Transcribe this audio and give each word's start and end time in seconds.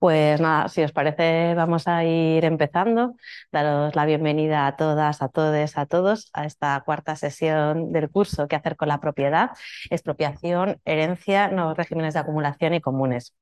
Pues 0.00 0.40
nada, 0.40 0.68
si 0.68 0.82
os 0.82 0.92
parece, 0.92 1.54
vamos 1.54 1.86
a 1.86 2.04
ir 2.04 2.46
empezando. 2.46 3.16
Daros 3.52 3.94
la 3.94 4.06
bienvenida 4.06 4.66
a 4.66 4.74
todas, 4.76 5.20
a 5.20 5.28
todos, 5.28 5.76
a 5.76 5.84
todos 5.84 6.30
a 6.32 6.46
esta 6.46 6.82
cuarta 6.86 7.16
sesión 7.16 7.92
del 7.92 8.08
curso 8.10 8.48
¿Qué 8.48 8.56
hacer 8.56 8.76
con 8.76 8.88
la 8.88 8.98
propiedad? 8.98 9.50
Expropiación, 9.90 10.80
herencia, 10.86 11.48
nuevos 11.48 11.76
regímenes 11.76 12.14
de 12.14 12.20
acumulación 12.20 12.72
y 12.72 12.80
comunes. 12.80 13.34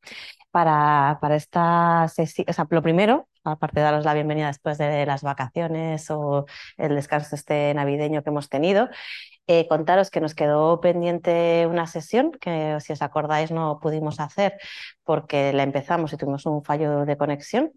Para, 0.51 1.19
para 1.21 1.37
esta 1.37 2.09
sesión, 2.09 2.47
o 2.49 2.53
sea, 2.53 2.67
lo 2.71 2.83
primero, 2.83 3.29
aparte 3.45 3.79
de 3.79 3.85
daros 3.85 4.05
la 4.05 4.15
bienvenida 4.15 4.49
después 4.49 4.79
de 4.79 5.07
las 5.07 5.23
vacaciones 5.23 6.11
o 6.11 6.47
el 6.77 6.97
descanso 6.97 7.37
este 7.37 7.73
navideño 7.75 8.25
que 8.25 8.31
hemos 8.31 8.49
tenido, 8.49 8.89
eh, 9.49 9.67
contaros 9.69 10.11
que 10.11 10.21
nos 10.21 10.35
quedó 10.35 10.81
pendiente 10.81 11.67
una 11.67 11.87
sesión 11.87 12.33
que, 12.33 12.79
si 12.81 12.93
os 12.93 13.03
acordáis, 13.03 13.51
no 13.51 13.81
pudimos 13.81 14.21
hacer 14.21 14.55
porque 15.05 15.53
la 15.53 15.63
empezamos 15.65 16.13
y 16.13 16.17
tuvimos 16.19 16.47
un 16.47 16.63
fallo 16.63 17.05
de 17.07 17.17
conexión. 17.17 17.73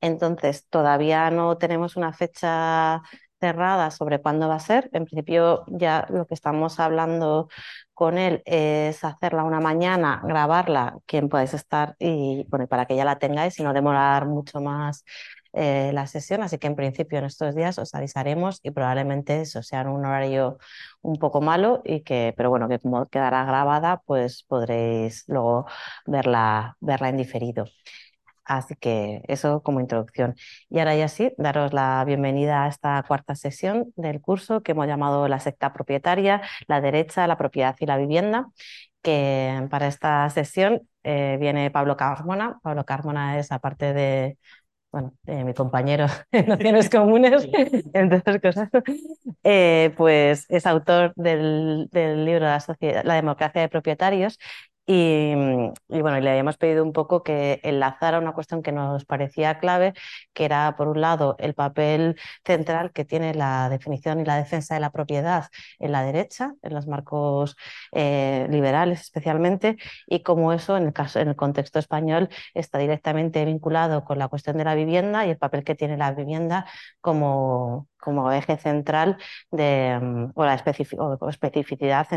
Entonces, 0.00 0.66
todavía 0.68 1.30
no 1.30 1.58
tenemos 1.58 1.96
una 1.96 2.12
fecha 2.12 3.02
cerrada 3.40 3.90
sobre 3.90 4.20
cuándo 4.20 4.48
va 4.48 4.56
a 4.56 4.60
ser. 4.60 4.90
En 4.92 5.04
principio, 5.04 5.64
ya 5.68 6.06
lo 6.10 6.26
que 6.26 6.34
estamos 6.34 6.78
hablando 6.80 7.48
con 7.94 8.18
él 8.18 8.42
es 8.46 9.04
hacerla 9.04 9.44
una 9.44 9.60
mañana, 9.60 10.20
grabarla, 10.24 10.98
quien 11.06 11.28
podéis 11.28 11.54
estar 11.54 11.96
y 11.98 12.44
bueno, 12.48 12.66
para 12.66 12.86
que 12.86 12.96
ya 12.96 13.04
la 13.04 13.18
tengáis 13.18 13.58
y 13.58 13.62
no 13.62 13.72
demorar 13.72 14.26
mucho 14.26 14.60
más 14.60 15.04
eh, 15.52 15.90
la 15.92 16.06
sesión, 16.06 16.42
así 16.42 16.58
que 16.58 16.66
en 16.66 16.76
principio 16.76 17.18
en 17.18 17.24
estos 17.26 17.54
días 17.54 17.78
os 17.78 17.94
avisaremos 17.94 18.60
y 18.62 18.70
probablemente 18.70 19.40
eso 19.42 19.62
sea 19.62 19.82
un 19.82 20.04
horario 20.04 20.58
un 21.02 21.16
poco 21.18 21.40
malo 21.40 21.82
y 21.84 22.02
que, 22.02 22.34
pero 22.36 22.50
bueno, 22.50 22.68
que 22.68 22.78
como 22.78 23.06
quedará 23.08 23.44
grabada, 23.44 24.02
pues 24.06 24.44
podréis 24.44 25.24
luego 25.28 25.66
verla, 26.06 26.76
verla 26.80 27.08
en 27.08 27.16
diferido. 27.16 27.66
Así 28.44 28.74
que 28.74 29.22
eso 29.28 29.62
como 29.62 29.80
introducción. 29.80 30.34
Y 30.68 30.80
ahora 30.80 30.96
ya 30.96 31.06
sí, 31.08 31.32
daros 31.38 31.72
la 31.72 32.04
bienvenida 32.04 32.64
a 32.64 32.68
esta 32.68 33.02
cuarta 33.06 33.36
sesión 33.36 33.92
del 33.96 34.20
curso 34.20 34.62
que 34.62 34.72
hemos 34.72 34.88
llamado 34.88 35.28
la 35.28 35.38
secta 35.38 35.72
propietaria, 35.72 36.42
la 36.66 36.80
derecha, 36.80 37.26
la 37.28 37.38
propiedad 37.38 37.76
y 37.78 37.86
la 37.86 37.96
vivienda, 37.96 38.48
que 39.02 39.66
para 39.70 39.86
esta 39.86 40.28
sesión 40.30 40.82
eh, 41.04 41.36
viene 41.40 41.70
Pablo 41.70 41.96
Carmona. 41.96 42.58
Pablo 42.62 42.84
Carmona 42.84 43.38
es, 43.38 43.52
aparte 43.52 43.92
de 43.94 44.38
bueno, 44.92 45.14
eh, 45.26 45.44
mi 45.44 45.54
compañero 45.54 46.06
en 46.32 46.46
Naciones 46.46 46.90
Comunes, 46.90 47.48
entre 47.92 48.18
otras 48.18 48.40
cosas, 48.40 48.68
eh, 49.44 49.92
pues 49.96 50.46
es 50.48 50.66
autor 50.66 51.12
del, 51.16 51.88
del 51.90 52.24
libro 52.24 52.40
la, 52.40 52.62
la, 53.04 53.14
democracia 53.14 53.62
de 53.62 53.68
propietarios 53.68 54.38
y, 54.92 55.34
bueno, 55.88 56.18
le 56.18 56.30
habíamos 56.30 56.56
pedido 56.56 56.82
un 56.82 56.92
poco 56.92 57.22
que 57.22 57.60
enlazara 57.62 58.18
una 58.18 58.32
cuestión 58.32 58.60
que 58.60 58.72
nos 58.72 59.04
parecía 59.04 59.60
clave, 59.60 59.94
que 60.32 60.44
era, 60.44 60.74
por 60.76 60.88
un 60.88 61.00
lado, 61.00 61.36
el 61.38 61.54
papel 61.54 62.16
central 62.44 62.90
que 62.92 63.04
tiene 63.04 63.32
la 63.34 63.68
definición 63.68 64.18
y 64.18 64.24
la 64.24 64.36
defensa 64.36 64.74
de 64.74 64.80
la 64.80 64.90
propiedad 64.90 65.46
en 65.78 65.92
la 65.92 66.02
derecha, 66.02 66.54
en 66.62 66.74
los 66.74 66.88
marcos 66.88 67.56
eh, 67.92 68.48
liberales 68.50 69.00
especialmente, 69.02 69.76
y 70.06 70.24
cómo 70.24 70.52
eso, 70.52 70.76
en 70.76 70.86
el, 70.86 70.92
caso, 70.92 71.20
en 71.20 71.28
el 71.28 71.36
contexto 71.36 71.78
español, 71.78 72.28
está 72.54 72.78
directamente 72.78 73.44
vinculado 73.44 74.04
con 74.04 74.18
la 74.18 74.26
cuestión 74.26 74.56
de 74.56 74.64
la 74.64 74.74
vivienda 74.74 75.24
y 75.24 75.30
el 75.30 75.38
papel 75.38 75.62
que 75.62 75.76
tiene 75.76 75.96
la 75.98 76.12
vivienda 76.12 76.66
como, 77.00 77.86
como 78.00 78.30
eje 78.32 78.56
central 78.58 79.16
de, 79.50 79.98
mm, 80.00 80.32
o 80.34 80.44
la 80.44 80.54
especificidad 80.54 82.08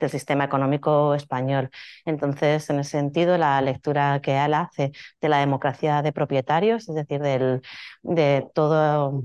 del 0.00 0.10
sistema 0.10 0.44
económico 0.44 1.14
español. 1.14 1.70
Entonces, 2.04 2.68
en 2.70 2.80
ese 2.80 2.90
sentido, 2.90 3.38
la 3.38 3.60
lectura 3.60 4.20
que 4.22 4.36
él 4.36 4.54
hace 4.54 4.92
de 5.20 5.28
la 5.28 5.38
democracia 5.38 6.02
de 6.02 6.12
propietarios, 6.12 6.88
es 6.88 6.94
decir, 6.94 7.20
del, 7.20 7.62
de 8.02 8.48
todo 8.54 9.22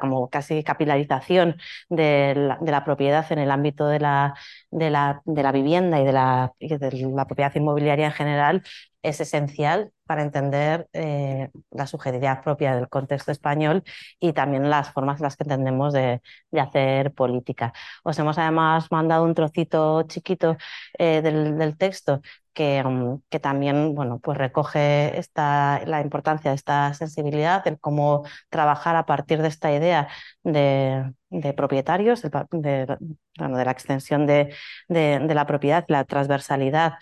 como 0.00 0.28
casi 0.30 0.62
capilarización 0.64 1.56
de 1.88 2.34
la, 2.36 2.58
de 2.60 2.70
la, 2.70 2.84
propiedad 2.84 3.30
en 3.32 3.38
el 3.38 3.50
ámbito 3.50 3.86
de 3.86 4.00
la, 4.00 4.34
de 4.70 4.90
la, 4.90 5.22
de 5.24 5.42
la 5.42 5.52
vivienda 5.52 6.00
y 6.00 6.04
de 6.04 6.12
la, 6.12 6.52
de 6.58 7.08
la 7.14 7.26
propiedad 7.26 7.54
inmobiliaria 7.54 8.06
en 8.06 8.12
general, 8.12 8.62
es 9.08 9.20
esencial 9.20 9.92
para 10.06 10.22
entender 10.22 10.88
eh, 10.92 11.50
la 11.70 11.86
subjetividad 11.86 12.42
propia 12.42 12.74
del 12.74 12.88
contexto 12.88 13.32
español 13.32 13.82
y 14.20 14.32
también 14.32 14.70
las 14.70 14.92
formas 14.92 15.18
en 15.20 15.24
las 15.24 15.36
que 15.36 15.44
entendemos 15.44 15.92
de, 15.92 16.22
de 16.50 16.60
hacer 16.60 17.12
política. 17.12 17.72
Os 18.04 18.18
hemos 18.18 18.38
además 18.38 18.90
mandado 18.90 19.24
un 19.24 19.34
trocito 19.34 20.02
chiquito 20.04 20.56
eh, 20.98 21.22
del, 21.22 21.76
texto 21.76 22.20
que, 22.52 22.82
um, 22.84 23.20
que, 23.28 23.38
también 23.40 23.94
bueno, 23.94 24.18
pues 24.20 24.38
recoge 24.38 25.18
esta, 25.18 25.82
la 25.86 26.00
importancia 26.00 26.50
de 26.50 26.56
esta 26.56 26.94
sensibilidad, 26.94 27.64
de 27.64 27.76
cómo 27.78 28.24
trabajar 28.48 28.96
a 28.96 29.06
partir 29.06 29.42
de 29.42 29.48
esta 29.48 29.72
idea 29.72 30.08
de, 30.42 31.12
de 31.30 31.52
propietarios, 31.52 32.22
de, 32.22 32.30
de, 32.52 32.96
bueno, 33.38 33.58
de, 33.58 33.64
la 33.64 33.70
extensión 33.70 34.26
de, 34.26 34.54
la 34.88 35.46
propiedad, 35.46 35.84
la 35.88 36.04
transversalidad 36.04 36.94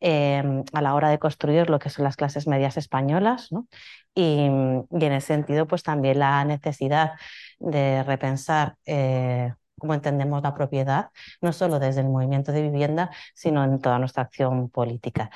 Em, 0.00 0.62
a 0.72 0.80
la 0.80 0.94
hora 0.94 1.08
de 1.10 1.18
construir 1.18 1.68
lo 1.70 1.80
que 1.80 1.90
son 1.90 2.04
las 2.04 2.14
clases 2.14 2.46
medias 2.46 2.76
españolas 2.76 3.50
¿no? 3.50 3.66
y, 4.14 4.44
en 4.44 4.86
ese 5.12 5.26
sentido 5.26 5.66
pues 5.66 5.82
también 5.82 6.20
la 6.20 6.44
necesidad 6.44 7.14
de 7.58 8.04
repensar 8.04 8.76
eh, 8.86 9.52
cómo 9.76 9.94
entendemos 9.94 10.40
la 10.42 10.54
propiedad, 10.54 11.10
no 11.40 11.52
solo 11.52 11.80
desde 11.80 12.02
el 12.02 12.08
movimiento 12.08 12.52
de 12.52 12.62
vivienda, 12.62 13.10
sino 13.34 13.64
en 13.64 13.80
toda 13.80 13.98
nuestra 13.98 14.22
acción 14.24 14.70
política. 14.70 15.30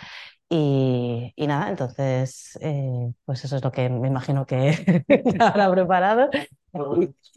Y, 0.48 1.34
nada, 1.38 1.70
entonces, 1.70 2.58
eh, 2.60 3.12
pues 3.24 3.44
eso 3.44 3.56
es 3.56 3.64
lo 3.64 3.72
que 3.72 3.88
me 3.88 4.08
imagino 4.08 4.44
que 4.46 4.74
habrá 5.40 5.70
preparado. 5.70 6.28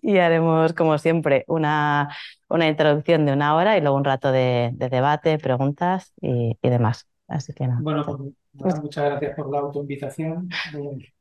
Y, 0.01 0.17
haremos, 0.17 0.73
como 0.73 0.97
siempre, 0.97 1.45
una, 1.47 2.09
una 2.49 2.67
introducción 2.67 3.25
de 3.25 3.33
una 3.33 3.55
hora 3.55 3.77
y 3.77 3.81
luego 3.81 3.97
un 3.97 4.03
rato 4.03 4.31
de, 4.31 4.71
de 4.73 4.89
debate, 4.89 5.37
preguntas 5.39 6.13
y 6.21 6.57
demás. 6.61 7.07
Así 7.27 7.53
que 7.53 7.67
nada. 7.67 7.79
Bueno, 7.81 8.03
pues, 8.05 8.81
muchas 8.81 9.05
gracias 9.05 9.35
por 9.35 9.51
la 9.51 9.59
autoinvitación 9.59 10.49
de, 10.73 11.13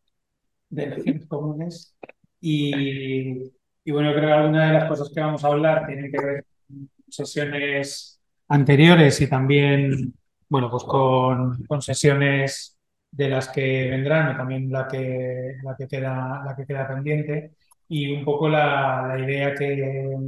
de 0.70 0.84
elecciones 0.84 1.26
comunes. 1.26 1.96
Y, 2.40 3.50
y, 3.84 3.90
bueno, 3.90 4.12
creo 4.12 4.26
que 4.26 4.32
algunas 4.32 4.68
de 4.68 4.74
las 4.74 4.88
cosas 4.88 5.10
que 5.14 5.20
vamos 5.20 5.44
a 5.44 5.48
hablar 5.48 5.86
tienen 5.86 6.10
que 6.10 6.20
ver 6.20 6.44
con 6.66 6.90
sesiones 7.08 8.20
anteriores 8.48 9.20
y 9.20 9.28
también, 9.28 10.14
bueno, 10.48 10.70
pues 10.70 10.84
con, 10.84 11.64
con 11.64 11.80
sesiones 11.80 12.78
de 13.10 13.28
las 13.28 13.48
que 13.48 13.88
vendrán 13.90 14.34
y 14.34 14.36
también 14.36 14.70
la 14.70 14.86
que, 14.88 15.56
la 15.62 15.74
que, 15.76 15.86
queda, 15.86 16.42
la 16.44 16.54
que 16.56 16.66
queda 16.66 16.86
pendiente. 16.88 17.52
Y 17.88 18.12
un 18.12 18.24
poco 18.24 18.48
la, 18.48 19.06
la 19.08 19.18
idea 19.24 19.54
que, 19.54 20.18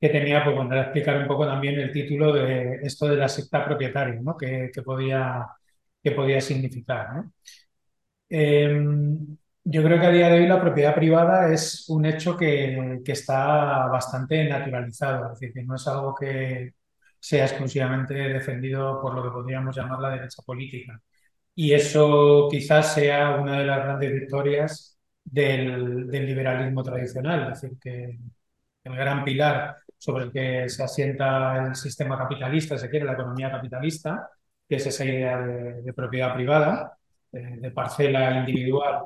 que 0.00 0.08
tenía, 0.08 0.44
pues 0.44 0.56
bueno, 0.56 0.80
explicar 0.80 1.18
un 1.20 1.26
poco 1.26 1.46
también 1.46 1.78
el 1.80 1.92
título 1.92 2.32
de 2.32 2.80
esto 2.82 3.06
de 3.08 3.16
la 3.16 3.28
secta 3.28 3.64
propietaria, 3.64 4.20
¿no? 4.22 4.36
Que, 4.36 4.70
que 4.72 4.82
podía, 4.82 5.46
que 6.02 6.12
podía 6.12 6.40
significar, 6.40 7.14
¿no? 7.14 7.32
Eh, 8.30 8.82
yo 9.64 9.82
creo 9.82 10.00
que 10.00 10.06
a 10.06 10.10
día 10.10 10.28
de 10.30 10.38
hoy 10.40 10.46
la 10.46 10.60
propiedad 10.60 10.94
privada 10.94 11.52
es 11.52 11.88
un 11.88 12.06
hecho 12.06 12.36
que, 12.36 13.00
que, 13.04 13.12
está 13.12 13.86
bastante 13.88 14.48
naturalizado, 14.48 15.26
es 15.26 15.40
decir, 15.40 15.52
que 15.54 15.62
no 15.64 15.74
es 15.76 15.86
algo 15.86 16.14
que 16.14 16.74
sea 17.20 17.44
exclusivamente 17.46 18.14
defendido 18.14 19.00
por 19.00 19.14
lo 19.14 19.22
que 19.22 19.30
podríamos 19.30 19.76
llamar 19.76 20.00
la 20.00 20.10
derecha 20.10 20.42
política. 20.44 21.00
Y 21.54 21.72
eso 21.74 22.48
quizás 22.50 22.94
sea 22.94 23.36
una 23.36 23.58
de 23.58 23.66
las 23.66 23.78
grandes 23.84 24.12
victorias 24.12 24.98
del, 25.24 26.08
del 26.08 26.26
liberalismo 26.26 26.82
tradicional, 26.82 27.52
es 27.52 27.60
decir, 27.62 27.78
que 27.80 28.18
el 28.84 28.96
gran 28.96 29.24
pilar 29.24 29.76
sobre 29.98 30.24
el 30.24 30.32
que 30.32 30.68
se 30.68 30.82
asienta 30.82 31.66
el 31.66 31.74
sistema 31.74 32.16
capitalista, 32.16 32.78
se 32.78 32.88
quiere, 32.88 33.06
la 33.06 33.12
economía 33.12 33.50
capitalista, 33.50 34.30
que 34.68 34.76
es 34.76 34.86
esa 34.86 35.04
idea 35.04 35.38
de, 35.40 35.92
propiedad 35.92 36.34
privada, 36.34 36.96
de 37.32 37.70
parcela 37.70 38.38
individual, 38.38 39.04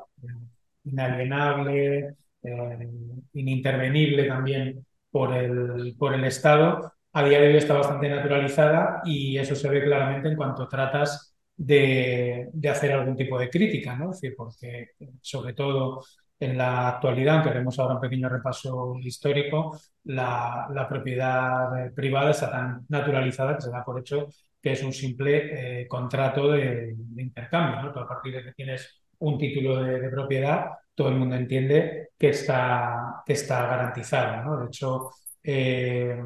inalienable, 0.85 2.15
eh, 2.43 2.89
inintervenible 3.33 4.25
también 4.25 4.85
por 5.09 5.33
el, 5.33 5.95
por 5.97 6.13
el 6.13 6.23
Estado, 6.25 6.93
a 7.13 7.23
día 7.23 7.39
de 7.39 7.47
hoy 7.47 7.57
está 7.57 7.75
bastante 7.75 8.09
naturalizada 8.09 9.01
y 9.05 9.37
eso 9.37 9.55
se 9.55 9.69
ve 9.69 9.83
claramente 9.83 10.29
en 10.29 10.35
cuanto 10.35 10.67
tratas 10.67 11.35
de, 11.55 12.49
de 12.51 12.69
hacer 12.69 12.91
algún 12.91 13.15
tipo 13.15 13.37
de 13.37 13.49
crítica, 13.49 13.95
¿no? 13.95 14.11
Es 14.11 14.19
decir, 14.19 14.35
porque 14.35 14.89
sobre 15.21 15.53
todo 15.53 16.03
en 16.43 16.57
la 16.57 16.89
actualidad, 16.89 17.35
aunque 17.35 17.49
haremos 17.49 17.77
ahora 17.79 17.95
un 17.95 18.01
pequeño 18.01 18.29
repaso 18.29 18.97
histórico, 19.01 19.79
la, 20.05 20.85
propiedad 20.89 21.93
privada 21.93 22.31
está 22.31 22.51
tan 22.51 22.85
naturalizada 22.89 23.55
que 23.55 23.61
se 23.61 23.71
da 23.71 23.83
por 23.83 23.99
hecho 23.99 24.27
que 24.61 24.71
es 24.71 24.83
un 24.83 24.93
simple 24.93 25.81
eh, 25.81 25.87
contrato 25.87 26.51
de, 26.51 26.95
intercambio. 27.17 27.89
a 27.89 28.07
partir 28.07 28.33
de 28.33 28.43
que 28.43 28.53
tienes 28.53 29.03
un 29.19 29.37
título 29.37 29.83
de, 29.83 30.09
propiedad, 30.09 30.71
todo 30.95 31.09
el 31.09 31.15
mundo 31.15 31.35
entiende 31.35 32.09
que 32.17 32.29
está, 32.29 33.23
que. 33.25 34.43
¿no? 34.45 34.57
De 34.59 34.67
hecho, 34.67 35.09
eh, 35.43 36.17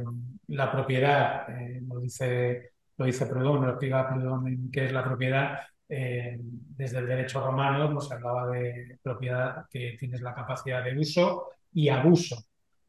la 0.48 0.72
propiedad, 0.72 1.50
eh, 1.50 1.82
lo 1.88 2.00
dice, 2.00 2.74
lo 2.98 3.06
dice 3.06 3.26
Proudhon, 3.26 3.64
lo 3.64 3.70
explica 3.70 4.08
Proudhon 4.08 4.70
qué 4.72 4.86
es 4.86 4.92
la 4.94 5.04
propiedad, 5.04 5.60
desde 5.90 6.98
el 6.98 7.08
derecho 7.08 7.40
romano 7.40 7.94
pues, 7.94 8.12
hablaba 8.12 8.50
de 8.50 8.98
propiedad 9.02 9.66
que 9.70 9.96
tienes 9.98 10.22
la 10.22 10.36
capacidad 10.36 10.84
de 10.84 10.98
uso 10.98 11.50
y 11.74 11.90
abuso. 11.90 12.36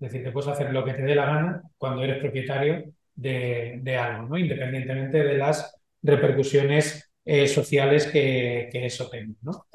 Es 0.00 0.12
decir, 0.12 0.22
que 0.22 0.32
puedes 0.32 0.48
hacer 0.48 0.72
lo 0.72 0.84
que 0.84 0.94
te 0.94 1.02
dé 1.02 1.14
la 1.14 1.26
gana 1.26 1.62
cuando 1.76 2.02
eres 2.02 2.18
propietario 2.18 2.84
de, 3.14 3.96
algo, 4.00 4.28
¿no? 4.28 4.38
independientemente 4.38 5.22
de 5.22 5.36
las 5.36 5.76
repercusiones 6.02 7.10
eh, 7.24 7.48
sociales 7.48 8.06
que, 8.06 8.70
eso 8.72 9.08
tenga. 9.08 9.34
¿no? 9.42 9.66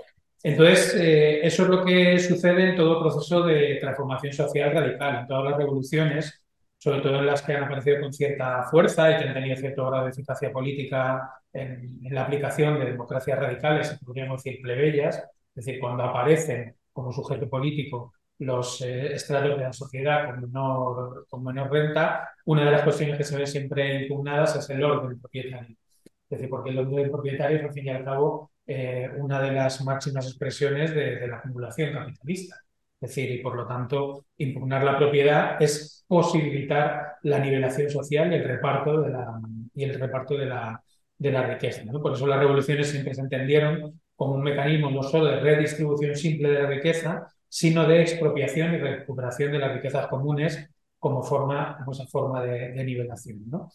Entonces, 0.42 0.96
eh, 0.96 1.46
eso 1.46 1.64
es 1.64 1.70
lo 1.70 1.86
que 1.86 2.20
sucede 2.20 2.70
en 2.70 2.76
todo 2.76 3.02
proceso 3.02 3.44
de 3.44 3.78
transformación 3.80 4.34
social 4.34 4.74
radical, 4.74 5.20
en 5.20 5.28
todas 5.28 5.52
las 5.52 5.58
revoluciones, 5.58 6.43
sobre 6.84 7.00
todo 7.00 7.20
en 7.20 7.26
las 7.26 7.42
que 7.42 7.54
han 7.54 7.64
aparecido 7.64 8.02
con 8.02 8.12
cierta 8.12 8.64
fuerza 8.64 9.10
y 9.10 9.18
que 9.18 9.30
han 9.30 9.34
tenido 9.34 9.56
cierto 9.56 9.90
grado 9.90 10.04
de 10.04 10.12
eficacia 10.12 10.52
política 10.52 11.32
en, 11.54 12.00
en 12.04 12.14
la 12.14 12.24
aplicación 12.24 12.78
de 12.78 12.88
democracias 12.88 13.40
radicales, 13.40 13.98
podríamos 14.06 14.44
decir 14.44 14.62
plebeyas, 14.62 15.16
es 15.56 15.66
decir, 15.66 15.80
cuando 15.80 16.04
aparecen 16.04 16.76
como 16.92 17.14
sujeto 17.14 17.50
político 17.50 18.12
los 18.40 18.82
eh, 18.82 19.14
estratos 19.14 19.58
de 19.58 19.64
la 19.64 19.72
sociedad 19.72 20.26
con 20.26 20.42
menor, 20.42 21.26
con 21.30 21.42
menor 21.42 21.72
renta, 21.72 22.30
una 22.46 22.66
de 22.66 22.72
las 22.72 22.82
cuestiones 22.82 23.18
que 23.18 23.24
se 23.24 23.38
ven 23.38 23.48
siempre 23.48 24.04
impugnadas 24.04 24.58
es 24.58 24.70
el 24.70 24.84
orden 24.84 25.18
propietario. 25.22 25.78
Es 26.04 26.40
decir, 26.40 26.50
porque 26.50 26.72
el 26.72 26.80
orden 26.80 27.10
propietario 27.10 27.60
es, 27.60 27.64
al 27.64 27.72
fin 27.72 27.86
y 27.86 27.90
al 27.92 28.04
cabo, 28.04 28.52
eh, 28.68 29.10
una 29.20 29.42
de 29.42 29.54
las 29.54 29.82
máximas 29.86 30.28
expresiones 30.28 30.94
de, 30.94 31.26
la 31.28 31.38
acumulación 31.38 31.94
capitalista. 31.94 32.58
Es 33.04 33.10
decir, 33.10 33.32
y 33.32 33.40
por 33.40 33.54
lo 33.56 33.68
tanto, 33.68 34.28
impugnar 34.38 34.82
la 34.82 34.98
propiedad 34.98 35.62
es 35.62 36.06
posibilitar 36.08 37.16
la 37.24 37.38
nivelación 37.38 37.90
social 37.90 38.32
y 38.32 38.36
el 38.38 38.46
reparto 38.46 39.02
de 39.02 39.10
la, 39.10 39.42
y 39.76 39.84
el 39.84 40.00
reparto 40.00 40.38
de 40.38 40.46
la, 40.46 40.82
de 41.18 41.32
la 41.32 41.44
riqueza. 41.46 41.84
¿no? 41.84 42.02
Por 42.02 42.14
eso 42.14 42.26
las 42.26 42.40
revoluciones 42.40 42.90
siempre 42.90 43.14
se 43.14 43.20
entendieron 43.20 44.00
como 44.16 44.36
un 44.36 44.44
mecanismo 44.44 44.90
no 44.90 45.04
solo 45.04 45.26
de 45.26 45.42
redistribución 45.42 46.16
simple 46.16 46.50
de 46.50 46.62
la 46.62 46.70
riqueza, 46.70 47.28
sino 47.50 47.86
de 47.86 48.04
expropiación 48.04 48.74
y 48.74 48.78
recuperación 48.78 49.52
de 49.52 49.60
las 49.60 49.74
riquezas 49.74 50.08
comunes 50.08 50.70
como 50.98 51.24
forma, 51.24 51.86
esa 51.92 52.08
forma 52.08 52.42
de, 52.42 52.82
nivelación. 52.86 53.44
¿no? 53.50 53.70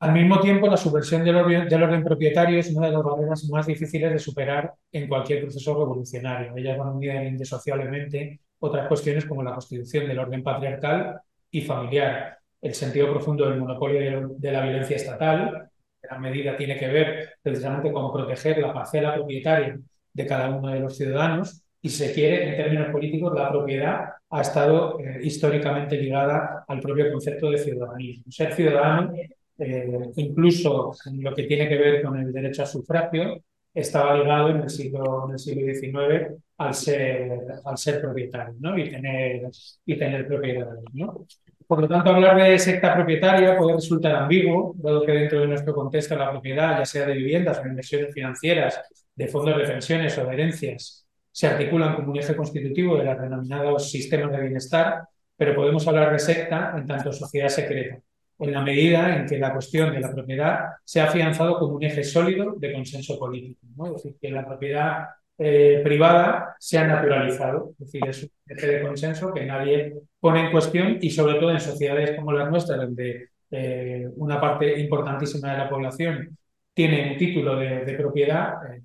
Al 0.00 0.12
mismo 0.12 0.38
tiempo, 0.38 0.68
la 0.68 0.76
subversión 0.76 1.24
del 1.24 1.34
orden, 1.36 2.04
propietario 2.04 2.60
es 2.60 2.72
una 2.72 2.86
de 2.86 2.92
las 2.92 3.02
barreras 3.02 3.44
más 3.50 3.66
difíciles 3.66 4.12
de 4.12 4.18
superar 4.20 4.72
en 4.92 5.08
cualquier 5.08 5.42
proceso 5.42 5.74
revolucionario. 5.74 6.56
Ellas 6.56 6.78
van 6.78 6.94
unidas 6.94 7.26
indisociablemente 7.26 8.40
otras 8.60 8.86
cuestiones 8.86 9.24
como 9.24 9.42
la 9.42 9.52
constitución 9.52 10.06
del 10.06 10.20
orden 10.20 10.44
patriarcal 10.44 11.20
y 11.50 11.62
familiar, 11.62 12.38
el 12.60 12.74
sentido 12.74 13.10
profundo 13.10 13.48
del 13.48 13.58
monopolio 13.58 14.28
de, 14.38 14.52
la 14.52 14.62
violencia 14.62 14.94
estatal, 14.94 15.68
que 16.00 16.08
la 16.08 16.18
medida 16.18 16.56
tiene 16.56 16.76
que 16.76 16.86
ver 16.86 17.30
precisamente 17.42 17.90
con 17.90 18.12
proteger 18.12 18.58
la 18.58 18.72
parcela 18.72 19.14
propietaria 19.14 19.80
de 20.12 20.26
cada 20.26 20.50
uno 20.50 20.68
de 20.68 20.78
los 20.78 20.96
ciudadanos, 20.96 21.64
y 21.82 21.88
se 21.88 22.12
quiere, 22.12 22.48
en 22.48 22.56
términos 22.56 22.90
políticos, 22.90 23.32
la 23.34 23.50
propiedad 23.50 24.04
ha 24.30 24.40
estado 24.40 24.98
eh, 25.00 25.20
históricamente 25.22 25.96
ligada 25.96 26.64
al 26.68 26.80
propio 26.80 27.10
concepto 27.10 27.50
de 27.50 27.58
ciudadanía. 27.58 28.16
Ser 28.28 28.52
ciudadano, 28.52 29.12
eh, 29.58 30.10
incluso 30.16 30.92
lo 31.12 31.34
que 31.34 31.42
tiene 31.44 31.68
que 31.68 31.76
ver 31.76 32.02
con 32.02 32.18
el 32.18 32.32
derecho 32.32 32.62
al 32.62 32.68
sufragio, 32.68 33.42
estaba 33.74 34.16
ligado 34.16 34.50
en 34.50 34.62
el 34.62 34.70
siglo, 34.70 35.26
en 35.26 35.32
el 35.32 35.38
siglo 35.38 35.74
XIX 35.74 36.40
al 36.58 36.74
ser, 36.74 37.38
al 37.64 37.78
ser 37.78 38.00
propietario 38.00 38.54
¿no? 38.58 38.76
y, 38.76 38.90
tener, 38.90 39.42
y 39.84 39.98
tener 39.98 40.26
propiedad. 40.26 40.68
¿no? 40.92 41.26
Por 41.66 41.82
lo 41.82 41.88
tanto, 41.88 42.10
hablar 42.10 42.36
de 42.42 42.58
secta 42.58 42.94
propietaria 42.94 43.56
puede 43.56 43.74
resultar 43.74 44.16
ambiguo, 44.16 44.74
dado 44.78 45.04
que 45.04 45.12
dentro 45.12 45.40
de 45.40 45.48
nuestro 45.48 45.74
contexto 45.74 46.16
la 46.16 46.30
propiedad, 46.30 46.78
ya 46.78 46.84
sea 46.84 47.06
de 47.06 47.14
viviendas 47.14 47.58
o 47.58 47.66
inversiones 47.66 48.12
financieras, 48.14 48.80
de 49.14 49.28
fondos 49.28 49.58
de 49.58 49.64
pensiones 49.64 50.16
o 50.16 50.24
de 50.24 50.32
herencias, 50.32 51.06
se 51.30 51.46
articulan 51.46 51.94
como 51.94 52.12
un 52.12 52.18
eje 52.18 52.34
constitutivo 52.34 52.96
de 52.96 53.04
los 53.04 53.20
denominados 53.20 53.90
sistemas 53.90 54.32
de 54.32 54.40
bienestar, 54.40 55.02
pero 55.36 55.54
podemos 55.54 55.86
hablar 55.86 56.10
de 56.10 56.18
secta 56.18 56.74
en 56.76 56.86
tanto 56.86 57.12
sociedad 57.12 57.48
secreta, 57.48 58.00
en 58.38 58.52
la 58.52 58.62
medida 58.62 59.16
en 59.16 59.26
que 59.26 59.38
la 59.38 59.52
cuestión 59.52 59.92
de 59.92 60.00
la 60.00 60.12
propiedad 60.12 60.60
se 60.84 61.00
ha 61.00 61.04
afianzado 61.04 61.58
como 61.58 61.74
un 61.76 61.82
eje 61.82 62.04
sólido 62.04 62.54
de 62.56 62.72
consenso 62.72 63.18
político. 63.18 63.60
Es 63.86 63.92
decir, 63.94 64.16
que 64.20 64.30
la 64.30 64.46
propiedad 64.46 65.08
eh, 65.36 65.80
privada 65.84 66.56
se 66.58 66.78
ha 66.78 66.86
naturalizado, 66.86 67.70
es 67.72 67.78
decir, 67.78 68.08
es 68.08 68.22
un 68.24 68.30
eje 68.46 68.66
de 68.66 68.82
consenso 68.82 69.32
que 69.32 69.44
nadie 69.44 69.94
pone 70.20 70.46
en 70.46 70.50
cuestión 70.50 70.98
y 71.00 71.10
sobre 71.10 71.34
todo 71.34 71.50
en 71.52 71.60
sociedades 71.60 72.16
como 72.16 72.32
las 72.32 72.50
nuestras, 72.50 72.78
donde 72.78 73.28
eh, 73.50 74.08
una 74.16 74.40
parte 74.40 74.78
importantísima 74.80 75.52
de 75.52 75.58
la 75.58 75.68
población 75.68 76.36
tiene 76.74 77.12
un 77.12 77.18
título 77.18 77.56
de, 77.56 77.94
propiedad, 77.94 78.54
eh, 78.72 78.82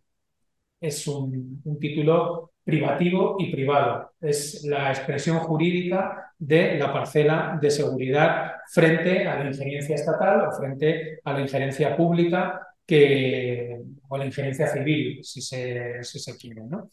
es 0.82 1.08
un, 1.08 1.62
título 1.80 2.53
privativo 2.64 3.36
y 3.40 3.52
privado. 3.52 4.12
Es 4.22 4.64
la 4.64 4.90
expresión 4.90 5.40
jurídica 5.40 6.34
de 6.38 6.78
la 6.78 6.92
parcela 6.92 7.58
de 7.62 7.72
seguridad 7.72 8.54
frente 8.72 9.28
a 9.28 9.44
la 9.44 9.50
injerencia 9.50 9.96
estatal 9.96 10.48
o 10.48 10.52
frente 10.52 11.20
a 11.24 11.34
la 11.34 11.42
injerencia 11.42 11.96
pública 11.96 12.68
que, 12.86 13.82
o 14.08 14.18
la 14.18 14.26
injerencia 14.26 14.68
civil, 14.68 15.24
si 15.24 15.42
se, 15.42 16.04
se 16.04 16.38
quiere. 16.38 16.64
¿no? 16.64 16.90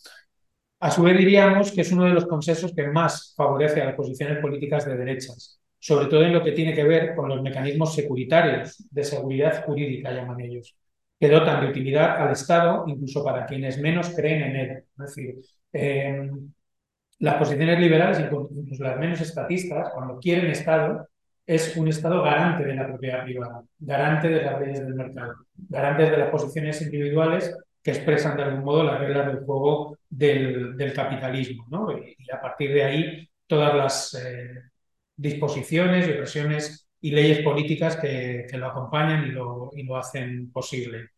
A 0.81 0.91
su 0.91 1.03
vez 1.03 1.19
diríamos 1.19 1.73
que 1.73 1.83
es 1.83 1.93
uno 1.93 2.05
de 2.05 2.13
los 2.13 2.27
consensos 2.27 2.73
que 2.75 2.87
más 2.87 3.35
favorece 3.37 3.83
a 3.83 3.87
las 3.87 3.95
posiciones 3.95 4.39
políticas 4.39 4.87
de 4.87 4.97
derechas, 4.97 5.61
sobre 5.79 6.07
todo 6.07 6.23
en 6.23 6.33
lo 6.33 6.43
que 6.43 6.53
tiene 6.53 6.75
que 6.75 6.85
ver 6.85 7.15
con 7.15 7.29
los 7.29 7.43
mecanismos 7.43 7.95
securitarios 7.95 8.77
de 8.91 9.05
seguridad 9.05 9.65
jurídica, 9.65 10.13
llaman 10.13 10.41
ellos, 10.41 10.75
que 11.19 11.29
dotan 11.29 11.61
de 11.61 11.71
utilidad 11.71 12.23
al 12.23 12.33
Estado, 12.33 12.85
incluso 12.87 13.23
para 13.23 13.47
quienes 13.47 13.79
menos 13.79 14.11
creen 14.11 14.43
en 14.43 14.57
él. 14.57 14.71
Es 14.79 14.97
decir, 14.97 15.41
eh, 15.73 16.31
las 17.21 17.35
posiciones 17.35 17.79
liberales, 17.79 18.19
incluso 18.21 18.83
las 18.83 18.99
menos 18.99 19.21
estatistas, 19.21 19.91
cuando 19.95 20.19
quieren 20.19 20.51
Estado, 20.51 21.07
es 21.47 21.77
un 21.77 21.89
Estado 21.89 22.23
garante 22.23 22.65
de 22.65 22.75
la 22.75 22.87
propiedad 22.87 23.25
privada, 23.25 23.63
garante 23.79 24.29
de 24.29 24.43
las 24.43 24.61
leyes 24.61 24.81
del 24.81 24.95
mercado, 24.95 25.35
garante 25.55 26.11
de 26.11 26.17
las 26.17 26.31
posiciones 26.31 26.81
individuales 26.81 27.55
que 27.83 27.91
expresan 27.91 28.37
de 28.37 28.45
algún 28.45 28.65
modo 28.65 28.85
las 28.85 29.01
reglas 29.01 29.27
del 29.27 29.45
juego 29.45 29.99
del, 30.09 30.93
capitalismo. 30.95 31.67
¿no? 31.71 31.93
Y, 31.93 32.17
a 32.33 32.41
partir 32.41 32.73
de 32.73 32.85
ahí, 32.85 33.29
todas 33.47 33.75
las 33.75 34.15
eh, 34.15 34.63
disposiciones 35.17 36.09
y 36.09 36.13
presiones 36.13 36.89
y 37.01 37.11
leyes 37.11 37.41
políticas 37.41 37.97
que, 37.97 38.47
lo 38.53 38.67
acompañan 38.67 39.27
y 39.27 39.31
lo, 39.31 39.71
y 39.75 39.83
lo, 39.83 39.97
hacen 39.97 40.51
posible. 40.53 41.11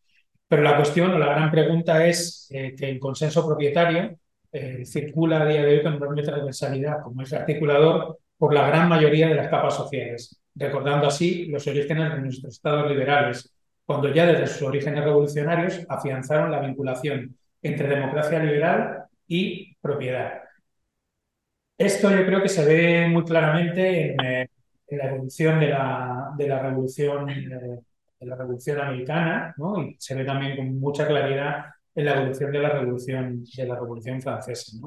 Pero 0.47 0.63
la 0.63 0.75
cuestión 0.75 1.11
o 1.11 1.19
la 1.19 1.27
gran 1.27 1.51
pregunta 1.51 2.05
es 2.05 2.49
eh, 2.51 2.75
que 2.77 2.89
el 2.89 2.99
consenso 2.99 3.45
propietario 3.45 4.17
eh, 4.53 4.85
circula 4.85 5.41
a 5.41 5.45
día 5.47 5.63
de 5.63 5.77
hoy 5.77 5.83
con 5.83 5.95
enorme 5.95 6.21
transversalidad 6.21 7.01
como 7.01 7.23
es 7.23 7.33
articulador 7.33 8.19
por 8.37 8.53
la 8.53 8.67
gran 8.67 8.87
mayoría 8.87 9.27
de 9.27 9.33
las 9.33 9.47
capas 9.47 9.75
sociales, 9.75 10.39
recordando 10.53 11.07
así 11.07 11.47
los 11.47 11.65
orígenes 11.65 12.13
de 12.13 12.21
nuestros 12.21 12.53
estados 12.53 12.87
liberales, 12.89 13.51
cuando 13.83 14.13
ya 14.13 14.27
desde 14.27 14.45
sus 14.45 14.61
orígenes 14.61 15.03
revolucionarios 15.03 15.81
afianzaron 15.89 16.51
la 16.51 16.59
vinculación 16.59 17.35
entre 17.63 17.87
democracia 17.89 18.39
liberal 18.39 19.05
y 19.27 19.75
propiedad. 19.81 20.43
Esto 21.77 22.11
yo 22.11 22.23
creo 22.25 22.41
que 22.43 22.49
se 22.49 22.63
ve 22.63 23.07
muy 23.07 23.23
claramente 23.23 24.11
en, 24.11 24.19
eh, 24.23 24.49
la 24.91 25.05
evolución 25.09 25.59
de 25.59 25.69
la, 25.69 26.29
de 26.37 26.47
la 26.47 26.59
revolución, 26.61 27.29
eh, 27.29 27.81
de 28.19 28.25
la 28.27 28.35
revolución 28.35 28.79
americana, 28.79 29.53
¿no? 29.57 29.81
y 29.81 29.95
se 29.97 30.13
ve 30.13 30.23
también 30.23 30.55
con 30.55 30.79
mucha 30.79 31.07
claridad 31.07 31.72
en 31.95 32.05
la 32.05 32.15
evolución 32.15 32.51
de 32.51 32.59
la 32.59 32.69
revolución, 32.69 33.43
de 33.43 33.65
la 33.65 33.75
revolución 33.75 34.21
francesa. 34.21 34.77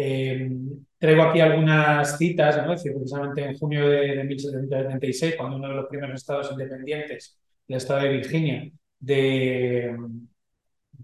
Eh, 0.00 0.50
traigo 0.98 1.22
aquí 1.22 1.40
algunas 1.40 2.16
citas, 2.16 2.56
¿no? 2.58 2.74
precisamente 2.74 3.44
en 3.44 3.58
junio 3.58 3.88
de, 3.88 4.16
de 4.16 4.24
1776, 4.24 5.34
cuando 5.36 5.56
uno 5.56 5.68
de 5.68 5.74
los 5.74 5.86
primeros 5.86 6.20
estados 6.20 6.50
independientes, 6.52 7.38
el 7.66 7.76
estado 7.76 8.02
de 8.02 8.08
Virginia, 8.10 8.70
de, 8.98 9.96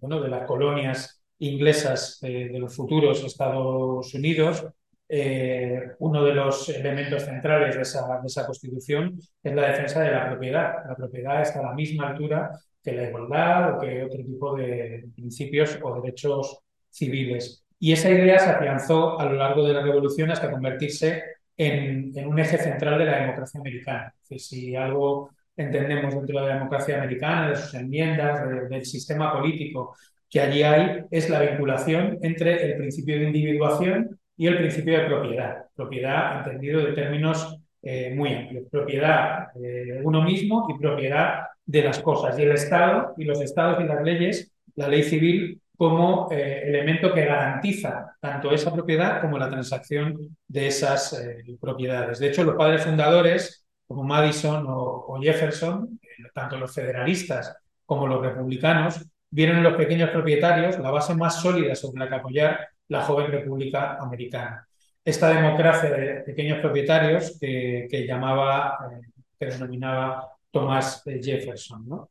bueno, 0.01 0.21
de 0.21 0.29
las 0.29 0.47
colonias 0.47 1.23
inglesas 1.39 2.19
eh, 2.23 2.49
de 2.53 2.59
los 2.59 2.75
futuros 2.75 3.23
Estados 3.25 4.15
Unidos, 4.15 4.67
eh, 5.09 5.93
uno 5.99 6.25
de 6.25 6.35
los 6.35 6.69
elementos 6.71 7.25
centrales 7.25 7.77
de 7.77 7.83
esa, 7.83 8.21
de 8.21 8.27
esa, 8.27 8.47
constitución 8.47 9.19
es 9.43 9.55
la 9.55 9.69
defensa 9.69 10.01
de 10.01 10.11
la 10.11 10.29
propiedad. 10.29 10.75
La 10.89 10.97
propiedad 10.97 11.43
está 11.43 11.61
a 11.61 11.65
la 11.65 11.75
misma 11.75 12.09
altura 12.09 12.51
que 12.85 12.93
la 12.93 13.09
igualdad 13.09 13.77
o 13.77 13.81
que 13.81 14.05
otro 14.05 14.23
tipo 14.23 14.55
de 14.57 15.07
principios 15.15 15.79
o 15.83 16.01
derechos 16.01 16.61
civiles. 16.91 17.65
Y 17.79 17.93
esa 17.93 18.11
idea 18.11 18.39
se 18.39 18.51
afianzó 18.51 19.19
a 19.19 19.25
lo 19.25 19.35
largo 19.35 19.67
de 19.67 19.73
la 19.73 19.83
revolución 19.83 20.31
hasta 20.31 20.51
convertirse 20.51 21.23
en, 21.57 22.13
un 22.27 22.39
eje 22.39 22.59
central 22.59 22.99
de 22.99 23.05
la 23.07 23.21
democracia 23.21 23.61
americana. 23.61 24.15
si 24.23 24.77
algo 24.77 25.31
entendemos 25.57 26.15
dentro 26.15 26.41
de 26.41 26.47
la 26.47 26.55
democracia 26.55 26.99
americana, 26.99 27.51
de 27.51 27.57
sus 27.57 27.75
enmiendas, 27.75 28.69
del 28.69 28.85
sistema 28.85 29.33
político 29.33 29.97
que 30.29 30.41
allí 30.41 30.65
hay, 30.65 31.05
es 31.13 31.31
la 31.31 31.43
vinculación 31.43 32.19
entre 32.23 32.67
el 32.67 32.77
principio 32.77 33.19
de 33.19 33.27
individuación 33.27 34.19
y 34.37 34.49
el 34.49 34.59
principio 34.59 34.99
de 34.99 35.07
propiedad. 35.07 35.67
Propiedad 35.77 36.39
entendido 36.39 36.85
de 36.85 36.93
términos 36.93 37.57
eh, 37.81 38.13
muy 38.17 38.35
amplios. 38.35 38.65
Propiedad 38.69 39.53
de 39.55 40.01
uno 40.03 40.23
mismo 40.23 40.67
y 40.69 40.79
propiedad 40.79 41.45
de 41.67 41.83
las 41.83 42.01
cosas. 42.01 42.39
Y 42.39 42.43
el 42.43 42.53
Estado 42.53 43.15
y 43.17 43.25
los 43.25 43.41
Estados 43.41 43.83
y 43.83 43.85
las 43.85 44.03
leyes, 44.03 44.53
la 44.77 44.89
ley 44.89 45.03
civil 45.03 45.61
como 45.77 46.29
eh, 46.31 46.63
elemento 46.67 47.13
que 47.13 47.25
garantiza 47.25 48.17
tanto 48.21 48.53
esa 48.53 48.73
propiedad 48.73 49.21
como 49.21 49.39
la 49.39 49.51
transacción 49.51 50.37
de 50.47 50.67
esas 50.69 51.13
eh, 51.15 51.45
propiedades. 51.61 52.19
De 52.19 52.29
hecho, 52.29 52.45
los 52.45 52.55
padres 52.55 52.85
fundadores, 52.85 53.67
como 53.87 54.05
Madison 54.05 54.65
o, 54.69 55.19
Jefferson, 55.21 55.99
tanto 56.33 56.57
los 56.57 56.73
federalistas 56.73 57.57
como 57.85 58.07
los 58.07 58.23
republicanos, 58.23 59.05
vieron 59.31 59.59
en 59.59 59.65
los 59.65 59.75
pequeños 59.75 60.11
propietarios 60.11 60.79
la 60.79 60.91
base 60.91 61.15
más 61.15 61.43
sólida 61.43 61.75
sobre 61.75 61.99
la 62.01 62.09
que 62.09 62.15
apoyar 62.15 62.69
la 62.89 63.03
joven 63.03 63.33
República 63.33 63.97
Americana. 64.01 64.67
Esta 65.05 65.29
democracia 65.29 65.91
de 65.91 66.15
pequeños 66.21 66.61
propietarios 66.61 67.37
que, 67.41 68.07
llamaba, 68.07 68.79
eh, 68.93 69.01
que 69.39 69.47
denominaba 69.47 70.31
Thomas 70.55 71.03
Jefferson. 71.05 71.87
¿no? 71.87 72.11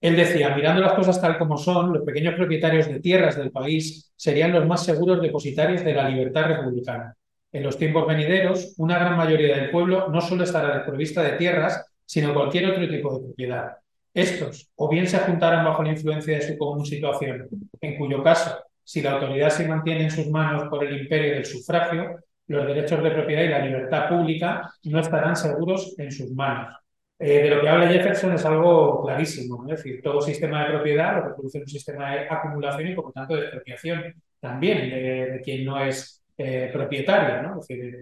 Él 0.00 0.14
decía, 0.14 0.54
mirando 0.54 0.82
las 0.82 0.92
cosas 0.92 1.20
tal 1.20 1.38
como 1.38 1.56
son, 1.56 1.92
los 1.92 2.04
pequeños 2.04 2.34
propietarios 2.34 2.86
de 2.86 3.00
tierras 3.00 3.36
del 3.36 3.50
país 3.50 4.12
serían 4.14 4.52
los 4.52 4.66
más 4.66 4.84
seguros 4.84 5.20
depositarios 5.20 5.82
de 5.82 5.94
la 5.94 6.08
libertad 6.08 6.44
republicana. 6.44 7.16
En 7.50 7.62
los 7.62 7.78
tiempos 7.78 8.06
venideros, 8.06 8.74
una 8.76 8.98
gran 8.98 9.16
mayoría 9.16 9.56
del 9.56 9.70
pueblo 9.70 10.08
no 10.08 10.20
solo 10.20 10.44
estará 10.44 10.74
desprovista 10.74 11.22
de 11.22 11.32
tierras, 11.32 11.84
sino 12.04 12.34
cualquier 12.34 12.70
otro 12.70 12.86
tipo 12.86 13.14
de 13.14 13.24
propiedad. 13.24 13.78
Estos, 14.12 14.70
o 14.76 14.88
bien 14.88 15.06
se 15.06 15.18
juntarán 15.18 15.64
bajo 15.64 15.82
la 15.82 15.90
influencia 15.90 16.36
de 16.36 16.46
su 16.46 16.58
común 16.58 16.84
situación, 16.84 17.48
en 17.80 17.96
cuyo 17.96 18.22
caso 18.22 18.56
si 18.84 19.02
la 19.02 19.12
autoridad 19.12 19.50
se 19.50 19.66
mantiene 19.66 20.04
en 20.04 20.10
sus 20.10 20.28
manos 20.28 20.68
por 20.68 20.84
el 20.84 21.00
imperio 21.00 21.34
del 21.34 21.44
sufragio, 21.44 22.20
los 22.46 22.66
derechos 22.66 23.02
de 23.02 23.10
propiedad 23.10 23.42
y 23.42 23.48
la 23.48 23.58
libertad 23.58 24.08
pública 24.08 24.70
no 24.84 25.00
estarán 25.00 25.34
seguros 25.34 25.94
en 25.98 26.12
sus 26.12 26.30
manos. 26.30 26.76
Eh, 27.18 27.42
de 27.42 27.50
lo 27.50 27.62
que 27.62 27.68
habla 27.68 27.88
Jefferson 27.88 28.34
es 28.34 28.44
algo 28.44 29.02
clarísimo, 29.02 29.64
es 29.64 29.78
decir, 29.78 30.02
todo 30.02 30.20
sistema 30.20 30.64
de 30.64 30.74
propiedad 30.74 31.16
lo 31.16 31.28
que 31.28 31.34
produce 31.34 31.60
un 31.60 31.66
sistema 31.66 32.14
de 32.14 32.28
acumulación 32.28 32.88
y 32.88 32.94
por 32.94 33.06
lo 33.06 33.12
tanto 33.12 33.34
de 33.36 33.42
expropiación 33.42 34.14
también 34.38 34.90
de, 34.90 35.40
quien 35.42 35.64
no 35.64 35.82
es 35.82 36.22
eh, 36.36 36.68
propietario. 36.72 37.42
¿no? 37.42 37.56
Decir, 37.56 38.00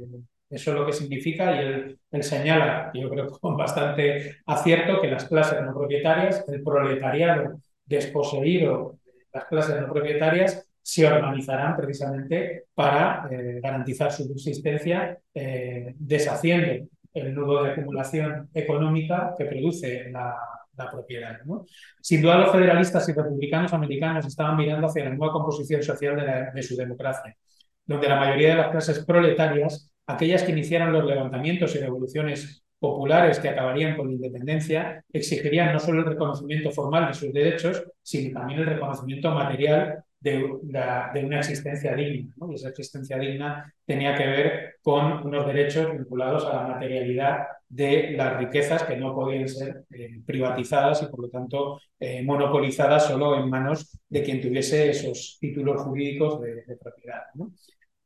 eso 0.50 0.70
es 0.70 0.76
lo 0.76 0.86
que 0.86 0.92
significa 0.92 1.54
y 1.54 1.66
él, 2.10 2.22
señala, 2.22 2.90
yo 2.94 3.08
creo 3.10 3.28
con 3.40 3.56
bastante 3.56 4.36
acierto, 4.46 5.00
que 5.00 5.08
las 5.08 5.26
clases 5.26 5.62
no 5.62 5.74
propietarias, 5.74 6.44
el 6.48 6.62
proletariado 6.62 7.60
desposeído, 7.84 8.98
las 9.32 9.44
clases 9.46 9.80
no 9.80 9.92
propietarias, 9.92 10.68
se 10.82 11.06
organizarán 11.06 11.76
precisamente 11.76 12.64
para 12.74 13.26
eh, 13.30 13.60
garantizar 13.62 14.12
su 14.12 14.24
subsistencia, 14.24 15.18
eh, 15.32 15.94
deshaciendo 15.98 16.86
el 17.14 17.34
nudo 17.34 17.62
de 17.62 17.70
acumulación 17.70 18.50
económica 18.52 19.34
que 19.38 19.46
produce 19.46 20.10
la, 20.10 20.36
propiedad. 20.90 21.38
Sin 22.00 22.20
duda, 22.20 22.38
los 22.38 22.50
federalistas 22.50 23.08
y 23.08 23.12
republicanos 23.12 23.72
americanos 23.72 24.26
estaban 24.26 24.56
mirando 24.56 24.88
hacia 24.88 25.04
la 25.04 25.10
nueva 25.10 25.32
composición 25.32 25.82
social 25.84 26.16
de, 26.16 26.50
de 26.52 26.62
su 26.64 26.74
democracia, 26.74 27.36
donde 27.86 28.08
la 28.08 28.18
mayoría 28.18 28.48
de 28.50 28.54
las 28.56 28.70
clases 28.72 29.04
proletarias, 29.04 29.92
aquellas 30.06 30.42
que 30.42 30.50
iniciaran 30.50 30.92
los 30.92 31.04
levantamientos 31.04 31.76
y 31.76 31.78
revoluciones 31.78 32.64
populares 32.84 33.38
que 33.38 33.48
acabarían 33.48 33.96
con 33.96 34.08
la 34.08 34.14
independencia 34.14 35.02
exigirían 35.10 35.72
no 35.72 35.80
solo 35.80 36.00
el 36.00 36.06
reconocimiento 36.06 36.70
formal 36.70 37.06
de 37.06 37.14
sus 37.14 37.32
derechos, 37.32 37.82
sino 38.02 38.38
también 38.38 38.60
el 38.60 38.66
reconocimiento 38.66 39.30
material 39.30 40.04
de, 40.24 41.24
una 41.24 41.38
existencia 41.38 41.94
digna. 41.94 42.34
Y 42.50 42.54
esa 42.54 42.70
existencia 42.70 43.18
digna 43.18 43.72
tenía 43.84 44.14
que 44.14 44.26
ver 44.26 44.74
con 44.82 45.26
unos 45.26 45.46
derechos 45.46 45.92
vinculados 45.92 46.44
a 46.46 46.54
la 46.54 46.68
materialidad 46.68 47.46
de 47.68 48.12
las 48.16 48.38
riquezas 48.38 48.84
que 48.84 48.96
no 48.96 49.14
podían 49.14 49.48
ser 49.48 49.84
eh, 49.90 50.20
privatizadas 50.24 51.02
y 51.02 51.06
por 51.06 51.20
lo 51.20 51.28
tanto 51.28 51.80
eh, 51.98 52.22
monopolizadas 52.22 53.06
solo 53.06 53.36
en 53.36 53.50
manos 53.50 53.98
de 54.08 54.22
quien 54.22 54.40
tuviese 54.40 54.90
esos 54.90 55.36
títulos 55.40 55.82
jurídicos 55.82 56.40
de, 56.40 56.76
propiedad. 56.80 57.22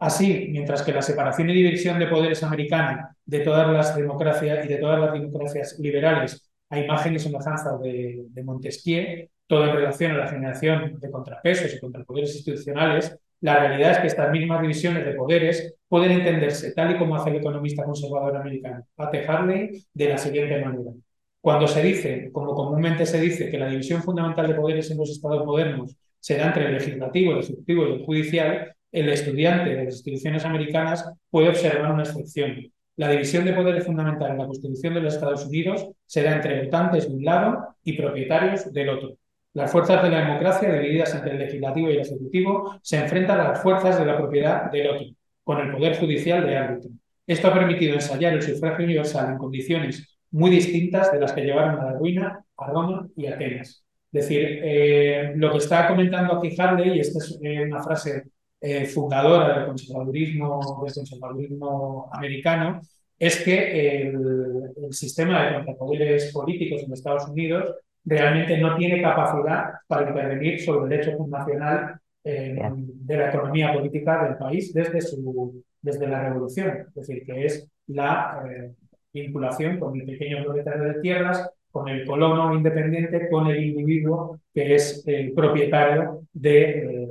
Así, 0.00 0.48
mientras 0.50 0.82
que 0.82 0.92
la 0.92 1.02
separación 1.02 1.50
y 1.50 1.54
división 1.54 1.98
de 1.98 2.06
poderes 2.06 2.42
americana 2.42 3.16
de 3.24 3.40
todas 3.40 3.68
las 3.70 3.96
democracias 3.96 4.64
y 4.64 4.68
de 4.68 4.76
todas 4.76 5.00
las 5.00 5.12
democracias 5.12 5.78
liberales 5.78 6.50
a 6.70 6.78
imagen 6.80 7.14
y 7.14 7.18
semejanza 7.18 7.76
de, 7.78 8.26
de 8.28 8.42
Montesquieu, 8.44 9.28
todo 9.48 9.64
en 9.64 9.74
relación 9.74 10.12
a 10.12 10.18
la 10.18 10.28
generación 10.28 11.00
de 11.00 11.10
contrapesos 11.10 11.74
y 11.74 11.80
contrapoderes 11.80 12.36
institucionales, 12.36 13.18
la 13.40 13.58
realidad 13.58 13.92
es 13.92 13.98
que 13.98 14.06
estas 14.08 14.30
mismas 14.30 14.60
divisiones 14.60 15.04
de 15.04 15.12
poderes 15.12 15.74
pueden 15.88 16.12
entenderse, 16.12 16.72
tal 16.74 16.94
y 16.94 16.98
como 16.98 17.16
hace 17.16 17.30
el 17.30 17.36
economista 17.36 17.84
conservador 17.84 18.36
americano 18.36 18.86
Pat 18.94 19.14
Harley, 19.26 19.84
de 19.94 20.08
la 20.08 20.18
siguiente 20.18 20.60
manera. 20.64 20.92
Cuando 21.40 21.68
se 21.68 21.82
dice, 21.82 22.30
como 22.32 22.54
comúnmente 22.54 23.06
se 23.06 23.20
dice, 23.20 23.50
que 23.50 23.58
la 23.58 23.68
división 23.68 24.02
fundamental 24.02 24.48
de 24.48 24.54
poderes 24.54 24.90
en 24.90 24.98
los 24.98 25.10
estados 25.10 25.46
modernos 25.46 25.96
será 26.20 26.46
entre 26.46 26.66
el 26.66 26.74
legislativo, 26.74 27.32
el 27.32 27.38
ejecutivo 27.38 27.86
y 27.86 27.92
el 27.92 28.04
judicial, 28.04 28.74
el 28.90 29.08
estudiante 29.08 29.70
de 29.70 29.84
las 29.84 29.94
instituciones 29.94 30.44
americanas 30.44 31.10
puede 31.30 31.50
observar 31.50 31.92
una 31.92 32.02
excepción. 32.02 32.70
La 32.96 33.08
división 33.10 33.44
de 33.44 33.52
poderes 33.52 33.86
fundamental 33.86 34.32
en 34.32 34.38
la 34.38 34.46
Constitución 34.46 34.94
de 34.94 35.00
los 35.00 35.14
Estados 35.14 35.46
Unidos 35.46 35.88
será 36.04 36.34
entre 36.34 36.64
votantes 36.64 37.08
de 37.08 37.14
un 37.14 37.24
lado 37.24 37.76
y 37.84 37.96
propietarios 37.96 38.72
del 38.72 38.88
otro. 38.88 39.17
Las 39.54 39.72
fuerzas 39.72 40.02
de 40.02 40.10
la 40.10 40.20
democracia, 40.20 40.72
divididas 40.72 41.14
entre 41.14 41.32
el 41.32 41.38
legislativo 41.38 41.88
y 41.88 41.94
el 41.94 42.00
ejecutivo, 42.00 42.78
se 42.82 42.98
enfrentan 42.98 43.40
a 43.40 43.48
las 43.48 43.62
fuerzas 43.62 43.98
de 43.98 44.06
la 44.06 44.16
propiedad 44.16 44.70
del 44.70 44.88
otro, 44.88 45.06
con 45.42 45.58
el 45.60 45.72
poder 45.72 45.98
judicial 45.98 46.46
de 46.46 46.56
árbitro. 46.56 46.90
Esto 47.26 47.48
ha 47.48 47.54
permitido 47.54 47.94
ensayar 47.94 48.34
el 48.34 48.42
sufragio 48.42 48.84
universal 48.84 49.32
en 49.32 49.38
condiciones 49.38 50.18
muy 50.30 50.50
distintas 50.50 51.10
de 51.12 51.20
las 51.20 51.32
que 51.32 51.42
llevaron 51.42 51.80
a 51.80 51.92
la 51.92 51.98
ruina, 51.98 52.44
a 52.56 52.66
Roma 52.66 53.08
y 53.16 53.26
Atenas. 53.26 53.84
Es 54.12 54.22
decir, 54.22 54.60
eh, 54.62 55.32
lo 55.36 55.52
que 55.52 55.58
está 55.58 55.86
comentando 55.86 56.34
aquí 56.34 56.54
Harley, 56.58 56.96
y 56.96 57.00
esta 57.00 57.18
es 57.18 57.38
eh, 57.42 57.62
una 57.62 57.82
frase 57.82 58.24
eh, 58.60 58.86
fundadora 58.86 59.58
del 59.58 59.66
conservadurismo, 59.66 60.82
del 60.84 60.94
conservadurismo 60.94 62.10
americano, 62.12 62.80
es 63.18 63.42
que 63.42 64.00
el, 64.02 64.72
el 64.84 64.92
sistema 64.92 65.44
de 65.44 65.54
contrapoderes 65.56 66.32
políticos 66.32 66.82
en 66.82 66.92
Estados 66.92 67.28
Unidos 67.28 67.74
realmente 68.04 68.58
no 68.58 68.76
tiene 68.76 69.02
capacidad 69.02 69.74
para 69.86 70.08
intervenir 70.08 70.60
sobre 70.60 70.94
el 70.94 71.00
hecho 71.00 71.16
fundacional 71.16 72.00
eh, 72.24 72.58
de 72.72 73.16
la 73.16 73.28
economía 73.28 73.72
política 73.72 74.24
del 74.24 74.36
país 74.36 74.72
desde, 74.74 75.00
su, 75.00 75.62
desde 75.80 76.06
la 76.06 76.28
revolución, 76.28 76.86
es 76.88 76.94
decir, 76.94 77.24
que 77.24 77.46
es 77.46 77.68
la 77.86 78.42
eh, 78.50 78.72
vinculación 79.12 79.78
con 79.78 79.98
el 79.98 80.06
pequeño 80.06 80.44
propietario 80.44 80.84
de 80.84 81.00
tierras, 81.00 81.50
con 81.70 81.88
el 81.88 82.04
colono 82.06 82.54
independiente, 82.54 83.28
con 83.30 83.46
el 83.46 83.62
individuo 83.62 84.40
que 84.52 84.74
es 84.74 85.04
el 85.06 85.32
propietario 85.32 86.22
de, 86.32 86.62
eh, 86.62 87.08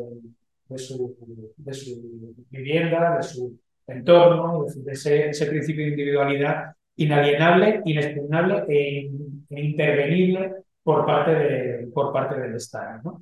de, 0.69 0.77
su, 0.77 1.15
de 1.55 1.73
su, 1.73 2.35
vivienda, 2.49 3.17
de 3.17 3.23
su 3.23 3.57
entorno, 3.87 4.65
de 4.75 4.91
ese, 4.91 5.29
ese, 5.29 5.45
principio 5.45 5.85
de 5.85 5.91
individualidad 5.91 6.73
inalienable, 6.97 7.81
inexpugnable 7.85 8.65
e, 8.67 9.09
e 9.49 9.61
intervenible 9.61 10.66
por 10.87 11.05
parte, 11.05 11.31
de, 11.35 11.87
por 11.93 12.13
parte 12.13 12.39
del 12.39 12.55
Estado. 12.55 13.21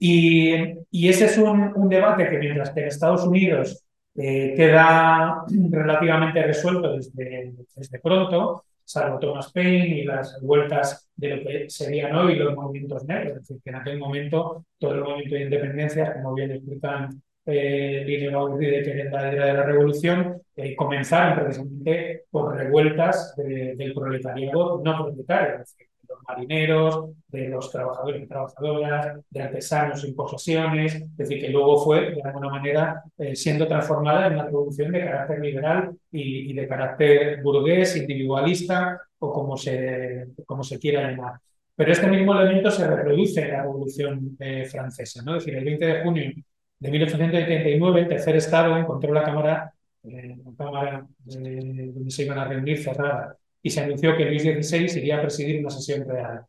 Y, 0.00 0.52
y, 0.90 1.08
ese 1.08 1.26
es 1.26 1.38
un, 1.38 1.72
un, 1.76 1.88
debate 1.88 2.28
que 2.28 2.38
mientras 2.38 2.70
que 2.70 2.80
en 2.80 2.88
Estados 2.88 3.24
Unidos 3.24 3.84
eh, 4.16 4.52
queda 4.56 5.44
relativamente 5.70 6.42
resuelto 6.42 6.94
desde, 6.96 7.52
desde 7.76 8.00
pronto, 8.00 8.64
salvo 8.82 9.20
Thomas 9.20 9.52
Paine 9.52 9.86
y 9.86 10.02
las 10.02 10.40
vueltas 10.42 11.08
de 11.14 11.36
lo 11.36 11.44
que 11.44 11.70
serían 11.70 12.16
hoy 12.16 12.34
los 12.34 12.52
movimientos 12.56 13.04
negros, 13.04 13.36
es 13.36 13.38
decir, 13.46 13.62
que 13.62 13.70
en 13.70 13.76
aquel 13.76 13.98
momento 14.00 14.66
todo 14.76 14.94
el 14.94 15.02
movimiento 15.02 15.36
de 15.36 15.42
independencia, 15.42 16.14
como 16.14 16.34
bien 16.34 16.50
explican 16.50 17.22
eh, 17.46 18.02
Lino 18.04 18.56
de 18.56 18.82
que 18.82 19.04
la 19.04 19.22
de 19.30 19.52
la 19.52 19.62
revolución, 19.62 20.42
eh, 20.56 20.74
comenzaron 20.74 21.44
precisamente 21.44 22.24
por 22.28 22.56
revueltas 22.56 23.36
del 23.36 23.94
proletariado 23.94 24.82
no 24.84 25.04
proletario, 25.04 25.52
es 25.52 25.58
decir, 25.60 25.93
los 26.08 26.18
marineros, 26.28 27.10
de 27.28 27.48
los 27.48 27.70
trabajadores 27.70 28.22
y 28.22 28.26
trabajadoras, 28.26 29.20
de 29.30 29.42
artesanos 29.42 30.00
sin 30.00 30.14
posesiones, 30.14 30.94
es 30.94 31.16
decir, 31.16 31.40
que 31.40 31.48
luego 31.48 31.82
fue, 31.82 32.12
de 32.12 32.22
alguna 32.22 32.48
manera, 32.48 33.02
eh, 33.18 33.34
siendo 33.34 33.66
transformada 33.66 34.26
en 34.26 34.34
una 34.34 34.44
revolución 34.44 34.92
de 34.92 35.00
carácter 35.00 35.40
liberal 35.40 35.96
y, 36.10 36.52
de 36.52 36.68
carácter 36.68 37.42
burgués, 37.42 37.96
individualista 37.96 39.00
o 39.18 39.32
como 39.32 39.56
se, 39.56 40.28
como 40.46 40.62
se 40.62 40.78
quiera 40.78 41.10
llamar. 41.10 41.40
Pero 41.76 41.92
este 41.92 42.06
mismo 42.06 42.38
elemento 42.38 42.70
se 42.70 42.86
reproduce 42.86 43.42
en 43.42 43.50
la 43.50 43.62
Revolución 43.62 44.36
eh, 44.38 44.64
Francesa. 44.64 45.22
¿no? 45.22 45.36
Es 45.36 45.44
decir, 45.44 45.58
el 45.58 45.64
20 45.64 45.86
de 45.86 46.02
junio 46.02 46.32
de 46.78 46.90
1889, 46.90 48.00
el 48.00 48.08
tercer 48.08 48.36
Estado 48.36 48.76
encontró 48.76 49.12
la 49.12 49.24
Cámara, 49.24 49.72
eh, 50.04 50.36
la 50.44 50.52
cámara 50.56 51.06
donde 51.18 52.10
se 52.10 52.24
iban 52.24 52.38
a 52.38 52.44
reunir 52.44 52.82
cerrada 52.82 53.36
y 53.64 53.70
se 53.70 53.80
anunció 53.80 54.14
que 54.14 54.26
Luis 54.26 54.42
XVI 54.42 54.98
iría 54.98 55.16
a 55.16 55.22
presidir 55.22 55.60
una 55.60 55.70
sesión 55.70 56.06
real. 56.06 56.44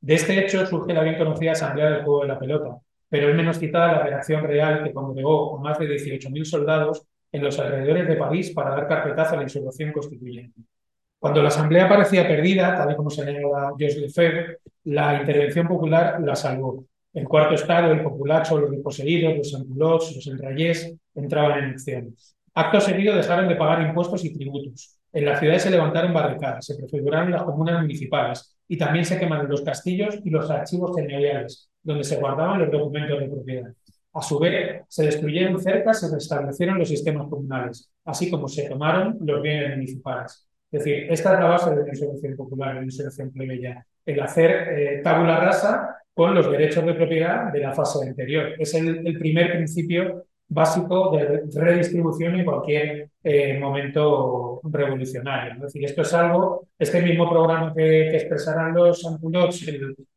De 0.00 0.14
este 0.14 0.38
hecho 0.42 0.64
surge 0.64 0.94
la 0.94 1.02
bien 1.02 1.18
conocida 1.18 1.52
Asamblea 1.52 1.90
del 1.90 2.04
Juego 2.04 2.22
de 2.22 2.28
la 2.28 2.38
Pelota, 2.38 2.78
pero 3.06 3.28
es 3.28 3.36
menos 3.36 3.58
citada 3.58 3.92
la 3.92 4.02
redacción 4.02 4.42
real 4.42 4.82
que 4.82 4.94
congregó 4.94 5.52
con 5.52 5.62
más 5.62 5.78
de 5.78 5.86
18.000 5.86 6.44
soldados 6.44 7.06
en 7.30 7.44
los 7.44 7.58
alrededores 7.58 8.08
de 8.08 8.16
París 8.16 8.50
para 8.52 8.70
dar 8.70 8.88
carpetazo 8.88 9.34
a 9.34 9.36
la 9.36 9.42
insurrección 9.42 9.92
constituyente. 9.92 10.62
Cuando 11.18 11.42
la 11.42 11.48
asamblea 11.48 11.86
parecía 11.86 12.26
perdida, 12.26 12.74
tal 12.74 12.92
y 12.92 12.96
como 12.96 13.10
señala 13.10 13.72
Joseph 13.78 13.98
Lefebvre, 13.98 14.58
la 14.84 15.20
intervención 15.20 15.68
popular 15.68 16.18
la 16.22 16.34
salvó. 16.34 16.86
El 17.12 17.28
cuarto 17.28 17.56
estado, 17.56 17.92
el 17.92 18.02
populacho, 18.02 18.58
los 18.58 18.70
desposeídos, 18.70 19.36
los 19.36 19.54
angulots, 19.54 20.16
los 20.16 20.26
enrayés, 20.28 20.94
entraban 21.14 21.58
en 21.58 21.70
acción. 21.72 22.16
Acto 22.54 22.80
seguido 22.80 23.14
dejaron 23.14 23.48
de 23.48 23.56
pagar 23.56 23.86
impuestos 23.86 24.24
y 24.24 24.32
tributos. 24.32 24.98
En 25.14 25.24
las 25.24 25.38
ciudades 25.38 25.62
se 25.62 25.70
levantaron 25.70 26.12
barricadas, 26.12 26.66
se 26.66 26.74
prefiguraron 26.74 27.30
las 27.30 27.44
comunas 27.44 27.80
municipales 27.80 28.56
y 28.66 28.76
también 28.76 29.04
se 29.04 29.18
quemaron 29.18 29.48
los 29.48 29.62
castillos 29.62 30.18
y 30.24 30.30
los 30.30 30.50
archivos 30.50 30.94
señoriales, 30.96 31.70
donde 31.82 32.02
se 32.02 32.16
guardaban 32.16 32.58
los 32.60 32.70
documentos 32.70 33.20
de 33.20 33.28
propiedad. 33.28 33.72
A 34.12 34.22
su 34.22 34.38
vez, 34.40 34.82
se 34.88 35.04
destruyeron 35.04 35.60
cercas 35.60 36.02
y 36.02 36.12
restablecieron 36.12 36.78
los 36.78 36.88
sistemas 36.88 37.28
comunales, 37.28 37.90
así 38.04 38.28
como 38.28 38.48
se 38.48 38.68
tomaron 38.68 39.16
los 39.20 39.40
bienes 39.40 39.76
municipales. 39.76 40.48
Es 40.70 40.84
decir, 40.84 41.06
esta 41.08 41.34
es 41.34 41.40
la 41.40 41.46
base 41.46 41.70
de 41.70 41.82
la 41.82 41.88
insurrección 41.88 42.36
popular, 42.36 42.74
la 42.74 42.82
insurrección 42.82 43.30
plebeya, 43.30 43.86
el 44.04 44.20
hacer 44.20 44.50
eh, 44.50 45.00
tabula 45.02 45.38
rasa 45.38 45.96
con 46.12 46.34
los 46.34 46.50
derechos 46.50 46.84
de 46.84 46.94
propiedad 46.94 47.52
de 47.52 47.60
la 47.60 47.72
fase 47.72 48.08
anterior. 48.08 48.54
Es 48.58 48.74
el, 48.74 49.16
primer 49.18 49.52
principio 49.52 50.26
básico 50.48 51.10
de 51.16 51.44
redistribución 51.54 52.38
en 52.38 52.44
cualquier 52.44 53.10
eh, 53.22 53.58
momento 53.58 54.60
revolucionario. 54.64 55.54
Es 55.54 55.60
decir, 55.60 55.84
esto 55.84 56.02
es 56.02 56.14
algo, 56.14 56.68
este 56.78 57.02
mismo 57.02 57.28
programa 57.28 57.72
que, 57.74 58.16
expresarán 58.16 58.74
los 58.74 59.04
Anculots, 59.06 59.64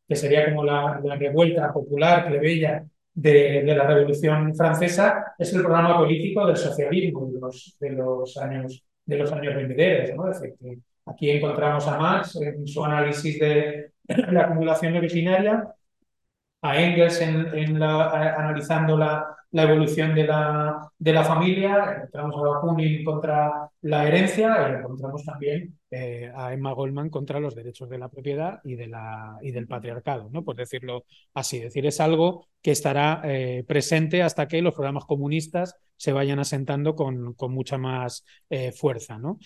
que 0.08 0.16
sería 0.16 0.46
como 0.46 0.64
la, 0.64 1.00
la 1.04 1.16
revuelta 1.16 1.72
popular, 1.74 2.28
plebeya, 2.28 2.86
de, 3.18 3.64
la 3.64 3.88
Revolución 3.88 4.54
Francesa 4.56 5.34
es 5.40 5.52
el 5.52 5.64
programa 5.64 5.98
político 5.98 6.46
del 6.46 6.56
socialismo 6.56 7.26
de 7.32 7.40
los, 7.40 7.76
de 7.80 7.90
los 7.92 8.38
años 8.38 8.84
de 9.08 9.18
los 9.18 9.32
años 9.32 9.56
venideros. 9.56 10.42
aquí 11.06 11.32
encontramos 11.32 11.88
a 11.88 11.98
Marx 11.98 12.36
en 12.36 12.68
su 12.68 12.84
análisis 12.84 13.40
de 13.40 13.92
la 14.08 14.42
acumulación 14.44 14.98
originaria, 14.98 15.68
a 16.62 16.82
Engels 16.82 17.22
analizando 17.22 18.98
la, 18.98 19.37
la 19.58 19.64
evolución 19.64 20.14
de 20.14 20.24
la, 20.24 20.92
de 21.00 21.14
la 21.14 21.24
familia, 21.24 21.96
encontramos 21.96 22.36
a 22.38 22.42
Bakunin 22.42 23.04
contra 23.04 23.72
la 23.82 24.08
herencia 24.08 24.70
y 24.70 24.76
encontramos 24.76 25.26
también 25.26 25.80
eh, 25.90 26.32
a 26.36 26.54
Emma 26.54 26.74
Goldman 26.74 27.10
contra 27.10 27.40
los 27.40 27.56
derechos 27.56 27.90
de 27.90 27.98
la 27.98 28.08
propiedad 28.08 28.60
y, 28.64 28.76
de 28.76 28.86
la, 28.86 29.40
y 29.42 29.50
del 29.50 29.66
patriarcado, 29.66 30.30
¿no? 30.32 30.44
por 30.44 30.56
decirlo 30.56 31.06
así. 31.34 31.58
Es 31.58 31.64
decir, 31.64 31.88
es 31.88 32.00
algo 32.00 32.46
que 32.62 32.70
estará 32.70 33.22
eh, 33.24 33.64
presente 33.68 34.22
hasta 34.22 34.48
que 34.48 34.62
los 34.62 34.76
programas 34.76 35.06
comunistas 35.06 35.76
se 35.96 36.12
vayan 36.12 36.38
asentando 36.38 36.94
con, 36.94 37.34
con 37.34 37.52
mucha 37.52 37.80
más 37.80 38.26
eh, 38.52 38.72
fuerza. 38.72 39.18
¿no? 39.18 39.40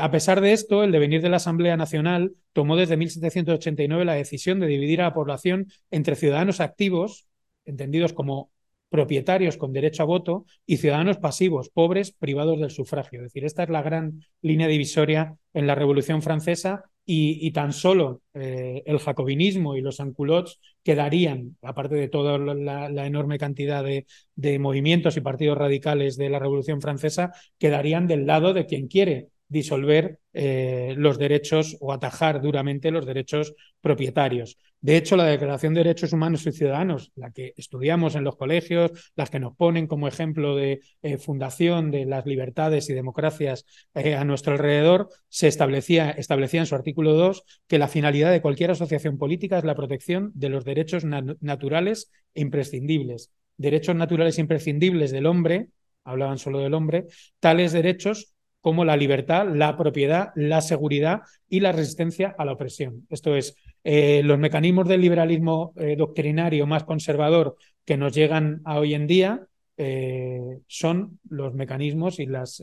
a 0.00 0.10
pesar 0.10 0.40
de 0.40 0.54
esto, 0.54 0.84
el 0.84 0.90
devenir 0.90 1.20
de 1.20 1.28
la 1.28 1.36
Asamblea 1.36 1.76
Nacional 1.76 2.32
tomó 2.54 2.76
desde 2.76 2.96
1789 2.96 4.06
la 4.06 4.14
decisión 4.14 4.58
de 4.58 4.68
dividir 4.68 5.02
a 5.02 5.08
la 5.08 5.12
población 5.12 5.66
entre 5.90 6.16
ciudadanos 6.16 6.60
activos, 6.60 7.26
entendidos 7.66 8.14
como 8.14 8.50
propietarios 8.90 9.56
con 9.56 9.72
derecho 9.72 10.02
a 10.02 10.06
voto 10.06 10.44
y 10.66 10.76
ciudadanos 10.76 11.16
pasivos, 11.16 11.70
pobres, 11.70 12.12
privados 12.12 12.60
del 12.60 12.70
sufragio. 12.70 13.20
Es 13.20 13.24
decir, 13.24 13.44
esta 13.44 13.62
es 13.62 13.70
la 13.70 13.82
gran 13.82 14.20
línea 14.42 14.66
divisoria 14.66 15.36
en 15.54 15.66
la 15.66 15.74
Revolución 15.74 16.20
Francesa 16.20 16.84
y, 17.12 17.50
tan 17.50 17.72
solo 17.72 18.22
eh, 18.34 18.84
el 18.86 19.00
jacobinismo 19.00 19.74
y 19.74 19.80
los 19.80 19.98
anculots 19.98 20.60
quedarían, 20.84 21.56
aparte 21.60 21.96
de 21.96 22.08
toda 22.08 22.38
la, 22.38 23.06
enorme 23.06 23.36
cantidad 23.38 23.82
de, 23.82 24.06
de 24.36 24.58
movimientos 24.60 25.16
y 25.16 25.20
partidos 25.20 25.58
radicales 25.58 26.16
de 26.16 26.30
la 26.30 26.38
Revolución 26.38 26.80
Francesa, 26.80 27.32
quedarían 27.58 28.06
del 28.06 28.26
lado 28.26 28.52
de 28.54 28.66
quien 28.66 28.86
quiere 28.86 29.28
disolver 29.50 30.20
eh, 30.32 30.94
los 30.96 31.18
derechos 31.18 31.76
o 31.80 31.92
atajar 31.92 32.40
duramente 32.40 32.90
los 32.90 33.04
derechos 33.04 33.52
propietarios. 33.80 34.56
De 34.80 34.96
hecho, 34.96 35.16
la 35.16 35.24
Declaración 35.24 35.74
de 35.74 35.80
Derechos 35.80 36.12
Humanos 36.12 36.46
y 36.46 36.52
Ciudadanos, 36.52 37.12
la 37.16 37.32
que 37.32 37.52
estudiamos 37.56 38.14
en 38.14 38.24
los 38.24 38.36
colegios, 38.36 39.12
las 39.16 39.28
que 39.28 39.40
nos 39.40 39.56
ponen 39.56 39.88
como 39.88 40.08
ejemplo 40.08 40.54
de 40.54 40.80
eh, 41.02 41.18
fundación 41.18 41.90
de 41.90 42.06
las 42.06 42.24
libertades 42.24 42.88
y 42.88 42.94
democracias 42.94 43.66
eh, 43.94 44.14
a 44.14 44.24
nuestro 44.24 44.52
alrededor, 44.52 45.08
se 45.28 45.48
establecía, 45.48 46.10
establecía 46.10 46.60
en 46.60 46.66
su 46.66 46.76
artículo 46.76 47.12
2 47.14 47.42
que 47.66 47.78
la 47.78 47.88
finalidad 47.88 48.30
de 48.30 48.40
cualquier 48.40 48.70
asociación 48.70 49.18
política 49.18 49.58
es 49.58 49.64
la 49.64 49.74
protección 49.74 50.30
de 50.34 50.48
los 50.48 50.64
derechos 50.64 51.04
naturales 51.04 52.10
e 52.34 52.40
imprescindibles. 52.40 53.32
Derechos 53.56 53.96
naturales 53.96 54.38
e 54.38 54.42
imprescindibles 54.42 55.10
del 55.10 55.26
hombre, 55.26 55.68
hablaban 56.04 56.38
solo 56.38 56.60
del 56.60 56.74
hombre, 56.74 57.06
tales 57.40 57.72
derechos 57.72 58.32
como 58.60 58.84
la 58.84 58.96
libertad, 58.96 59.46
la 59.54 59.76
propiedad, 59.76 60.32
la 60.34 60.60
seguridad 60.60 61.22
y 61.48 61.60
la 61.60 61.72
resistencia 61.72 62.34
a 62.36 62.44
la 62.44 62.52
opresión. 62.52 63.06
Esto 63.08 63.34
es, 63.34 63.56
eh, 63.84 64.22
los 64.24 64.38
mecanismos 64.38 64.86
del 64.88 65.00
liberalismo 65.00 65.72
eh, 65.76 65.96
doctrinario 65.96 66.66
más 66.66 66.84
conservador 66.84 67.56
que 67.84 67.96
nos 67.96 68.14
llegan 68.14 68.60
a 68.64 68.78
hoy 68.78 68.94
en 68.94 69.06
día 69.06 69.46
eh, 69.76 70.58
son 70.66 71.18
los 71.28 71.54
mecanismos 71.54 72.18
y 72.18 72.26
las 72.26 72.62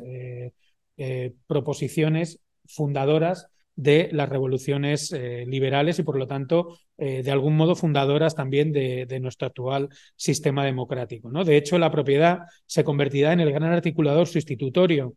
proposiciones 1.46 2.40
fundadoras 2.66 3.50
de 3.76 4.10
las 4.12 4.28
revoluciones 4.30 5.12
liberales 5.12 6.00
y, 6.00 6.04
por 6.04 6.18
lo 6.18 6.26
tanto, 6.26 6.80
de 6.98 7.30
algún 7.30 7.56
modo 7.56 7.76
fundadoras 7.76 8.34
también 8.34 8.72
de, 8.72 9.06
de, 9.06 9.20
nuestro 9.20 9.46
actual 9.46 9.90
sistema 10.16 10.66
democrático. 10.66 11.30
¿no? 11.30 11.44
De 11.44 11.56
hecho, 11.56 11.78
la 11.78 11.92
propiedad 11.92 12.40
se 12.66 12.84
convertirá 12.84 13.32
en 13.34 13.42
el 13.42 13.52
gran 13.52 13.72
articulador 13.72 14.26
sustitutorio 14.26 15.14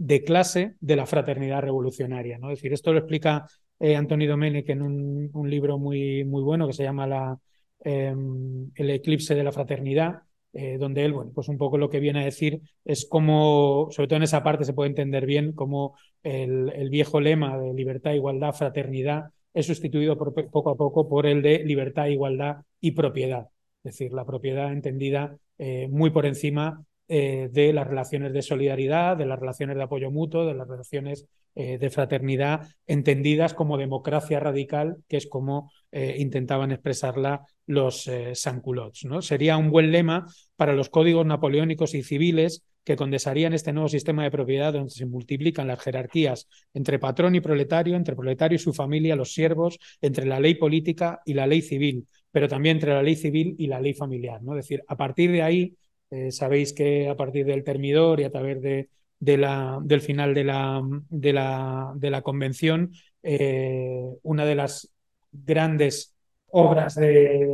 de 0.00 0.24
clase 0.24 0.76
de 0.80 0.96
la 0.96 1.04
fraternidad 1.04 1.60
revolucionaria. 1.60 2.38
¿no? 2.38 2.48
Decir, 2.48 2.72
esto 2.72 2.90
lo 2.90 3.00
explica 3.00 3.46
eh, 3.78 3.96
Antonio 3.96 4.30
Domenic 4.30 4.70
en 4.70 4.80
un, 4.80 5.50
libro 5.50 5.78
muy, 5.78 6.24
muy 6.24 6.42
bueno 6.42 6.66
que 6.66 6.72
se 6.72 6.84
llama 6.84 7.06
la, 7.06 7.38
em, 7.80 8.70
El 8.74 8.90
eclipse 8.90 9.34
de 9.34 9.44
la 9.44 9.52
fraternidad, 9.52 10.22
eh, 10.54 10.78
donde 10.78 11.04
él, 11.04 11.12
bueno, 11.12 11.32
pues 11.34 11.48
un 11.48 11.58
poco 11.58 11.76
lo 11.76 11.90
que 11.90 12.00
viene 12.00 12.22
a 12.22 12.24
decir 12.24 12.62
es 12.82 13.06
cómo, 13.06 13.88
sobre 13.90 14.08
todo 14.08 14.16
en 14.16 14.22
esa 14.22 14.42
parte 14.42 14.64
se 14.64 14.72
puede 14.72 14.88
entender 14.88 15.26
bien, 15.26 15.52
cómo 15.52 15.94
el, 16.22 16.88
viejo 16.88 17.20
lema 17.20 17.58
de 17.58 17.74
libertad, 17.74 18.14
igualdad, 18.14 18.54
fraternidad 18.54 19.26
es 19.52 19.66
sustituido 19.66 20.16
poco 20.16 20.70
a 20.70 20.76
poco 20.76 21.08
por 21.10 21.26
el 21.26 21.42
de 21.42 21.58
libertad, 21.58 22.06
igualdad 22.06 22.62
y 22.80 22.92
propiedad. 22.92 23.48
Es 23.84 23.92
decir, 23.92 24.12
la 24.14 24.24
propiedad 24.24 24.72
entendida 24.72 25.36
eh, 25.58 25.88
muy 25.88 26.08
por 26.08 26.24
encima 26.24 26.86
eh, 27.12 27.48
de 27.50 27.72
las 27.72 27.88
relaciones 27.88 28.32
de 28.32 28.40
solidaridad, 28.40 29.16
de 29.16 29.26
las 29.26 29.40
relaciones 29.40 29.76
de 29.76 29.82
apoyo 29.82 30.12
mutuo, 30.12 30.46
de 30.46 30.54
las 30.54 30.68
relaciones 30.68 31.26
eh, 31.56 31.76
de 31.76 31.90
fraternidad, 31.90 32.68
entendidas 32.86 33.52
como 33.52 33.78
democracia 33.78 34.38
radical, 34.38 34.98
que 35.08 35.16
es 35.16 35.26
como 35.26 35.72
eh, 35.90 36.14
intentaban 36.20 36.70
expresarla 36.70 37.44
los 37.66 38.08
Sanculots. 38.34 39.06
¿no? 39.06 39.22
Sería 39.22 39.56
un 39.56 39.72
buen 39.72 39.90
lema 39.90 40.24
para 40.54 40.72
los 40.74 40.88
códigos 40.88 41.26
napoleónicos 41.26 41.94
y 41.94 42.04
civiles 42.04 42.62
que 42.84 42.94
condensarían 42.94 43.54
este 43.54 43.72
nuevo 43.72 43.88
sistema 43.88 44.22
de 44.22 44.30
propiedad 44.30 44.72
donde 44.72 44.90
se 44.90 45.04
multiplican 45.04 45.66
las 45.66 45.80
jerarquías 45.80 46.46
entre 46.74 47.00
patrón 47.00 47.34
y 47.34 47.40
proletario, 47.40 47.96
entre 47.96 48.14
proletario 48.14 48.54
y 48.54 48.60
su 48.60 48.72
familia, 48.72 49.16
los 49.16 49.32
siervos, 49.32 49.80
entre 50.00 50.26
la 50.26 50.38
ley 50.38 50.54
política 50.54 51.22
y 51.24 51.34
la 51.34 51.48
ley 51.48 51.60
civil, 51.60 52.06
pero 52.30 52.46
también 52.46 52.76
entre 52.76 52.94
la 52.94 53.02
ley 53.02 53.16
civil 53.16 53.56
y 53.58 53.66
la 53.66 53.80
ley 53.80 53.94
familiar. 53.94 54.40
¿no? 54.44 54.52
Es 54.52 54.64
decir, 54.64 54.84
a 54.86 54.96
partir 54.96 55.32
de 55.32 55.42
ahí 55.42 55.74
eh, 56.10 56.32
sabéis 56.32 56.72
que 56.72 57.08
a 57.08 57.16
partir 57.16 57.46
del 57.46 57.64
termidor 57.64 58.20
y 58.20 58.24
a 58.24 58.30
través 58.30 58.60
de, 58.60 58.88
la, 59.20 59.78
del 59.82 60.00
final 60.00 60.34
de 60.34 60.44
la, 60.44 60.82
de 61.08 61.32
la, 61.32 61.92
de 61.94 62.10
la 62.10 62.22
convención, 62.22 62.92
eh, 63.22 64.02
una 64.22 64.44
de 64.44 64.54
las 64.54 64.92
grandes 65.32 66.16
obras 66.48 66.94
de, 66.96 67.46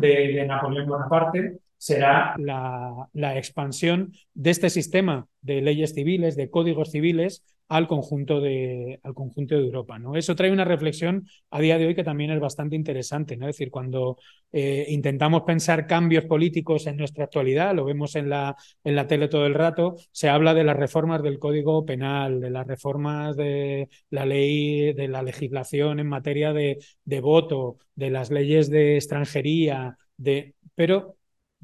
de, 0.00 0.46
Napoleón 0.46 0.88
Bonaparte 0.88 1.58
será 1.76 2.34
la, 2.38 3.08
la, 3.12 3.36
expansión 3.36 4.12
de 4.32 4.50
este 4.50 4.70
sistema 4.70 5.26
de 5.42 5.60
leyes 5.60 5.92
civiles, 5.92 6.36
de 6.36 6.48
códigos 6.48 6.90
civiles, 6.90 7.44
al 7.68 7.88
conjunto 7.88 8.40
de, 8.40 9.00
al 9.02 9.14
conjunto 9.14 9.54
de 9.54 9.62
Europa. 9.64 9.98
¿no? 9.98 10.16
Eso 10.16 10.36
trae 10.36 10.50
una 10.50 10.64
reflexión 10.64 11.26
a 11.50 11.60
día 11.60 11.78
de 11.78 11.86
hoy 11.86 11.94
que 11.94 12.04
también 12.04 12.30
es 12.30 12.40
bastante 12.40 12.76
interesante. 12.76 13.36
¿no? 13.36 13.48
Es 13.48 13.56
decir, 13.56 13.70
cuando 13.70 14.18
eh, 14.52 14.86
intentamos 14.88 15.42
pensar 15.42 15.86
cambios 15.86 16.24
políticos 16.26 16.86
en 16.86 16.96
nuestra 16.96 17.24
actualidad, 17.24 17.74
lo 17.74 17.84
vemos 17.84 18.16
en 18.16 18.28
la, 18.28 18.56
en 18.84 18.96
la 18.96 19.06
tele 19.06 19.28
todo 19.28 19.46
el 19.46 19.54
rato, 19.54 19.96
se 20.12 20.28
habla 20.28 20.54
de 20.54 20.64
las 20.64 20.76
reformas 20.76 21.22
del 21.22 21.38
Código 21.38 21.84
Penal, 21.84 22.40
de 22.40 22.50
las 22.50 22.66
reformas 22.66 23.36
de 23.36 23.88
la 24.10 24.26
ley, 24.26 24.92
de 24.92 25.08
la 25.08 25.22
legislación 25.22 26.00
en 26.00 26.08
materia 26.08 26.52
de, 26.52 26.78
de 27.04 27.20
voto, 27.20 27.78
de 27.94 28.10
las 28.10 28.30
leyes 28.30 28.70
de 28.70 28.96
extranjería, 28.96 29.96
de... 30.16 30.54
pero 30.74 31.16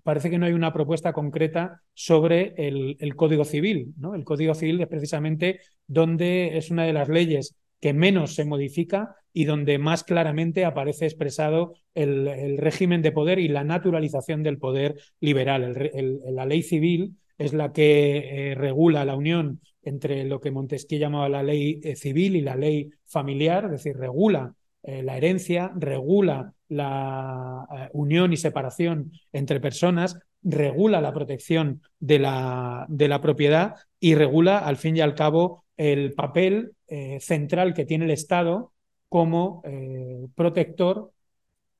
parece 0.03 0.31
que 0.31 0.39
no 0.39 0.47
hay 0.47 0.53
una 0.53 0.73
propuesta 0.73 1.13
concreta 1.13 1.83
sobre 1.95 2.55
el, 2.57 3.15
Código 3.17 3.45
Civil. 3.45 3.95
El 4.15 4.25
Código 4.25 4.55
Civil 4.55 4.81
es 4.81 4.89
precisamente 4.89 5.61
donde 5.87 6.57
es 6.57 6.71
una 6.71 6.85
de 6.85 6.93
las 6.93 7.09
leyes 7.09 7.57
que 7.81 7.93
menos 7.93 8.35
se 8.35 8.45
modifica 8.45 9.17
y 9.33 9.45
donde 9.45 9.79
más 9.79 10.05
claramente 10.05 10.65
aparece 10.65 11.07
expresado 11.07 11.75
el, 11.95 12.29
el 12.29 12.59
régimen 12.59 13.01
de 13.03 13.13
poder 13.13 13.39
y 13.39 13.49
la 13.49 13.65
naturalización 13.65 14.43
del 14.43 14.59
poder 14.59 14.97
liberal. 15.21 15.91
la 16.27 16.47
ley 16.47 16.63
civil 16.63 17.17
es 17.41 17.55
la 17.55 17.73
que 17.73 18.51
eh, 18.51 18.55
regula 18.55 19.07
la 19.07 19.17
unión 19.17 19.61
entre 19.83 20.25
lo 20.25 20.41
que 20.41 20.51
Montesquieu 20.51 21.01
llamaba 21.01 21.31
la 21.31 21.43
ley 21.43 21.81
eh, 21.83 21.97
civil 21.97 22.37
y 22.37 22.43
la 22.43 22.55
ley 22.55 22.91
familiar, 23.07 23.65
es 23.65 23.71
decir, 23.71 23.97
regula 23.97 24.55
eh, 24.83 25.03
la 25.03 25.17
herencia, 25.17 25.73
regula 25.77 26.53
la 26.69 27.89
unión 27.93 28.33
y 28.33 28.37
separación 28.37 29.13
entre 29.33 29.61
personas, 29.61 30.19
regula 30.43 31.01
la 31.01 31.13
protección 31.13 31.83
de 31.99 32.21
la, 32.21 32.87
de 32.89 33.09
la, 33.09 33.21
propiedad 33.21 33.75
y 33.99 34.15
regula, 34.15 34.59
al 34.59 34.77
fin 34.77 34.97
y 34.97 35.01
al 35.01 35.15
cabo, 35.15 35.65
el 35.77 36.13
papel 36.13 36.73
central 37.19 37.75
que 37.75 37.87
tiene 37.87 38.05
el 38.05 38.11
Estado 38.13 38.73
como 39.09 39.63
protector 40.35 41.13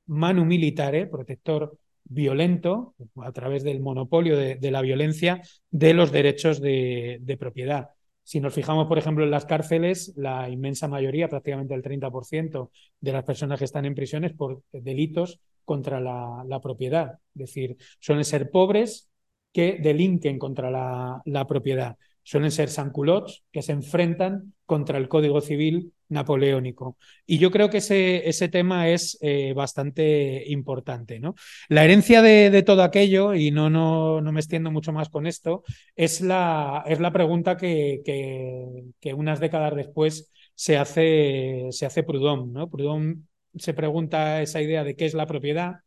manu 0.07 0.45
militare, 0.45 1.07
protector 1.07 1.79
violento, 2.05 2.95
a 3.23 3.33
través 3.33 3.63
del 3.63 3.81
monopolio 3.81 4.37
de, 4.37 4.71
la 4.71 4.83
violencia, 4.83 5.43
de 5.71 5.95
los 5.95 6.11
derechos 6.11 6.61
de, 6.61 7.37
propiedad. 7.39 7.91
Si 8.31 8.39
nos 8.39 8.55
fijamos, 8.55 8.87
por 8.87 8.97
ejemplo, 8.97 9.25
en 9.25 9.33
las 9.33 9.45
cárceles, 9.45 10.13
la 10.15 10.49
inmensa 10.49 10.87
mayoría, 10.87 11.29
prácticamente 11.29 11.75
el 11.75 11.83
30% 11.83 12.71
de 13.01 13.13
las 13.13 13.25
personas 13.25 13.59
que 13.59 13.65
están 13.65 13.87
en 13.87 13.97
prisiones 13.97 14.35
por 14.35 14.63
delitos 14.71 15.41
contra 15.65 15.99
la, 15.99 16.61
propiedad. 16.63 17.15
Es 17.35 17.41
decir, 17.47 17.77
suelen 17.99 18.25
ser 18.25 18.53
pobres 18.53 19.11
que 19.53 19.81
delinquen 19.83 20.39
contra 20.39 20.71
la, 20.71 21.21
la 21.25 21.45
propiedad. 21.49 21.97
Suelen 22.23 22.53
ser 22.53 22.69
sanculots 22.69 23.43
que 23.51 23.63
se 23.63 23.73
enfrentan 23.73 24.55
contra 24.65 24.99
el 24.99 25.09
Código 25.09 25.41
Civil 25.41 25.93
napoleónico. 26.11 26.97
Y 27.27 27.39
yo 27.39 27.51
creo 27.51 27.71
que 27.71 27.79
ese, 27.79 28.29
ese 28.29 28.49
tema 28.49 28.89
es 28.89 29.19
eh, 29.23 29.53
bastante 29.55 30.45
importante. 30.49 31.21
¿no? 31.21 31.35
La 31.69 31.85
herencia 31.85 32.23
de, 32.23 32.63
todo 32.63 32.83
aquello, 32.83 33.35
y 33.35 33.51
no, 33.51 33.71
no, 33.71 34.21
no, 34.21 34.33
me 34.33 34.41
extiendo 34.41 34.71
mucho 34.71 34.93
más 34.93 35.09
con 35.09 35.27
esto, 35.27 35.63
es 35.97 36.21
la, 36.21 36.85
es 36.87 37.01
la 37.01 37.13
pregunta 37.13 37.57
que, 37.57 38.03
que, 38.05 39.15
unas 39.15 39.41
décadas 39.41 39.75
después 39.75 40.31
se 40.55 40.77
hace, 40.77 41.69
se 41.71 41.87
hace 41.87 42.03
Proudhon. 42.03 42.53
¿no? 42.53 42.69
Proudhon 42.71 43.29
se 43.57 43.75
pregunta 43.75 44.43
esa 44.43 44.61
idea 44.61 44.85
de 44.85 44.97
qué 44.97 45.07
es 45.07 45.15
la 45.15 45.27
propiedad, 45.27 45.81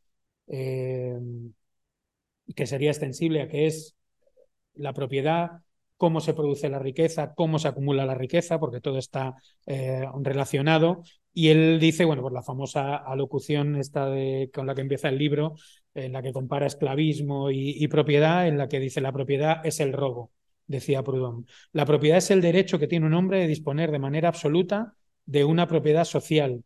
eh, 0.48 1.20
que 2.56 2.68
sería 2.68 2.92
extensible 2.92 3.42
a 3.42 3.48
qué 3.48 3.68
es 3.68 3.96
la 4.74 4.94
propiedad, 4.94 5.62
cómo 5.97 6.19
se 6.21 6.34
produce 6.34 6.69
la 6.69 6.79
riqueza, 6.79 7.34
cómo 7.34 7.60
se 7.60 7.67
acumula 7.67 8.06
la 8.06 8.15
riqueza, 8.15 8.60
porque 8.60 8.82
todo 8.82 8.97
está 8.97 9.36
eh, 9.65 10.06
relacionado. 10.21 11.03
Y 11.34 11.49
él 11.49 11.79
dice, 11.79 12.06
bueno, 12.06 12.21
pues 12.21 12.34
la 12.34 12.43
famosa 12.43 12.95
alocución 12.97 13.75
esta 13.75 14.10
de, 14.10 14.51
con 14.53 14.67
la 14.67 14.75
que 14.75 14.82
empieza 14.82 15.10
el 15.10 15.17
libro, 15.17 15.56
en 15.93 16.13
la 16.13 16.21
que 16.21 16.34
compara 16.34 16.67
esclavismo 16.67 17.51
y, 17.51 17.88
propiedad, 17.88 18.47
en 18.47 18.58
la 18.58 18.67
que 18.67 18.79
dice 18.79 19.01
la 19.01 19.12
propiedad 19.12 19.65
es 19.65 19.79
el 19.79 19.93
robo, 19.93 20.32
decía 20.67 21.03
Proudhon. 21.03 21.45
La 21.71 21.86
propiedad 21.86 22.17
es 22.17 22.32
el 22.32 22.41
derecho 22.41 22.79
que 22.79 22.88
tiene 22.88 23.06
un 23.06 23.13
hombre 23.13 23.39
de 23.39 23.47
disponer 23.47 23.91
de 23.91 23.99
manera 23.99 24.29
absoluta 24.29 24.93
de 25.25 25.45
una 25.45 25.67
propiedad 25.67 26.06
social, 26.06 26.63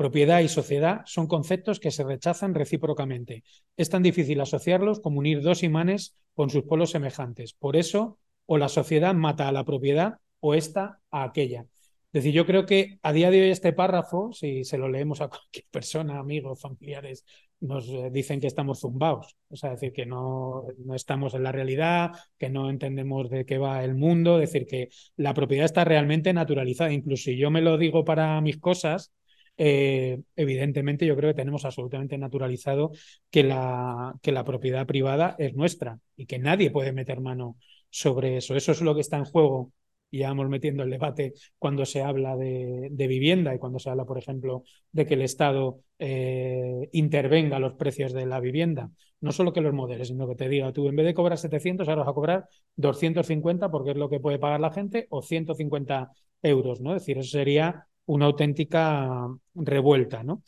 Propiedad 0.00 0.40
y 0.40 0.48
sociedad 0.48 1.02
son 1.04 1.26
conceptos 1.26 1.78
que 1.78 1.90
se 1.90 2.04
rechazan 2.04 2.54
recíprocamente. 2.54 3.44
Es 3.76 3.90
tan 3.90 4.02
difícil 4.02 4.40
asociarlos 4.40 4.98
como 4.98 5.18
unir 5.18 5.42
dos 5.42 5.62
imanes 5.62 6.16
con 6.32 6.48
sus 6.48 6.62
polos 6.62 6.92
semejantes. 6.92 7.52
Por 7.52 7.76
eso, 7.76 8.18
o 8.52 8.58
la 8.58 8.68
sociedad 8.68 9.14
mata 9.14 9.46
a 9.46 9.52
la 9.52 9.64
propiedad 9.64 10.18
o 10.40 10.54
esta 10.54 10.98
a 11.12 11.22
aquella. 11.22 11.60
Es 11.60 12.24
decir, 12.24 12.32
yo 12.32 12.46
creo 12.46 12.66
que 12.66 12.98
a 13.00 13.12
día 13.12 13.30
de 13.30 13.42
hoy 13.42 13.50
este 13.50 13.72
párrafo, 13.72 14.32
si 14.32 14.64
se 14.64 14.76
lo 14.76 14.88
leemos 14.88 15.20
a 15.20 15.28
cualquier 15.28 15.66
persona, 15.70 16.18
amigos, 16.18 16.60
familiares, 16.60 17.24
nos 17.60 17.88
eh, 17.88 18.10
dicen 18.10 18.40
que 18.40 18.48
estamos 18.48 18.80
zumbados. 18.80 19.36
O 19.50 19.54
sea, 19.56 19.70
decir 19.70 19.92
que 19.92 20.04
no, 20.04 20.64
no 20.84 20.96
estamos 20.96 21.34
en 21.34 21.44
la 21.44 21.52
realidad, 21.52 22.10
que 22.38 22.50
no 22.50 22.68
entendemos 22.70 23.30
de 23.30 23.46
qué 23.46 23.56
va 23.58 23.84
el 23.84 23.94
mundo, 23.94 24.40
es 24.40 24.50
decir 24.52 24.66
que 24.66 24.88
la 25.14 25.32
propiedad 25.32 25.66
está 25.66 25.84
realmente 25.84 26.32
naturalizada. 26.32 26.92
Incluso 26.92 27.24
si 27.26 27.36
yo 27.36 27.52
me 27.52 27.60
lo 27.60 27.78
digo 27.78 28.04
para 28.04 28.40
mis 28.40 28.58
cosas, 28.58 29.12
eh, 29.58 30.22
evidentemente 30.34 31.06
yo 31.06 31.14
creo 31.14 31.30
que 31.30 31.36
tenemos 31.36 31.64
absolutamente 31.64 32.18
naturalizado 32.18 32.90
que 33.30 33.44
la, 33.44 34.16
que 34.22 34.32
la 34.32 34.42
propiedad 34.42 34.88
privada 34.88 35.36
es 35.38 35.54
nuestra 35.54 36.00
y 36.16 36.26
que 36.26 36.40
nadie 36.40 36.72
puede 36.72 36.92
meter 36.92 37.20
mano 37.20 37.56
sobre 37.90 38.36
eso. 38.36 38.54
Eso 38.56 38.72
es 38.72 38.80
lo 38.80 38.94
que 38.94 39.00
está 39.00 39.16
en 39.16 39.24
juego. 39.24 39.72
Y 40.12 40.22
vamos 40.22 40.48
metiendo 40.48 40.82
el 40.82 40.90
debate 40.90 41.34
cuando 41.58 41.86
se 41.86 42.02
habla 42.02 42.36
de, 42.36 42.90
vivienda 42.90 43.54
y 43.54 43.58
cuando 43.58 43.78
se 43.78 43.90
habla, 43.90 44.04
por 44.04 44.18
ejemplo, 44.18 44.64
de 44.90 45.06
que 45.06 45.14
el 45.14 45.22
Estado 45.22 45.82
eh, 45.98 46.88
intervenga 46.92 47.60
los 47.60 47.74
precios 47.74 48.12
de 48.12 48.26
la 48.26 48.40
vivienda. 48.40 48.90
No 49.20 49.30
solo 49.32 49.52
que 49.52 49.60
los 49.60 49.72
modelos, 49.72 50.08
sino 50.08 50.26
que 50.26 50.34
te 50.34 50.48
diga, 50.48 50.72
tú 50.72 50.88
en 50.88 50.96
vez 50.96 51.06
de 51.06 51.14
cobrar 51.14 51.38
700, 51.38 51.88
ahora 51.88 52.02
vas 52.02 52.10
a 52.10 52.14
cobrar 52.14 52.48
250 52.76 53.70
porque 53.70 53.90
es 53.90 53.96
lo 53.96 54.08
que 54.08 54.18
puede 54.18 54.38
pagar 54.38 54.60
la 54.60 54.72
gente 54.72 55.06
o 55.10 55.22
150 55.22 56.10
euros, 56.42 56.80
¿no? 56.80 56.96
Es 56.96 57.02
decir, 57.02 57.18
eso 57.18 57.30
sería 57.30 57.86
una 58.06 58.26
auténtica 58.26 59.28
revuelta, 59.54 60.24
¿no? 60.24 60.42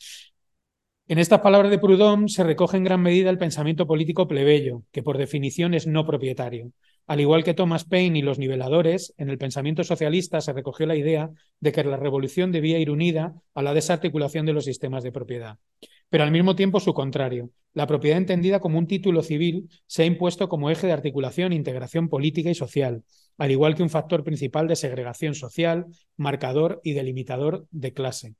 En 1.05 1.19
estas 1.19 1.41
palabras 1.41 1.69
de 1.69 1.79
Proudhon 1.79 2.29
se 2.29 2.45
recoge 2.45 2.77
en 2.77 2.85
gran 2.85 3.01
medida 3.01 3.29
el 3.29 3.37
pensamiento 3.37 3.85
político 3.85 4.25
plebeyo, 4.25 4.83
que 4.93 5.03
por 5.03 5.17
definición 5.17 5.73
es 5.73 5.85
no 5.85 6.05
propietario. 6.05 6.71
Al 7.07 7.19
igual 7.19 7.43
que 7.43 7.53
Thomas 7.53 7.83
Paine 7.83 8.19
y 8.19 8.21
los 8.21 8.39
niveladores, 8.39 9.13
en 9.17 9.29
el 9.29 9.37
pensamiento 9.37 9.83
socialista 9.83 10.39
se 10.39 10.53
recogió 10.53 10.85
la 10.85 10.95
idea 10.95 11.29
de 11.59 11.73
que 11.73 11.83
la 11.83 11.97
revolución 11.97 12.53
debía 12.53 12.79
ir 12.79 12.89
unida 12.89 13.35
a 13.53 13.61
la 13.61 13.73
desarticulación 13.73 14.45
de 14.45 14.53
los 14.53 14.63
sistemas 14.63 15.03
de 15.03 15.11
propiedad. 15.11 15.57
Pero 16.07 16.23
al 16.23 16.31
mismo 16.31 16.55
tiempo 16.55 16.79
su 16.79 16.93
contrario. 16.93 17.49
La 17.73 17.85
propiedad 17.85 18.17
entendida 18.17 18.61
como 18.61 18.79
un 18.79 18.87
título 18.87 19.23
civil 19.23 19.67
se 19.87 20.03
ha 20.03 20.05
impuesto 20.05 20.47
como 20.47 20.69
eje 20.69 20.87
de 20.87 20.93
articulación 20.93 21.51
e 21.51 21.55
integración 21.55 22.07
política 22.07 22.49
y 22.49 22.55
social, 22.55 23.03
al 23.37 23.51
igual 23.51 23.75
que 23.75 23.83
un 23.83 23.89
factor 23.89 24.23
principal 24.23 24.69
de 24.69 24.77
segregación 24.77 25.35
social, 25.35 25.87
marcador 26.15 26.79
y 26.81 26.93
delimitador 26.93 27.67
de 27.71 27.91
clase. 27.91 28.35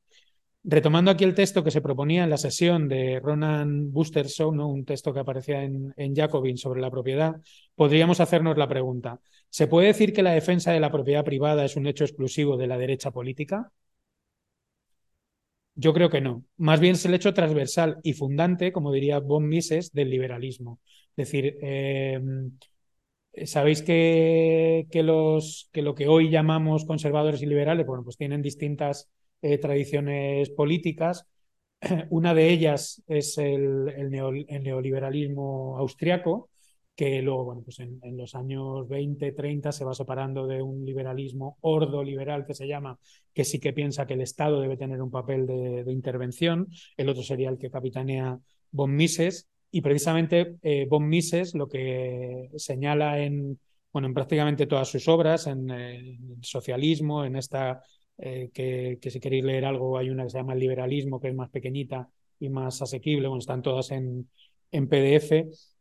Retomando 0.65 1.11
aquí 1.11 1.25
el 1.25 1.35
texto 1.35 1.63
que 1.63 1.71
se 1.71 1.81
proponía 1.81 2.23
en 2.23 2.29
la 2.29 2.37
sesión 2.37 2.87
de 2.87 3.19
Ronan 3.21 3.91
Busterson, 3.91 4.55
¿no? 4.55 4.69
un 4.69 4.85
texto 4.85 5.13
que 5.13 5.19
aparecía 5.19 5.61
en, 5.63 5.93
en 5.97 6.15
Jacobin 6.15 6.57
sobre 6.57 6.79
la 6.79 6.89
propiedad, 6.89 7.35
podríamos 7.75 8.21
hacernos 8.21 8.57
la 8.57 8.69
pregunta, 8.69 9.19
¿se 9.49 9.67
puede 9.67 9.87
decir 9.87 10.13
que 10.13 10.23
la 10.23 10.31
defensa 10.31 10.71
de 10.71 10.79
la 10.79 10.91
propiedad 10.91 11.25
privada 11.25 11.65
es 11.65 11.75
un 11.75 11.85
hecho 11.85 12.05
exclusivo 12.05 12.55
de 12.55 12.67
la 12.67 12.77
derecha 12.77 13.11
política? 13.11 13.71
Yo 15.75 15.93
creo 15.93 16.09
que 16.09 16.21
no. 16.21 16.43
Más 16.57 16.79
bien 16.79 16.93
es 16.93 17.05
el 17.05 17.13
hecho 17.15 17.33
transversal 17.33 17.99
y 18.03 18.13
fundante, 18.13 18.71
como 18.71 18.91
diría 18.91 19.19
von 19.19 19.47
Mises, 19.47 19.91
del 19.91 20.09
liberalismo. 20.09 20.79
Es 21.15 21.27
decir, 21.27 21.57
em, 21.61 22.51
sabéis 23.45 23.81
que, 23.81 24.87
que, 24.91 25.03
los, 25.03 25.69
que 25.71 25.81
lo 25.81 25.95
que 25.95 26.07
hoy 26.07 26.29
llamamos 26.29 26.85
conservadores 26.85 27.41
y 27.41 27.47
liberales, 27.47 27.85
bueno, 27.85 28.03
pues 28.03 28.17
tienen 28.17 28.41
distintas 28.41 29.09
eh, 29.43 29.57
tradiciones 29.57 30.49
políticas. 30.51 31.27
Una 32.11 32.33
de 32.33 32.49
ellas 32.49 33.03
es 33.07 33.37
el, 33.37 34.09
neoliberalismo 34.09 35.77
austriaco, 35.77 36.49
que 36.95 37.21
luego, 37.21 37.43
bueno, 37.43 37.61
pues 37.61 37.79
en, 37.79 37.99
los 38.15 38.35
años 38.35 38.87
20, 38.87 39.33
30 39.33 39.73
se 39.73 39.83
va 39.83 39.93
separando 39.93 40.47
de 40.47 40.61
un 40.61 40.85
liberalismo 40.85 41.57
ordo 41.59 42.01
liberal 42.05 42.45
que 42.45 42.53
se 42.53 42.67
llama, 42.67 42.97
que 43.33 43.43
sí 43.43 43.59
que 43.59 43.73
piensa 43.73 44.07
que 44.07 44.13
el 44.13 44.21
Estado 44.21 44.61
debe 44.61 44.77
tener 44.77 45.01
un 45.01 45.11
papel 45.11 45.45
de, 45.45 45.91
intervención. 45.91 46.69
El 46.95 47.09
otro 47.09 47.21
sería 47.21 47.49
el 47.49 47.57
que 47.57 47.69
capitanea 47.69 48.39
von 48.71 48.95
Mises. 48.95 49.49
Y 49.71 49.81
precisamente 49.81 50.55
eh, 50.61 50.87
von 50.89 51.09
Mises 51.09 51.53
lo 51.53 51.67
que 51.67 52.49
señala 52.55 53.19
en, 53.19 53.59
bueno, 53.91 54.07
en 54.07 54.13
prácticamente 54.13 54.67
todas 54.67 54.87
sus 54.87 55.05
obras, 55.09 55.47
en, 55.47 55.69
en 55.69 56.31
el 56.37 56.43
socialismo, 56.43 57.25
en 57.25 57.35
esta 57.35 57.81
eh, 58.17 58.49
que, 58.53 58.99
si 59.09 59.19
queréis 59.19 59.43
leer 59.43 59.65
algo 59.65 59.97
hay 59.97 60.09
una 60.09 60.23
que 60.23 60.29
se 60.29 60.37
llama 60.37 60.55
liberalismo, 60.55 61.19
que 61.19 61.29
es 61.29 61.35
más 61.35 61.49
pequeñita 61.49 62.09
y 62.39 62.49
más 62.49 62.81
asequible, 62.81 63.27
bueno, 63.27 63.39
están 63.39 63.61
todas 63.61 63.91
en, 63.91 64.29
en 64.71 64.87
PDF, 64.87 65.31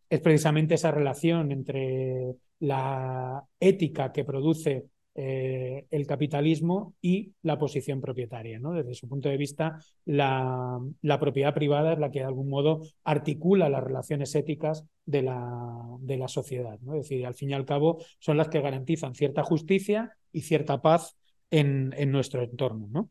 es 0.09 0.21
precisamente 0.21 0.75
esa 0.75 0.90
relación 0.90 1.53
entre 1.53 2.35
la 2.61 3.42
ética 3.59 4.12
que 4.12 4.25
produce 4.25 4.87
eh, 5.14 5.87
el 5.90 6.07
capitalismo 6.07 6.95
y 7.03 7.35
la 7.42 7.59
posición 7.59 8.01
propietaria. 8.01 8.59
¿no? 8.59 8.73
Desde 8.73 8.95
su 8.95 9.09
punto 9.09 9.29
de 9.29 9.37
vista, 9.37 9.79
la, 10.07 10.81
la, 11.03 11.21
propiedad 11.21 11.53
privada 11.53 11.92
es 11.92 11.99
la 11.99 12.11
que 12.11 12.21
de 12.21 12.25
algún 12.25 12.49
modo 12.49 12.81
articula 13.05 13.68
las 13.68 13.85
relaciones 13.85 14.35
éticas 14.35 14.87
de 15.05 15.23
la, 15.23 15.83
de 16.01 16.16
la 16.16 16.29
sociedad. 16.29 16.79
¿no? 16.81 16.95
Es 16.95 17.03
decir, 17.09 17.27
al 17.27 17.35
fin 17.35 17.51
y 17.51 17.55
al 17.55 17.66
cabo, 17.66 17.99
son 18.21 18.38
las 18.38 18.49
que 18.49 18.62
garantizan 18.62 19.14
cierta 19.14 19.42
justicia 19.42 20.16
y 20.33 20.42
cierta 20.42 20.81
paz 20.81 21.14
en, 21.53 22.11
nuestro 22.11 22.43
entorno. 22.43 22.88
¿no? 22.91 23.11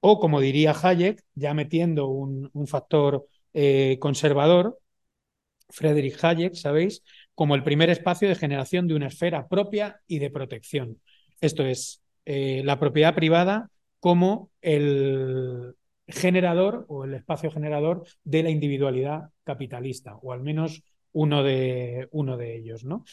O, 0.00 0.18
como 0.18 0.40
diría 0.40 0.74
Hayek, 0.80 1.22
ya 1.34 1.52
metiendo 1.52 2.08
un, 2.08 2.50
factor 2.66 3.26
eh, 3.52 3.98
conservador, 4.00 4.78
Friedrich 5.68 6.22
Hayek, 6.22 6.54
¿sabéis? 6.54 7.02
Como 7.34 7.54
el 7.54 7.62
primer 7.62 7.90
espacio 7.90 8.28
de 8.28 8.34
generación 8.34 8.86
de 8.88 8.94
una 8.94 9.08
esfera 9.08 9.48
propia 9.48 10.00
y 10.06 10.18
de 10.18 10.30
protección. 10.30 11.00
Esto 11.40 11.64
es, 11.64 12.02
eh, 12.24 12.62
la 12.64 12.78
propiedad 12.78 13.14
privada 13.14 13.68
como 14.00 14.50
el 14.60 15.74
generador 16.06 16.84
o 16.88 17.04
el 17.04 17.14
espacio 17.14 17.50
generador 17.50 18.04
de 18.24 18.42
la 18.42 18.50
individualidad 18.50 19.30
capitalista, 19.44 20.16
o 20.16 20.32
al 20.32 20.40
menos 20.40 20.82
uno 21.12 21.42
de, 21.42 22.08
uno 22.10 22.36
de 22.36 22.56
ellos. 22.56 22.84
¿no? 22.84 23.04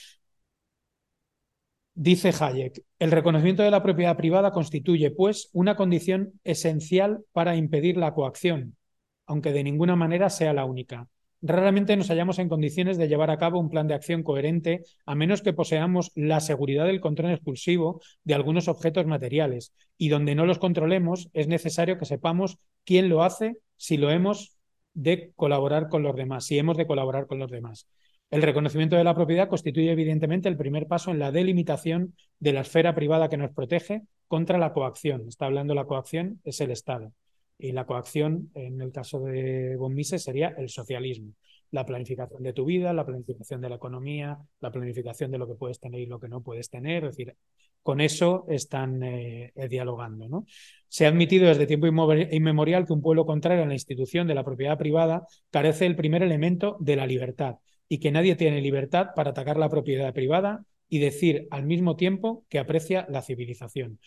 Dice 1.94 2.32
Hayek, 2.40 2.84
el 3.00 3.12
reconocimiento 3.12 3.64
de 3.64 3.72
la 3.72 3.84
propiedad 3.84 4.16
privada 4.16 4.52
constituye, 4.52 5.12
pues, 5.12 5.50
una 5.52 5.76
condición 5.76 6.40
esencial 6.44 7.26
para 7.34 7.56
impedir 7.56 7.98
la 7.98 8.14
coacción, 8.14 8.78
aunque 9.26 9.52
de 9.52 9.64
ninguna 9.64 9.96
manera 9.96 10.30
sea 10.30 10.54
la 10.54 10.66
única. 10.66 11.10
Raramente 11.42 11.96
nos 11.96 12.10
hallamos 12.10 12.38
en 12.40 12.50
condiciones 12.50 12.98
de 12.98 13.08
llevar 13.08 13.32
a 13.32 13.38
cabo 13.38 13.60
un 13.60 13.70
plan 13.70 13.88
de 13.88 13.94
acción 13.94 14.24
coherente 14.24 14.84
a 15.06 15.16
menos 15.16 15.42
que 15.42 15.54
poseamos 15.54 16.12
la 16.16 16.42
seguridad 16.42 16.86
del 16.86 17.00
control 17.00 17.32
expulsivo 17.32 18.02
de 18.26 18.34
algunos 18.34 18.68
objetos 18.68 19.06
materiales 19.06 19.74
y 19.98 20.10
donde 20.10 20.36
no 20.36 20.46
los 20.46 20.60
controlemos 20.60 21.30
es 21.34 21.48
necesario 21.48 21.98
que 21.98 22.06
sepamos 22.06 22.60
quién 22.84 23.08
lo 23.08 23.24
hace 23.24 23.58
si 23.78 23.96
lo 23.96 24.10
hemos 24.10 24.58
de 24.94 25.32
colaborar 25.36 25.88
con 25.88 26.04
los 26.04 26.16
demás, 26.16 26.46
si 26.46 26.58
hemos 26.58 26.76
de 26.76 26.88
colaborar 26.88 27.26
con 27.26 27.40
los 27.40 27.50
demás. 27.50 27.88
El 28.32 28.44
reconocimiento 28.44 28.96
de 28.96 29.04
la 29.04 29.16
propiedad 29.16 29.48
constituye 29.48 29.92
evidentemente 29.92 30.50
el 30.50 30.58
primer 30.58 30.86
paso 30.86 31.10
en 31.10 31.18
la 31.18 31.32
delimitación 31.32 32.14
de 32.40 32.54
la 32.54 32.62
esfera 32.62 32.94
privada 32.94 33.28
que 33.28 33.38
nos 33.38 33.52
protege 33.52 34.04
contra 34.28 34.60
la 34.60 34.72
coacción. 34.72 35.28
Está 35.28 35.48
hablando 35.48 35.74
la 35.74 35.86
coacción, 35.86 36.40
es 36.44 36.62
el 36.62 36.70
Estado. 36.70 37.12
Y 37.58 37.72
la 37.72 37.88
coacción, 37.88 38.52
en 38.54 38.82
el 38.82 38.92
caso 38.92 39.20
de 39.22 39.76
von 39.78 39.96
Mises, 39.96 40.24
sería 40.24 40.50
el 40.50 40.70
socialismo. 40.70 41.34
La 41.72 41.86
planificación 41.86 42.44
de 42.44 42.54
tu 42.54 42.66
vida, 42.66 42.94
la 42.94 43.06
planificación 43.06 43.62
de 43.62 43.70
la 43.70 43.76
economía, 43.76 44.38
la 44.60 44.72
planificación 44.72 45.32
de 45.32 45.40
lo 45.40 45.48
que 45.48 45.56
puedes 45.56 45.80
tener 45.80 46.00
y 46.00 46.06
lo 46.06 46.20
que 46.20 46.30
no 46.30 46.42
puedes 46.42 46.70
tener. 46.70 47.06
Es 47.06 47.18
decir, 47.18 47.36
con 47.82 48.00
eso 48.00 48.46
están 48.48 49.02
eh, 49.02 49.54
dialogando. 49.70 50.30
¿no? 50.30 50.46
Se 50.88 51.06
ha 51.06 51.10
admitido 51.10 51.48
desde 51.48 51.66
tiempo 51.66 51.88
inmemorial 51.88 52.86
que 52.86 52.94
un 52.94 53.02
pueblo 53.02 53.26
contrario 53.26 53.64
a 53.64 53.68
la 53.68 53.74
institución 53.74 54.28
de 54.28 54.36
la 54.36 54.44
propiedad 54.44 54.78
privada 54.78 55.26
carece 55.50 55.86
del 55.86 55.96
primer 55.96 56.22
elemento 56.22 56.78
de 56.80 56.96
la 56.96 57.08
libertad 57.08 57.58
y 57.90 58.00
que 58.00 58.12
nadie 58.12 58.36
tiene 58.36 58.62
libertad 58.62 59.08
para 59.16 59.32
atacar 59.32 59.58
la 59.58 59.68
propiedad 59.68 60.14
privada 60.14 60.64
y 60.88 61.00
decir 61.00 61.48
al 61.52 61.66
mismo 61.66 61.96
tiempo 61.96 62.46
que 62.48 62.60
aprecia 62.60 63.06
la 63.10 63.22
civilización. 63.22 64.00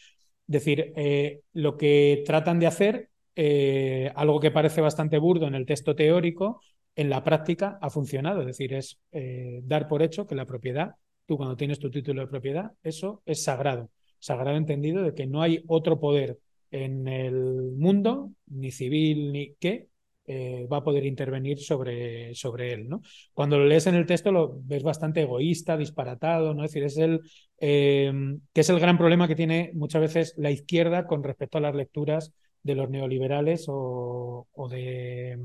Es 0.49 0.53
decir, 0.53 0.93
eh, 0.97 1.41
lo 1.53 1.77
que 1.77 2.23
tratan 2.25 2.59
de 2.59 2.67
hacer 2.67 3.11
eh, 3.35 4.13
algo 4.15 4.41
que 4.41 4.51
parece 4.51 4.81
bastante 4.81 5.19
burdo 5.19 5.47
en 5.47 5.55
el 5.55 5.67
texto 5.67 5.95
teórico, 5.95 6.61
en 6.95 7.11
la 7.11 7.25
práctica 7.25 7.79
ha 7.81 7.91
funcionado. 7.91 8.41
Es 8.41 8.47
decir, 8.47 8.75
es 8.75 9.01
eh, 9.11 9.61
dar 9.65 9.89
por 9.89 10.03
hecho 10.03 10.27
que 10.27 10.35
la 10.35 10.47
propiedad, 10.47 10.95
tú 11.27 11.37
cuando 11.37 11.57
tienes 11.57 11.79
tu 11.79 11.91
título 11.91 12.23
de 12.23 12.29
propiedad, 12.29 12.73
eso 12.83 13.23
es 13.27 13.43
sagrado. 13.43 13.91
Sagrado 14.19 14.57
entendido 14.57 15.03
de 15.03 15.15
que 15.15 15.27
no 15.27 15.43
hay 15.43 15.65
otro 15.67 15.99
poder 15.99 16.39
en 16.71 17.09
el 17.09 17.73
mundo, 17.77 18.33
ni 18.47 18.71
civil 18.71 19.33
ni 19.33 19.55
qué, 19.55 19.89
eh, 20.27 20.67
va 20.73 20.79
a 20.79 20.85
poder 20.85 21.05
intervenir 21.05 21.59
sobre, 21.59 22.35
sobre 22.35 22.73
él. 22.73 22.89
¿no? 22.89 23.03
Cuando 23.33 23.59
lo 23.59 23.67
lees 23.67 23.87
en 23.87 23.95
el 23.95 24.07
texto 24.07 24.33
lo 24.33 24.61
ves 24.63 24.83
bastante 24.83 25.23
egoísta, 25.23 25.77
disparatado, 25.77 26.55
¿no? 26.55 26.65
es 26.65 26.73
decir, 26.73 26.85
es 26.85 26.97
el, 26.99 27.21
que 27.59 28.61
es 28.61 28.69
el 28.69 28.81
gran 28.81 28.99
problema 28.99 29.29
que 29.29 29.37
tiene 29.37 29.71
muchas 29.75 30.01
veces 30.03 30.35
la 30.37 30.51
izquierda 30.51 31.07
con 31.07 31.23
respecto 31.23 31.59
a 31.59 31.63
las 31.63 31.75
lecturas 31.75 32.33
de 32.63 32.75
los 32.75 32.89
neoliberales 32.91 33.67
o, 33.69 34.47
de 34.71 35.39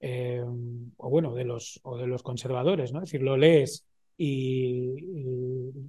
eh, 0.00 0.42
o 0.96 1.10
bueno 1.10 1.34
de 1.34 1.44
los 1.44 1.80
o 1.82 1.96
de 1.96 2.06
los 2.06 2.22
conservadores, 2.22 2.92
¿no? 2.92 2.98
Es 2.98 3.10
decir, 3.10 3.22
lo 3.22 3.36
lees 3.36 3.86
y, 4.16 4.94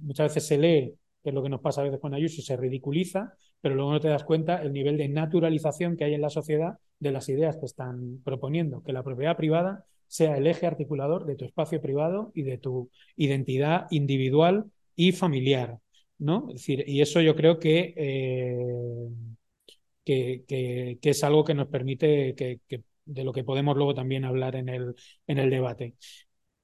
muchas 0.02 0.30
veces 0.30 0.46
se 0.46 0.58
lee, 0.58 0.94
que 1.22 1.30
es 1.30 1.34
lo 1.34 1.42
que 1.42 1.48
nos 1.48 1.60
pasa 1.60 1.80
a 1.80 1.84
veces 1.84 2.00
con 2.00 2.14
Ayuso, 2.14 2.42
se 2.42 2.56
ridiculiza, 2.56 3.34
pero 3.64 3.76
luego 3.76 3.92
no 3.92 4.00
te 4.00 4.08
das 4.08 4.24
cuenta 4.24 4.60
el 4.60 4.74
nivel 4.74 4.98
de 4.98 5.08
naturalización 5.08 5.96
que 5.96 6.04
hay 6.04 6.12
en 6.12 6.20
la 6.20 6.28
sociedad 6.28 6.76
de 6.98 7.12
las 7.12 7.30
ideas 7.30 7.56
que 7.56 7.64
están 7.64 8.20
proponiendo, 8.22 8.82
que 8.82 8.92
la 8.92 9.02
propiedad 9.02 9.38
privada 9.38 9.86
sea 10.06 10.36
el 10.36 10.46
eje 10.46 10.66
articulador 10.66 11.24
de 11.24 11.34
tu 11.34 11.46
espacio 11.46 11.80
privado 11.80 12.30
y 12.34 12.42
de 12.42 12.58
tu 12.58 12.90
identidad 13.16 13.86
individual 13.90 14.66
y 14.94 15.12
familiar, 15.12 15.78
¿no? 16.18 16.48
Decir, 16.52 16.84
y 16.86 17.00
eso 17.00 17.22
yo 17.22 17.34
creo 17.34 17.58
que 17.58 17.94
eh, 17.96 19.08
que, 20.04 20.98
es 21.00 21.24
algo 21.24 21.42
que 21.42 21.54
nos 21.54 21.68
permite, 21.68 22.34
que, 22.34 22.60
de 23.06 23.24
lo 23.24 23.32
que 23.32 23.44
podemos 23.44 23.78
luego 23.78 23.94
también 23.94 24.26
hablar 24.26 24.56
en 24.56 24.68
el, 24.68 24.94
en 25.26 25.38
el 25.38 25.48
debate. 25.48 25.94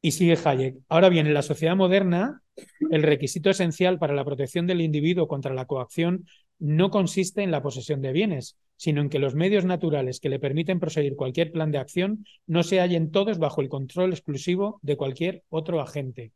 Y 0.02 0.10
sigue 0.10 0.36
Hayek. 0.44 0.76
Ahora 0.90 1.08
bien, 1.08 1.26
en 1.26 1.32
la 1.32 1.42
sociedad 1.42 1.76
moderna, 1.76 2.42
el 2.90 3.02
requisito 3.02 3.48
esencial 3.48 3.98
para 3.98 4.14
la 4.14 4.24
protección 4.24 4.66
del 4.66 4.80
individuo 4.80 5.28
contra 5.28 5.54
la 5.54 5.66
coacción 5.66 6.26
no 6.60 6.90
consiste 6.90 7.42
en 7.42 7.50
la 7.50 7.62
posesión 7.62 8.00
de 8.00 8.12
bienes, 8.12 8.56
sino 8.76 9.00
en 9.00 9.10
que 9.10 9.18
los 9.18 9.34
medios 9.34 9.64
naturales 9.64 10.20
que 10.20 10.28
le 10.28 10.38
permiten 10.38 10.80
proseguir 10.80 11.16
cualquier 11.16 11.52
plan 11.52 11.72
de 11.72 11.78
acción 11.78 12.24
no 12.46 12.62
se 12.62 12.80
hallen 12.80 13.10
todos 13.10 13.38
bajo 13.38 13.60
el 13.60 13.68
control 13.68 14.12
exclusivo 14.12 14.78
de 14.82 14.96
cualquier 14.96 15.42
otro 15.48 15.80
agente. 15.80 16.32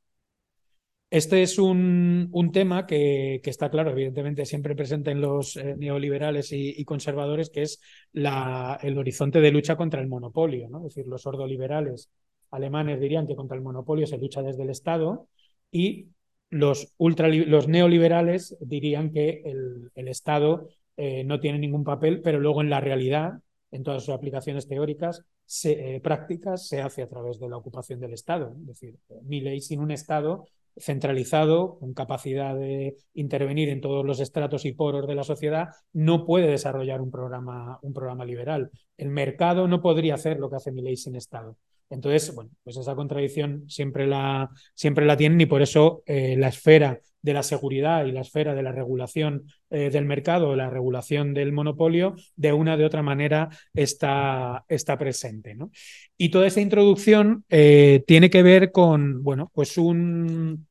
Este 1.10 1.42
es 1.42 1.60
un, 1.60 2.50
tema 2.52 2.86
que, 2.86 3.40
está 3.44 3.70
claro, 3.70 3.92
evidentemente 3.92 4.44
siempre 4.46 4.74
presente 4.74 5.12
en 5.12 5.20
los 5.20 5.56
eh, 5.56 5.76
neoliberales 5.78 6.50
y, 6.50 6.84
conservadores, 6.84 7.50
que 7.50 7.62
es 7.62 7.80
el 8.12 8.98
horizonte 8.98 9.40
de 9.40 9.52
lucha 9.52 9.76
contra 9.76 10.00
el 10.00 10.08
monopolio. 10.08 10.68
¿no? 10.68 10.78
Es 10.78 10.94
decir, 10.94 11.06
los 11.06 11.24
ordoliberales 11.24 12.10
alemanes 12.50 13.00
dirían 13.00 13.28
que 13.28 13.36
contra 13.36 13.56
el 13.56 13.62
monopolio 13.62 14.06
se 14.06 14.18
lucha 14.18 14.42
desde 14.42 14.64
el 14.64 14.70
Estado 14.70 15.28
y 15.70 16.08
los, 16.50 16.94
los 16.98 17.68
neoliberales 17.68 18.56
dirían 18.60 19.10
que 19.10 19.42
el, 19.44 20.08
Estado 20.08 20.68
eh, 20.96 21.24
no 21.24 21.40
tiene 21.40 21.58
ningún 21.58 21.84
papel, 21.84 22.20
pero 22.22 22.40
luego 22.40 22.60
en 22.60 22.70
la 22.70 22.80
realidad, 22.80 23.40
en 23.70 23.82
todas 23.82 24.04
sus 24.04 24.14
aplicaciones 24.14 24.68
teóricas, 24.68 25.24
eh, 25.64 26.00
prácticas, 26.02 26.68
se 26.68 26.80
hace 26.80 27.02
a 27.02 27.08
través 27.08 27.38
de 27.40 27.48
la 27.48 27.56
ocupación 27.56 28.00
del 28.00 28.12
Estado. 28.12 28.54
Es 28.60 28.66
decir, 28.66 28.98
mi 29.22 29.40
ley 29.40 29.60
sin 29.60 29.80
un 29.80 29.90
Estado 29.90 30.46
centralizado, 30.76 31.78
con 31.78 31.94
capacidad 31.94 32.54
de 32.54 32.96
intervenir 33.14 33.68
en 33.68 33.80
todos 33.80 34.04
los 34.04 34.20
estratos 34.20 34.64
y 34.64 34.72
poros 34.72 35.06
de 35.06 35.14
la 35.14 35.24
sociedad, 35.24 35.68
no 35.92 36.24
puede 36.24 36.48
desarrollar 36.48 37.00
un 37.00 37.10
programa, 37.10 37.78
un 37.82 37.92
programa 37.92 38.24
liberal. 38.24 38.70
El 38.96 39.10
mercado 39.10 39.68
no 39.68 39.80
podría 39.80 40.14
hacer 40.14 40.38
lo 40.38 40.50
que 40.50 40.56
hace 40.56 40.72
mi 40.72 40.82
ley 40.82 40.96
sin 40.96 41.16
Estado. 41.16 41.56
Entonces, 41.94 42.34
bueno, 42.34 42.50
pues 42.62 42.76
esa 42.76 42.94
contradicción 42.94 43.64
siempre 43.68 44.06
la, 44.06 44.50
siempre 44.74 45.06
la 45.06 45.16
tienen 45.16 45.40
y 45.40 45.46
por 45.46 45.62
eso 45.62 46.02
eh, 46.06 46.36
la 46.36 46.48
esfera 46.48 47.00
de 47.22 47.32
la 47.32 47.42
seguridad 47.42 48.04
y 48.04 48.12
la 48.12 48.20
esfera 48.20 48.54
de 48.54 48.62
la 48.62 48.72
regulación 48.72 49.44
eh, 49.70 49.90
del 49.90 50.04
mercado, 50.04 50.54
la 50.56 50.68
regulación 50.68 51.32
del 51.32 51.52
monopolio, 51.52 52.16
de 52.36 52.52
una 52.52 52.76
de 52.76 52.84
otra 52.84 53.02
manera 53.02 53.48
está, 53.72 54.64
está 54.68 54.98
presente. 54.98 55.54
¿no? 55.54 55.70
Y 56.18 56.28
toda 56.30 56.46
esa 56.48 56.60
introducción 56.60 57.44
eh, 57.48 58.02
tiene 58.06 58.28
que 58.28 58.42
ver 58.42 58.72
con, 58.72 59.22
bueno, 59.22 59.50
pues 59.54 59.78
un, 59.78 60.66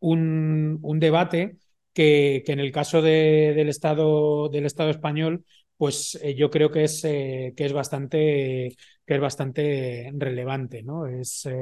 un, 0.00 0.98
debate 1.00 1.56
que, 1.94 2.42
que, 2.44 2.52
en 2.52 2.60
el 2.60 2.72
caso 2.72 3.00
del, 3.00 3.68
Estado, 3.68 4.48
del 4.48 4.66
Estado 4.66 4.90
español 4.90 5.44
pues 5.76 6.18
yo 6.36 6.50
creo 6.50 6.70
que 6.70 6.84
es, 6.84 7.02
que 7.02 7.52
es, 7.56 7.72
bastante, 7.72 8.76
que 9.06 9.14
es 9.14 9.20
bastante 9.20 10.10
relevante. 10.14 10.82
¿no? 10.82 11.06
Es 11.06 11.46
eh, 11.46 11.54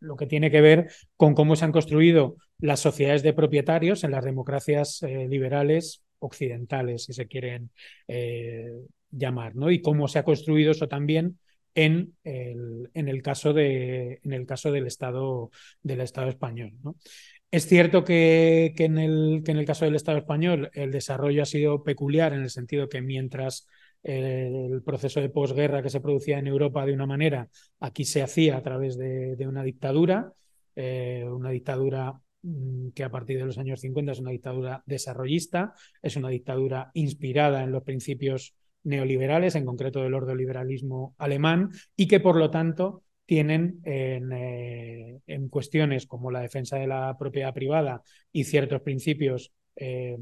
lo 0.00 0.16
que 0.16 0.26
tiene 0.26 0.50
que 0.50 0.60
ver 0.60 0.90
con 1.16 1.34
cómo 1.34 1.56
se 1.56 1.64
han 1.64 1.72
construido 1.72 2.36
las 2.58 2.80
sociedades 2.80 3.22
de 3.22 3.32
propietarios 3.32 4.04
en 4.04 4.12
las 4.12 4.24
democracias 4.24 5.02
liberales 5.02 6.02
occidentales, 6.18 7.04
si 7.04 7.12
se 7.12 7.26
quieren 7.26 7.70
llamar, 9.10 9.54
¿no? 9.54 9.70
y 9.70 9.82
cómo 9.82 10.08
se 10.08 10.18
ha 10.18 10.24
construido 10.24 10.70
eso 10.70 10.88
también 10.88 11.38
en 11.74 12.14
el, 12.22 12.90
en 12.94 13.08
el, 13.08 13.22
caso, 13.22 13.52
de, 13.52 14.20
en 14.22 14.32
el 14.32 14.46
caso 14.46 14.70
del, 14.70 14.86
Estado, 14.86 15.50
del 15.82 16.00
Estado 16.00 16.28
español. 16.28 16.72
¿no? 16.82 16.96
Es 17.50 17.66
cierto 17.66 18.04
que, 18.04 18.74
en 18.78 18.98
el, 18.98 19.42
que, 19.44 19.52
en 19.52 19.58
el, 19.58 19.64
caso 19.64 19.84
del 19.84 19.96
Estado 19.96 20.18
español 20.18 20.70
el 20.72 20.90
desarrollo 20.90 21.42
ha 21.42 21.46
sido 21.46 21.82
peculiar 21.82 22.32
en 22.32 22.42
el 22.42 22.50
sentido 22.50 22.88
que 22.88 23.00
mientras 23.00 23.66
el 24.04 24.82
proceso 24.84 25.20
de 25.20 25.30
posguerra 25.30 25.82
que 25.82 25.90
se 25.90 26.00
producía 26.00 26.38
en 26.38 26.46
Europa 26.46 26.84
de 26.84 26.92
una 26.92 27.06
manera, 27.06 27.48
aquí 27.80 28.04
se 28.04 28.22
hacía 28.22 28.58
a 28.58 28.62
través 28.62 28.98
de, 28.98 29.36
una 29.48 29.62
dictadura, 29.62 30.32
eh, 30.76 31.24
una 31.26 31.50
dictadura 31.50 32.20
mm, 32.42 32.90
que 32.90 33.02
a 33.02 33.10
partir 33.10 33.38
de 33.38 33.46
los 33.46 33.58
años 33.58 33.80
50 33.80 34.12
es 34.12 34.20
una 34.20 34.30
dictadura 34.30 34.82
desarrollista, 34.84 35.72
es 36.02 36.16
una 36.16 36.28
dictadura 36.28 36.90
inspirada 36.92 37.64
en 37.64 37.72
los 37.72 37.82
principios 37.82 38.54
neoliberales, 38.84 39.54
en 39.54 39.64
concreto 39.64 40.02
del 40.02 40.14
ordoliberalismo 40.14 41.14
alemán, 41.16 41.70
y 41.96 42.06
que 42.06 42.20
por 42.20 42.36
lo 42.36 42.50
tanto 42.50 43.02
tienen 43.26 43.80
eh, 43.84 45.18
en, 45.26 45.48
cuestiones 45.48 46.06
como 46.06 46.30
la 46.30 46.40
defensa 46.40 46.76
de 46.76 46.86
la 46.86 47.16
propiedad 47.18 47.54
privada 47.54 48.02
y 48.30 48.44
ciertos 48.44 48.82
principios 48.82 49.50
eh, 49.76 50.18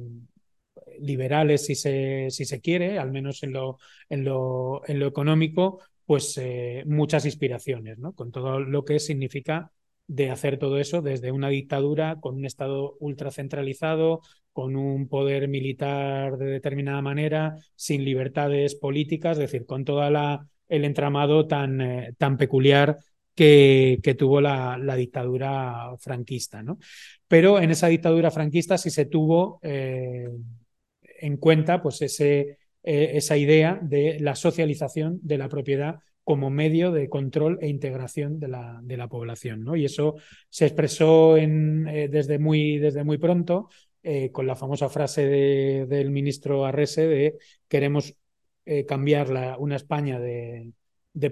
liberales, 1.03 1.67
si 1.67 1.75
se, 1.75 2.29
si 2.31 2.45
se 2.45 2.61
quiere, 2.61 2.99
al 2.99 3.13
menos 3.13 3.43
en 3.43 3.53
lo, 3.53 3.79
en 4.09 4.25
lo, 4.25 4.83
en 4.87 4.99
lo 4.99 5.07
económico, 5.07 5.81
pues 6.05 6.41
muchas 6.87 7.25
inspiraciones, 7.25 7.99
¿no? 7.99 8.13
Con 8.15 8.33
todo 8.33 8.61
lo 8.61 8.85
que 8.85 8.99
significa 8.99 9.71
de 10.07 10.31
hacer 10.31 10.59
todo 10.59 10.79
eso 10.79 11.01
desde 11.03 11.33
una 11.33 11.49
dictadura 11.49 12.21
con 12.21 12.37
un 12.37 12.45
Estado 12.45 12.97
ultracentralizado, 13.01 14.21
con 14.53 14.77
un 14.77 15.09
poder 15.09 15.49
militar 15.49 16.37
de 16.37 16.47
determinada 16.47 17.01
manera, 17.03 17.57
sin 17.77 18.05
libertades 18.05 18.75
políticas, 18.75 19.39
es 19.39 19.51
decir, 19.51 19.65
con 19.65 19.85
todo 19.85 20.03
el 20.69 20.85
entramado 20.85 21.47
tan, 21.47 21.81
eh, 21.81 22.15
tan 22.19 22.37
peculiar 22.37 22.99
que, 23.35 24.01
que 24.03 24.15
tuvo 24.15 24.41
la, 24.41 24.77
la, 24.77 24.95
dictadura 24.97 25.97
franquista. 25.99 26.63
¿no? 26.63 26.79
Pero 27.27 27.59
en 27.59 27.71
esa 27.71 27.87
dictadura 27.87 28.31
franquista 28.31 28.77
sí 28.77 28.91
se 28.91 29.07
tuvo 29.07 29.59
eh, 29.63 30.29
en 31.23 31.37
cuenta 31.39 31.83
pues 31.83 32.03
ese, 32.03 32.59
eh, 32.83 33.13
esa 33.15 33.37
idea 33.37 33.79
de 33.83 34.19
la 34.21 34.35
socialización 34.35 35.19
de 35.23 35.39
la 35.39 35.49
propiedad 35.49 36.01
como 36.25 36.51
medio 36.51 36.93
de 36.93 37.09
control 37.09 37.59
e 37.61 37.69
integración 37.69 38.39
de 38.39 38.49
la, 38.49 38.81
de 38.83 38.97
la 38.97 39.09
población. 39.09 39.65
¿no? 39.65 39.75
Y 39.75 39.85
eso 39.85 40.17
se 40.49 40.67
expresó 40.67 41.37
en, 41.37 41.85
desde, 41.85 42.39
muy, 42.39 42.79
desde 42.79 43.03
muy 43.03 43.19
pronto 43.19 43.69
eh, 44.05 44.33
con 44.33 44.49
la 44.49 44.57
famosa 44.57 44.89
frase 44.89 45.27
del 45.87 46.11
ministro 46.11 46.67
Arrese 46.67 47.07
de 47.07 47.39
queremos 47.69 48.15
eh, 48.65 48.85
cambiar 48.85 49.31
la, 49.31 49.57
una 49.59 49.77
España 49.77 50.19
de, 50.19 50.73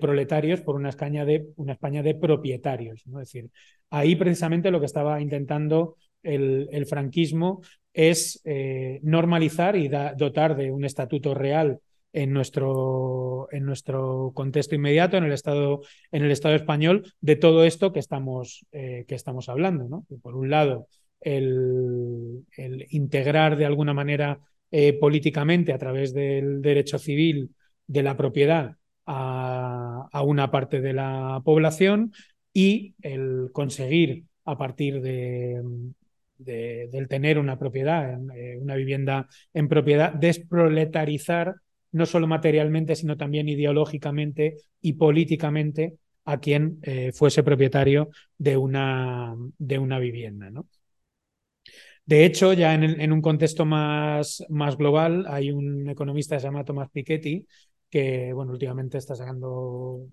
proletarios 0.00 0.60
por 0.60 0.76
una 0.76 0.90
España 0.90 1.24
de, 1.24 1.48
una 1.56 1.72
España 1.72 2.02
de 2.04 2.14
propietarios. 2.14 3.04
¿no? 3.08 3.20
Es 3.20 3.32
decir, 3.32 3.50
ahí 3.90 4.14
precisamente 4.14 4.70
lo 4.70 4.78
que 4.78 4.86
estaba 4.86 5.20
intentando 5.20 5.96
el, 6.22 6.86
franquismo 6.86 7.60
es 7.92 8.40
eh, 8.44 9.00
normalizar 9.02 9.76
y 9.76 9.88
dotar 9.88 10.56
de 10.56 10.70
un 10.70 10.84
estatuto 10.84 11.34
real 11.34 11.80
en 12.12 12.32
nuestro, 12.32 13.48
en 13.52 13.64
nuestro 13.64 14.32
contexto 14.34 14.74
inmediato, 14.74 15.16
en 15.16 15.24
el 15.24 15.32
Estado, 15.32 15.80
en 16.10 16.24
el 16.24 16.30
Estado 16.30 16.54
español, 16.56 17.12
de 17.20 17.36
todo 17.36 17.64
esto 17.64 17.92
que 17.92 18.00
estamos, 18.00 18.66
que 18.72 19.06
estamos 19.08 19.48
hablando. 19.48 19.88
¿no? 19.88 20.06
por 20.20 20.34
un 20.34 20.50
lado, 20.50 20.88
el, 21.20 22.44
integrar 22.90 23.56
de 23.56 23.66
alguna 23.66 23.94
manera 23.94 24.40
eh, 24.70 24.92
políticamente 24.94 25.72
a 25.72 25.78
través 25.78 26.14
del 26.14 26.62
derecho 26.62 26.98
civil 26.98 27.54
de 27.86 28.02
la 28.02 28.16
propiedad 28.16 28.76
a, 29.06 30.22
una 30.24 30.50
parte 30.50 30.80
de 30.80 30.92
la 30.92 31.40
población 31.44 32.12
y 32.52 32.94
el 33.02 33.50
conseguir 33.52 34.24
a 34.44 34.56
partir 34.56 35.00
de, 35.00 35.60
del 36.44 37.08
tener 37.08 37.38
una 37.38 37.58
propiedad, 37.58 38.18
eh, 38.34 38.58
una 38.58 38.74
vivienda 38.74 39.28
en 39.52 39.68
propiedad, 39.68 40.12
desproletarizar 40.12 41.56
no 41.92 42.06
solo 42.06 42.26
materialmente, 42.26 42.96
sino 42.96 43.16
también 43.16 43.48
ideológicamente 43.48 44.56
y 44.80 44.94
políticamente 44.94 45.96
a 46.24 46.38
quien 46.40 46.78
eh, 46.82 47.12
fuese 47.12 47.42
propietario 47.42 48.10
de 48.38 48.56
una, 48.56 49.34
de 49.58 49.78
una 49.78 49.98
vivienda. 49.98 50.50
¿no? 50.50 50.66
De 52.04 52.24
hecho, 52.24 52.52
ya 52.52 52.74
en, 52.74 53.12
un 53.12 53.22
contexto 53.22 53.64
más, 53.64 54.44
más, 54.48 54.76
global, 54.76 55.26
hay 55.28 55.50
un 55.52 55.88
economista 55.88 56.36
que 56.36 56.40
se 56.40 56.46
llama 56.46 56.64
Tomás 56.64 56.90
Piketty, 56.90 57.46
que 57.88 58.32
bueno, 58.32 58.52
últimamente 58.52 58.98
está 58.98 59.14
sacando 59.14 60.06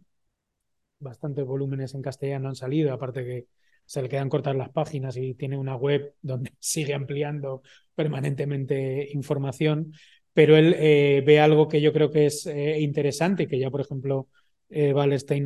bastantes 1.00 1.46
volúmenes 1.46 1.94
en 1.94 2.02
castellano, 2.02 2.50
han 2.50 2.56
salido, 2.56 2.94
aparte 2.94 3.24
que 3.24 3.48
se 3.88 4.02
le 4.02 4.10
quedan 4.10 4.30
cortar 4.30 4.56
las 4.56 4.70
páginas 4.70 5.18
y 5.18 5.34
tiene 5.34 5.58
una 5.58 5.76
web 5.76 6.14
donde 6.22 6.52
sigue 6.60 6.94
ampliando 6.94 7.64
permanentemente 7.96 9.10
información, 9.14 9.94
pero 10.34 10.56
él 10.56 10.76
eh, 10.78 11.24
ve 11.26 11.40
algo 11.40 11.68
que 11.68 11.82
yo 11.82 11.94
creo 11.94 12.12
que 12.12 12.28
es 12.28 12.46
eh, 12.46 12.80
interesante, 12.80 13.48
que 13.48 13.58
ya, 13.58 13.72
por 13.72 13.82
ejemplo, 13.82 14.28
eh, 14.70 14.94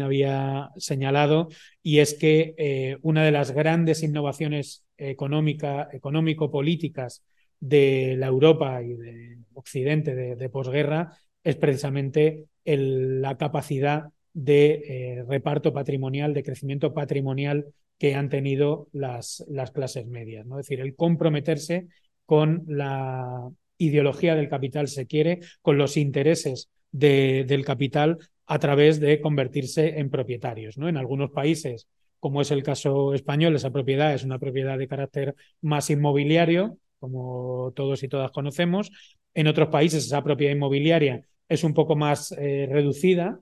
había 0.01 0.71
señalado, 0.75 1.49
y 1.83 1.99
es 1.99 2.15
que 2.15 2.55
eh, 2.57 2.97
una 3.03 3.23
de 3.23 3.31
las 3.31 3.51
grandes 3.51 4.03
innovaciones 4.03 4.83
económica, 4.97 5.87
económico-políticas 5.93 7.23
de 7.59 8.15
la 8.17 8.27
Europa 8.27 8.81
y 8.81 8.93
de 8.95 9.37
Occidente 9.53 10.15
de, 10.15 10.49
posguerra 10.49 11.15
es 11.43 11.55
precisamente 11.55 12.45
la 12.65 13.37
capacidad 13.37 14.05
de 14.33 15.23
reparto 15.27 15.71
patrimonial, 15.71 16.33
de 16.33 16.43
crecimiento 16.43 16.93
patrimonial 16.93 17.73
que 18.01 18.15
han 18.15 18.29
tenido 18.29 18.87
las, 18.93 19.45
las 19.47 19.69
clases 19.69 20.07
medias. 20.07 20.43
¿no? 20.47 20.59
Es 20.59 20.65
decir, 20.65 20.83
el 20.83 20.95
comprometerse 20.95 21.85
con 22.25 22.63
la 22.67 23.47
ideología 23.77 24.33
del 24.33 24.49
capital, 24.49 24.87
se 24.87 25.05
quiere, 25.05 25.41
con 25.61 25.77
los 25.77 25.97
intereses 25.97 26.71
del 26.91 27.63
capital 27.63 28.17
a 28.47 28.57
través 28.57 28.99
de 28.99 29.21
convertirse 29.21 29.99
en 29.99 30.09
propietarios. 30.09 30.79
¿no? 30.79 30.89
En 30.89 30.97
algunos 30.97 31.29
países, 31.29 31.87
como 32.19 32.41
es 32.41 32.49
el 32.49 32.63
caso 32.63 33.13
español, 33.13 33.55
esa 33.55 33.69
propiedad 33.69 34.15
es 34.15 34.23
una 34.23 34.39
propiedad 34.39 34.79
de 34.79 34.87
carácter 34.87 35.35
más 35.61 35.91
inmobiliario, 35.91 36.79
como 36.97 37.71
todos 37.75 38.01
y 38.01 38.07
todas 38.07 38.31
conocemos. 38.31 38.89
En 39.35 39.45
otros 39.45 39.69
países 39.69 40.07
esa 40.07 40.23
propiedad 40.23 40.55
inmobiliaria 40.55 41.23
es 41.47 41.63
un 41.63 41.75
poco 41.75 41.95
más 41.95 42.31
eh, 42.31 42.67
reducida, 42.67 43.41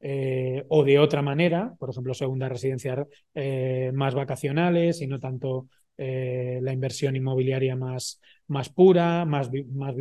eh, 0.00 0.64
o 0.68 0.84
de 0.84 0.98
otra 0.98 1.22
manera, 1.22 1.74
por 1.78 1.90
ejemplo, 1.90 2.14
segunda 2.14 2.48
residencia 2.48 3.06
eh, 3.34 3.90
más 3.94 4.14
vacacionales 4.14 5.00
y 5.00 5.06
no 5.06 5.18
tanto 5.18 5.68
la 6.02 6.72
inversión 6.72 7.14
inmobiliaria 7.14 7.76
más, 7.76 8.22
más 8.46 8.70
pura, 8.70 9.26
más, 9.26 9.50
más 9.70 9.94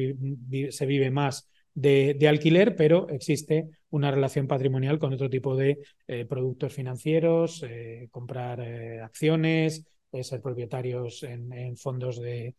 se 0.69 0.85
vive 0.85 1.11
más 1.11 1.49
de, 1.73 2.27
alquiler, 2.27 2.75
pero 2.75 3.09
existe 3.09 3.69
una 3.91 4.11
relación 4.11 4.47
patrimonial 4.47 4.99
con 4.99 5.13
otro 5.13 5.29
tipo 5.29 5.55
de 5.55 5.79
eh, 6.07 6.25
productos 6.25 6.73
financieros, 6.73 7.63
eh, 7.63 8.07
comprar 8.11 8.59
eh, 8.61 9.01
acciones, 9.01 9.85
ser 10.21 10.41
propietarios 10.41 11.23
en, 11.23 11.77
fondos 11.77 12.19
de, 12.19 12.55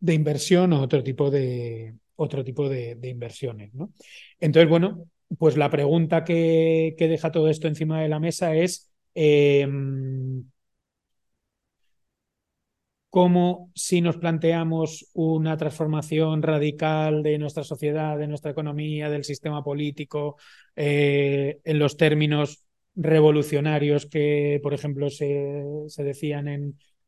inversión 0.00 0.72
o 0.72 0.82
otro 0.82 1.02
tipo 1.02 1.30
de, 1.30 1.94
otro 2.16 2.42
tipo 2.42 2.68
de, 2.68 2.98
inversiones. 3.02 3.74
¿no? 3.74 3.92
Entonces, 4.40 4.68
bueno, 4.68 5.06
pues 5.38 5.56
la 5.56 5.70
pregunta 5.70 6.24
que, 6.24 6.94
deja 6.98 7.32
todo 7.32 7.48
esto 7.48 7.68
encima 7.68 8.00
de 8.02 8.08
la 8.08 8.20
mesa 8.20 8.54
es 8.54 8.92
em, 9.14 10.44
como 13.14 13.70
si 13.76 14.00
nos 14.00 14.16
planteamos 14.16 15.08
una 15.12 15.56
transformación 15.56 16.42
radical 16.42 17.22
de 17.22 17.38
nuestra 17.38 17.62
sociedad, 17.62 18.18
de 18.18 18.26
nuestra 18.26 18.50
economía, 18.50 19.08
del 19.08 19.22
sistema 19.22 19.62
político, 19.62 20.36
eh, 20.74 21.60
en 21.64 21.78
los 21.78 21.96
términos 21.96 22.64
revolucionarios 22.96 24.06
que, 24.06 24.58
por 24.62 24.74
ejemplo, 24.74 25.10
se, 25.10 25.64
decían 25.98 26.48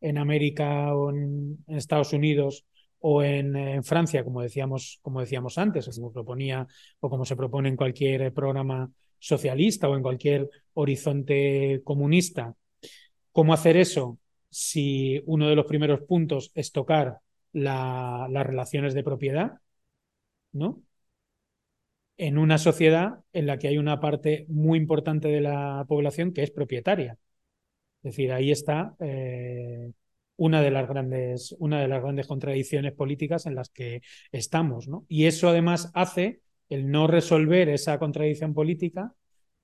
en, 0.01 0.19
América 0.19 0.95
o 0.95 1.11
en, 1.11 1.59
Estados 1.67 2.13
Unidos 2.13 2.65
o 3.09 3.23
en, 3.23 3.85
Francia, 3.85 4.25
como 4.25 4.43
decíamos, 4.43 4.99
como 5.03 5.21
decíamos 5.21 5.59
antes, 5.59 5.89
como 5.95 6.13
proponía 6.13 6.67
o 7.01 7.09
como 7.09 7.25
se 7.25 7.37
propone 7.37 7.69
en 7.69 7.77
cualquier 7.77 8.33
programa 8.33 8.91
socialista 9.19 9.89
o 9.89 9.97
en 9.97 10.03
cualquier 10.03 10.51
horizonte 10.75 11.83
comunista. 11.85 12.55
¿Cómo 13.33 13.55
hacer 13.55 13.77
eso? 13.77 14.19
si 14.51 15.23
uno 15.27 15.49
de 15.49 15.57
los 15.57 15.67
primeros 15.67 16.01
puntos 16.03 16.51
es 16.55 16.73
tocar 16.73 17.21
las 17.53 18.47
relaciones 18.47 18.95
de 18.95 19.05
propiedad, 19.05 19.61
¿no? 20.53 20.83
En 22.17 22.39
una 22.39 22.59
sociedad 22.59 23.21
en 23.33 23.47
la 23.47 23.59
que 23.59 23.69
hay 23.69 23.79
una 23.79 24.01
parte 24.01 24.47
muy 24.49 24.79
importante 24.79 25.29
de 25.29 25.43
la 25.43 25.85
población 25.87 26.33
que 26.33 26.43
es 26.43 26.51
propietaria. 26.51 27.19
Es 28.03 28.13
decir, 28.13 28.33
ahí 28.33 28.51
está 28.51 28.97
eh, 29.01 29.93
una, 30.37 30.63
de 30.63 30.71
las 30.71 30.89
grandes, 30.89 31.55
una 31.59 31.81
de 31.81 31.89
las 31.89 32.03
grandes 32.03 32.27
contradicciones 32.27 32.93
políticas 32.93 33.47
en 33.47 33.55
las 33.55 33.71
que 33.71 34.03
estamos. 34.33 34.89
Y 35.09 35.27
eso 35.27 35.49
además 35.49 35.91
hace, 35.95 36.41
el 36.69 36.91
no 36.91 37.07
resolver 37.07 37.69
esa 37.69 37.99
contradicción 37.99 38.55
política, 38.55 39.15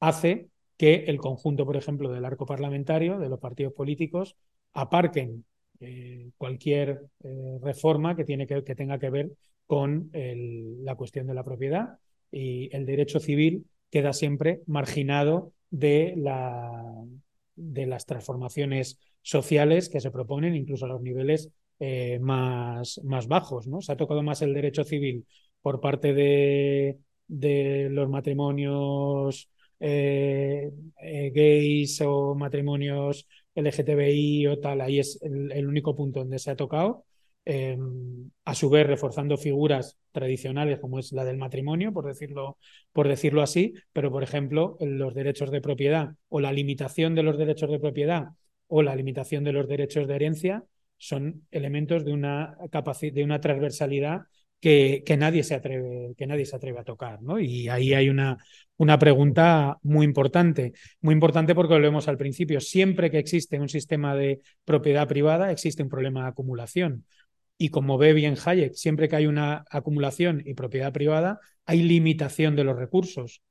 hace 0.01 0.49
que 0.77 1.05
el 1.07 1.18
conjunto, 1.18 1.64
por 1.64 1.77
ejemplo, 1.77 2.11
del 2.11 2.25
arco 2.25 2.47
parlamentario, 2.47 3.18
de 3.18 3.29
los 3.29 3.39
partidos 3.39 3.73
políticos, 3.73 4.37
aparquen 4.73 5.45
eh, 5.81 6.31
cualquier 6.39 7.03
eh, 7.25 7.59
reforma 7.62 8.16
que, 8.16 8.25
tiene 8.25 8.47
que, 8.47 8.64
que, 8.64 8.75
tenga 8.75 8.99
que 8.99 9.11
ver 9.11 9.33
con 9.66 10.11
la 10.12 10.97
cuestión 10.97 11.27
de 11.27 11.35
la 11.35 11.45
propiedad 11.45 11.99
y 12.31 12.75
el 12.75 12.85
derecho 12.85 13.20
civil 13.20 13.66
queda 13.91 14.12
siempre 14.12 14.62
marginado 14.66 15.53
de, 15.70 16.14
la, 16.16 17.05
de 17.55 17.87
las 17.87 18.07
transformaciones 18.07 18.99
sociales 19.23 19.89
que 19.89 20.01
se 20.01 20.11
proponen 20.11 20.55
incluso 20.55 20.85
a 20.85 20.89
los 20.89 21.01
niveles 21.01 21.51
eh, 21.79 22.18
más, 22.20 23.01
más 23.05 23.29
bajos. 23.29 23.66
¿no? 23.66 23.81
Se 23.81 23.93
ha 23.93 23.97
tocado 23.97 24.23
más 24.23 24.43
el 24.43 24.55
derecho 24.55 24.85
civil 24.85 25.27
por 25.61 25.81
parte 25.81 26.12
de, 26.12 26.99
de 27.27 27.89
los 27.91 28.09
matrimonios 28.09 29.49
gays 31.35 32.01
o 32.03 32.37
matrimonios 32.37 33.27
LGTBI 33.55 34.47
o 34.47 34.59
tal, 34.59 34.81
ahí 34.81 34.99
es 34.99 35.20
el, 35.23 35.66
único 35.66 35.95
punto 35.95 36.20
donde 36.20 36.39
se 36.39 36.51
ha 36.51 36.57
tocado, 36.57 37.05
em, 37.45 38.31
a 38.45 38.55
su 38.55 38.70
vez 38.70 38.87
reforzando 38.87 39.37
figuras 39.37 39.99
tradicionales 40.12 40.79
como 40.81 40.99
es 40.99 41.12
la 41.12 41.25
del 41.25 41.37
matrimonio, 41.37 41.93
por 41.93 42.07
decirlo, 42.07 42.59
por 42.93 43.09
decirlo 43.09 43.43
así, 43.43 43.75
pero 43.93 44.11
por 44.11 44.23
ejemplo 44.23 44.77
los 44.81 45.14
derechos 45.14 45.51
de 45.51 45.61
propiedad 45.61 46.14
o 46.29 46.41
la 46.41 46.53
limitación 46.53 47.14
de 47.14 47.23
los 47.25 47.39
derechos 47.39 47.70
de 47.70 47.81
propiedad 47.81 48.29
o 48.75 48.83
la 48.83 48.97
limitación 48.97 49.45
de 49.45 49.53
los 49.53 49.68
derechos 49.68 50.09
de 50.09 50.14
herencia 50.14 50.64
son 50.97 51.47
elementos 51.51 52.07
de 52.07 52.12
una, 52.14 52.57
de 52.70 53.23
una 53.23 53.39
transversalidad 53.39 54.23
que, 54.61 55.03
que, 55.05 55.18
nadie 55.18 55.45
se 55.45 55.55
atreve, 55.55 56.14
que 56.16 56.27
nadie 56.27 56.47
se 56.47 56.57
atreve 56.57 56.79
a 56.79 56.85
tocar. 56.85 57.20
¿no? 57.20 57.39
Y 57.39 57.68
ahí 57.68 57.93
hay 57.93 58.09
una, 58.09 58.39
una 58.79 58.99
pregunta 58.99 59.77
muy 59.83 60.07
importante, 60.07 60.73
muy 61.03 61.12
importante 61.12 61.55
porque 61.55 61.75
lo 61.75 61.83
vemos 61.83 62.09
al 62.09 62.16
principio. 62.16 62.61
Siempre 62.61 63.11
que 63.11 63.18
existe 63.18 63.61
un 63.61 63.68
sistema 63.68 64.14
de 64.14 64.41
propiedad 64.64 65.07
privada, 65.07 65.53
existe 65.53 65.83
un 65.83 65.91
problema 65.91 66.23
de 66.23 66.29
acumulación. 66.29 67.05
Y 67.59 67.68
como 67.68 67.99
ve 67.99 68.14
bien 68.14 68.37
Hayek, 68.43 68.73
siempre 68.73 69.07
que 69.11 69.16
hay 69.16 69.27
una 69.27 69.66
acumulación 69.70 70.43
y 70.47 70.55
propiedad 70.55 70.95
privada, 70.95 71.41
hay 71.66 71.83
limitación 71.83 72.57
de 72.57 72.64
los 72.64 72.79
recursos. 72.79 73.43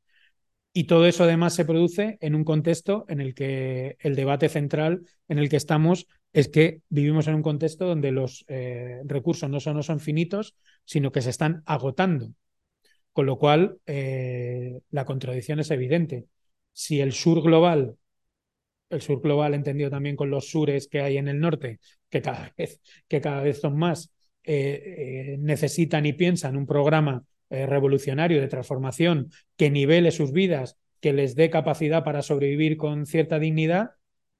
Y 0.73 0.85
todo 0.85 1.05
eso 1.05 1.25
además 1.25 1.53
se 1.53 1.65
produce 1.65 2.17
en 2.21 2.33
un 2.33 2.45
contexto 2.45 3.05
en 3.09 3.19
el 3.19 3.33
que 3.33 3.97
el 3.99 4.15
debate 4.15 4.47
central 4.47 5.01
en 5.27 5.37
el 5.37 5.49
que 5.49 5.57
estamos 5.57 6.07
es 6.31 6.47
que 6.47 6.81
vivimos 6.87 7.27
en 7.27 7.35
un 7.35 7.41
contexto 7.41 7.85
donde 7.85 8.11
los 8.11 8.45
eh, 8.47 9.01
recursos 9.05 9.49
no 9.49 9.59
son, 9.59 9.75
no 9.75 9.83
son 9.83 9.99
finitos, 9.99 10.55
sino 10.85 11.11
que 11.11 11.21
se 11.21 11.29
están 11.29 11.61
agotando. 11.65 12.31
Con 13.11 13.25
lo 13.25 13.37
cual, 13.37 13.79
eh, 13.85 14.79
la 14.91 15.03
contradicción 15.03 15.59
es 15.59 15.71
evidente. 15.71 16.27
Si 16.71 17.01
el 17.01 17.11
sur 17.11 17.41
global, 17.41 17.97
el 18.89 19.01
sur 19.01 19.21
global 19.21 19.53
entendido 19.53 19.89
también 19.89 20.15
con 20.15 20.29
los 20.29 20.49
sures 20.49 20.87
que 20.87 21.01
hay 21.01 21.17
en 21.17 21.27
el 21.27 21.39
norte, 21.39 21.79
que 22.09 22.21
cada 22.21 22.53
vez, 22.57 22.79
que 23.09 23.19
cada 23.19 23.41
vez 23.41 23.59
son 23.59 23.77
más, 23.77 24.13
eh, 24.43 25.35
necesitan 25.39 26.05
y 26.05 26.13
piensan 26.13 26.55
un 26.55 26.65
programa 26.65 27.25
revolucionario 27.51 28.39
de 28.39 28.47
transformación 28.47 29.29
que 29.57 29.69
nivele 29.69 30.11
sus 30.11 30.31
vidas, 30.31 30.77
que 31.01 31.13
les 31.13 31.35
dé 31.35 31.49
capacidad 31.49 32.03
para 32.03 32.21
sobrevivir 32.21 32.77
con 32.77 33.05
cierta 33.05 33.39
dignidad, 33.39 33.91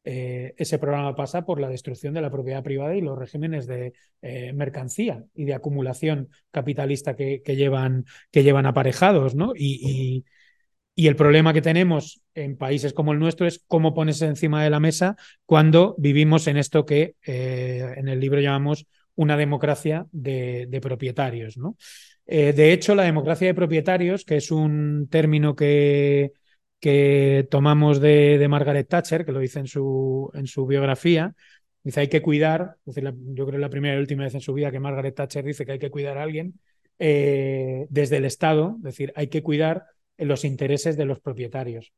eh, 0.04 0.56
ese 0.58 0.80
programa 0.80 1.16
pasa 1.16 1.46
por 1.46 1.62
la 1.62 1.70
destrucción 1.70 2.14
de 2.16 2.22
la 2.22 2.32
propiedad 2.32 2.64
privada 2.64 2.96
y 2.96 3.02
los 3.02 3.18
regímenes 3.18 3.68
de 3.68 3.94
eh, 4.24 4.52
mercancía 4.54 5.24
y 5.36 5.46
de 5.46 5.54
acumulación 5.54 6.30
capitalista 6.50 7.16
que, 7.16 7.42
llevan, 7.46 8.06
que 8.32 8.44
llevan 8.44 8.66
aparejados, 8.66 9.36
¿no? 9.36 9.54
Y, 9.56 10.26
el 10.96 11.16
problema 11.16 11.52
que 11.52 11.64
tenemos 11.64 12.22
en 12.36 12.58
países 12.58 12.94
como 12.94 13.12
el 13.12 13.18
nuestro 13.18 13.48
es 13.48 13.64
cómo 13.68 13.96
ponerse 13.96 14.28
encima 14.28 14.64
de 14.64 14.70
la 14.70 14.80
mesa 14.80 15.16
cuando 15.48 15.96
vivimos 15.98 16.46
en 16.46 16.58
esto 16.58 16.86
que 16.86 17.16
eh, 17.26 17.96
en 17.98 18.08
el 18.08 18.20
libro 18.20 18.40
llamamos 18.40 18.86
una 19.16 19.36
democracia 19.36 20.06
de, 20.12 20.68
de 20.70 20.80
propietarios, 20.80 21.58
¿no? 21.58 21.76
De 22.26 22.74
hecho, 22.74 22.96
la 22.96 23.04
democracia 23.04 23.48
de 23.48 23.54
propietarios, 23.54 24.26
que 24.26 24.38
es 24.38 24.52
un 24.52 25.08
término 25.10 25.56
que 25.56 26.32
que 26.82 27.48
tomamos 27.50 28.02
de, 28.02 28.46
Margaret 28.50 28.88
Thatcher, 28.90 29.24
que 29.24 29.32
lo 29.32 29.40
dice 29.40 29.60
en 29.60 29.68
su, 29.68 30.32
en 30.34 30.48
su 30.48 30.66
biografía. 30.66 31.36
Dice, 31.84 32.02
hay 32.02 32.10
que 32.10 32.22
cuidar, 32.22 32.78
yo 32.86 33.46
creo 33.46 33.52
que 33.52 33.58
la 33.60 33.70
primera 33.70 33.96
y 33.96 34.00
última 34.00 34.24
vez 34.24 34.34
en 34.34 34.42
su 34.42 34.54
vida 34.54 34.72
que 34.72 34.80
Margaret 34.80 35.16
Thatcher 35.16 35.46
dice 35.46 35.66
que 35.66 35.74
hay 35.74 35.80
que 35.80 35.92
cuidar 35.92 36.18
a 36.18 36.24
alguien 36.24 36.60
eh, 37.00 37.88
desde 37.90 38.18
el 38.18 38.26
Estado, 38.26 38.76
es 38.78 38.84
decir, 38.84 39.14
hay 39.16 39.28
que 39.28 39.44
cuidar 39.44 39.86
los 40.18 40.44
intereses 40.44 40.98
de 40.98 41.06
los 41.06 41.20
propietarios. 41.20 41.94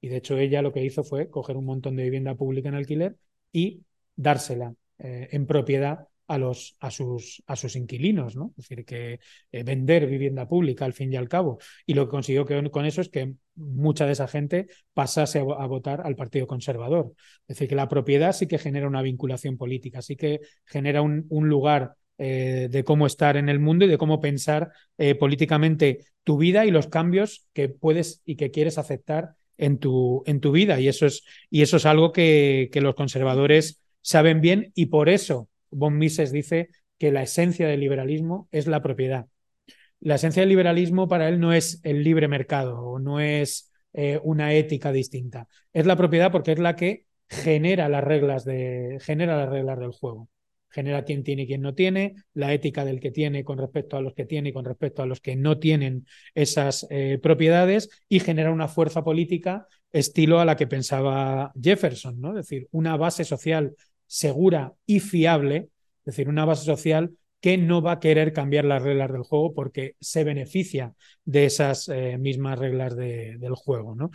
Y 0.00 0.08
de 0.08 0.16
hecho 0.18 0.38
ella 0.38 0.62
lo 0.62 0.72
que 0.72 0.84
hizo 0.84 1.04
fue 1.04 1.28
coger 1.30 1.56
un 1.56 1.64
montón 1.64 1.96
de 1.96 2.04
vivienda 2.04 2.34
pública 2.34 2.68
en 2.68 2.76
alquiler 2.76 3.16
y 3.52 3.82
dársela 4.16 4.74
eh, 4.98 5.28
en 5.32 5.46
propiedad 5.46 6.07
a, 6.28 6.90
sus, 6.90 7.76
inquilinos, 7.76 8.36
¿no? 8.36 8.52
Es 8.56 8.68
decir, 8.68 8.84
que 8.84 9.20
eh, 9.50 9.62
vender 9.62 10.06
vivienda 10.06 10.46
pública 10.46 10.84
al 10.84 10.92
fin 10.92 11.12
y 11.12 11.16
al 11.16 11.28
cabo. 11.28 11.58
Y 11.86 11.94
lo 11.94 12.04
que 12.06 12.10
consiguió 12.10 12.44
que, 12.44 12.70
con 12.70 12.84
eso 12.84 13.00
es 13.00 13.08
que 13.08 13.34
mucha 13.54 14.06
de 14.06 14.12
esa 14.12 14.28
gente 14.28 14.68
pasase 14.92 15.38
a, 15.38 15.66
votar 15.66 16.02
al 16.04 16.16
Partido 16.16 16.46
Conservador. 16.46 17.12
Es 17.42 17.56
decir, 17.56 17.68
que 17.68 17.74
la 17.74 17.88
propiedad 17.88 18.32
sí 18.32 18.46
que 18.46 18.58
genera 18.58 18.86
una 18.86 19.02
vinculación 19.02 19.56
política, 19.56 20.02
sí 20.02 20.16
que 20.16 20.40
genera 20.66 21.00
un, 21.02 21.26
lugar 21.30 21.94
eh, 22.18 22.68
de 22.70 22.84
cómo 22.84 23.06
estar 23.06 23.36
en 23.36 23.48
el 23.48 23.58
mundo 23.58 23.86
y 23.86 23.88
de 23.88 23.98
cómo 23.98 24.20
pensar 24.20 24.70
eh, 24.98 25.14
políticamente 25.14 26.04
tu 26.24 26.36
vida 26.36 26.66
y 26.66 26.70
los 26.70 26.88
cambios 26.88 27.46
que 27.54 27.68
puedes 27.70 28.22
y 28.26 28.36
que 28.36 28.50
quieres 28.50 28.76
aceptar 28.76 29.30
en 29.56 29.78
tu, 29.78 30.22
vida. 30.52 30.78
Y 30.78 30.88
eso 30.88 31.06
es, 31.06 31.86
algo 31.86 32.12
que 32.12 32.70
los 32.74 32.94
conservadores 32.94 33.80
saben 34.02 34.40
bien 34.40 34.72
y 34.74 34.86
por 34.86 35.08
eso 35.08 35.48
Von 35.70 35.98
Mises 35.98 36.32
dice 36.32 36.70
que 36.98 37.12
la 37.12 37.22
esencia 37.22 37.68
del 37.68 37.80
liberalismo 37.80 38.48
es 38.50 38.66
la 38.66 38.82
propiedad. 38.82 39.26
La 40.00 40.16
esencia 40.16 40.42
del 40.42 40.50
liberalismo 40.50 41.08
para 41.08 41.28
él 41.28 41.40
no 41.40 41.52
es 41.52 41.80
el 41.84 42.04
libre 42.04 42.28
mercado 42.28 42.80
o 42.80 42.98
no 42.98 43.20
es 43.20 43.72
eh, 43.92 44.20
una 44.22 44.52
ética 44.54 44.92
distinta. 44.92 45.48
Es 45.72 45.86
la 45.86 45.96
propiedad 45.96 46.30
porque 46.30 46.52
es 46.52 46.58
la 46.58 46.76
que 46.76 47.06
genera 47.28 47.88
las 47.88 48.04
reglas, 48.04 48.44
de, 48.44 48.98
genera 49.00 49.36
las 49.36 49.48
reglas 49.48 49.78
del 49.78 49.92
juego. 49.92 50.28
Genera 50.70 51.04
quién 51.04 51.24
tiene 51.24 51.42
y 51.42 51.46
quién 51.46 51.62
no 51.62 51.74
tiene, 51.74 52.14
la 52.34 52.52
ética 52.52 52.84
del 52.84 53.00
que 53.00 53.10
tiene 53.10 53.42
con 53.42 53.58
respecto 53.58 53.96
a 53.96 54.02
los 54.02 54.14
que 54.14 54.26
tiene 54.26 54.50
y 54.50 54.52
con 54.52 54.66
respecto 54.66 55.02
a 55.02 55.06
los 55.06 55.20
que 55.20 55.34
no 55.34 55.58
tienen 55.58 56.06
esas 56.34 56.86
eh, 56.90 57.18
propiedades 57.22 57.88
y 58.08 58.20
genera 58.20 58.52
una 58.52 58.68
fuerza 58.68 59.02
política 59.02 59.66
estilo 59.90 60.40
a 60.40 60.44
la 60.44 60.56
que 60.56 60.66
pensaba 60.66 61.52
Jefferson, 61.60 62.20
¿no? 62.20 62.30
Es 62.30 62.46
decir, 62.46 62.68
una 62.70 62.96
base 62.96 63.24
social 63.24 63.74
segura 64.08 64.74
y 64.86 64.98
fiable, 64.98 65.68
es 66.00 66.04
decir, 66.04 66.28
una 66.28 66.44
base 66.44 66.64
social 66.64 67.12
que 67.40 67.56
no 67.56 67.82
va 67.82 67.92
a 67.92 68.00
querer 68.00 68.32
cambiar 68.32 68.64
las 68.64 68.82
reglas 68.82 69.12
del 69.12 69.22
juego 69.22 69.54
porque 69.54 69.94
se 70.00 70.24
beneficia 70.24 70.94
de 71.24 71.44
esas 71.44 71.88
eh, 71.88 72.18
mismas 72.18 72.58
reglas 72.58 72.96
del 72.96 73.54
juego. 73.54 73.94
¿no? 73.94 74.10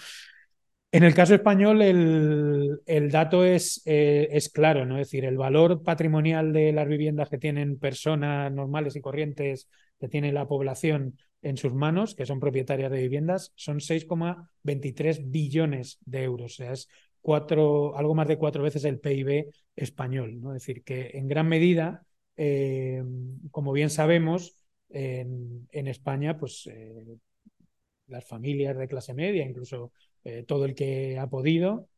En 0.92 1.04
el 1.04 1.16
caso 1.16 1.34
español, 1.34 1.82
el, 1.82 2.82
el 2.86 3.10
dato 3.10 3.46
es, 3.46 3.82
eh, 3.86 4.28
es, 4.32 4.50
claro, 4.50 4.86
¿no? 4.86 5.00
Es 5.00 5.08
decir, 5.08 5.26
el 5.26 5.38
valor 5.38 5.82
patrimonial 5.82 6.54
de 6.54 6.72
las 6.72 6.88
viviendas 6.88 7.30
que 7.30 7.40
tienen 7.40 7.80
personas 7.80 8.52
normales 8.52 8.96
y 8.96 9.02
corrientes, 9.02 9.70
que 10.00 10.08
tiene 10.08 10.32
la 10.32 10.48
población 10.48 11.18
en 11.42 11.58
sus 11.58 11.74
manos, 11.74 12.14
que 12.14 12.28
son 12.28 12.40
propietarias 12.40 12.92
de 12.92 13.02
viviendas, 13.02 13.54
son 13.56 13.80
6,23 13.80 15.32
billones 15.32 15.98
de 16.06 16.24
euros. 16.24 16.54
O 16.54 16.56
sea, 16.58 16.74
es 16.74 16.88
cuatro, 17.22 17.98
algo 17.98 18.14
más 18.14 18.28
de 18.28 18.38
cuatro 18.38 18.62
veces 18.62 18.84
el 18.86 19.00
PIB 19.00 19.48
español. 19.76 20.40
¿no? 20.42 20.56
Es 20.56 20.66
decir, 20.66 20.84
que 20.84 21.12
en 21.14 21.28
gran 21.28 21.48
medida, 21.48 22.06
eh, 22.38 23.04
como 23.52 23.72
bien 23.72 23.90
sabemos, 23.90 24.56
en, 24.90 25.88
España, 25.88 26.38
pues 26.38 26.70
eh, 26.72 27.18
las 28.08 28.26
familias 28.26 28.78
de 28.78 28.88
clase 28.88 29.16
media, 29.16 29.44
incluso 29.44 29.92
eh, 30.24 30.44
todo 30.48 30.66
el 30.66 30.76
que 30.76 31.18
ha 31.18 31.28
podido, 31.28 31.90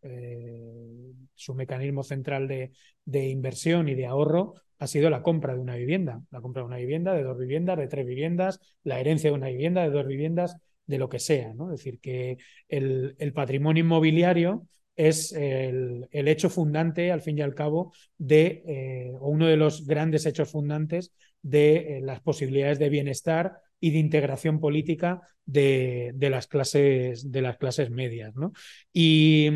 su 1.34 1.54
mecanismo 1.56 2.04
central 2.04 2.48
de, 2.48 3.30
inversión 3.30 3.90
y 3.90 3.96
de 3.96 4.06
ahorro 4.06 4.54
ha 4.80 4.88
sido 4.88 5.10
la 5.10 5.22
compra 5.22 5.54
de 5.54 5.60
una 5.60 5.76
vivienda, 5.76 6.22
la 6.32 6.40
compra 6.40 6.62
de 6.62 6.68
una 6.68 6.78
vivienda, 6.78 7.14
de 7.14 7.24
dos 7.24 7.38
viviendas, 7.38 7.78
de 7.78 7.88
tres 7.88 8.06
viviendas, 8.06 8.62
la 8.84 9.00
herencia 9.00 9.30
de 9.30 9.36
una 9.36 9.50
vivienda, 9.50 9.84
de 9.84 9.90
dos 9.90 10.08
viviendas, 10.08 10.56
de 10.86 10.98
lo 10.98 11.10
que 11.10 11.20
sea. 11.20 11.54
¿no? 11.54 11.74
Es 11.74 11.80
decir, 11.80 12.00
que 12.00 12.38
el 12.70 13.34
patrimonio 13.34 13.84
inmobiliario 13.84 14.68
es 14.96 15.34
el, 15.34 16.08
hecho 16.12 16.50
fundante, 16.50 17.12
al 17.12 17.22
fin 17.22 17.38
y 17.38 17.42
al 17.42 17.54
cabo, 17.54 17.94
de, 18.18 18.64
eh, 18.66 19.14
o 19.20 19.30
uno 19.30 19.48
de 19.48 19.58
los 19.58 19.86
grandes 19.86 20.26
hechos 20.26 20.50
fundantes 20.50 21.12
de 21.42 21.98
eh, 21.98 22.02
las 22.02 22.22
posibilidades 22.22 22.80
de 22.80 22.90
bienestar 22.90 23.60
y 23.80 23.92
de 23.92 24.00
integración 24.00 24.60
política 24.60 25.22
de, 25.46 26.14
las, 26.20 26.48
clases, 26.48 27.32
de 27.32 27.42
las 27.42 27.58
clases 27.58 27.92
medias. 27.92 28.36
¿no? 28.36 28.54
Y, 28.94 29.50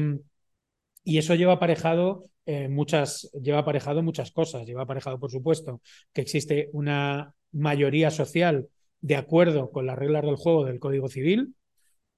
y, 1.04 1.18
eso 1.18 1.36
lleva 1.36 1.54
aparejado, 1.54 2.26
eh, 2.46 2.68
muchas, 2.68 3.32
lleva 3.42 3.60
aparejado 3.60 4.04
muchas 4.04 4.32
cosas. 4.32 4.68
Lleva 4.68 4.84
aparejado, 4.84 5.20
por 5.20 5.32
supuesto, 5.32 5.82
que 6.14 6.22
existe 6.22 6.70
una 6.74 7.34
mayoría 7.52 8.12
social 8.12 8.68
de 9.02 9.16
acuerdo 9.16 9.72
con 9.72 9.86
las 9.86 9.98
reglas 9.98 10.24
del 10.24 10.36
juego 10.36 10.66
del 10.66 10.80
Código 10.80 11.08
Civil, 11.08 11.56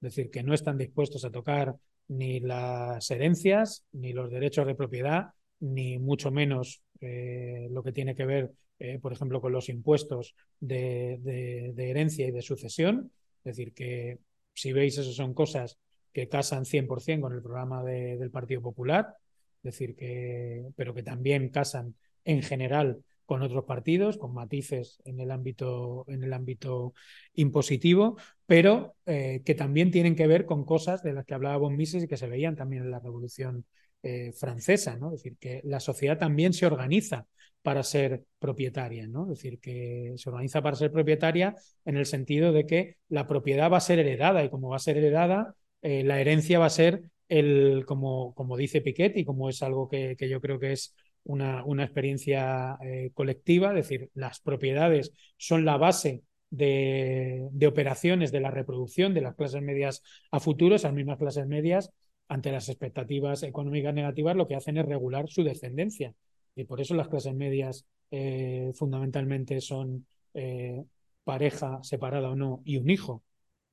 decir, 0.00 0.30
que 0.30 0.42
no 0.42 0.52
están 0.52 0.78
dispuestos 0.78 1.24
a 1.24 1.30
tocar 1.30 1.76
ni 2.12 2.40
las 2.40 3.10
herencias, 3.10 3.84
ni 3.92 4.12
los 4.12 4.30
derechos 4.30 4.66
de 4.66 4.74
propiedad, 4.74 5.30
ni 5.60 5.98
mucho 5.98 6.30
menos 6.30 6.82
eh, 7.00 7.68
lo 7.70 7.82
que 7.82 7.92
tiene 7.92 8.14
que 8.14 8.26
ver, 8.26 8.52
eh, 8.78 8.98
por 9.00 9.12
ejemplo, 9.12 9.40
con 9.40 9.52
los 9.52 9.68
impuestos 9.68 10.34
de, 10.60 11.72
herencia 11.76 12.26
y 12.26 12.30
de 12.30 12.42
sucesión. 12.42 13.10
Es 13.44 13.56
decir, 13.56 13.72
que 13.72 14.18
si 14.52 14.72
veis, 14.72 14.98
eso 14.98 15.12
son 15.12 15.32
cosas 15.34 15.78
que 16.12 16.28
casan 16.28 16.64
100% 16.64 17.20
con 17.20 17.32
el 17.32 17.42
programa 17.42 17.82
del 17.82 18.30
Partido 18.30 18.60
Popular, 18.60 19.16
es 19.62 19.62
decir, 19.62 19.94
que, 19.96 20.66
pero 20.76 20.92
que 20.92 21.02
también 21.02 21.48
casan 21.48 21.94
en 22.24 22.42
general 22.42 23.02
con 23.26 23.42
otros 23.42 23.64
partidos, 23.64 24.18
con 24.18 24.34
matices 24.34 25.00
en 25.04 25.20
el 25.20 25.30
ámbito, 25.30 26.04
en 26.08 26.22
el 26.22 26.32
ámbito 26.32 26.94
impositivo, 27.34 28.16
pero 28.46 28.94
eh, 29.06 29.42
que 29.44 29.54
también 29.54 29.90
tienen 29.90 30.16
que 30.16 30.26
ver 30.26 30.46
con 30.46 30.64
cosas 30.64 31.02
de 31.02 31.12
las 31.12 31.24
que 31.24 31.34
hablaba 31.34 31.56
von 31.56 31.76
Mises 31.76 32.04
y 32.04 32.08
que 32.08 32.16
se 32.16 32.28
veían 32.28 32.56
también 32.56 32.82
en 32.84 32.90
la 32.90 33.00
Revolución 33.00 33.64
eh, 34.02 34.32
Francesa, 34.32 34.96
¿no? 34.96 35.14
Es 35.14 35.22
decir, 35.22 35.38
que 35.38 35.60
la 35.64 35.80
sociedad 35.80 36.18
también 36.18 36.52
se 36.52 36.66
organiza 36.66 37.26
para 37.62 37.84
ser 37.84 38.24
propietaria, 38.38 39.06
¿no? 39.06 39.24
Es 39.24 39.38
decir, 39.38 39.60
que 39.60 40.12
se 40.16 40.28
organiza 40.28 40.60
para 40.62 40.76
ser 40.76 40.90
propietaria 40.90 41.54
en 41.84 41.96
el 41.96 42.06
sentido 42.06 42.52
de 42.52 42.66
que 42.66 42.96
la 43.08 43.26
propiedad 43.28 43.70
va 43.70 43.76
a 43.76 43.80
ser 43.80 44.00
heredada 44.00 44.44
y 44.44 44.50
como 44.50 44.70
va 44.70 44.76
a 44.76 44.80
ser 44.80 44.96
heredada, 44.96 45.54
eh, 45.82 46.02
la 46.04 46.20
herencia 46.20 46.58
va 46.58 46.66
a 46.66 46.70
ser 46.70 47.04
el, 47.28 47.84
como, 47.86 48.34
como 48.34 48.56
dice 48.56 48.80
Piquet 48.80 49.16
y 49.16 49.24
como 49.24 49.48
es 49.48 49.62
algo 49.62 49.88
que, 49.88 50.16
que 50.16 50.28
yo 50.28 50.40
creo 50.40 50.58
que 50.58 50.72
es 50.72 50.94
una, 51.24 51.64
una 51.64 51.84
experiencia 51.84 52.76
eh, 52.82 53.10
colectiva, 53.14 53.70
es 53.70 53.88
decir, 53.88 54.10
las 54.14 54.40
propiedades 54.40 55.12
son 55.36 55.64
la 55.64 55.76
base 55.76 56.22
de, 56.50 57.48
de, 57.52 57.66
operaciones 57.66 58.32
de 58.32 58.40
la 58.40 58.50
reproducción 58.50 59.14
de 59.14 59.22
las 59.22 59.34
clases 59.34 59.62
medias 59.62 60.02
a 60.30 60.40
futuro, 60.40 60.74
esas 60.74 60.92
mismas 60.92 61.18
clases 61.18 61.46
medias, 61.46 61.90
ante 62.28 62.52
las 62.52 62.68
expectativas 62.68 63.42
económicas 63.42 63.94
negativas, 63.94 64.36
lo 64.36 64.48
que 64.48 64.54
hacen 64.56 64.76
es 64.78 64.86
regular 64.86 65.28
su 65.28 65.44
descendencia. 65.44 66.14
Y 66.54 66.64
por 66.64 66.80
eso 66.80 66.94
las 66.94 67.08
clases 67.08 67.34
medias 67.34 67.86
eh, 68.10 68.72
fundamentalmente 68.74 69.60
son 69.60 70.06
eh, 70.34 70.82
pareja 71.24 71.82
separada 71.82 72.30
o 72.30 72.36
no 72.36 72.62
y 72.64 72.76
un 72.76 72.90
hijo, 72.90 73.22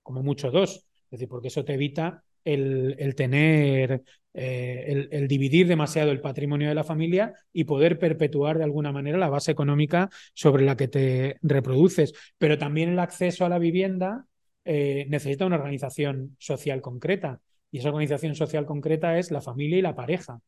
como 0.04 0.24
mucho 0.24 0.52
dos. 0.52 0.86
Es 1.06 1.12
decir, 1.12 1.28
porque 1.28 1.50
eso 1.50 1.66
te 1.66 1.74
evita 1.74 2.24
el, 2.44 3.14
tener, 3.16 4.04
eh, 4.34 4.86
el, 4.88 5.10
el, 5.12 5.28
dividir 5.28 5.68
demasiado 5.68 6.12
el 6.12 6.22
patrimonio 6.22 6.70
de 6.70 6.76
la 6.76 6.84
familia 6.84 7.34
y 7.54 7.66
poder 7.66 8.00
perpetuar 8.00 8.58
de 8.58 8.64
alguna 8.64 8.92
manera 8.92 9.18
la 9.18 9.30
base 9.30 9.52
económica 9.52 10.10
sobre 10.34 10.66
la 10.66 10.78
que 10.78 10.88
te 10.88 11.38
reproduces. 11.42 12.14
Pero 12.38 12.58
también 12.58 12.90
el 12.90 13.00
acceso 13.00 13.46
a 13.46 13.50
la 13.50 13.60
vivienda 13.60 14.26
eh, 14.66 15.06
necesita 15.10 15.46
una 15.46 15.58
organización 15.58 16.36
social 16.40 16.82
concreta. 16.82 17.42
Y 17.72 17.80
esa 17.80 17.90
organización 17.90 18.36
social 18.36 18.66
concreta 18.66 19.18
es 19.20 19.32
la 19.32 19.42
familia 19.42 19.78
y 19.78 19.82
la 19.82 19.96
pareja. 19.96 20.42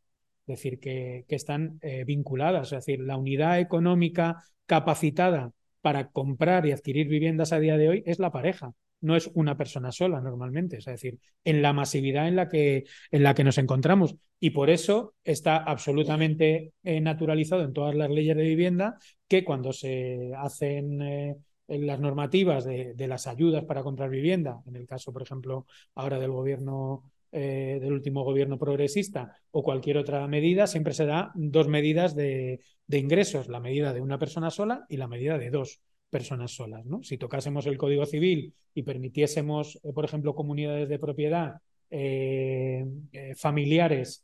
Es 0.48 0.58
decir, 0.58 0.80
que, 0.80 1.26
que 1.28 1.36
están 1.36 1.80
eh, 1.82 2.04
vinculadas. 2.06 2.72
Es 2.72 2.86
decir, 2.86 3.00
la 3.02 3.18
unidad 3.18 3.60
económica 3.60 4.44
capacitada 4.66 5.52
para 5.82 6.10
comprar 6.10 6.66
y 6.66 6.72
adquirir 6.72 7.08
viviendas 7.08 7.54
a 7.54 7.60
día 7.60 7.78
de 7.78 7.90
hoy 7.90 8.04
es 8.06 8.20
la 8.20 8.32
pareja 8.32 8.74
no 9.02 9.16
es 9.16 9.30
una 9.34 9.58
persona 9.58 9.92
sola 9.92 10.22
normalmente, 10.22 10.78
es 10.78 10.86
decir, 10.86 11.20
en 11.44 11.62
la 11.62 11.74
masividad 11.74 12.28
en 12.28 12.36
la 12.36 12.48
que, 12.48 12.86
en 13.12 13.24
la 13.24 13.34
que 13.34 13.44
nos 13.44 13.58
encontramos. 13.58 14.16
Y 14.40 14.52
por 14.52 14.70
eso 14.70 15.16
está 15.24 15.58
absolutamente 15.58 16.74
eh, 16.84 17.02
naturalizado 17.02 17.64
en 17.64 17.74
todas 17.74 17.96
las 17.96 18.10
leyes 18.10 18.36
de 18.36 18.44
vivienda 18.44 18.98
que 19.28 19.44
cuando 19.44 19.74
se 19.74 20.32
hacen 20.38 21.02
eh, 21.02 21.38
las 21.68 22.00
normativas 22.00 22.66
de, 22.66 22.96
las 23.08 23.28
ayudas 23.28 23.66
para 23.66 23.84
comprar 23.84 24.10
vivienda, 24.10 24.62
en 24.66 24.76
el 24.76 24.88
caso, 24.88 25.12
por 25.12 25.22
ejemplo, 25.22 25.66
ahora 25.96 26.20
del 26.20 26.32
gobierno. 26.32 27.04
Eh, 27.34 27.80
del 27.82 27.94
último 27.94 28.26
gobierno 28.26 28.58
progresista 28.58 29.38
o 29.52 29.64
cualquier 29.64 29.98
otra 29.98 30.28
medida, 30.28 30.68
siempre 30.68 30.94
se 30.94 31.06
da 31.06 31.32
dos 31.34 31.70
medidas 31.70 32.14
de 32.14 32.60
ingresos, 32.90 33.48
la 33.48 33.62
medida 33.62 33.94
de 33.94 34.02
una 34.02 34.20
persona 34.20 34.50
sola 34.50 34.86
y 34.90 34.98
la 34.98 35.08
medida 35.08 35.38
de 35.38 35.50
dos 35.50 35.80
personas 36.12 36.52
solas. 36.52 36.86
¿no? 36.86 37.02
Si 37.02 37.18
tocásemos 37.18 37.66
el 37.66 37.78
Código 37.78 38.06
Civil 38.06 38.54
y 38.76 38.84
permitiésemos, 38.84 39.80
eh, 39.82 39.94
por 39.94 40.06
ejemplo, 40.06 40.36
comunidades 40.36 40.88
de 40.90 41.00
propiedad 41.00 41.56
eh, 41.90 42.86
eh, 43.12 43.34
familiares 43.36 44.24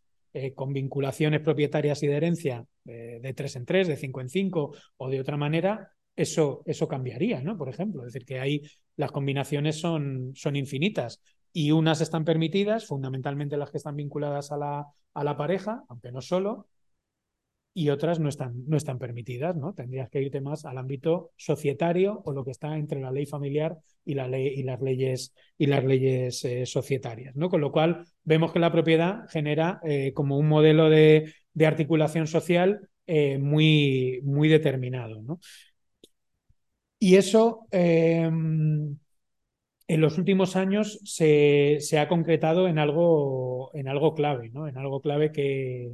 con 0.54 0.72
vinculaciones 0.72 1.42
propietarias 1.42 2.04
y 2.04 2.08
de 2.08 2.16
herencia 2.16 2.64
de 2.86 3.34
tres 3.36 3.56
en 3.56 3.66
tres, 3.66 3.88
de 3.88 3.96
cinco 3.96 4.22
en 4.22 4.30
cinco 4.30 4.72
o 4.98 5.10
de 5.10 5.20
otra 5.20 5.36
manera, 5.36 5.94
eso, 6.16 6.62
eso 6.68 6.88
cambiaría, 6.88 7.42
¿no? 7.42 7.58
Por 7.58 7.70
ejemplo, 7.70 8.06
es 8.06 8.14
decir, 8.14 8.24
que 8.24 8.40
ahí 8.40 8.62
las 8.98 9.12
combinaciones 9.12 9.80
son, 9.80 10.34
son 10.36 10.56
infinitas 10.56 11.22
y 11.52 11.72
unas 11.72 12.02
están 12.02 12.24
permitidas, 12.24 12.86
fundamentalmente 12.86 13.58
las 13.58 13.72
que 13.72 13.78
están 13.78 13.96
vinculadas 13.96 14.52
a 14.52 14.58
la, 14.58 14.86
a 15.16 15.24
la 15.24 15.38
pareja, 15.38 15.84
aunque 15.90 16.12
no 16.12 16.22
solo, 16.22 16.68
y 17.78 17.92
otras 17.92 18.20
no 18.20 18.28
están, 18.28 18.64
no 18.66 18.76
están 18.76 18.98
permitidas, 18.98 19.56
¿no? 19.56 19.76
Tendrías 19.76 20.10
que 20.10 20.20
irte 20.20 20.42
más 20.42 20.66
al 20.66 20.80
ámbito 20.80 21.34
societario 21.36 22.24
o 22.26 22.32
lo 22.32 22.44
que 22.44 22.50
está 22.50 22.76
entre 22.76 23.00
la 23.00 23.12
ley 23.12 23.28
familiar 23.28 23.78
y, 24.04 24.16
la 24.16 24.28
ley, 24.28 24.48
y 24.48 24.64
las 24.64 24.82
leyes, 24.82 25.36
y 25.60 25.68
las 25.68 25.86
leyes 25.86 26.44
eh, 26.44 26.66
societarias, 26.66 27.36
¿no? 27.36 27.50
Con 27.50 27.62
lo 27.62 27.72
cual 27.72 28.04
vemos 28.24 28.52
que 28.52 28.58
la 28.58 28.72
propiedad 28.72 29.30
genera 29.30 29.80
eh, 29.84 30.12
como 30.16 30.40
un 30.40 30.48
modelo 30.48 30.90
de, 30.90 31.32
de 31.54 31.68
articulación 31.68 32.26
social 32.26 32.90
eh, 33.06 33.38
muy, 33.38 34.22
muy 34.24 34.50
determinado, 34.50 35.22
¿no? 35.22 35.40
Y 36.98 37.18
eso 37.18 37.68
em, 37.70 38.98
en 39.88 40.02
los 40.02 40.18
últimos 40.18 40.56
años 40.56 41.00
se, 41.04 41.78
se, 41.80 42.00
ha 42.00 42.08
concretado 42.08 42.68
en 42.68 42.80
algo, 42.80 43.70
en 43.76 43.88
algo 43.88 44.16
clave, 44.16 44.50
¿no? 44.50 44.68
En 44.68 44.80
algo 44.80 45.00
clave 45.00 45.32
que, 45.32 45.92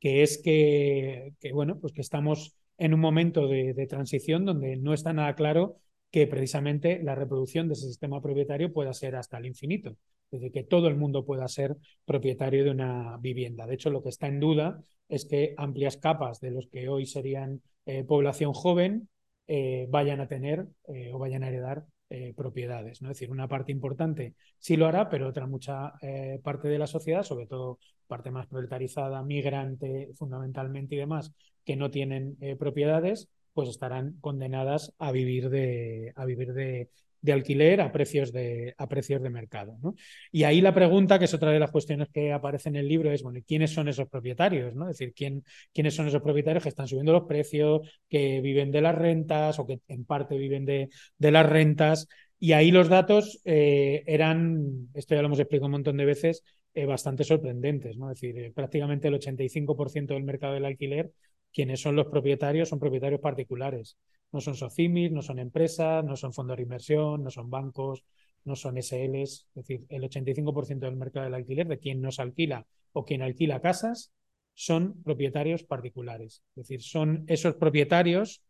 que 0.00 0.22
es 0.22 0.40
que, 0.42 1.32
bueno, 1.52 1.78
pues 1.80 1.92
que 1.92 2.00
estamos 2.00 2.56
en 2.78 2.94
un 2.94 3.00
momento 3.00 3.48
de, 3.48 3.72
de, 3.74 3.86
transición 3.86 4.44
donde 4.44 4.76
no 4.76 4.92
está 4.92 5.12
nada 5.12 5.34
claro 5.34 5.76
que 6.10 6.26
precisamente 6.26 7.02
la 7.02 7.14
reproducción 7.14 7.68
de 7.68 7.74
ese 7.74 7.86
sistema 7.86 8.20
propietario 8.20 8.72
pueda 8.72 8.92
ser 8.92 9.16
hasta 9.16 9.38
el 9.38 9.46
infinito, 9.46 9.96
es 10.30 10.40
decir, 10.40 10.52
que 10.52 10.62
todo 10.62 10.88
el 10.88 10.96
mundo 10.96 11.24
pueda 11.24 11.48
ser 11.48 11.76
propietario 12.04 12.64
de 12.64 12.70
una 12.70 13.16
vivienda. 13.18 13.66
De 13.66 13.74
hecho, 13.74 13.90
lo 13.90 14.02
que 14.02 14.10
está 14.10 14.26
en 14.26 14.40
duda 14.40 14.82
es 15.08 15.24
que 15.24 15.54
amplias 15.56 15.96
capas 15.96 16.40
de 16.40 16.50
los 16.50 16.68
que 16.68 16.88
hoy 16.88 17.06
serían 17.06 17.62
eh, 17.86 18.04
población 18.04 18.52
joven 18.52 19.08
eh, 19.46 19.86
vayan 19.90 20.20
a 20.20 20.26
tener 20.26 20.66
eh, 20.88 21.12
o 21.12 21.18
vayan 21.18 21.44
a 21.44 21.48
heredar 21.48 21.84
eh, 22.08 22.34
propiedades. 22.36 23.02
¿no? 23.02 23.10
Es 23.10 23.18
decir, 23.18 23.30
una 23.30 23.48
parte 23.48 23.72
importante 23.72 24.34
sí 24.58 24.76
lo 24.76 24.86
hará, 24.86 25.08
pero 25.08 25.28
otra 25.28 25.46
mucha 25.46 25.94
eh, 26.02 26.40
parte 26.42 26.68
de 26.68 26.78
la 26.78 26.86
sociedad, 26.86 27.22
sobre 27.22 27.46
todo 27.46 27.78
parte 28.06 28.30
más 28.30 28.46
proletarizada, 28.46 29.22
migrante 29.22 30.10
fundamentalmente 30.14 30.94
y 30.94 30.98
demás, 30.98 31.32
que 31.64 31.76
no 31.76 31.90
tienen 31.90 32.36
eh, 32.40 32.56
propiedades, 32.56 33.28
pues 33.54 33.68
estarán 33.68 34.18
condenadas 34.20 34.94
a 34.98 35.10
vivir 35.10 35.50
de, 35.50 36.12
a 36.14 36.24
vivir 36.24 36.52
de, 36.52 36.90
de 37.26 37.32
alquiler 37.32 37.80
a 37.80 37.90
precios 37.90 38.32
de, 38.32 38.72
a 38.78 38.88
precios 38.88 39.20
de 39.20 39.30
mercado. 39.30 39.76
¿no? 39.82 39.96
Y 40.30 40.44
ahí 40.44 40.60
la 40.60 40.72
pregunta, 40.72 41.18
que 41.18 41.24
es 41.26 41.34
otra 41.34 41.50
de 41.50 41.58
las 41.58 41.72
cuestiones 41.72 42.08
que 42.12 42.32
aparece 42.32 42.68
en 42.68 42.76
el 42.76 42.88
libro, 42.88 43.10
es, 43.10 43.22
bueno, 43.22 43.40
¿quiénes 43.44 43.72
son 43.72 43.88
esos 43.88 44.08
propietarios? 44.08 44.74
¿no? 44.76 44.88
Es 44.88 44.96
decir, 44.96 45.12
¿quién, 45.12 45.44
¿quiénes 45.74 45.94
son 45.94 46.06
esos 46.06 46.22
propietarios 46.22 46.62
que 46.62 46.68
están 46.68 46.86
subiendo 46.86 47.12
los 47.12 47.24
precios, 47.24 47.80
que 48.08 48.40
viven 48.40 48.70
de 48.70 48.80
las 48.80 48.94
rentas 48.94 49.58
o 49.58 49.66
que 49.66 49.80
en 49.88 50.04
parte 50.04 50.38
viven 50.38 50.64
de, 50.64 50.88
de 51.18 51.30
las 51.32 51.44
rentas? 51.44 52.06
Y 52.38 52.52
ahí 52.52 52.70
los 52.70 52.88
datos 52.88 53.40
eh, 53.44 54.04
eran, 54.06 54.88
esto 54.94 55.14
ya 55.14 55.22
lo 55.22 55.26
hemos 55.26 55.40
explicado 55.40 55.66
un 55.66 55.72
montón 55.72 55.96
de 55.96 56.04
veces, 56.04 56.44
eh, 56.74 56.86
bastante 56.86 57.24
sorprendentes. 57.24 57.96
¿no? 57.96 58.12
Es 58.12 58.20
decir, 58.20 58.38
eh, 58.38 58.52
prácticamente 58.54 59.08
el 59.08 59.14
85% 59.14 60.14
del 60.14 60.22
mercado 60.22 60.54
del 60.54 60.66
alquiler, 60.66 61.10
quienes 61.56 61.80
son 61.80 61.96
los 61.96 62.08
propietarios, 62.08 62.68
son 62.68 62.78
propietarios 62.78 63.22
particulares. 63.22 63.96
No 64.30 64.42
son 64.42 64.56
SOCIMIS, 64.56 65.10
no 65.10 65.22
son 65.22 65.38
empresas, 65.38 66.04
no 66.04 66.14
son 66.14 66.34
fondos 66.34 66.58
de 66.58 66.64
inversión, 66.64 67.24
no 67.24 67.30
son 67.30 67.48
bancos, 67.48 68.04
no 68.44 68.56
son 68.56 68.76
SLs. 68.76 69.48
Es 69.54 69.54
decir, 69.54 69.86
el 69.88 70.02
85% 70.02 70.80
del 70.80 70.96
mercado 70.96 71.24
del 71.24 71.32
alquiler, 71.32 71.66
de 71.66 71.78
quien 71.78 72.02
nos 72.02 72.20
alquila 72.20 72.66
o 72.92 73.06
quien 73.06 73.22
alquila 73.22 73.62
casas, 73.62 74.12
son 74.52 75.02
propietarios 75.02 75.64
particulares. 75.64 76.42
Es 76.56 76.68
decir, 76.68 76.82
son 76.82 77.24
esos 77.26 77.54
propietarios 77.54 78.42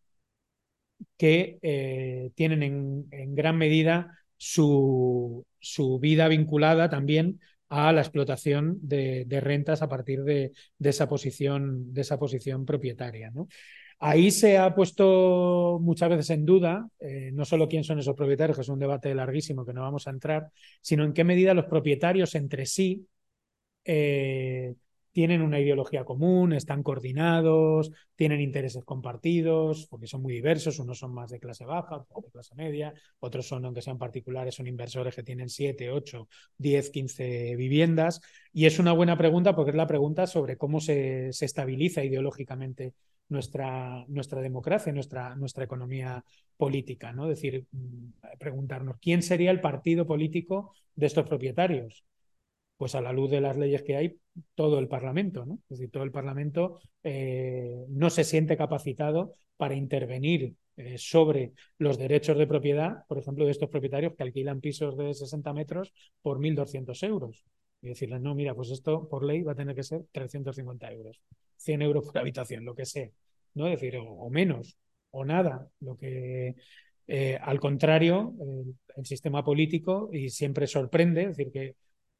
que 1.16 1.60
eh, 1.62 2.32
tienen 2.34 3.06
en, 3.12 3.34
gran 3.36 3.56
medida 3.56 4.18
su, 4.36 5.46
su, 5.60 6.00
vida 6.00 6.26
vinculada 6.26 6.90
también 6.90 7.38
a 7.68 7.92
la 7.92 8.00
explotación 8.00 8.78
de, 8.82 9.26
rentas 9.40 9.82
a 9.82 9.88
partir 9.88 10.22
de, 10.22 10.52
de, 10.78 10.90
esa 10.90 11.08
posición, 11.08 11.92
de 11.92 12.00
esa 12.02 12.18
posición 12.18 12.64
propietaria. 12.64 13.30
¿no? 13.30 13.48
Ahí 13.98 14.30
se 14.30 14.58
ha 14.58 14.74
puesto 14.74 15.78
muchas 15.80 16.10
veces 16.10 16.30
en 16.30 16.44
duda, 16.44 16.88
eh, 17.00 17.30
no 17.32 17.44
solo 17.44 17.66
quién 17.68 17.82
son 17.82 17.98
esos 17.98 18.14
propietarios, 18.14 18.56
que 18.56 18.62
es 18.62 18.68
un 18.68 18.78
debate 18.78 19.14
larguísimo 19.14 19.64
que 19.64 19.72
no 19.72 19.80
vamos 19.82 20.06
a 20.06 20.10
entrar, 20.10 20.50
sino 20.82 21.04
en 21.04 21.14
qué 21.14 21.24
medida 21.24 21.54
los 21.54 21.64
propietarios 21.64 22.34
entre 22.34 22.66
sí 22.66 23.06
eh, 23.84 24.74
tienen 25.16 25.40
una 25.40 25.58
ideología 25.58 26.04
común, 26.04 26.52
están 26.52 26.82
coordinados, 26.82 27.90
tienen 28.16 28.42
intereses 28.42 28.84
compartidos, 28.84 29.86
porque 29.86 30.06
son 30.06 30.20
muy 30.20 30.34
diversos, 30.34 30.78
unos 30.78 30.98
son 30.98 31.14
más 31.14 31.30
de 31.30 31.40
clase 31.40 31.64
baja, 31.64 32.04
otros 32.10 32.24
de 32.24 32.32
clase 32.32 32.54
media, 32.54 32.92
otros 33.18 33.48
son, 33.48 33.64
aunque 33.64 33.80
sean 33.80 33.96
particulares, 33.96 34.56
son 34.56 34.66
inversores 34.66 35.16
que 35.16 35.22
tienen 35.22 35.48
7, 35.48 35.90
8, 35.90 36.28
10, 36.58 36.90
15 36.90 37.56
viviendas. 37.56 38.20
Y 38.52 38.66
es 38.66 38.78
una 38.78 38.92
buena 38.92 39.16
pregunta 39.16 39.56
porque 39.56 39.70
es 39.70 39.76
la 39.78 39.86
pregunta 39.86 40.26
sobre 40.26 40.58
cómo 40.58 40.80
se, 40.80 41.28
estabiliza 41.30 42.04
ideológicamente 42.04 42.92
nuestra, 43.30 44.04
nuestra 44.08 44.42
democracia, 44.42 44.92
nuestra, 44.92 45.34
nuestra 45.34 45.64
economía 45.64 46.22
política. 46.58 47.12
¿no? 47.12 47.30
Es 47.30 47.40
decir, 47.40 47.64
mm, 47.72 48.36
preguntarnos, 48.38 48.98
¿quién 49.00 49.22
sería 49.22 49.50
el 49.50 49.62
partido 49.62 50.06
político 50.06 50.74
de 50.94 51.06
estos 51.06 51.26
propietarios? 51.26 52.04
Pues 52.76 52.94
a 52.94 53.00
la 53.00 53.12
luz 53.12 53.30
de 53.30 53.40
las 53.40 53.56
leyes 53.56 53.82
que 53.82 53.96
hay, 53.96 54.18
todo 54.54 54.78
el 54.78 54.88
Parlamento, 54.88 55.46
¿no? 55.46 55.54
Es 55.70 55.78
decir, 55.78 55.90
todo 55.90 56.02
el 56.02 56.10
Parlamento 56.10 56.78
eh, 57.02 57.84
no 57.88 58.10
se 58.10 58.24
siente 58.24 58.56
capacitado 58.56 59.32
para 59.56 59.74
intervenir 59.74 60.54
eh, 60.76 60.98
sobre 60.98 61.52
los 61.78 61.96
derechos 61.96 62.36
de 62.36 62.46
propiedad, 62.46 63.06
por 63.08 63.18
ejemplo, 63.18 63.46
de 63.46 63.50
estos 63.50 63.70
propietarios 63.70 64.14
que 64.14 64.22
alquilan 64.22 64.60
pisos 64.60 64.96
de 64.96 65.14
60 65.14 65.52
metros 65.54 65.94
por 66.20 66.38
1.200 66.38 67.02
euros. 67.06 67.46
Y 67.80 67.88
decirles, 67.88 68.20
no, 68.20 68.34
mira, 68.34 68.54
pues 68.54 68.70
esto 68.70 69.08
por 69.08 69.24
ley 69.24 69.42
va 69.42 69.52
a 69.52 69.54
tener 69.54 69.74
que 69.74 69.82
ser 69.82 70.04
350 70.12 70.92
euros, 70.92 71.22
100 71.56 71.82
euros 71.82 72.04
por 72.04 72.18
habitación, 72.18 72.64
lo 72.64 72.74
que 72.74 72.84
sea. 72.84 73.08
¿no? 73.54 73.66
Es 73.66 73.80
decir, 73.80 73.98
o, 73.98 74.30
menos, 74.30 74.76
o 75.10 75.24
nada. 75.24 75.68
Lo 75.80 75.96
que, 75.96 76.54
eh, 77.06 77.38
al 77.40 77.58
contrario, 77.58 78.34
el, 78.96 79.04
sistema 79.04 79.44
político 79.44 80.08
y 80.12 80.30
siempre 80.30 80.66
sorprende, 80.66 81.22
es 81.22 81.36
decir, 81.36 81.52
que 81.52 81.76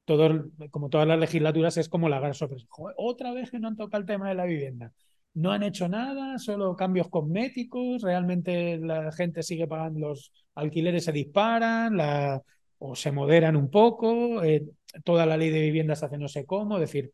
todo, 0.06 0.46
como 0.70 0.88
todas 0.88 1.06
las 1.06 1.18
legislaturas 1.18 1.76
es 1.76 1.88
como 1.90 2.08
la 2.08 2.20
gran 2.20 2.32
sorpresa. 2.32 2.66
otra 2.96 3.34
vez 3.34 3.50
que 3.50 3.58
no 3.58 3.68
han 3.68 3.76
tocado 3.76 4.00
el 4.00 4.06
tema 4.06 4.28
de 4.30 4.34
la 4.34 4.46
vivienda. 4.46 4.92
No 5.34 5.52
han 5.52 5.62
hecho 5.62 5.88
nada, 5.88 6.38
solo 6.38 6.74
cambios 6.76 7.10
cosméticos, 7.10 8.00
realmente 8.02 8.78
la 8.78 9.12
gente 9.12 9.42
sigue 9.42 9.66
pagando, 9.66 10.08
los 10.08 10.32
alquileres 10.54 11.04
se 11.04 11.12
disparan, 11.12 11.98
o 12.78 12.94
se 12.94 13.12
moderan 13.12 13.56
un 13.56 13.70
poco, 13.70 14.42
eh, 14.44 14.64
toda 15.04 15.26
la 15.26 15.36
ley 15.36 15.50
de 15.50 15.60
vivienda 15.60 15.94
se 15.96 16.06
hace 16.06 16.18
no 16.18 16.28
sé 16.28 16.46
cómo, 16.46 16.76
es 16.76 16.80
decir, 16.82 17.10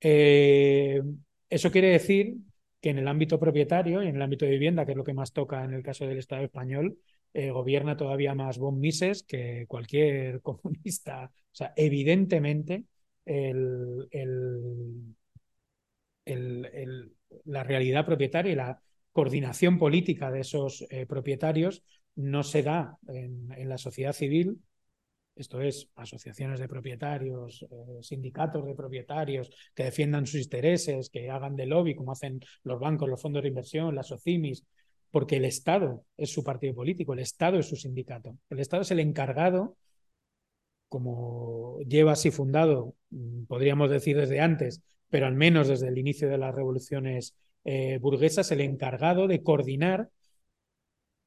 eh, 0.00 1.02
eso 1.48 1.70
quiere 1.70 1.88
decir 1.90 2.36
que 2.80 2.90
en 2.90 2.98
el 2.98 3.08
ámbito 3.08 3.38
propietario 3.38 4.02
y 4.02 4.08
en 4.08 4.16
el 4.16 4.22
ámbito 4.22 4.44
de 4.44 4.52
vivienda, 4.52 4.84
que 4.84 4.92
es 4.92 4.98
lo 4.98 5.04
que 5.04 5.14
más 5.14 5.32
toca 5.32 5.64
en 5.64 5.72
el 5.74 5.82
caso 5.82 6.06
del 6.06 6.18
Estado 6.18 6.44
español, 6.44 6.98
eh, 7.38 7.50
gobierna 7.50 7.96
todavía 7.96 8.34
más 8.34 8.58
Bon 8.58 8.78
Mises 8.80 9.22
que 9.22 9.66
cualquier 9.68 10.40
comunista. 10.42 11.30
O 11.34 11.54
sea, 11.54 11.72
evidentemente 11.76 12.84
el, 13.24 14.08
la 17.44 17.64
realidad 17.64 18.06
propietaria 18.06 18.52
y 18.52 18.56
la 18.56 18.80
coordinación 19.12 19.78
política 19.78 20.30
de 20.30 20.40
esos 20.40 20.86
propietarios 21.08 21.82
no 22.14 22.42
se 22.42 22.62
da 22.62 22.98
en, 23.08 23.68
la 23.68 23.78
sociedad 23.78 24.12
civil 24.12 24.60
esto 25.36 25.60
es, 25.60 25.90
asociaciones 25.96 26.58
de 26.58 26.66
propietarios, 26.66 27.62
eh, 27.70 28.02
sindicatos 28.02 28.64
de 28.64 28.74
propietarios 28.74 29.50
que 29.74 29.84
defiendan 29.84 30.26
sus 30.26 30.40
intereses, 30.40 31.10
que 31.10 31.30
hagan 31.30 31.54
de 31.56 31.66
lobby, 31.66 31.94
como 31.94 32.12
hacen 32.12 32.40
los 32.62 32.80
bancos, 32.80 33.08
los 33.08 33.20
fondos 33.20 33.42
de 33.42 33.50
inversión, 33.50 33.94
las 33.94 34.10
OCIMIS, 34.10 34.64
porque 35.10 35.36
el 35.36 35.44
Estado 35.44 36.04
es 36.16 36.30
su 36.30 36.44
partido 36.44 36.74
político, 36.74 37.12
el 37.12 37.20
Estado 37.20 37.58
es 37.58 37.66
su 37.68 37.76
sindicato. 37.76 38.38
El 38.50 38.60
Estado 38.60 38.82
es 38.82 38.90
el 38.90 39.00
encargado, 39.00 39.76
como 40.88 41.78
lleva 41.80 42.12
así 42.12 42.30
fundado, 42.30 42.94
mm, 43.10 43.44
podríamos 43.44 43.90
decir 43.90 44.16
desde 44.16 44.40
antes, 44.40 44.82
pero 45.08 45.26
al 45.26 45.34
menos 45.34 45.68
desde 45.68 45.88
el 45.88 45.98
inicio 45.98 46.28
de 46.28 46.38
las 46.38 46.54
revoluciones 46.54 47.36
eh, 47.64 47.98
burguesas, 47.98 48.50
el 48.52 48.60
encargado 48.60 49.26
de 49.28 49.42
coordinar 49.42 50.10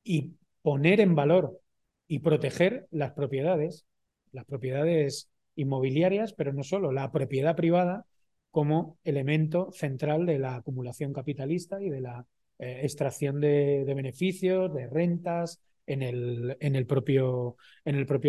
y 0.04 0.34
poner 0.62 1.00
en 1.02 1.16
valor 1.16 1.62
y 2.08 2.20
proteger 2.20 2.88
las 2.92 3.12
propiedades 3.14 3.86
las 4.32 4.46
propiedades 4.46 5.30
inmobiliarias, 5.56 6.34
pero 6.34 6.54
no 6.54 6.64
solo, 6.64 6.92
la 6.92 7.12
propiedad 7.12 7.56
privada 7.56 8.06
como 8.52 8.98
elemento 9.04 9.72
central 9.72 10.26
de 10.26 10.40
la 10.40 10.56
acumulación 10.56 11.14
capitalista 11.14 11.82
y 11.82 11.90
de 11.90 12.02
la 12.02 12.26
eh, 12.60 12.82
extracción 12.84 13.40
de, 13.40 13.86
beneficios, 13.96 14.74
de 14.74 14.88
rentas 14.88 15.62
en 15.88 16.04
el, 16.04 16.86
propio, 16.88 17.56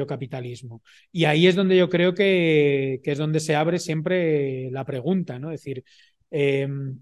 capitalismo. 0.07 0.83
Y 1.12 1.24
ahí 1.24 1.47
es 1.49 1.57
donde 1.57 1.76
yo 1.76 1.89
creo 1.91 2.14
que, 2.14 3.01
es 3.03 3.18
donde 3.18 3.41
se 3.41 3.57
abre 3.57 3.78
siempre 3.81 4.70
la 4.70 4.85
pregunta, 4.85 5.39
¿no? 5.41 5.51
Es 5.51 5.61
decir, 5.61 5.85
em, 6.31 7.01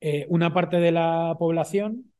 eh, 0.00 0.26
una 0.28 0.52
parte 0.54 0.78
de 0.78 0.92
la 0.92 1.36
población 1.38 2.12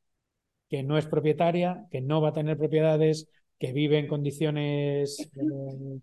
que 0.69 0.83
no 0.83 0.97
es 0.97 1.07
propietaria, 1.07 1.85
que 1.91 2.01
no 2.01 2.21
va 2.21 2.29
a 2.29 2.33
tener 2.33 2.57
propiedades 2.57 3.29
que 3.59 3.73
vive 3.73 3.99
en 3.99 4.07
condiciones 4.07 5.19
eh, 5.35 5.99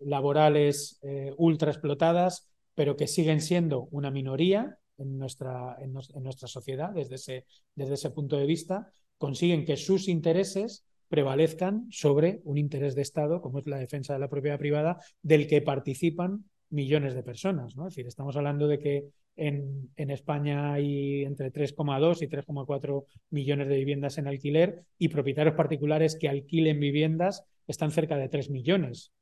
laborales 0.00 1.00
ultra 1.36 1.70
explotadas, 1.72 2.48
pero 2.74 2.96
que 2.96 3.06
siguen 3.08 3.40
siendo 3.40 3.88
una 3.90 4.10
minoría 4.10 4.78
en 4.98 5.18
nuestra, 5.18 5.76
en, 5.80 5.92
nuestra 5.92 6.48
sociedad 6.48 6.90
desde 6.92 7.16
ese, 7.16 7.44
desde 7.74 7.94
ese 7.94 8.10
punto 8.10 8.36
de 8.36 8.46
vista, 8.46 8.90
consiguen 9.18 9.64
que 9.64 9.76
sus 9.76 10.08
intereses 10.08 10.84
prevalezcan 11.08 11.86
sobre 11.90 12.40
un 12.44 12.58
interés 12.58 12.94
de 12.94 13.02
Estado, 13.02 13.40
como 13.40 13.58
es 13.58 13.66
la 13.66 13.78
defensa 13.78 14.12
de 14.12 14.18
la 14.18 14.28
propiedad 14.28 14.58
privada, 14.58 14.98
del 15.22 15.46
que 15.46 15.62
participan 15.62 16.44
millones 16.70 17.14
de 17.14 17.22
personas. 17.22 17.76
¿no? 17.76 17.86
Es 17.86 17.94
decir, 17.94 18.06
estamos 18.06 18.36
hablando 18.36 18.66
de 18.66 18.78
que 18.78 19.04
en, 19.36 19.90
en 19.96 20.10
España 20.10 20.72
hay 20.72 21.24
entre 21.24 21.52
3,2 21.52 22.22
y 22.22 22.28
3,4 22.28 23.04
millones 23.30 23.68
de 23.68 23.76
viviendas 23.76 24.18
en 24.18 24.26
alquiler 24.26 24.84
y 24.98 25.08
propietarios 25.08 25.54
particulares 25.54 26.16
que 26.18 26.28
alquilen 26.28 26.80
viviendas 26.80 27.44
están 27.66 27.90
cerca 27.90 28.16
de 28.16 28.28
3 28.28 28.50
millones. 28.50 29.12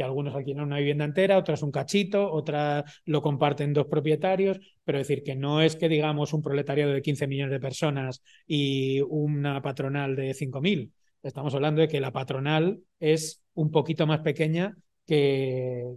Que 0.00 0.04
algunos 0.04 0.34
alquilan 0.34 0.64
una 0.64 0.78
vivienda 0.78 1.04
entera, 1.04 1.36
otras 1.36 1.62
un 1.62 1.70
cachito, 1.70 2.32
otras 2.32 3.02
lo 3.04 3.20
comparten 3.20 3.74
dos 3.74 3.86
propietarios, 3.86 4.58
pero 4.82 4.96
decir 4.96 5.22
que 5.22 5.36
no 5.36 5.60
es 5.60 5.76
que 5.76 5.90
digamos 5.90 6.32
un 6.32 6.40
proletariado 6.40 6.94
de 6.94 7.02
15 7.02 7.26
millones 7.26 7.52
de 7.52 7.60
personas 7.60 8.22
y 8.46 9.02
una 9.02 9.60
patronal 9.60 10.16
de 10.16 10.32
5.000. 10.32 10.90
Estamos 11.22 11.54
hablando 11.54 11.82
de 11.82 11.88
que 11.88 12.00
la 12.00 12.12
patronal 12.12 12.80
es 12.98 13.42
un 13.52 13.70
poquito 13.70 14.06
más 14.06 14.20
pequeña 14.20 14.74
que, 15.06 15.96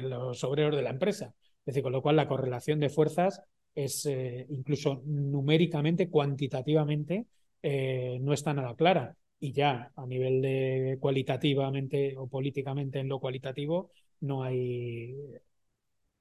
los 0.00 0.42
obreros 0.44 0.74
de 0.74 0.82
la 0.82 0.88
empresa. 0.88 1.34
Es 1.58 1.66
decir, 1.66 1.82
con 1.82 1.92
lo 1.92 2.00
cual 2.00 2.16
la 2.16 2.28
correlación 2.28 2.80
de 2.80 2.88
fuerzas 2.88 3.42
es 3.74 4.06
eh, 4.06 4.46
incluso 4.48 5.02
numéricamente, 5.04 6.08
cuantitativamente, 6.08 7.26
eh, 7.60 8.16
no 8.18 8.32
está 8.32 8.54
nada 8.54 8.74
clara. 8.76 9.14
Y 9.42 9.52
ya 9.52 9.90
a 9.96 10.06
nivel 10.06 10.40
de 10.40 10.98
cualitativamente 11.00 12.14
o 12.16 12.28
políticamente 12.28 13.00
en 13.00 13.08
lo 13.08 13.18
cualitativo 13.20 13.90
no 14.20 14.44
hay, 14.44 15.16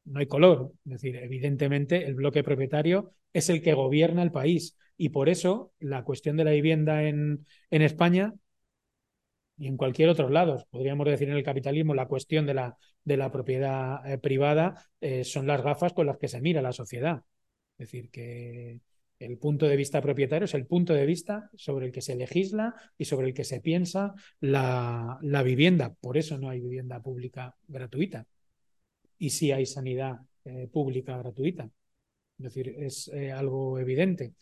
no 0.06 0.20
hay 0.20 0.26
color. 0.28 0.74
Es 0.86 0.92
decir, 0.94 1.16
evidentemente 1.18 2.06
el 2.06 2.16
bloque 2.16 2.44
propietario 2.44 3.14
es 3.34 3.50
el 3.50 3.62
que 3.62 3.74
gobierna 3.74 4.24
el 4.24 4.32
país. 4.32 4.78
Y 4.98 5.10
por 5.10 5.30
eso 5.30 5.74
la 5.80 6.04
cuestión 6.04 6.38
de 6.38 6.46
la 6.46 6.52
vivienda 6.52 7.04
en, 7.04 7.46
en 7.70 7.82
España 7.82 8.34
y 9.58 9.68
en 9.68 9.78
cualquier 9.78 10.10
otro 10.10 10.30
lado, 10.30 10.66
podríamos 10.72 11.06
decir 11.06 11.30
en 11.30 11.36
el 11.38 11.44
capitalismo, 11.44 11.94
la 11.94 12.08
cuestión 12.08 12.46
de 12.46 12.54
la, 12.56 12.78
de 13.04 13.18
la 13.18 13.32
propiedad 13.32 14.06
eh, 14.12 14.18
privada 14.18 14.76
eh, 15.02 15.24
son 15.24 15.46
las 15.48 15.62
gafas 15.62 15.94
con 15.94 16.08
las 16.08 16.18
que 16.18 16.28
se 16.28 16.42
mira 16.42 16.62
la 16.62 16.74
sociedad. 16.74 17.24
Es 17.78 17.92
decir, 17.92 18.10
que 18.10 18.80
el 19.22 19.38
punto 19.38 19.68
de 19.68 19.76
vista 19.76 20.02
propietario 20.02 20.46
es 20.46 20.54
el 20.54 20.66
punto 20.66 20.94
de 20.94 21.06
vista 21.06 21.50
sobre 21.56 21.86
el 21.86 21.92
que 21.92 22.02
se 22.02 22.16
legisla 22.16 22.76
y 22.98 23.06
sobre 23.06 23.28
el 23.28 23.34
que 23.34 23.44
se 23.44 23.62
piensa 23.62 24.14
la, 24.40 25.20
vivienda. 25.44 25.94
Por 26.02 26.18
eso 26.18 26.38
no 26.38 26.50
hay 26.50 26.60
vivienda 26.60 27.02
pública 27.02 27.56
gratuita. 27.68 28.26
Y 29.18 29.30
sí 29.30 29.52
hay 29.52 29.66
sanidad 29.66 30.18
eh, 30.46 30.68
pública 30.72 31.18
gratuita. 31.18 31.70
Es 32.38 32.44
decir, 32.44 32.76
es 32.80 33.12
algo 33.36 33.78
evidente. 33.78 34.34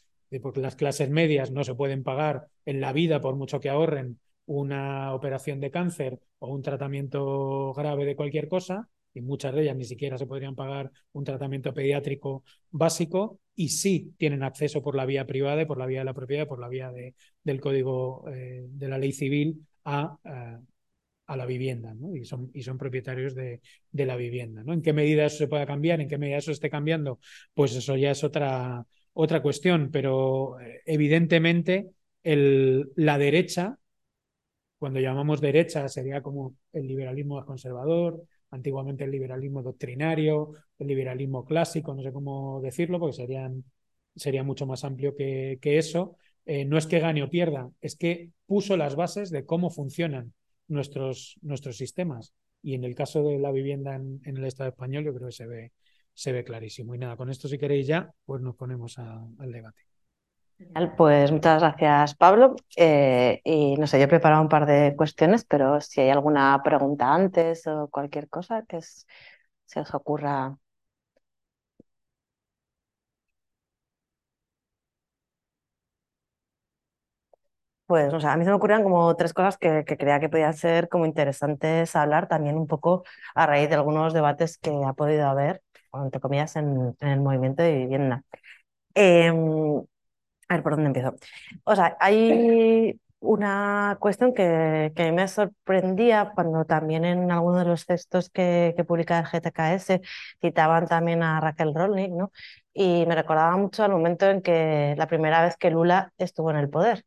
Porque 0.41 0.61
las 0.61 0.75
clases 0.75 1.09
medias 1.09 1.51
no 1.51 1.63
se 1.63 1.75
pueden 1.75 2.03
pagar 2.03 2.47
en 2.65 2.80
la 2.80 2.93
vida 2.93 3.19
por 3.19 3.36
mucho 3.36 3.59
que 3.59 3.69
ahorren 3.69 4.19
una 4.45 5.13
operación 5.13 5.59
de 5.59 5.71
cáncer 5.71 6.19
o 6.39 6.47
un 6.53 6.61
tratamiento 6.61 7.73
grave 7.73 8.05
de 8.05 8.15
cualquier 8.15 8.47
cosa, 8.47 8.89
y 9.14 9.22
muchas 9.22 9.53
de 9.53 9.64
ellas 9.64 9.76
ni 9.76 9.86
siquiera 9.86 10.18
se 10.18 10.28
podrían 10.28 10.55
pagar 10.55 10.91
un 11.14 11.24
tratamiento 11.24 11.74
pediátrico 11.74 12.43
básico, 12.72 13.39
y 13.60 13.70
sí 13.70 14.14
tienen 14.18 14.43
acceso 14.43 14.82
por 14.82 14.95
la 14.95 15.05
vía 15.05 15.28
privada, 15.28 15.68
por 15.68 15.78
la 15.78 15.86
vía 15.86 15.99
de 15.99 16.05
la 16.05 16.14
propiedad, 16.14 16.47
por 16.47 16.62
la 16.62 16.70
vía 16.70 16.91
de, 16.93 17.14
del 17.43 17.60
código 17.60 18.24
eh, 18.30 18.66
de 18.70 18.88
la 18.88 18.97
ley 18.97 19.12
civil 19.12 19.68
a, 19.84 20.18
eh, 20.24 20.57
a 21.26 21.36
la 21.36 21.45
vivienda, 21.45 21.93
¿no? 21.93 22.16
y, 22.16 22.24
son, 22.24 22.49
y 22.53 22.64
son 22.64 22.78
propietarios 22.78 23.36
de, 23.36 23.60
de, 23.91 24.05
la 24.05 24.16
vivienda. 24.16 24.64
¿no? 24.64 24.72
¿En 24.72 24.82
qué 24.82 24.93
medida 24.93 25.26
eso 25.26 25.39
se 25.39 25.49
pueda 25.49 25.66
cambiar? 25.66 25.99
¿En 25.99 26.07
qué 26.07 26.18
medida 26.18 26.38
eso 26.38 26.53
esté 26.53 26.70
cambiando? 26.70 27.20
Pues 27.53 27.76
eso 27.76 27.97
ya 27.97 28.12
es 28.12 28.24
otra, 28.24 28.86
otra 29.12 29.41
cuestión, 29.41 29.89
pero 29.91 30.57
eh, 30.62 30.82
evidentemente 30.86 31.89
el, 32.24 32.93
la 32.95 33.18
derecha 33.18 33.78
cuando 34.78 35.01
llamamos 35.01 35.41
derecha 35.41 35.88
sería 35.89 36.22
como 36.22 36.55
el 36.72 36.88
liberalismo 36.88 37.45
conservador, 37.45 38.24
antiguamente 38.51 39.03
el 39.03 39.11
liberalismo 39.11 39.61
doctrinario, 39.61 40.53
el 40.77 40.87
liberalismo 40.87 41.45
clásico, 41.45 41.93
no 41.93 42.03
sé 42.03 42.11
cómo 42.11 42.61
decirlo, 42.61 42.99
porque 42.99 43.15
serían, 43.15 43.63
sería 44.15 44.43
mucho 44.43 44.65
más 44.65 44.83
amplio 44.83 45.15
que, 45.15 45.59
que 45.61 45.77
eso. 45.77 46.15
Eh, 46.45 46.65
no 46.65 46.77
es 46.77 46.87
que 46.87 46.99
gane 46.99 47.21
o 47.23 47.29
pierda, 47.29 47.69
es 47.81 47.95
que 47.95 48.31
puso 48.47 48.75
las 48.75 48.95
bases 48.95 49.29
de 49.29 49.45
cómo 49.45 49.69
funcionan 49.69 50.33
nuestros, 50.67 51.37
nuestros 51.41 51.77
sistemas. 51.77 52.33
Y 52.61 52.73
en 52.73 52.83
el 52.83 52.95
caso 52.95 53.23
de 53.23 53.39
la 53.39 53.51
vivienda 53.51 53.95
en, 53.95 54.21
el 54.25 54.45
Estado 54.45 54.69
español, 54.69 55.03
yo 55.03 55.13
creo 55.13 55.27
que 55.27 55.33
se 55.33 55.47
ve, 55.47 55.71
se 56.13 56.31
ve 56.31 56.43
clarísimo. 56.43 56.95
Y 56.95 56.97
nada, 56.97 57.15
con 57.17 57.29
esto, 57.29 57.47
si 57.47 57.57
queréis 57.57 57.87
ya, 57.87 58.11
pues 58.25 58.41
nos 58.41 58.55
ponemos 58.55 58.97
al 58.97 59.51
debate. 59.51 59.88
Pues 60.97 61.32
muchas 61.32 61.62
gracias, 61.62 62.16
Pablo. 62.16 62.55
Eh, 62.76 63.41
y 63.43 63.76
no 63.78 63.88
sé, 63.88 63.97
yo 63.99 64.05
he 64.05 64.07
preparado 64.07 64.41
un 64.41 64.49
par 64.49 64.66
de 64.66 64.95
cuestiones, 64.95 65.43
pero 65.45 65.82
si 65.82 66.01
hay 66.01 66.10
alguna 66.10 66.62
pregunta 66.64 67.14
antes 67.14 67.66
o 67.68 67.89
cualquier 67.89 68.30
cosa 68.30 68.64
que 68.68 68.80
se 68.82 69.80
os 69.80 69.93
ocurra. 69.93 70.57
Pues, 77.86 78.14
o 78.14 78.20
sea, 78.20 78.34
a 78.34 78.38
mí 78.38 78.43
se 78.43 78.51
me 78.51 78.55
ocurrían 78.55 78.84
como 78.84 79.16
tres 79.16 79.34
cosas 79.34 79.57
que, 79.57 79.84
creía 79.86 80.20
que 80.20 80.30
podían 80.30 80.53
ser 80.53 80.89
como 80.89 81.05
interesantes 81.07 81.95
hablar 81.95 82.28
también 82.28 82.55
un 82.57 82.68
poco 82.68 83.03
a 83.34 83.47
raíz 83.47 83.68
de 83.70 83.76
algunos 83.76 84.14
debates 84.14 84.60
que 84.60 84.70
ha 84.86 84.93
podido 84.93 85.28
haber, 85.28 85.64
entre 85.93 86.22
comillas, 86.22 86.55
en, 86.55 86.95
en 86.99 87.07
el 87.07 87.20
movimiento 87.20 87.64
de 87.64 87.74
vivienda. 87.76 88.24
Em, 88.95 89.84
a 90.49 90.55
ver, 90.55 90.63
¿por 90.63 90.73
dónde 90.73 90.87
empiezo? 90.87 91.15
O 91.63 91.75
sea, 91.75 91.95
hay 91.99 92.99
una 93.19 93.97
cuestión 93.99 94.33
que, 94.33 94.91
que 94.95 95.11
me 95.11 95.27
sorprendía 95.27 96.31
cuando 96.35 96.65
también 96.65 97.05
en 97.05 97.31
algunos 97.31 97.59
de 97.59 97.65
los 97.69 97.85
textos 97.85 98.29
que, 98.29 98.73
que 98.75 98.83
publica 98.85 99.19
el 99.19 99.25
GTKS 99.25 100.01
citaban 100.41 100.87
también 100.87 101.21
a 101.23 101.39
Raquel 101.41 101.73
Rolnik, 101.75 102.11
¿no? 102.11 102.31
Y 102.73 103.05
me 103.07 103.15
recordaba 103.15 103.57
mucho 103.57 103.83
al 103.83 103.91
momento 103.91 104.25
en 104.29 104.41
que 104.41 104.95
la 104.97 105.07
primera 105.07 105.43
vez 105.43 105.57
que 105.57 105.69
Lula 105.71 106.13
estuvo 106.17 106.49
en 106.51 106.57
el 106.57 106.69
poder 106.69 107.05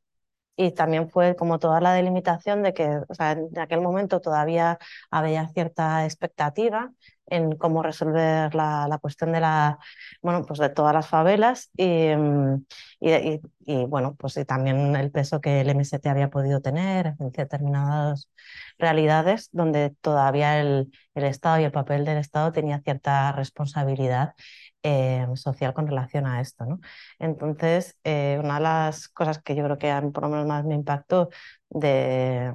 y 0.57 0.73
también 0.73 1.09
fue 1.11 1.35
como 1.37 1.59
toda 1.59 1.81
la 1.81 1.95
delimitación 1.95 2.63
de 2.63 2.75
que 2.75 2.87
o 3.09 3.15
sea, 3.15 3.33
en 3.33 3.59
aquel 3.59 3.81
momento 3.81 4.21
todavía 4.21 4.79
había 5.11 5.49
cierta 5.49 6.05
expectativa 6.05 6.93
en 7.33 7.57
cómo 7.57 7.83
resolver 7.83 8.55
la, 8.55 8.87
la, 8.89 8.99
cuestión 8.99 9.33
de 9.33 9.41
la 9.41 9.79
bueno 10.21 10.45
pues 10.47 10.59
de 10.61 10.69
todas 10.69 10.95
las 10.95 11.09
favelas 11.09 11.71
y, 11.77 12.15
mm, 12.15 12.65
y, 13.01 13.41
y, 13.67 13.85
bueno 13.87 14.15
pues 14.17 14.37
y 14.37 14.45
también 14.45 14.95
el 14.97 15.11
peso 15.11 15.41
que 15.41 15.61
el 15.63 15.71
MST 15.71 16.07
había 16.07 16.31
podido 16.31 16.61
tener 16.61 17.15
en 17.19 17.31
determinadas 17.33 18.31
realidades 18.79 19.49
donde 19.53 19.91
todavía 20.01 20.61
el, 20.61 20.93
el 21.15 21.25
Estado 21.25 21.61
y 21.61 21.65
el 21.65 21.73
papel 21.73 22.05
del 22.05 22.19
Estado 22.19 22.53
tenía 22.53 22.81
cierta 22.81 23.33
responsabilidad 23.33 24.35
eh, 24.83 25.27
social 25.37 25.75
con 25.75 25.87
relación 25.87 26.27
a 26.27 26.41
esto. 26.41 26.65
¿no? 26.67 26.81
Entonces, 27.19 27.97
eh, 28.05 28.39
una 28.43 28.55
de 28.57 28.61
las 28.63 29.09
cosas 29.09 29.41
que 29.43 29.55
yo 29.55 29.65
creo 29.65 29.79
que 29.79 29.93
mí 30.01 30.11
por 30.11 30.25
lo 30.25 30.29
menos 30.31 30.47
más 30.47 30.65
me 30.65 30.75
impactó 30.75 31.29
de, 31.71 32.53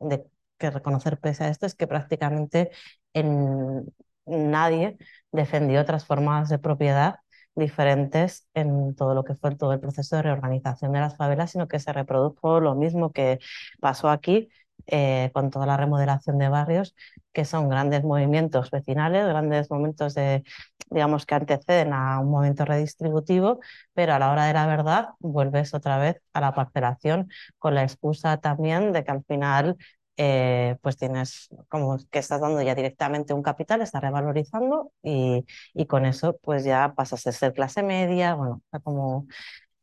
de 0.00 0.24
que 0.58 0.70
reconocer 0.70 1.18
pese 1.18 1.44
a 1.44 1.48
esto 1.48 1.66
es 1.66 1.74
que 1.74 1.86
prácticamente 1.86 2.70
en, 3.14 3.86
nadie 4.26 4.98
defendió 5.32 5.80
otras 5.80 6.04
formas 6.04 6.48
de 6.48 6.58
propiedad 6.58 7.16
diferentes 7.54 8.46
en 8.54 8.94
todo 8.94 9.14
lo 9.14 9.24
que 9.24 9.34
fue 9.34 9.54
todo 9.56 9.72
el 9.72 9.80
proceso 9.80 10.16
de 10.16 10.22
reorganización 10.22 10.92
de 10.92 11.00
las 11.00 11.16
favelas, 11.16 11.50
sino 11.52 11.68
que 11.68 11.80
se 11.80 11.92
reprodujo 11.92 12.60
lo 12.60 12.74
mismo 12.74 13.12
que 13.12 13.40
pasó 13.80 14.10
aquí 14.10 14.48
eh, 14.86 15.30
con 15.34 15.50
toda 15.50 15.66
la 15.66 15.76
remodelación 15.76 16.38
de 16.38 16.48
barrios, 16.48 16.94
que 17.32 17.44
son 17.44 17.68
grandes 17.68 18.04
movimientos 18.04 18.70
vecinales, 18.70 19.26
grandes 19.26 19.70
momentos 19.70 20.14
de, 20.14 20.44
digamos, 20.90 21.26
que 21.26 21.34
anteceden 21.34 21.92
a 21.92 22.20
un 22.20 22.30
momento 22.30 22.64
redistributivo, 22.64 23.60
pero 23.92 24.14
a 24.14 24.18
la 24.18 24.30
hora 24.30 24.46
de 24.46 24.54
la 24.54 24.66
verdad 24.66 25.08
vuelves 25.18 25.74
otra 25.74 25.98
vez 25.98 26.22
a 26.32 26.40
la 26.40 26.54
parcelación 26.54 27.28
con 27.58 27.74
la 27.74 27.82
excusa 27.82 28.38
también 28.38 28.92
de 28.92 29.04
que 29.04 29.10
al 29.10 29.24
final 29.24 29.76
eh, 30.18 30.76
pues 30.82 30.96
tienes 30.98 31.48
como 31.68 31.98
que 32.10 32.18
estás 32.18 32.40
dando 32.40 32.60
ya 32.62 32.74
directamente 32.74 33.34
un 33.34 33.42
capital, 33.42 33.82
está 33.82 34.00
revalorizando 34.00 34.92
y, 35.02 35.46
y, 35.74 35.86
con 35.86 36.04
eso 36.06 36.38
pues 36.42 36.64
ya 36.64 36.94
pasas 36.96 37.26
a 37.26 37.32
ser 37.32 37.54
clase 37.54 37.82
media, 37.82 38.34
bueno, 38.34 38.62
como... 38.84 39.26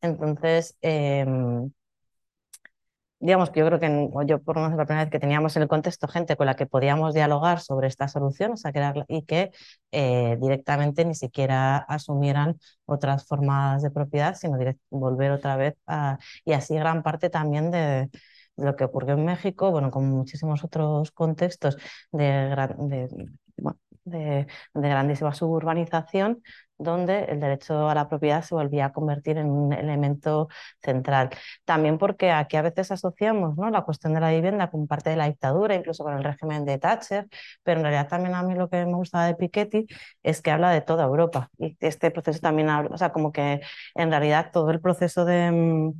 Entonces, 0.01 0.77
eh, 0.83 1.25
digamos 3.19 3.49
que 3.49 3.59
yo 3.61 3.65
creo 3.67 3.79
que 3.79 4.09
yo 4.27 4.41
por 4.43 4.55
lo 4.57 4.63
menos 4.63 4.77
la 4.77 4.85
primera 4.85 5.05
vez 5.05 5.11
que 5.11 5.19
teníamos 5.19 5.55
en 5.55 5.63
el 5.63 5.67
contexto 5.67 6.07
gente 6.07 6.35
con 6.35 6.45
la 6.45 6.55
que 6.55 6.65
podíamos 6.67 7.13
dialogar 7.13 7.59
sobre 7.61 7.87
esta 7.87 8.07
solución 8.07 8.51
o 8.53 8.57
sea, 8.57 8.71
que 8.71 8.79
era, 8.79 8.93
y 9.07 9.23
que 9.23 9.51
eh, 9.91 10.37
directamente 10.41 11.05
ni 11.05 11.15
siquiera 11.15 11.77
asumieran 11.77 12.59
otras 12.85 13.25
formas 13.25 13.81
de 13.81 13.91
propiedad, 13.91 14.35
sino 14.35 14.57
volver 14.89 15.31
otra 15.31 15.55
vez 15.55 15.75
a... 15.87 16.17
Y 16.43 16.53
así 16.53 16.75
gran 16.75 17.03
parte 17.03 17.29
también 17.29 17.71
de, 17.71 17.79
de 17.79 18.09
lo 18.57 18.75
que 18.75 18.85
ocurrió 18.85 19.15
en 19.15 19.25
México, 19.25 19.71
bueno, 19.71 19.91
como 19.91 20.07
muchísimos 20.07 20.63
otros 20.63 21.11
contextos 21.11 21.77
de, 22.11 22.55
de, 24.05 24.47
grandísima 24.73 25.33
suburbanización, 25.33 26.41
donde 26.77 27.25
el 27.25 27.39
derecho 27.39 27.89
a 27.89 27.95
la 27.95 28.09
propiedad 28.09 28.43
se 28.43 28.53
volvía 28.55 28.85
a 28.87 28.93
convertir 28.93 29.37
en 29.37 29.49
un 29.49 29.73
elemento 29.73 30.49
central. 30.81 31.29
También 31.63 31.97
porque 31.97 32.31
aquí 32.31 32.57
a 32.57 32.61
veces 32.61 32.91
asociamos 32.91 33.57
¿no? 33.57 33.69
la 33.69 33.83
cuestión 33.83 34.13
de 34.13 34.19
la 34.19 34.31
vivienda 34.31 34.69
con 34.69 34.87
parte 34.87 35.09
de 35.09 35.15
la 35.15 35.27
dictadura, 35.27 35.75
incluso 35.75 36.03
con 36.03 36.15
el 36.17 36.23
régimen 36.23 36.65
de 36.65 36.77
Thatcher, 36.77 37.27
pero 37.63 37.79
en 37.79 37.83
realidad 37.85 38.09
también 38.09 38.35
a 38.35 38.43
mí 38.43 38.55
lo 38.55 38.69
que 38.69 38.85
me 38.85 38.95
gustaba 38.95 39.25
de 39.27 39.35
Piketty 39.35 39.87
es 40.23 40.41
que 40.41 40.51
habla 40.51 40.71
de 40.71 40.81
toda 40.81 41.05
Europa 41.05 41.49
y 41.57 41.77
este 41.79 42.11
proceso 42.11 42.39
también 42.39 42.69
habla, 42.69 42.89
o 42.93 42.97
sea, 42.97 43.11
como 43.11 43.31
que 43.31 43.61
en 43.95 44.09
realidad 44.11 44.51
todo 44.51 44.71
el 44.71 44.81
proceso 44.81 45.25
de 45.25 45.51
mm, 45.51 45.93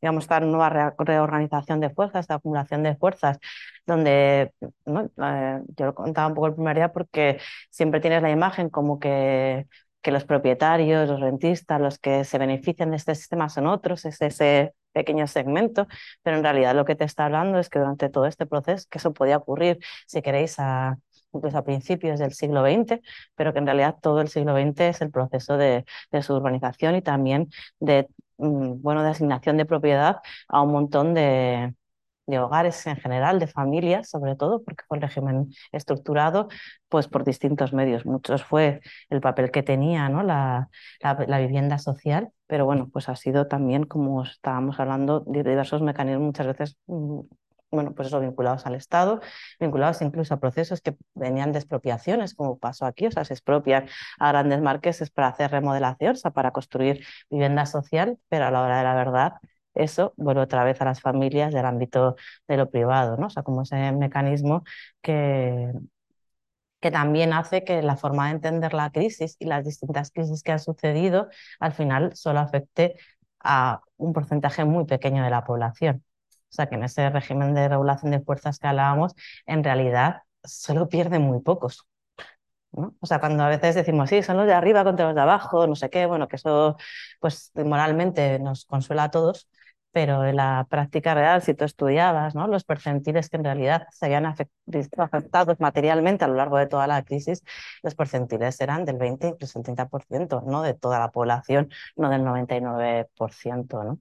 digamos, 0.00 0.24
esta 0.24 0.40
nueva 0.40 0.94
reorganización 0.98 1.80
de 1.80 1.90
fuerzas, 1.90 2.20
esta 2.20 2.34
acumulación 2.34 2.82
de 2.82 2.96
fuerzas, 2.96 3.38
donde 3.86 4.52
eh, 4.60 5.60
yo 5.76 5.86
lo 5.86 5.94
contaba 5.94 6.28
un 6.28 6.34
poco 6.34 6.46
el 6.48 6.54
primer 6.54 6.76
día 6.76 6.92
porque 6.92 7.38
siempre 7.70 8.00
tienes 8.00 8.22
la 8.22 8.30
imagen 8.30 8.70
como 8.70 8.98
que 8.98 9.66
que 10.02 10.12
los 10.12 10.24
propietarios, 10.24 11.08
los 11.08 11.20
rentistas, 11.20 11.80
los 11.80 11.98
que 11.98 12.24
se 12.24 12.38
benefician 12.38 12.90
de 12.90 12.96
este 12.96 13.14
sistema 13.14 13.48
son 13.48 13.66
otros, 13.66 14.04
es 14.04 14.20
ese 14.22 14.74
pequeño 14.92 15.26
segmento, 15.26 15.86
pero 16.22 16.36
en 16.36 16.42
realidad 16.42 16.74
lo 16.74 16.84
que 16.84 16.94
te 16.96 17.04
está 17.04 17.26
hablando 17.26 17.58
es 17.58 17.68
que 17.68 17.78
durante 17.78 18.08
todo 18.08 18.26
este 18.26 18.46
proceso, 18.46 18.86
que 18.90 18.98
eso 18.98 19.12
podía 19.12 19.36
ocurrir, 19.36 19.78
si 20.06 20.22
queréis, 20.22 20.58
a, 20.58 20.98
incluso 21.32 21.58
a 21.58 21.64
principios 21.64 22.18
del 22.18 22.32
siglo 22.32 22.62
XX, 22.62 23.00
pero 23.34 23.52
que 23.52 23.58
en 23.58 23.66
realidad 23.66 23.96
todo 24.00 24.20
el 24.20 24.28
siglo 24.28 24.54
XX 24.56 24.80
es 24.80 25.00
el 25.02 25.10
proceso 25.10 25.56
de, 25.56 25.84
de 26.10 26.22
su 26.22 26.34
urbanización 26.34 26.96
y 26.96 27.02
también 27.02 27.50
de, 27.80 28.08
mm, 28.38 28.82
bueno, 28.82 29.02
de 29.02 29.10
asignación 29.10 29.56
de 29.56 29.66
propiedad 29.66 30.16
a 30.48 30.62
un 30.62 30.72
montón 30.72 31.14
de, 31.14 31.74
de 32.28 32.38
hogares 32.38 32.86
en 32.86 32.96
general, 32.96 33.38
de 33.40 33.46
familias 33.48 34.10
sobre 34.10 34.36
todo, 34.36 34.62
porque 34.62 34.84
fue 34.86 34.98
un 34.98 35.02
régimen 35.02 35.50
estructurado 35.72 36.48
pues 36.88 37.08
por 37.08 37.24
distintos 37.24 37.72
medios. 37.72 38.04
Muchos 38.06 38.44
fue 38.44 38.80
el 39.10 39.20
papel 39.20 39.50
que 39.50 39.62
tenía 39.62 40.08
¿no? 40.10 40.22
la, 40.22 40.68
la, 41.00 41.14
la, 41.26 41.38
vivienda 41.40 41.78
social, 41.78 42.30
pero 42.46 42.66
bueno, 42.66 42.88
pues 42.92 43.08
ha 43.08 43.16
sido 43.16 43.48
también, 43.48 43.84
como 43.84 44.22
estábamos 44.24 44.78
hablando, 44.78 45.20
de 45.20 45.42
diversos 45.42 45.80
mecanismos 45.82 46.26
muchas 46.26 46.46
veces 46.46 46.76
mm, 46.86 47.20
bueno, 47.70 47.94
pues 47.94 48.08
eso, 48.08 48.20
vinculados 48.20 48.66
al 48.66 48.74
Estado, 48.74 49.20
vinculados 49.60 50.00
incluso 50.02 50.34
a 50.34 50.40
procesos 50.40 50.80
que 50.80 50.96
venían 51.14 51.52
de 51.52 51.58
expropiaciones, 51.58 52.34
como 52.34 52.58
pasó 52.58 52.86
aquí, 52.86 53.06
o 53.06 53.10
sea, 53.10 53.24
se 53.24 53.34
expropian 53.34 53.86
a 54.18 54.28
grandes 54.32 54.60
marqueses 54.62 55.10
para 55.10 55.28
hacer 55.28 55.50
remodelación, 55.50 56.12
o 56.12 56.16
sea, 56.16 56.30
para 56.30 56.50
construir 56.52 57.04
vivienda 57.30 57.66
social, 57.66 58.18
pero 58.28 58.46
a 58.46 58.50
la 58.50 58.62
hora 58.62 58.78
de 58.78 58.84
la 58.84 58.94
verdad 58.94 59.32
eso 59.74 60.12
vuelve 60.16 60.40
otra 60.42 60.64
vez 60.64 60.80
a 60.80 60.84
las 60.86 61.00
familias 61.00 61.52
del 61.52 61.64
ámbito 61.66 62.16
de 62.48 62.56
lo 62.56 62.70
privado, 62.70 63.16
¿no? 63.16 63.26
O 63.26 63.30
sea, 63.30 63.42
como 63.42 63.62
ese 63.62 63.92
mecanismo 63.92 64.64
que, 65.02 65.72
que 66.80 66.90
también 66.90 67.32
hace 67.32 67.64
que 67.64 67.82
la 67.82 67.96
forma 67.96 68.26
de 68.26 68.32
entender 68.32 68.74
la 68.74 68.90
crisis 68.90 69.36
y 69.38 69.46
las 69.46 69.64
distintas 69.64 70.10
crisis 70.12 70.42
que 70.42 70.52
han 70.52 70.60
sucedido 70.60 71.28
al 71.60 71.72
final 71.72 72.14
solo 72.16 72.40
afecte 72.40 72.96
a 73.40 73.82
un 73.96 74.12
porcentaje 74.12 74.64
muy 74.64 74.84
pequeño 74.84 75.24
de 75.24 75.30
la 75.30 75.44
población. 75.44 76.04
O 76.50 76.54
sea, 76.54 76.66
que 76.68 76.76
en 76.76 76.84
ese 76.84 77.10
régimen 77.10 77.54
de 77.54 77.68
regulación 77.68 78.10
de 78.12 78.20
fuerzas 78.20 78.58
que 78.58 78.66
hablábamos, 78.68 79.14
en 79.46 79.64
realidad 79.64 80.22
solo 80.44 80.88
pierden 80.88 81.22
muy 81.22 81.40
pocos. 81.40 81.86
O 83.00 83.06
sea, 83.06 83.18
cuando 83.20 83.42
a 83.44 83.48
veces 83.48 83.74
decimos, 83.74 84.10
sí, 84.10 84.22
son 84.22 84.36
los 84.36 84.46
de 84.46 84.52
arriba 84.52 84.84
contra 84.84 85.06
los 85.06 85.14
de 85.14 85.20
abajo, 85.22 85.66
no 85.66 85.74
sé 85.74 85.90
qué, 85.90 86.06
bueno, 86.06 86.28
que 86.28 86.36
eso 86.36 86.76
pues 87.20 87.50
moralmente 87.54 88.38
nos 88.38 88.66
consuela 88.66 89.04
a 89.04 89.10
todos, 89.10 89.48
pero 89.98 90.24
en 90.24 90.36
la 90.36 90.64
práctica 90.70 91.12
real, 91.12 91.42
si 91.42 91.54
tú 91.54 91.64
estudiabas 91.64 92.36
los 92.36 92.62
percentiles 92.62 93.28
que 93.28 93.36
en 93.36 93.42
realidad 93.42 93.88
se 93.90 94.06
habían 94.06 94.26
afectados 94.26 95.58
materialmente 95.58 96.24
a 96.24 96.28
lo 96.28 96.34
largo 96.34 96.56
de 96.56 96.68
toda 96.68 96.86
la 96.86 97.02
crisis, 97.02 97.42
los 97.82 97.96
percentiles 97.96 98.60
eran 98.60 98.84
del 98.84 98.96
20, 98.96 99.26
incluso 99.26 99.58
el 99.58 99.64
30%, 99.64 100.44
no 100.46 100.62
de 100.62 100.74
toda 100.74 101.00
la 101.00 101.10
población, 101.10 101.70
no 101.96 102.10
del 102.10 102.22
99%. 102.22 103.82
¿no? 103.82 103.98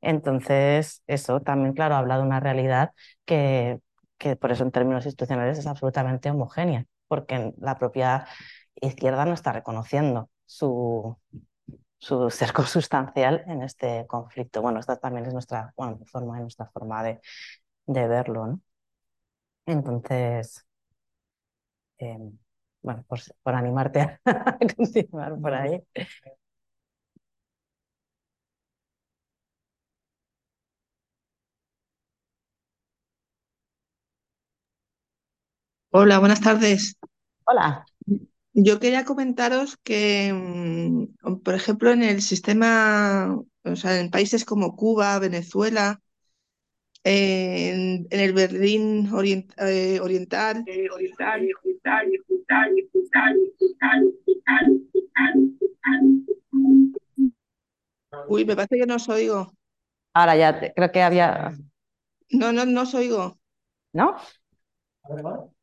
Entonces, 0.00 1.04
eso 1.06 1.40
también, 1.40 1.74
claro, 1.74 1.94
habla 1.94 2.16
de 2.16 2.24
una 2.24 2.40
realidad 2.40 2.90
que, 3.24 3.78
que 4.18 4.34
por 4.34 4.50
eso 4.50 4.64
en 4.64 4.72
términos 4.72 5.06
institucionales 5.06 5.58
es 5.58 5.68
absolutamente 5.68 6.28
homogénea, 6.28 6.86
porque 7.06 7.52
la 7.58 7.78
propia 7.78 8.26
izquierda 8.80 9.24
no 9.26 9.34
está 9.34 9.52
reconociendo 9.52 10.28
su, 10.44 11.16
su 11.98 12.30
ser 12.30 12.52
consustancial 12.54 13.44
en 13.46 13.62
este 13.62 14.06
conflicto. 14.06 14.62
Bueno, 14.62 14.80
esta 14.80 14.96
también 14.98 15.26
es 15.26 15.32
nuestra 15.34 15.72
bueno, 15.76 15.98
forma, 16.06 16.38
nuestra 16.40 16.66
forma 16.70 17.02
de, 17.02 17.20
de 17.86 18.08
verlo. 18.08 18.46
¿no? 18.48 18.60
Entonces, 19.64 20.66
eh, 21.98 22.16
bueno, 22.82 23.04
por, 23.08 23.20
por 23.42 23.54
animarte 23.54 24.00
a 24.24 24.58
continuar 24.76 25.38
por 25.40 25.54
ahí. 25.54 25.82
Hola, 35.90 36.18
buenas 36.20 36.40
tardes. 36.40 36.96
Hola. 37.46 37.84
Yo 38.58 38.80
quería 38.80 39.04
comentaros 39.04 39.76
que, 39.84 40.32
mm, 40.32 41.36
por 41.44 41.54
ejemplo, 41.54 41.90
en 41.92 42.02
el 42.02 42.22
sistema, 42.22 43.38
o 43.64 43.76
sea, 43.76 44.00
en 44.00 44.10
países 44.10 44.44
como 44.46 44.76
Cuba, 44.76 45.18
Venezuela, 45.18 46.00
en, 47.04 48.06
en 48.10 48.20
el 48.20 48.32
Berlín 48.32 49.08
orient, 49.12 49.52
eh, 49.58 50.00
oriental, 50.00 50.64
oriental, 50.92 51.48
Uy, 58.28 58.44
me 58.44 58.56
parece 58.56 58.78
que 58.78 58.86
no 58.86 58.96
os 58.96 59.08
oigo. 59.08 59.52
Ahora 60.14 60.36
ya 60.36 60.58
te- 60.60 60.72
creo 60.74 60.90
que 60.92 61.02
había. 61.02 61.56
No, 62.30 62.52
no, 62.52 62.64
no 62.66 62.82
os 62.82 62.94
oigo. 62.94 63.38
¿No? 63.92 64.16
A 65.04 65.14
ver, 65.14 65.22
¿ahora? 65.24 65.55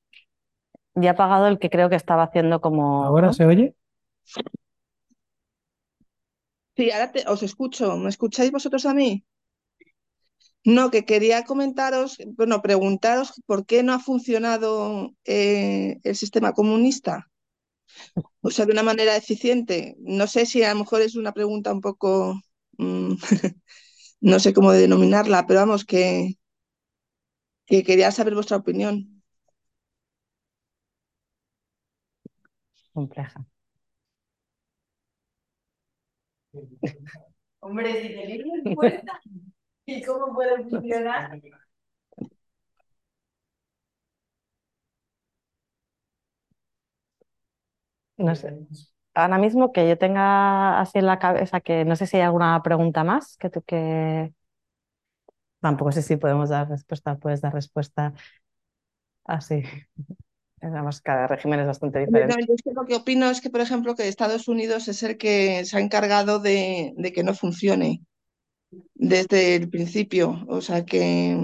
Ya 0.95 1.09
he 1.09 1.13
apagado 1.13 1.47
el 1.47 1.59
que 1.59 1.69
creo 1.69 1.89
que 1.89 1.95
estaba 1.95 2.23
haciendo 2.23 2.59
como. 2.61 3.03
¿Ahora 3.05 3.27
¿no? 3.27 3.33
se 3.33 3.45
oye? 3.45 3.75
Sí, 6.77 6.85
ahora 6.91 7.11
te- 7.11 7.25
os 7.33 7.41
escucho. 7.49 7.97
¿Me 7.97 8.09
escucháis 8.09 8.51
vosotros 8.51 8.85
a 8.85 8.93
mí? 8.93 9.09
No, 10.75 10.91
que 10.91 11.05
quería 11.05 11.43
comentaros, 11.51 12.17
bueno, 12.37 12.61
preguntaros 12.61 13.33
por 13.45 13.65
qué 13.65 13.83
no 13.83 13.93
ha 13.93 13.99
funcionado 13.99 15.11
eh, 15.25 15.99
el 16.03 16.15
sistema 16.15 16.53
comunista. 16.53 17.27
O 18.41 18.49
sea, 18.51 18.65
de 18.65 18.71
una 18.73 18.83
manera 18.83 19.15
eficiente. 19.15 19.95
No 19.99 20.27
sé 20.27 20.45
si 20.45 20.63
a 20.63 20.73
lo 20.73 20.79
mejor 20.81 21.01
es 21.01 21.15
una 21.15 21.31
pregunta 21.33 21.73
un 21.73 21.81
poco, 21.81 22.39
mm, 22.77 23.13
no 24.21 24.39
sé 24.39 24.53
cómo 24.53 24.71
denominarla, 24.73 25.45
pero 25.47 25.61
vamos, 25.61 25.85
que, 25.85 26.35
que 27.67 27.83
quería 27.87 28.11
saber 28.11 28.35
vuestra 28.35 28.57
opinión. 28.57 29.12
Compleja. 32.93 33.45
Hombre, 37.61 37.91
si 38.01 38.09
tenéis 38.09 38.43
respuesta, 38.63 39.21
¿y 39.85 40.03
cómo 40.03 40.33
puede 40.35 40.63
funcionar? 40.69 41.41
No 48.17 48.35
sé. 48.35 48.55
Ahora 49.15 49.37
mismo 49.37 49.71
que 49.71 49.87
yo 49.87 49.97
tenga 49.97 50.79
así 50.79 50.99
en 50.99 51.05
la 51.07 51.19
cabeza 51.19 51.61
que 51.61 51.85
no 51.85 51.95
sé 51.95 52.07
si 52.07 52.17
hay 52.17 52.23
alguna 52.23 52.61
pregunta 52.63 53.03
más 53.03 53.37
que 53.37 53.49
tú 53.49 53.61
que. 53.63 54.33
Tampoco 55.61 55.91
sé 55.93 56.01
si 56.01 56.17
podemos 56.17 56.49
dar 56.49 56.69
respuesta, 56.69 57.15
puedes 57.17 57.41
dar 57.41 57.53
respuesta 57.53 58.13
así. 59.25 59.63
Además, 60.63 61.01
cada 61.01 61.27
régimen 61.27 61.59
es 61.59 61.67
bastante 61.67 61.99
No, 61.99 62.07
diferente. 62.07 62.45
yo 62.47 62.53
es 62.53 62.61
que 62.63 62.71
lo 62.73 62.85
que 62.85 62.95
opino 62.95 63.29
es 63.29 63.41
que, 63.41 63.49
por 63.49 63.61
ejemplo, 63.61 63.95
que 63.95 64.07
Estados 64.07 64.47
Unidos 64.47 64.87
es 64.87 65.01
el 65.03 65.17
que 65.17 65.63
se 65.65 65.77
ha 65.77 65.79
encargado 65.79 66.39
de, 66.39 66.93
de 66.97 67.13
que 67.13 67.23
no 67.23 67.33
funcione 67.33 68.01
desde 68.95 69.55
el 69.57 69.69
principio. 69.69 70.45
O 70.49 70.61
sea 70.61 70.85
que 70.85 71.37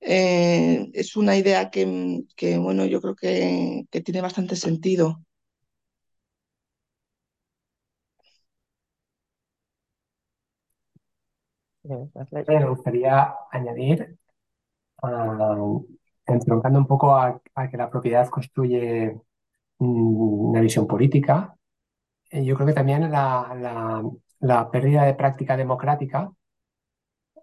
eh, 0.00 0.90
es 0.94 1.16
una 1.16 1.36
idea 1.36 1.70
que, 1.70 2.22
que, 2.36 2.58
bueno, 2.58 2.86
yo 2.86 3.00
creo 3.00 3.16
que, 3.16 3.84
que 3.90 4.00
tiene 4.00 4.20
bastante 4.20 4.56
sentido. 4.56 5.22
Me 12.46 12.68
gustaría 12.68 13.34
añadir, 13.50 14.16
ah, 15.02 15.56
entroncando 16.28 16.78
un 16.78 16.86
poco 16.86 17.14
a, 17.16 17.40
que 17.70 17.76
la 17.76 17.90
propiedad 17.90 18.28
construye 18.28 19.14
mm, 19.80 20.50
una 20.50 20.60
visión 20.62 20.86
política, 20.86 21.56
eh, 22.30 22.44
yo 22.44 22.54
creo 22.56 22.68
que 22.68 22.74
también 22.74 23.10
la, 23.12 23.54
la- 23.60 24.04
la 24.40 24.70
pérdida 24.70 25.04
de 25.04 25.14
práctica 25.14 25.56
democrática 25.56 26.32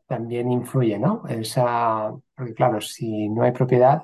también 0.08 0.52
influye, 0.52 1.00
¿no? 1.00 1.24
Esa, 1.28 2.14
porque 2.36 2.54
claro, 2.54 2.82
si 2.82 3.30
no 3.30 3.44
hay 3.44 3.52
propiedad, 3.52 4.04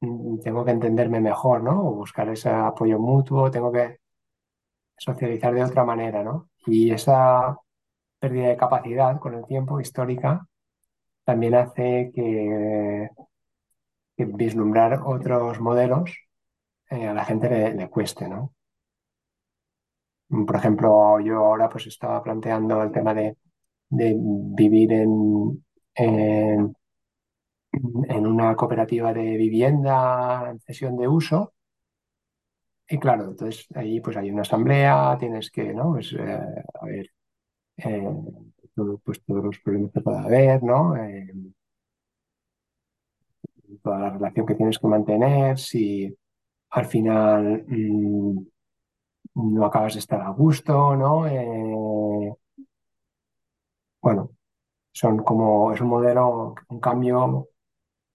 mm, 0.00 0.40
tengo 0.40 0.64
que 0.64 0.72
entenderme 0.72 1.20
mejor, 1.20 1.62
¿no? 1.62 1.82
O 1.88 1.94
buscar 1.96 2.28
ese 2.30 2.50
apoyo 2.50 2.98
mutuo, 3.00 3.50
tengo 3.50 3.72
que 3.72 3.98
socializar 4.96 5.54
de 5.54 5.64
otra 5.64 5.84
manera, 5.84 6.22
¿no? 6.22 6.50
Y 6.66 6.90
esa 6.92 7.58
pérdida 8.20 8.48
de 8.48 8.56
capacidad 8.56 9.18
con 9.20 9.34
el 9.34 9.46
tiempo 9.46 9.80
histórica 9.80 10.46
también 11.24 11.54
hace 11.56 12.12
que, 12.14 13.08
vislumbrar 14.16 15.00
otros 15.04 15.60
modelos 15.60 16.10
eh, 16.90 17.06
a 17.08 17.14
la 17.14 17.24
gente 17.24 17.74
le, 17.74 17.88
cueste, 17.90 18.28
¿no? 18.28 18.54
Por 20.28 20.56
ejemplo, 20.56 21.20
yo 21.20 21.38
ahora 21.38 21.68
pues 21.68 21.86
estaba 21.86 22.22
planteando 22.22 22.82
el 22.82 22.92
tema 22.92 23.14
de, 23.14 23.36
vivir 23.90 24.92
en, 24.92 25.64
una 28.08 28.56
cooperativa 28.56 29.12
de 29.12 29.36
vivienda 29.36 30.50
en 30.50 30.60
cesión 30.60 30.96
de 30.96 31.08
uso. 31.08 31.54
Y 32.88 32.98
claro, 32.98 33.24
entonces 33.30 33.66
ahí 33.74 34.00
pues 34.00 34.16
hay 34.16 34.30
una 34.30 34.42
asamblea, 34.42 35.16
tienes 35.18 35.50
que, 35.50 35.72
¿no? 35.72 35.92
Pues, 35.92 36.12
eh, 36.12 36.64
a 36.80 36.84
ver, 36.86 37.10
eh, 37.78 38.08
pues 39.04 39.24
todos 39.24 39.44
los 39.44 39.58
problemas 39.60 39.92
que 39.92 40.00
pueda 40.00 40.22
haber, 40.22 40.62
¿no? 40.62 40.94
Toda 43.82 43.98
la 43.98 44.10
relación 44.10 44.46
que 44.46 44.54
tienes 44.54 44.78
que 44.78 44.86
mantener, 44.86 45.58
si 45.58 46.14
al 46.70 46.86
final 46.86 47.64
mm, 47.68 48.38
no 49.34 49.64
acabas 49.66 49.94
de 49.94 50.00
estar 50.00 50.20
a 50.20 50.30
gusto, 50.30 50.96
¿no? 50.96 51.26
Eh, 51.26 52.34
bueno, 54.00 54.30
son 54.92 55.18
como, 55.24 55.72
es 55.72 55.80
un 55.80 55.88
modelo, 55.88 56.54
un 56.68 56.80
cambio 56.80 57.48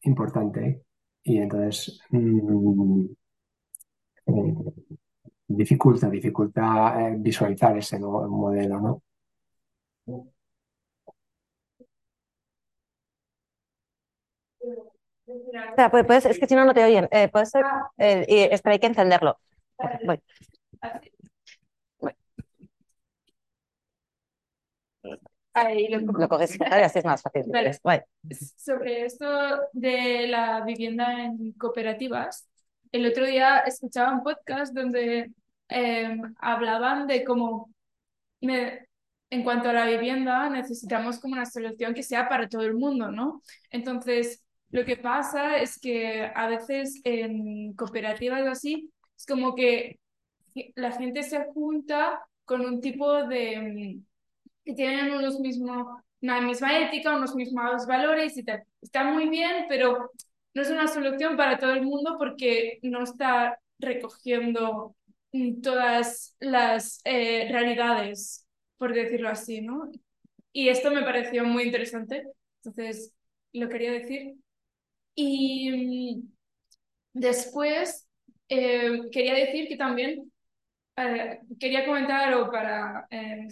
importante 0.04 0.84
y 1.24 1.38
entonces 1.40 2.02
mm, 2.12 3.06
eh, 4.28 4.56
dificulta, 5.48 6.10
dificulta 6.10 7.10
eh, 7.10 7.16
visualizar 7.18 7.78
ese 7.78 8.00
nuevo 8.00 8.28
modelo, 8.30 8.80
¿no? 8.82 9.04
Puedes- 15.90 16.06
puedes- 16.06 16.26
es 16.26 16.40
que 16.40 16.48
si 16.48 16.56
no, 16.56 16.66
no 16.66 16.74
te 16.74 16.84
oyen. 16.84 17.08
Eh, 17.12 17.28
puede 17.30 17.46
ser, 17.46 17.66
eh, 17.98 18.26
y 18.28 18.40
espera, 18.54 18.74
hay 18.74 18.80
que 18.80 18.88
encenderlo. 18.88 19.40
Voy. 20.06 20.20
Ahí 25.54 25.88
lo 25.90 26.00
Lo 26.00 26.30
coges, 26.30 26.58
así 26.62 27.00
es 27.00 27.06
más 27.06 27.22
fácil. 27.22 27.44
Vale. 27.84 28.06
Sobre 28.56 29.06
esto 29.06 29.26
de 29.74 30.28
la 30.28 30.62
vivienda 30.62 31.24
en 31.24 31.54
cooperativas, 31.54 32.48
el 32.92 33.06
otro 33.08 33.26
día 33.26 33.60
escuchaba 33.60 34.14
un 34.14 34.24
podcast 34.24 34.74
donde 34.74 35.32
eh, 35.70 36.18
hablaban 36.40 37.08
de 37.08 37.24
cómo 37.24 37.70
me- 38.42 38.88
en 39.32 39.44
cuanto 39.44 39.70
a 39.70 39.74
la 39.74 39.86
vivienda 39.86 40.50
necesitamos 40.50 41.20
como 41.20 41.34
una 41.36 41.46
solución 41.46 41.94
que 41.94 42.02
sea 42.04 42.28
para 42.30 42.48
todo 42.50 42.64
el 42.64 42.74
mundo, 42.74 43.12
¿no? 43.12 43.42
Entonces, 43.70 44.44
lo 44.72 44.86
que 44.86 44.98
pasa 44.98 45.58
es 45.58 45.80
que 45.80 46.32
a 46.36 46.48
veces 46.48 47.02
en 47.04 47.74
cooperativas 47.74 48.44
o 48.44 48.52
así, 48.52 48.92
es 49.18 49.26
como 49.26 49.56
que 49.56 50.00
la 50.76 50.92
gente 50.92 51.24
se 51.24 51.46
junta 51.54 52.22
con 52.46 52.62
un 52.62 52.82
tipo 52.82 53.24
de... 53.28 53.60
mm, 53.62 54.06
que 54.66 54.74
tienen 54.74 55.12
unos 55.14 55.40
mismos, 55.40 55.88
una 56.22 56.42
misma 56.42 56.80
ética, 56.80 57.16
unos 57.16 57.36
mismos 57.36 57.86
valores 57.88 58.38
y 58.38 58.44
tal. 58.44 58.64
Está 58.82 59.04
muy 59.06 59.30
bien, 59.30 59.66
pero 59.68 60.12
no 60.54 60.62
es 60.62 60.70
una 60.70 60.88
solución 60.88 61.38
para 61.38 61.58
todo 61.58 61.74
el 61.74 61.84
mundo 61.84 62.16
porque 62.20 62.80
no 62.84 63.04
está 63.04 63.60
recogiendo 63.80 64.96
mm, 65.32 65.62
todas 65.62 66.36
las 66.40 67.02
eh, 67.06 67.50
realidades, 67.52 68.48
por 68.78 68.94
decirlo 68.94 69.30
así, 69.30 69.62
¿no? 69.62 69.92
Y 70.52 70.70
esto 70.70 70.92
me 70.92 71.04
pareció 71.04 71.46
muy 71.46 71.64
interesante, 71.64 72.26
entonces 72.64 73.14
lo 73.54 73.70
quería 73.70 73.92
decir. 73.92 74.36
Y 75.22 75.72
mm, 75.72 76.32
después 77.14 78.08
eh, 78.48 79.02
quería 79.12 79.34
decir 79.34 79.68
que 79.68 79.76
también 79.76 80.32
eh, 80.96 81.42
quería 81.60 81.86
comentar 81.86 82.34
o 82.36 82.50
para 82.50 83.06
eh, 83.10 83.48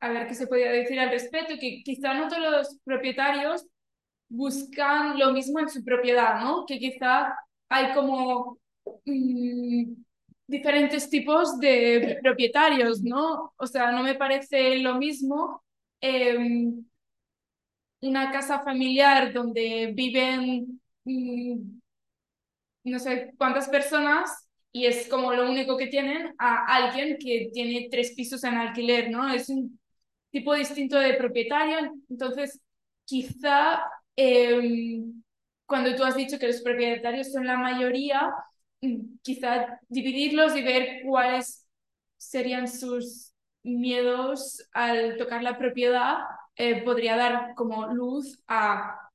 a 0.00 0.08
ver 0.10 0.28
qué 0.28 0.34
se 0.34 0.46
podía 0.46 0.70
decir 0.70 1.00
al 1.00 1.10
respecto, 1.10 1.54
que 1.58 1.82
quizá 1.82 2.12
no 2.12 2.28
todos 2.28 2.50
los 2.50 2.78
propietarios 2.84 3.66
buscan 4.28 5.18
lo 5.18 5.32
mismo 5.32 5.60
en 5.60 5.70
su 5.70 5.82
propiedad, 5.82 6.40
¿no? 6.42 6.66
Que 6.66 6.78
quizá 6.78 7.34
hay 7.70 7.94
como 7.94 8.58
mm, 9.06 9.94
diferentes 10.46 11.08
tipos 11.08 11.58
de 11.58 12.18
propietarios, 12.22 13.00
¿no? 13.02 13.54
O 13.56 13.66
sea, 13.66 13.92
no 13.92 14.02
me 14.02 14.14
parece 14.14 14.76
lo 14.80 14.96
mismo 14.96 15.62
em, 16.02 16.84
una 18.00 18.30
casa 18.30 18.60
familiar 18.60 19.32
donde 19.32 19.92
viven 19.94 20.80
mm, 21.04 21.78
no 22.84 22.98
sé 22.98 23.32
cuántas 23.38 23.68
personas 23.68 24.48
y 24.72 24.86
es 24.86 25.08
como 25.08 25.32
lo 25.32 25.50
único 25.50 25.76
que 25.76 25.86
tienen 25.88 26.34
a 26.38 26.64
alguien 26.66 27.16
que 27.18 27.50
tiene 27.52 27.88
tres 27.90 28.12
pisos 28.14 28.44
en 28.44 28.54
alquiler, 28.54 29.10
¿no? 29.10 29.32
Es 29.32 29.48
un 29.48 29.78
tipo 30.30 30.54
distinto 30.54 30.98
de 30.98 31.14
propietario, 31.14 31.78
entonces 32.08 32.60
quizá 33.04 33.80
eh, 34.16 35.02
cuando 35.66 35.94
tú 35.96 36.04
has 36.04 36.16
dicho 36.16 36.38
que 36.38 36.46
los 36.48 36.60
propietarios 36.62 37.32
son 37.32 37.46
la 37.46 37.56
mayoría, 37.56 38.30
mm, 38.80 39.18
quizá 39.22 39.80
dividirlos 39.88 40.54
y 40.56 40.62
ver 40.62 41.02
cuáles 41.04 41.66
serían 42.16 42.68
sus 42.68 43.32
miedos 43.62 44.68
al 44.72 45.16
tocar 45.16 45.42
la 45.42 45.58
propiedad 45.58 46.18
eh, 46.58 46.82
podría 46.84 47.16
dar 47.16 47.54
como 47.56 47.88
luz 47.94 48.42
a 48.48 49.10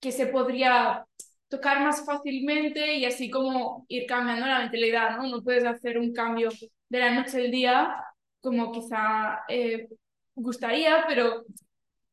que 0.00 0.12
se 0.12 0.26
podría 0.26 1.06
tocar 1.48 1.80
más 1.80 2.04
fácilmente 2.04 2.96
y 2.96 3.04
así 3.04 3.30
como 3.30 3.84
ir 3.88 4.06
cambiando 4.06 4.46
la 4.46 4.60
mentalidad, 4.60 5.16
¿no? 5.16 5.26
No 5.28 5.42
puedes 5.42 5.64
hacer 5.64 5.98
un 5.98 6.12
cambio 6.12 6.50
de 6.88 6.98
la 6.98 7.12
noche 7.14 7.38
al 7.38 7.50
día 7.50 7.96
como 8.40 8.72
quizá 8.72 9.40
eh, 9.48 9.88
gustaría, 10.34 11.04
pero 11.08 11.44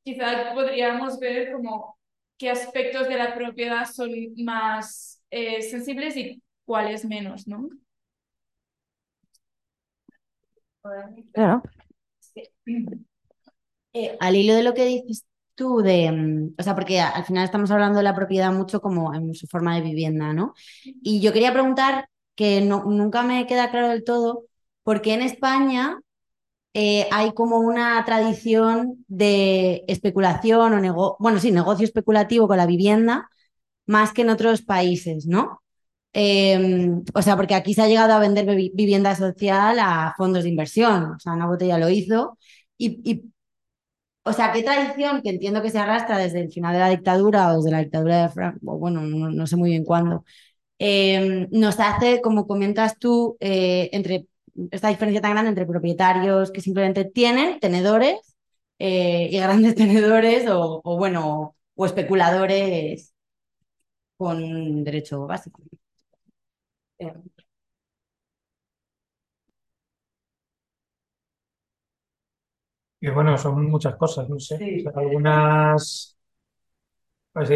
quizá 0.03 0.53
podríamos 0.53 1.19
ver 1.19 1.51
como 1.53 1.97
qué 2.37 2.49
aspectos 2.51 3.07
de 3.09 3.17
la 3.17 3.35
propiedad 3.35 3.85
son 3.85 4.11
más 4.37 5.21
eh, 5.31 5.61
sensibles 5.61 6.17
y 6.17 6.41
cuáles 6.65 7.05
menos, 7.05 7.47
¿no? 7.47 7.69
Claro. 11.33 11.61
Eh, 13.93 14.17
al 14.19 14.35
hilo 14.35 14.53
de 14.55 14.63
lo 14.63 14.73
que 14.73 14.85
dices 14.85 15.25
tú, 15.55 15.81
de, 15.81 16.11
mm, 16.11 16.55
o 16.59 16.63
sea, 16.63 16.75
porque 16.75 16.99
al 16.99 17.25
final 17.25 17.45
estamos 17.45 17.71
hablando 17.71 17.97
de 17.97 18.03
la 18.03 18.15
propiedad 18.15 18.51
mucho 18.51 18.81
como 18.81 19.13
en 19.13 19.33
su 19.35 19.47
forma 19.47 19.75
de 19.75 19.81
vivienda, 19.81 20.33
¿no? 20.33 20.53
Y 20.83 21.21
yo 21.21 21.33
quería 21.33 21.53
preguntar, 21.53 22.07
que 22.35 22.61
no, 22.61 22.85
nunca 22.85 23.23
me 23.23 23.45
queda 23.47 23.69
claro 23.69 23.89
del 23.89 24.05
todo, 24.05 24.45
¿por 24.83 25.01
qué 25.01 25.13
en 25.13 25.21
España 25.23 25.99
eh, 26.73 27.07
hay 27.11 27.33
como 27.33 27.59
una 27.59 28.03
tradición 28.05 29.03
de 29.07 29.83
especulación 29.87 30.73
o 30.73 30.79
negocio, 30.79 31.17
bueno, 31.19 31.39
sí, 31.39 31.51
negocio 31.51 31.85
especulativo 31.85 32.47
con 32.47 32.57
la 32.57 32.65
vivienda 32.67 33.29
más 33.87 34.13
que 34.13 34.21
en 34.23 34.29
otros 34.29 34.61
países, 34.63 35.25
¿no? 35.27 35.61
Em, 36.13 37.03
o 37.13 37.21
sea, 37.21 37.35
porque 37.37 37.55
aquí 37.55 37.73
se 37.73 37.81
ha 37.83 37.87
llegado 37.87 38.13
a 38.13 38.19
vender 38.19 38.45
vivienda 38.73 39.15
social 39.15 39.77
a 39.79 40.13
fondos 40.17 40.43
de 40.43 40.49
inversión, 40.49 41.13
o 41.13 41.19
sea, 41.19 41.33
una 41.33 41.47
botella 41.47 41.77
lo 41.77 41.89
hizo. 41.89 42.37
Y, 42.77 43.23
o 44.23 44.33
sea, 44.33 44.51
qué 44.51 44.63
tradición 44.63 45.21
que 45.21 45.29
entiendo 45.29 45.61
que 45.61 45.69
se 45.71 45.79
arrastra 45.79 46.17
desde 46.17 46.41
el 46.41 46.51
final 46.51 46.73
de 46.73 46.79
la 46.79 46.89
dictadura 46.89 47.49
o 47.49 47.57
desde 47.57 47.71
la 47.71 47.79
dictadura 47.79 48.23
de 48.23 48.29
Franco, 48.29 48.77
bueno, 48.77 49.01
no, 49.01 49.47
sé 49.47 49.55
muy 49.55 49.71
bien 49.71 49.83
cuándo, 49.85 50.23
em, 50.79 51.47
nos 51.51 51.79
hace, 51.79 52.21
como 52.21 52.47
comentas 52.47 52.97
tú, 52.99 53.37
eh, 53.39 53.89
entre 53.93 54.27
esta 54.71 54.89
diferencia 54.89 55.21
tan 55.21 55.31
grande 55.31 55.49
entre 55.49 55.65
propietarios 55.65 56.51
que 56.51 56.61
simplemente 56.61 57.05
tienen 57.05 57.59
tenedores 57.59 58.35
eh, 58.79 59.29
y 59.31 59.39
grandes 59.39 59.75
tenedores 59.75 60.45
o, 60.49 60.81
bueno, 60.97 61.55
o 61.75 61.85
especuladores 61.85 63.13
con 64.17 64.83
derecho 64.83 65.25
básico. 65.27 65.61
Y 73.01 73.09
bueno, 73.09 73.37
son 73.37 73.65
muchas 73.69 73.95
cosas, 73.95 74.29
no 74.29 74.39
sé. 74.39 74.83
algunas. 74.95 76.15
Pues 77.31 77.49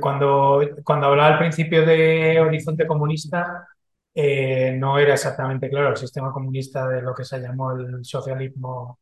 cuando, 0.00 0.60
cuando 0.82 1.06
hablaba 1.06 1.34
al 1.34 1.38
principio 1.38 1.84
de 1.86 2.40
Horizonte 2.40 2.86
Comunista, 2.86 3.68
eh, 4.14 4.72
no 4.78 4.98
era 4.98 5.14
exactamente 5.14 5.68
claro 5.70 5.90
el 5.90 5.96
sistema 5.96 6.32
comunista 6.32 6.88
de 6.88 7.02
lo 7.02 7.14
que 7.14 7.24
se 7.24 7.38
llamó 7.40 7.72
el 7.72 8.04
socialismo, 8.04 8.98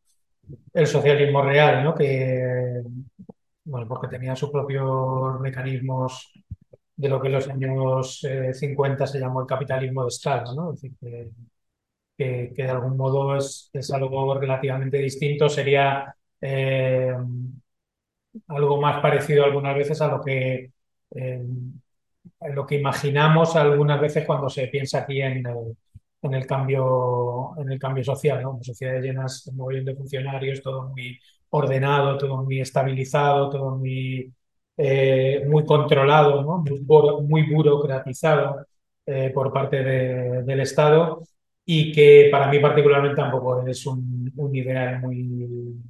el 0.74 0.86
socialismo 0.86 1.42
real, 1.42 1.84
¿no? 1.84 1.94
Que, 1.94 2.82
bueno, 3.64 3.88
porque 3.88 4.08
tenía 4.08 4.36
sus 4.36 4.50
propios 4.50 5.40
mecanismos 5.40 6.32
de 6.96 7.08
lo 7.08 7.20
que 7.20 7.28
en 7.28 7.34
los 7.34 7.48
años 7.48 8.20
50 8.52 9.04
eh, 9.04 9.06
se 9.06 9.20
llamó 9.20 9.40
el 9.40 9.46
capitalismo 9.46 10.02
de 10.02 10.08
Estado, 10.08 10.54
¿no? 10.54 10.72
Es 10.72 10.82
decir, 10.82 10.96
que, 11.00 11.30
que, 12.24 12.52
de 12.54 12.70
algún 12.70 12.96
modo 12.96 13.36
es, 13.36 13.70
es, 13.72 13.90
algo 13.92 14.34
relativamente 14.38 14.98
distinto, 14.98 15.48
sería 15.48 16.14
eh, 16.40 17.14
algo 18.48 18.80
más 18.80 19.00
parecido 19.00 19.44
algunas 19.44 19.74
veces 19.76 20.00
a 20.00 20.08
lo 20.08 20.20
que 20.22 20.70
lo 22.54 22.66
que 22.66 22.76
imaginamos 22.76 23.56
algunas 23.56 24.00
veces 24.00 24.24
cuando 24.26 24.48
se 24.48 24.68
piensa 24.68 25.00
aquí 25.00 25.20
en 25.22 25.46
el, 25.46 25.76
en 26.22 26.34
el 26.34 26.46
cambio, 26.46 27.52
en 27.58 27.72
el 27.72 27.78
cambio 27.78 28.04
social, 28.04 28.42
¿no? 28.42 28.58
Sociedades 28.62 29.04
llenas 29.04 29.50
muy 29.54 29.84
de 29.84 29.94
funcionarios, 29.94 30.62
todo 30.62 30.88
muy 30.88 31.18
ordenado, 31.50 32.18
todo 32.18 32.42
muy 32.44 32.60
estabilizado, 32.60 33.50
todo 33.50 33.76
muy, 33.76 34.32
eh, 34.76 35.44
muy 35.48 35.64
controlado, 35.64 36.42
¿no? 36.42 36.64
muy, 37.22 37.42
burocratizado 37.52 38.66
eh, 39.06 39.30
por 39.34 39.52
parte 39.52 39.82
del 39.82 40.60
Estado 40.60 41.22
y 41.72 41.92
que 41.92 42.28
para 42.32 42.48
mí 42.50 42.58
particularmente 42.58 43.16
tampoco 43.16 43.66
es 43.66 43.86
un, 43.86 44.32
un 44.36 44.56
ideal 44.56 45.00
muy, 45.00 45.80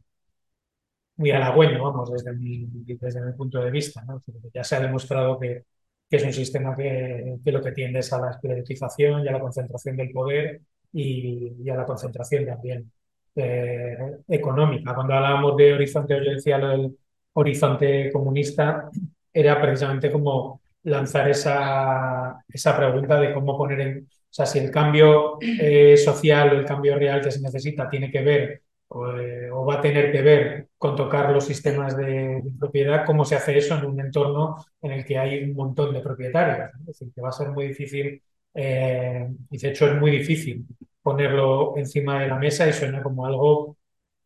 muy 1.16 1.30
halagüeño, 1.30 1.82
vamos, 1.82 2.12
desde 2.12 2.32
mi, 2.34 2.66
desde 3.00 3.20
mi 3.24 3.32
punto 3.32 3.60
de 3.62 3.70
vista. 3.70 4.04
Ya 4.52 4.64
se 4.64 4.76
ha 4.76 4.80
demostrado 4.80 5.38
que 5.38 5.64
que 6.10 6.16
es 6.16 6.24
un 6.24 6.32
sistema 6.32 6.76
que, 6.76 7.38
lo 7.44 7.62
que 7.62 7.72
tiende 7.72 8.00
es 8.00 8.12
a 8.12 8.20
la 8.20 8.30
esclerotización 8.32 9.24
y 9.24 9.28
a 9.28 9.32
la 9.32 9.40
concentración 9.40 9.96
del 9.96 10.10
poder 10.10 10.60
y, 10.92 11.70
a 11.70 11.76
la 11.76 11.86
concentración 11.86 12.46
también 12.46 12.90
eh, 13.36 13.96
económica. 14.28 14.92
Cuando 14.94 15.14
hablábamos 15.14 15.56
de 15.56 15.72
horizonte, 15.74 16.16
yo 16.24 16.32
decía 16.32 16.58
del 16.58 16.98
horizonte 17.34 18.10
comunista, 18.12 18.90
era 19.32 19.60
precisamente 19.60 20.10
como 20.10 20.60
lanzar 20.82 21.30
esa, 21.30 22.44
esa 22.48 22.76
pregunta 22.76 23.20
de 23.20 23.32
cómo 23.32 23.56
poner 23.56 23.80
en, 23.80 24.08
o 24.30 24.32
sea, 24.32 24.46
si 24.46 24.60
el 24.60 24.70
cambio 24.70 25.38
eh, 25.40 25.96
social 25.96 26.50
o 26.50 26.60
el 26.60 26.64
cambio 26.64 26.96
real 26.96 27.20
que 27.20 27.32
se 27.32 27.40
necesita 27.40 27.88
tiene 27.88 28.10
que 28.10 28.22
ver 28.22 28.62
eh, 28.92 29.48
o, 29.52 29.64
va 29.64 29.74
a 29.74 29.80
tener 29.80 30.10
que 30.10 30.20
ver 30.22 30.68
con 30.76 30.96
tocar 30.96 31.30
los 31.30 31.44
sistemas 31.44 31.96
de, 31.96 32.42
propiedad, 32.58 33.04
cómo 33.06 33.24
se 33.24 33.36
hace 33.36 33.56
eso 33.56 33.76
en 33.78 33.84
un 33.84 34.00
entorno 34.00 34.56
en 34.82 34.92
el 34.92 35.04
que 35.04 35.16
hay 35.16 35.44
un 35.44 35.54
montón 35.54 35.94
de 35.94 36.00
propietarios. 36.00 36.70
Es 36.80 36.86
decir, 36.86 37.12
que 37.14 37.20
va 37.20 37.28
a 37.28 37.32
ser 37.32 37.50
muy 37.50 37.68
difícil, 37.68 38.20
eh, 38.54 39.28
y 39.50 39.58
de 39.58 39.68
hecho 39.68 39.86
es 39.86 40.00
muy 40.00 40.10
difícil 40.10 40.66
ponerlo 41.02 41.76
encima 41.76 42.20
de 42.20 42.28
la 42.28 42.36
mesa 42.36 42.68
y 42.68 42.72
suena 42.72 43.02
como 43.02 43.26
algo 43.26 43.76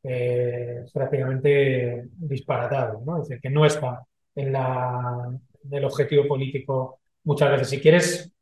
eh, 0.03 0.85
prácticamente 0.93 2.09
disparatado, 2.17 3.03
¿no? 3.05 3.23
Es 3.23 3.29
decir, 3.29 3.43
que 3.43 3.51
no 3.51 3.67
está 3.67 4.03
en, 4.35 4.53
la, 4.53 5.31
el 5.71 5.85
objetivo 5.85 6.27
político 6.27 7.01
muchas 7.25 7.51
veces. 7.51 7.69
Si 7.69 7.81
quieres... 7.81 8.33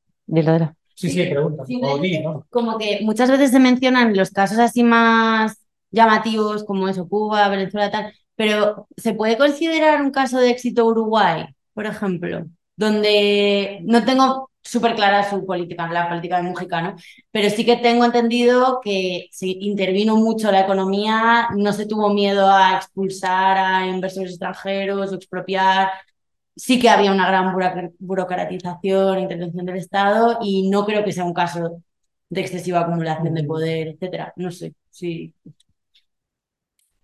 Sí, 0.95 1.11
sí, 1.11 1.27
pregunta. 1.27 1.65
Como 2.51 2.79
que 2.79 3.01
muchas 3.03 3.31
veces 3.31 3.51
se 3.51 3.61
mencionan 3.61 4.17
los 4.17 4.31
casos 4.31 4.59
así 4.59 4.83
más 4.83 5.57
llamativos 5.91 6.65
como 6.65 6.89
eso, 6.89 7.09
Cuba, 7.09 7.49
Venezuela, 7.49 7.91
tal, 7.91 8.13
pero 8.37 8.87
¿se 8.97 9.15
puede 9.15 9.37
considerar 9.37 10.03
un 10.03 10.11
caso 10.11 10.39
de 10.39 10.51
éxito 10.51 10.87
Uruguay, 10.87 11.47
por 11.75 11.87
ejemplo, 11.87 12.47
donde 12.77 13.81
no 13.85 14.05
tengo 14.05 14.51
súper 14.63 14.95
clara 14.95 15.29
su 15.29 15.45
política, 15.45 15.89
la 15.93 16.09
política 16.09 16.37
de 16.37 16.45
Mujica, 16.45 16.81
¿no? 16.83 16.95
Pero 17.31 17.51
sí 17.51 17.65
que 17.65 17.77
tengo 17.77 18.05
entendido 18.05 18.81
que 18.83 19.29
se 19.33 19.49
intervino 19.49 20.17
mucho 20.17 20.53
la 20.53 20.61
economía, 20.61 21.49
no 21.57 21.73
se 21.73 21.87
tuvo 21.87 22.11
miedo 22.15 22.49
a 22.51 22.77
expulsar 22.77 23.59
a 23.59 23.87
inversores 23.87 24.31
extranjeros 24.31 25.13
o 25.13 25.15
expropiar. 25.17 25.91
Sí 26.55 26.79
que 26.79 26.89
había 26.89 27.13
una 27.13 27.29
gran 27.29 27.55
burocratización, 27.99 29.21
intervención 29.21 29.67
del 29.67 29.77
Estado 29.77 30.39
y 30.43 30.69
no 30.69 30.85
creo 30.85 31.05
que 31.05 31.13
sea 31.13 31.25
un 31.25 31.33
caso 31.33 31.83
de 32.29 32.41
excesiva 32.41 32.81
acumulación 32.81 33.35
de 33.35 33.45
poder, 33.45 33.89
etcétera. 33.89 34.33
No 34.37 34.51
sé, 34.51 34.75
sí. 34.91 35.35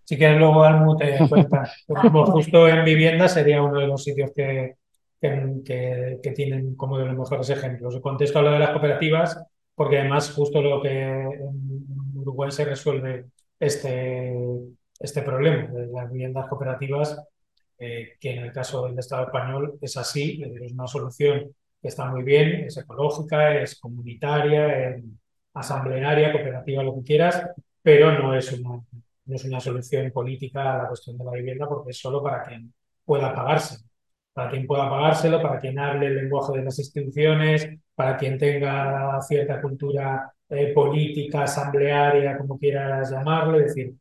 Si 0.03 0.17
quieres 0.17 0.39
luego 0.39 0.63
Almu 0.63 0.97
te 0.97 1.17
cuenta. 1.29 1.71
Como 1.87 2.25
justo 2.25 2.67
en 2.67 2.83
vivienda 2.83 3.27
sería 3.27 3.61
uno 3.61 3.79
de 3.79 3.87
los 3.87 4.03
sitios 4.03 4.31
que, 4.35 4.75
que, 5.19 6.33
tienen 6.35 6.75
como 6.75 6.97
de 6.97 7.05
los 7.05 7.17
mejores 7.17 7.49
ejemplos. 7.49 7.99
Contesto 8.01 8.39
a 8.39 8.41
lo 8.41 8.51
de 8.51 8.59
las 8.59 8.71
cooperativas 8.71 9.39
porque 9.79 9.97
además 9.97 10.33
justo 10.33 10.61
lo 10.61 10.81
que 10.81 10.89
en 10.91 12.11
Uruguay 12.13 12.51
se 12.51 12.65
resuelve 12.65 13.27
este, 13.57 14.35
este 14.99 15.21
problema 15.21 15.71
de 15.71 15.87
las 15.87 16.11
viviendas 16.11 16.49
cooperativas, 16.49 17.17
eh, 17.79 18.17
que 18.19 18.31
en 18.35 18.43
el 18.43 18.51
caso 18.51 18.85
del 18.85 18.99
Estado 18.99 19.25
español 19.25 19.77
es 19.81 19.97
así, 19.97 20.41
es 20.43 20.71
una 20.73 20.87
solución 20.87 21.55
que 21.81 21.87
está 21.87 22.05
muy 22.05 22.23
bien, 22.23 22.65
es 22.65 22.77
ecológica, 22.77 23.55
es 23.61 23.79
comunitaria, 23.79 24.89
es 24.89 25.03
asamblearia, 25.53 26.31
cooperativa, 26.31 26.83
lo 26.83 26.95
que 26.95 27.03
quieras, 27.03 27.49
pero 27.81 28.11
no 28.19 28.35
es 28.35 28.51
una 28.53 28.81
no 29.29 29.35
es 29.35 29.45
una 29.45 29.59
solución 29.59 30.11
política 30.11 30.75
a 30.75 30.77
la 30.83 30.87
cuestión 30.87 31.17
de 31.17 31.23
la 31.23 31.31
vivienda 31.31 31.67
porque 31.69 31.91
es 31.91 31.99
solo 31.99 32.23
para 32.23 32.43
quien 32.43 32.73
pueda 33.05 33.33
pagarse. 33.33 33.77
Para 34.33 34.49
quien 34.51 34.65
pueda 34.67 34.89
pagárselo, 34.89 35.41
para 35.41 35.59
quien 35.59 35.77
hable 35.79 36.07
el 36.07 36.15
lenguaje 36.15 36.57
de 36.57 36.63
las 36.63 36.79
instituciones, 36.79 37.69
para 37.95 38.17
quien 38.17 38.37
tenga 38.37 39.19
cierta 39.21 39.61
cultura 39.61 40.33
eh, 40.49 40.73
política, 40.73 41.43
asamblearia, 41.43 42.37
como 42.37 42.57
quieras 42.57 43.11
llamarlo, 43.11 43.59
es 43.59 43.67
decir, 43.67 43.93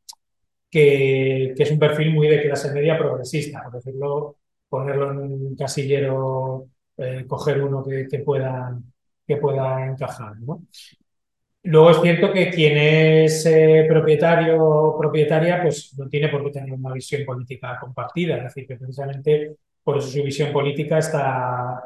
que, 0.71 1.53
es 1.57 1.71
un 1.71 1.79
perfil 1.79 2.12
muy 2.14 2.29
de 2.29 2.43
clase 2.43 2.73
media 2.73 2.99
progresista, 2.99 3.62
por 3.64 3.75
decirlo, 3.75 4.37
ponerlo 4.69 5.12
en 5.12 5.19
un 5.19 5.57
casillero, 5.57 6.69
eh, 6.97 7.25
coger 7.27 7.62
uno 7.62 7.83
que, 7.85 8.19
pueda, 8.21 8.79
que 9.27 9.37
pueda 9.37 9.87
encajar. 9.87 10.37
¿no? 10.41 10.62
Luego 11.64 11.91
es 11.91 12.01
cierto 12.01 12.33
que 12.33 12.51
quien 12.51 12.77
es 12.79 13.45
eh, 13.47 13.87
propietario 13.89 14.62
o 14.62 14.99
propietaria, 14.99 15.61
pues 15.62 15.95
no 15.99 16.09
tiene 16.09 16.29
por 16.29 16.45
qué 16.45 16.51
tener 16.51 16.73
una 16.73 16.93
visión 16.93 17.25
política 17.25 17.79
compartida. 17.81 18.37
Es 18.37 18.45
decir, 18.45 18.66
que 18.66 18.77
precisamente 18.77 19.57
por 19.83 19.99
eso 19.99 20.09
su 20.09 20.23
visión 20.23 20.53
política 20.53 20.99
está, 20.99 21.83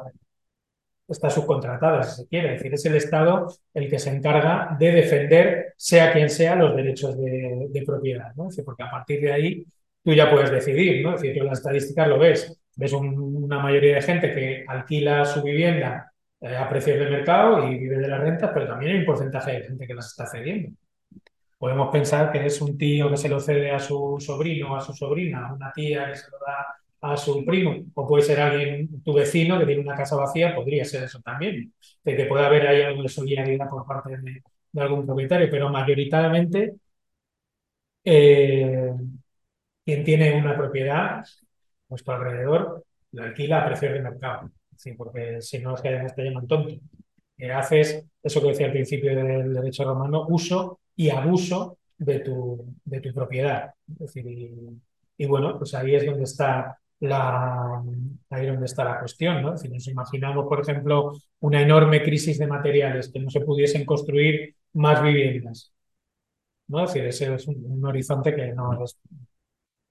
está 1.13 1.29
subcontratada, 1.29 2.03
si 2.03 2.23
se 2.23 2.27
quiere. 2.27 2.55
Es 2.55 2.59
decir, 2.59 2.73
es 2.73 2.85
el 2.85 2.95
Estado 2.95 3.47
el 3.73 3.89
que 3.89 3.99
se 3.99 4.09
encarga 4.09 4.75
de 4.77 4.91
defender, 4.91 5.73
sea 5.77 6.11
quien 6.11 6.29
sea, 6.29 6.55
los 6.55 6.75
derechos 6.75 7.17
de, 7.19 7.83
propiedad. 7.85 8.33
¿no? 8.35 8.49
porque 8.65 8.83
a 8.83 8.91
partir 8.91 9.21
de 9.21 9.31
ahí 9.31 9.65
tú 10.03 10.13
ya 10.13 10.29
puedes 10.29 10.51
decidir. 10.51 11.03
¿no? 11.03 11.15
Es 11.15 11.21
decir, 11.21 11.35
tú 11.35 11.43
en 11.43 11.49
las 11.49 11.59
estadísticas 11.59 12.07
lo 12.07 12.19
ves. 12.19 12.59
Ves 12.75 12.93
una 12.93 13.59
mayoría 13.59 13.95
de 13.95 14.01
gente 14.01 14.33
que 14.33 14.65
alquila 14.67 15.25
su 15.25 15.43
vivienda 15.43 16.11
eh, 16.41 16.55
a 16.57 16.67
precios 16.67 16.99
de 16.99 17.09
mercado 17.09 17.67
y 17.67 17.77
vive 17.77 17.97
de 17.97 18.07
las 18.07 18.19
rentas, 18.19 18.51
pero 18.53 18.67
también 18.67 18.93
hay 18.93 18.99
un 18.99 19.05
porcentaje 19.05 19.51
de 19.51 19.63
gente 19.63 19.87
que 19.87 19.93
las 19.93 20.07
está 20.07 20.25
cediendo. 20.25 20.75
Podemos 21.57 21.89
pensar 21.91 22.31
que 22.31 22.45
es 22.45 22.59
un 22.61 22.77
tío 22.77 23.09
que 23.09 23.15
se 23.15 23.29
lo 23.29 23.39
cede 23.39 23.71
a 23.71 23.79
su 23.79 24.17
sobrino 24.19 24.73
o 24.73 24.75
a 24.75 24.81
su 24.81 24.93
sobrina, 24.93 25.53
una 25.53 25.71
tía 25.71 26.09
que 26.09 26.15
se 26.17 26.29
lo 26.29 26.37
da 26.39 26.82
a 27.03 27.17
su 27.17 27.43
primo, 27.45 27.75
o 27.95 28.07
puede 28.07 28.23
ser 28.23 28.39
alguien, 28.39 29.03
tu 29.03 29.13
vecino, 29.13 29.59
que 29.59 29.65
tiene 29.65 29.81
una 29.81 29.95
casa 29.95 30.15
vacía, 30.15 30.55
podría 30.55 30.85
ser 30.85 31.03
eso 31.03 31.19
también, 31.21 31.73
de 32.03 32.15
que 32.15 32.25
puede 32.25 32.45
haber 32.45 32.65
ahí 32.67 32.81
algo 32.81 33.03
de 33.03 33.09
solidaridad 33.09 33.69
por 33.69 33.85
parte 33.85 34.17
de, 34.17 34.41
algún 34.81 35.05
propietario, 35.05 35.49
pero 35.51 35.69
mayoritariamente 35.69 36.75
eh, 38.05 38.93
quien 39.85 40.03
tiene 40.03 40.33
una 40.39 40.55
propiedad, 40.57 41.25
nuestro 41.89 42.13
alrededor, 42.15 42.85
la 43.11 43.25
alquila 43.25 43.61
a 43.63 43.65
precios 43.67 43.93
de 43.93 44.01
mercado, 44.01 44.51
sí, 44.77 44.93
porque 44.93 45.41
si 45.41 45.59
no 45.59 45.75
es 45.75 45.81
que 45.81 45.89
además 45.89 46.15
te 46.15 46.23
llaman 46.23 46.47
tonto. 46.47 46.75
Que 47.37 47.51
haces 47.51 48.05
eso 48.21 48.41
que 48.41 48.47
decía 48.49 48.67
al 48.67 48.71
principio 48.73 49.15
del 49.15 49.53
derecho 49.53 49.83
romano, 49.85 50.25
uso 50.29 50.79
y 50.95 51.09
abuso 51.09 51.79
de 51.97 52.19
tu, 52.19 52.75
de 52.85 53.01
tu 53.01 53.13
propiedad. 53.13 53.73
Es 53.91 53.99
decir, 53.99 54.25
y 55.17 55.25
bueno, 55.25 55.57
pues 55.57 55.73
ahí 55.73 55.95
es 55.95 56.05
donde 56.05 56.23
está 56.23 56.77
la, 57.03 57.83
ahí 58.29 58.47
donde 58.47 58.65
está 58.65 58.83
la 58.83 58.99
cuestión. 58.99 59.41
¿no? 59.41 59.57
Si 59.57 59.69
nos 59.69 59.87
imaginamos, 59.87 60.45
por 60.47 60.61
ejemplo, 60.61 61.11
una 61.41 61.61
enorme 61.61 62.01
crisis 62.01 62.37
de 62.39 62.47
materiales, 62.47 63.11
que 63.11 63.19
no 63.19 63.29
se 63.29 63.41
pudiesen 63.41 63.85
construir 63.85 64.55
más 64.73 65.01
viviendas. 65.03 65.73
¿no? 66.67 66.85
Es 66.85 66.93
decir, 66.93 67.07
ese 67.07 67.35
es 67.35 67.47
un, 67.47 67.85
horizonte 67.85 68.33
que 68.35 68.53
no 68.53 68.83
es, 68.83 68.97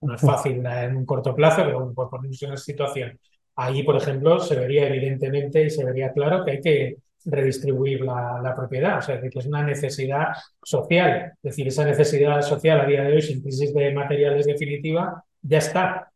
no 0.00 0.14
es 0.14 0.20
fácil 0.20 0.64
en 0.64 0.96
un 0.96 1.06
corto 1.06 1.34
plazo, 1.34 1.62
pero 1.64 1.92
por 1.92 2.08
ponernos 2.08 2.42
en 2.42 2.52
esa 2.54 2.64
situación. 2.64 3.18
Ahí, 3.56 3.82
por 3.82 3.96
ejemplo, 3.96 4.40
se 4.40 4.56
vería 4.56 4.88
evidentemente 4.88 5.64
y 5.64 5.70
se 5.70 5.84
vería 5.84 6.12
claro 6.12 6.44
que 6.44 6.52
hay 6.52 6.60
que 6.60 6.96
redistribuir 7.26 8.00
la, 8.00 8.40
la, 8.42 8.56
propiedad, 8.56 8.98
o 8.98 9.02
sea, 9.02 9.20
que 9.20 9.28
es 9.32 9.46
una 9.46 9.62
necesidad 9.62 10.28
social. 10.62 11.32
Es 11.36 11.42
decir, 11.42 11.68
esa 11.68 11.84
necesidad 11.84 12.40
social 12.40 12.80
a 12.80 12.86
día 12.86 13.02
de 13.02 13.12
hoy, 13.12 13.22
sin 13.22 13.42
crisis 13.42 13.72
de 13.74 13.92
materiales 13.92 14.46
definitiva, 14.46 15.22
ya 15.42 15.58
está 15.58 16.11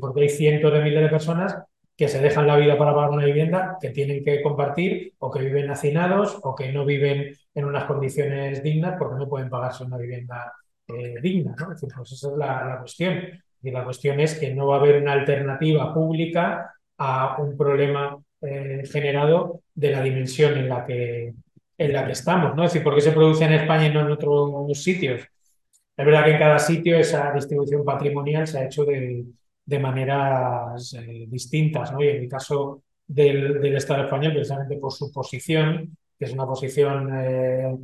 porque 0.00 0.22
hay 0.22 0.28
cientos 0.28 0.72
de 0.72 0.82
miles 0.82 1.02
de 1.02 1.08
personas 1.08 1.56
que 2.00 2.08
se 2.08 2.22
dejan 2.22 2.46
la 2.46 2.56
vida 2.56 2.78
para 2.78 2.94
pagar 2.94 3.10
una 3.10 3.26
vivienda, 3.26 3.76
que 3.78 3.90
tienen 3.90 4.24
que 4.24 4.40
compartir 4.40 5.12
o 5.18 5.30
que 5.30 5.40
viven 5.40 5.70
hacinados 5.70 6.38
o 6.42 6.54
que 6.54 6.72
no 6.72 6.86
viven 6.86 7.36
en 7.54 7.64
unas 7.66 7.84
condiciones 7.84 8.62
dignas 8.62 8.96
porque 8.98 9.16
no 9.18 9.28
pueden 9.28 9.50
pagarse 9.50 9.84
una 9.84 9.98
vivienda 9.98 10.50
eh, 10.88 11.16
digna. 11.20 11.54
¿no? 11.58 11.68
Decir, 11.68 11.90
pues 11.94 12.12
esa 12.12 12.30
es 12.30 12.36
la, 12.38 12.76
cuestión. 12.78 13.20
Y 13.62 13.70
la 13.70 13.84
cuestión 13.84 14.18
es 14.18 14.38
que 14.38 14.54
no 14.54 14.68
va 14.68 14.76
a 14.76 14.80
haber 14.80 15.02
una 15.02 15.12
alternativa 15.12 15.92
pública 15.92 16.74
a 16.96 17.36
un 17.38 17.54
problema 17.54 18.16
eh, 18.40 18.82
generado 18.90 19.60
de 19.74 19.90
la 19.90 20.02
dimensión 20.02 20.56
en 20.56 20.70
la 20.70 20.86
que, 20.86 21.34
en 21.76 21.92
la 21.92 22.06
que 22.06 22.12
estamos. 22.12 22.56
¿no? 22.56 22.64
Es 22.64 22.72
decir, 22.72 22.82
¿por 22.82 22.94
qué 22.94 23.02
se 23.02 23.12
produce 23.12 23.44
en 23.44 23.52
España 23.52 23.88
y 23.88 23.92
no 23.92 24.00
en 24.00 24.10
otros 24.12 24.82
sitios? 24.82 25.20
Es 25.20 26.06
verdad 26.06 26.24
que 26.24 26.30
en 26.30 26.38
cada 26.38 26.58
sitio 26.58 26.96
esa 26.96 27.30
distribución 27.32 27.84
patrimonial 27.84 28.46
se 28.46 28.58
ha 28.58 28.64
hecho 28.64 28.86
de, 28.86 29.26
de 29.70 29.78
maneras 29.78 30.94
eh, 30.94 31.26
distintas. 31.28 31.92
¿no? 31.92 32.02
Y 32.02 32.08
en 32.08 32.22
el 32.24 32.28
caso 32.28 32.82
del, 33.06 33.76
Estado 33.76 34.02
español, 34.04 34.32
precisamente 34.32 34.76
por 34.78 34.92
su 34.92 35.12
posición, 35.12 35.96
que 36.18 36.24
es 36.24 36.32
una 36.32 36.44
posición 36.44 37.08
eh, 37.14 37.78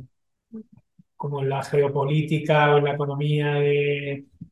como 1.15 1.41
en 1.41 1.49
la 1.49 1.63
geopolítica 1.63 2.75
o 2.75 2.77
en 2.79 2.83
la 2.83 2.93
economía 2.93 3.63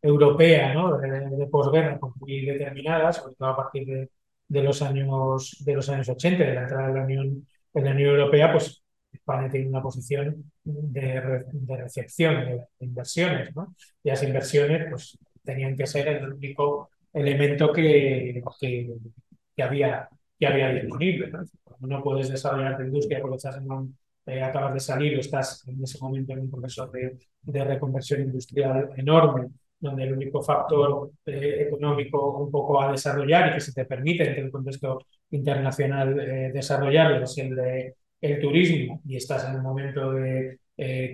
europea 0.01 0.73
¿no? 0.73 0.97
de, 0.97 1.47
posguerra, 1.47 1.99
pues 1.99 2.13
muy 2.21 2.45
determinada, 2.45 3.11
sobre 3.11 3.35
todo 3.35 3.49
a 3.49 3.57
partir 3.57 4.09
de, 4.47 4.63
los 4.63 4.81
años, 4.81 5.57
de 5.59 5.73
los 5.73 5.89
años 5.89 6.07
80, 6.07 6.41
de 6.41 6.53
la 6.53 6.61
entrada 6.61 6.87
de 6.87 6.93
la 6.93 7.03
Unión, 7.03 7.47
en 7.73 7.83
la 7.83 7.91
Unión 7.91 8.11
Europea, 8.11 8.51
pues 8.53 8.81
España 9.11 9.49
tiene 9.49 9.67
una 9.67 9.81
posición 9.81 10.51
de, 10.63 11.43
recepción 11.67 12.45
de, 12.45 12.61
inversiones. 12.79 13.53
¿no? 13.55 13.75
Y 14.03 14.09
las 14.09 14.23
inversiones 14.23 14.87
pues, 14.89 15.17
tenían 15.43 15.75
que 15.75 15.85
ser 15.85 16.07
el 16.07 16.33
único 16.33 16.89
elemento 17.15 17.71
que, 17.71 18.43
que, 19.55 19.63
había, 19.63 20.09
que 20.37 20.47
había 20.47 20.69
disponible. 20.73 21.31
¿no? 21.31 21.43
no 21.87 22.03
puedes 22.03 22.29
desarrollar 22.29 22.77
tu 22.77 22.83
industria 22.83 23.21
porque 23.21 23.37
estás 23.37 23.57
en 23.57 23.71
un, 23.71 23.97
eh, 24.25 24.41
acabas 24.41 24.73
de 24.73 24.79
salir 24.79 25.17
o 25.17 25.19
estás 25.19 25.67
en 25.67 25.81
ese 25.83 25.99
momento 26.01 26.33
en 26.33 26.39
un 26.39 26.51
proceso 26.51 26.87
de, 26.87 27.17
de 27.41 27.63
reconversión 27.63 28.21
industrial 28.21 28.89
enorme, 28.97 29.49
donde 29.79 30.03
el 30.03 30.13
único 30.13 30.41
factor 30.41 31.11
eh, 31.25 31.67
económico 31.67 32.43
un 32.43 32.51
poco 32.51 32.81
a 32.81 32.91
desarrollar 32.91 33.51
y 33.51 33.53
que 33.53 33.59
se 33.61 33.73
te 33.73 33.85
permite 33.85 34.31
en 34.37 34.45
el 34.45 34.51
contexto 34.51 34.99
internacional 35.31 36.19
eh, 36.19 36.51
desarrollar 36.53 37.21
es 37.21 37.37
el 37.37 37.55
de 37.55 37.95
el 38.21 38.39
turismo 38.39 39.01
y 39.05 39.17
estás 39.17 39.47
en 39.47 39.57
un 39.57 39.61
momento 39.61 40.11
de 40.13 40.59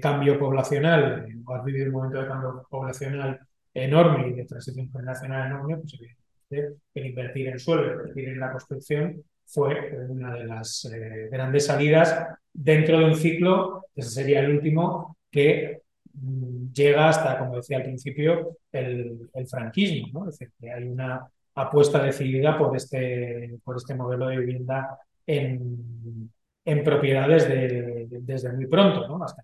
cambio 0.02 0.40
poblacional 0.40 1.28
o 1.46 1.54
has 1.54 1.66
vivido 1.66 1.88
un 1.88 1.94
momento 1.94 2.22
de 2.22 2.28
cambio 2.28 2.66
poblacional 2.70 3.40
enorme 3.74 4.30
y 4.30 4.34
de 4.34 4.46
transición 4.46 4.92
generacional 4.92 5.48
enorme, 5.48 5.78
pues 5.78 5.94
evidentemente 5.94 6.82
el 6.94 7.06
invertir 7.06 7.48
en 7.48 7.60
suelo, 7.60 7.94
invertir 7.94 8.30
en 8.30 8.40
la 8.40 8.52
construcción 8.52 9.24
fue 9.46 9.98
una 10.08 10.34
de 10.34 10.46
las 10.46 10.86
eh, 10.86 11.28
grandes 11.32 11.66
salidas 11.66 12.26
dentro 12.54 13.00
de 13.00 13.06
un 13.06 13.16
ciclo, 13.16 13.86
ese 13.96 14.10
sería 14.10 14.40
el 14.40 14.52
último, 14.52 15.18
que 15.30 15.82
mm, 16.14 16.72
llega 16.72 17.10
hasta, 17.10 17.38
como 17.38 17.58
decía 17.58 17.78
al 17.78 17.84
principio, 17.84 18.58
el, 18.72 19.30
el 19.34 19.48
franquismo. 19.48 20.08
¿no? 20.14 20.30
Es 20.30 20.38
decir, 20.38 20.54
que 20.60 20.72
hay 20.72 20.84
una 20.88 21.28
apuesta 21.56 22.02
decidida 22.02 22.58
por 22.58 22.76
este, 22.76 23.58
por 23.64 23.76
este 23.78 23.96
modelo 23.96 24.28
de 24.28 24.38
vivienda 24.38 24.98
en, 25.26 26.32
en 26.64 26.84
propiedades 26.84 27.48
de, 27.48 28.08
desde 28.10 28.54
muy 28.54 28.68
pronto, 28.68 29.08
¿no? 29.08 29.24
hasta, 29.24 29.44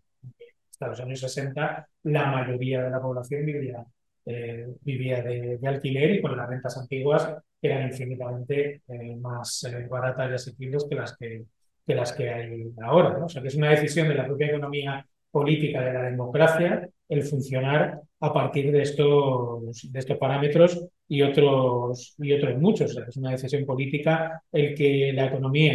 hasta, 0.72 0.88
los 0.88 1.00
años 1.02 1.20
60, 1.20 1.90
la 2.04 2.32
mayoría 2.32 2.84
de 2.84 2.92
la 2.92 3.02
población 3.02 3.46
vivía 3.46 3.86
eh, 4.30 4.68
vivía 4.82 5.22
de, 5.22 5.58
alquiler 5.66 6.16
y 6.16 6.22
con 6.22 6.36
las 6.36 6.50
rentas 6.50 6.78
antiguas 6.78 7.34
eran 7.62 7.88
infinitamente 7.88 8.82
eh, 8.86 9.16
más 9.16 9.64
eh, 9.64 9.88
baratas 9.90 10.30
y 10.30 10.34
asequibles 10.34 10.86
que 10.90 10.96
las 10.96 11.16
que, 11.16 11.46
que 11.86 11.96
las 11.96 12.12
que 12.12 12.30
hay 12.30 12.74
ahora. 12.84 13.18
¿no? 13.18 13.26
O 13.26 13.30
sea, 13.30 13.42
que 13.42 13.48
es 13.48 13.56
una 13.56 13.70
decisión 13.70 14.10
de 14.10 14.16
la 14.16 14.26
propia 14.26 14.48
economía 14.48 15.08
política 15.32 15.82
de 15.82 15.94
la 15.94 16.04
democracia 16.04 16.90
el 17.08 17.24
funcionar 17.24 18.02
a 18.20 18.34
partir 18.34 18.70
de 18.70 18.82
estos, 18.82 19.90
de 19.92 20.00
estos 20.00 20.18
parámetros 20.18 20.86
y 21.08 21.22
otros, 21.22 22.16
y 22.18 22.34
otros 22.34 22.58
muchos. 22.58 22.92
O 22.92 22.94
sea, 22.96 23.06
es 23.08 23.16
una 23.16 23.32
decisión 23.32 23.66
política 23.66 24.44
el 24.52 24.76
que 24.76 25.14
la 25.14 25.28
economía 25.28 25.74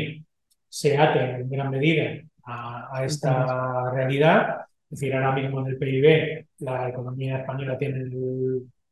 se 0.69 0.99
ate 0.99 1.41
en 1.41 1.49
gran 1.49 1.71
medida 1.71 2.21
a, 2.45 2.99
a 2.99 3.05
esta 3.07 3.91
realidad 3.93 4.67
es 4.93 5.01
decir, 5.01 5.15
ahora 5.15 5.33
mismo 5.33 5.61
en 5.61 5.67
el 5.69 5.79
PIB 5.79 6.47
la 6.63 6.89
economía 6.89 7.39
española 7.39 7.77
tiene 7.79 8.01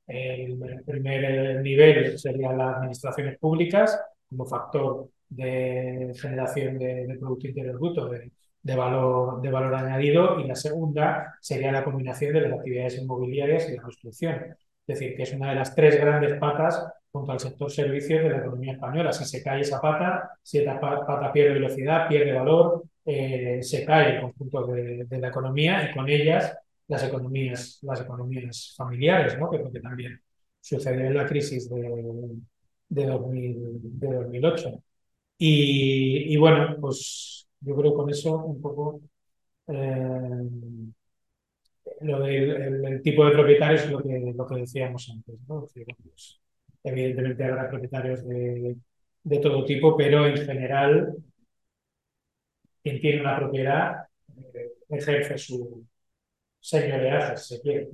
el, 0.06 0.82
primer 0.84 1.62
nivel, 1.62 2.18
serían 2.18 2.58
las 2.58 2.76
administraciones 2.76 3.38
públicas, 3.38 4.00
como 4.28 4.44
factor 4.46 5.08
de 5.28 6.12
generación 6.20 6.78
de, 6.78 7.16
Producto 7.18 7.46
Interior 7.46 7.78
Bruto, 7.78 8.08
de, 8.08 8.76
valor, 8.76 9.40
de 9.40 9.50
valor 9.50 9.74
añadido, 9.74 10.40
y 10.40 10.46
la 10.46 10.56
segunda 10.56 11.36
sería 11.40 11.72
la 11.72 11.84
combinación 11.84 12.34
de 12.34 12.40
las 12.42 12.58
actividades 12.58 12.98
inmobiliarias 12.98 13.68
y 13.68 13.76
la 13.76 13.82
construcción. 13.82 14.34
Es 14.86 14.98
decir, 14.98 15.16
que 15.16 15.22
es 15.22 15.32
una 15.32 15.50
de 15.50 15.54
las 15.54 15.74
tres 15.74 16.00
grandes 16.00 16.38
patas 16.38 16.84
junto 17.12 17.32
al 17.32 17.40
sector 17.40 17.70
servicios 17.70 18.22
de 18.22 18.30
la 18.30 18.38
economía 18.38 18.72
española. 18.72 19.12
Si 19.12 19.24
se 19.24 19.42
cae 19.42 19.60
esa 19.60 19.80
pata, 19.80 20.30
si 20.42 20.58
esa 20.58 20.78
pata 20.78 21.32
pierde 21.32 21.54
velocidad, 21.54 22.08
pierde 22.08 22.32
valor, 22.32 22.84
eh, 23.04 23.60
se 23.62 23.84
cae 23.84 24.16
el 24.16 24.20
conjunto 24.20 24.66
de, 24.66 25.06
la 25.10 25.28
economía 25.28 25.88
y 25.90 25.94
con 25.94 26.08
ellas 26.08 26.56
las 26.90 27.04
economías, 27.04 27.78
las 27.82 28.00
economías 28.00 28.74
familiares, 28.76 29.38
¿no? 29.38 29.48
que, 29.48 29.58
también 29.80 30.20
sucedió 30.60 31.06
en 31.06 31.14
la 31.14 31.24
crisis 31.24 31.70
de, 31.70 31.88
de, 32.88 33.06
2008. 33.06 34.82
Y, 35.38 36.36
bueno, 36.36 36.76
pues 36.80 37.48
yo 37.60 37.76
creo 37.76 37.94
con 37.94 38.10
eso 38.10 38.36
un 38.44 38.60
poco 38.60 39.00
eh, 39.68 40.48
lo 42.00 42.20
del 42.20 42.84
el, 42.84 43.02
tipo 43.02 43.24
de 43.24 43.32
propietarios 43.32 43.84
es 43.84 43.90
lo 43.90 44.02
que, 44.02 44.34
lo 44.36 44.46
que 44.46 44.56
decíamos 44.56 45.08
antes. 45.14 45.36
¿no? 45.48 45.68
Pues, 45.72 46.40
evidentemente 46.82 47.44
habrá 47.44 47.70
propietarios 47.70 48.26
de, 48.26 48.76
de 49.22 49.38
todo 49.38 49.64
tipo, 49.64 49.96
pero 49.96 50.26
en 50.26 50.36
general 50.38 51.14
quien 52.82 53.00
tiene 53.00 53.20
una 53.20 53.36
propiedad 53.38 54.06
eh, 54.54 54.72
ejerce 54.88 55.38
su 55.38 55.84
señoreaje, 56.60 57.36
si 57.36 57.56
se 57.56 57.62
quiere. 57.62 57.88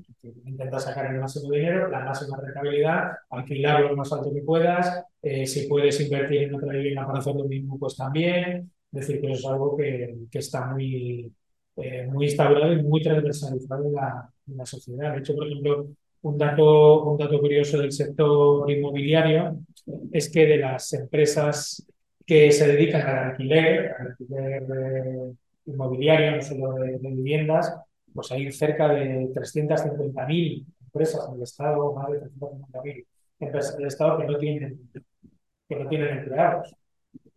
Intenta 0.44 0.78
sacar 0.80 1.12
el 1.14 1.20
máximo 1.20 1.50
dinero, 1.50 1.88
la 1.88 2.00
máxima 2.00 2.38
rentabilidad, 2.40 3.12
alquilarlo 3.30 3.90
lo 3.90 3.96
más 3.96 4.12
alto 4.12 4.32
que 4.32 4.42
puedas, 4.42 5.04
eh, 5.22 5.46
si 5.46 5.66
puedes 5.68 6.00
invertir 6.00 6.42
en 6.42 6.54
otra 6.54 6.72
vivienda 6.72 7.06
para 7.06 7.20
hacer 7.20 7.34
lo 7.34 7.44
mismo, 7.44 7.78
pues 7.78 7.96
también. 7.96 8.70
Es 8.92 9.00
decir, 9.00 9.20
que 9.20 9.32
eso 9.32 9.40
es 9.40 9.46
algo 9.46 9.76
que, 9.76 10.16
que 10.30 10.38
está 10.38 10.66
muy, 10.66 11.32
eh, 11.76 12.06
muy 12.06 12.26
instaurado 12.26 12.72
y 12.72 12.82
muy 12.82 13.02
transversalizado 13.02 13.86
en 13.86 13.92
la, 13.94 14.30
en 14.48 14.56
la 14.56 14.66
sociedad. 14.66 15.12
De 15.12 15.18
hecho, 15.20 15.34
por 15.34 15.46
ejemplo, 15.46 15.88
un 16.22 16.38
dato, 16.38 17.04
un 17.04 17.18
dato 17.18 17.40
curioso 17.40 17.78
del 17.78 17.92
sector 17.92 18.70
inmobiliario 18.70 19.58
es 20.12 20.30
que 20.30 20.46
de 20.46 20.56
las 20.58 20.92
empresas 20.92 21.86
que 22.26 22.50
se 22.50 22.66
dedican 22.66 23.02
al 23.02 23.30
alquiler, 23.30 23.94
al 23.98 24.06
alquiler 24.08 24.64
inmobiliario, 25.66 26.36
no 26.36 26.42
solo 26.42 26.74
de, 26.74 26.98
viviendas, 26.98 27.72
pues 28.16 28.32
hay 28.32 28.50
cerca 28.50 28.88
de 28.88 29.28
350.000 29.32 30.66
empresas 30.86 31.28
en 31.28 31.34
el 31.36 31.42
Estado, 31.42 31.92
más 31.92 32.10
de 32.10 32.22
350.000 32.22 33.06
empresas 33.40 33.74
en 33.74 33.80
el 33.82 33.86
Estado 33.86 34.18
que 34.18 34.24
no 34.24 34.38
tienen, 34.38 34.90
que 35.68 35.76
no 35.76 35.88
tienen 35.88 36.18
empleados. 36.18 36.74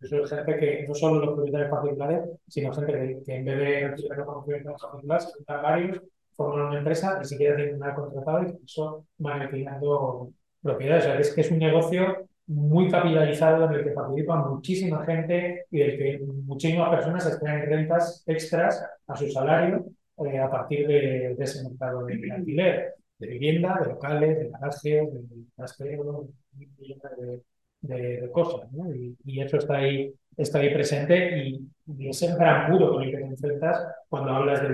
Eso 0.00 0.24
es 0.24 0.30
gente 0.30 0.56
que 0.56 0.86
no 0.88 0.94
solo 0.94 1.20
los 1.20 1.34
propietarios 1.34 1.70
particulares, 1.70 2.30
sino 2.48 2.72
gente 2.72 3.20
que, 3.24 3.36
en 3.36 3.44
vez 3.44 3.58
de 3.58 4.24
con 4.24 4.44
propietarios 4.44 4.82
particulares, 4.82 5.34
están 5.38 5.62
varios, 5.62 6.00
forman 6.32 6.68
una 6.68 6.78
empresa, 6.78 7.18
ni 7.18 7.24
siquiera 7.26 7.56
tienen 7.56 7.78
nada 7.78 7.94
contratado 7.94 8.42
y 8.44 8.64
eso 8.64 9.04
van 9.18 9.48
propiedades. 10.62 11.04
O 11.04 11.06
sea, 11.06 11.16
que 11.16 11.22
es 11.22 11.34
que 11.34 11.40
es 11.42 11.50
un 11.50 11.58
negocio 11.58 12.28
muy 12.46 12.90
capitalizado 12.90 13.66
en 13.66 13.74
el 13.74 13.84
que 13.84 13.90
participa 13.90 14.36
muchísima 14.36 15.04
gente 15.04 15.66
y 15.70 15.78
del 15.78 15.98
que 15.98 16.20
muchísimas 16.46 16.90
personas 16.90 17.26
extraen 17.26 17.68
rentas 17.68 18.24
extras 18.26 18.82
a 19.06 19.16
su 19.16 19.28
salario 19.30 19.84
eh, 20.26 20.38
a 20.38 20.50
partir 20.50 20.86
de, 20.86 21.32
ese 21.38 21.68
mercado 21.68 22.04
de 22.04 22.32
alquiler, 22.32 22.94
de 23.18 23.26
vivienda, 23.26 23.78
de 23.80 23.88
locales, 23.90 24.38
de 24.38 24.48
garajes, 24.50 24.82
de 24.82 25.22
trasteo, 25.56 26.32
de, 26.52 27.42
de, 27.80 28.20
de, 28.20 28.30
cosas. 28.30 28.70
¿no? 28.72 28.94
Y, 28.94 29.16
y, 29.24 29.40
eso 29.40 29.56
está 29.56 29.76
ahí, 29.76 30.12
está 30.36 30.58
ahí 30.58 30.72
presente 30.72 31.38
y, 31.38 31.68
y, 31.86 32.08
es 32.08 32.22
el 32.22 32.36
gran 32.36 32.70
puro 32.70 32.92
con 32.92 33.02
el 33.02 33.10
que 33.10 33.18
te 33.18 33.24
enfrentas 33.24 33.86
cuando 34.08 34.30
hablas 34.30 34.62
de, 34.62 34.68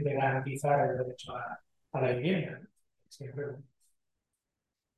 de 0.00 0.12
garantizar 0.12 0.90
el 0.90 0.98
derecho 0.98 1.34
a, 1.36 1.60
a 1.92 2.00
la 2.00 2.12
vivienda. 2.12 2.60
Siempre, 3.08 3.44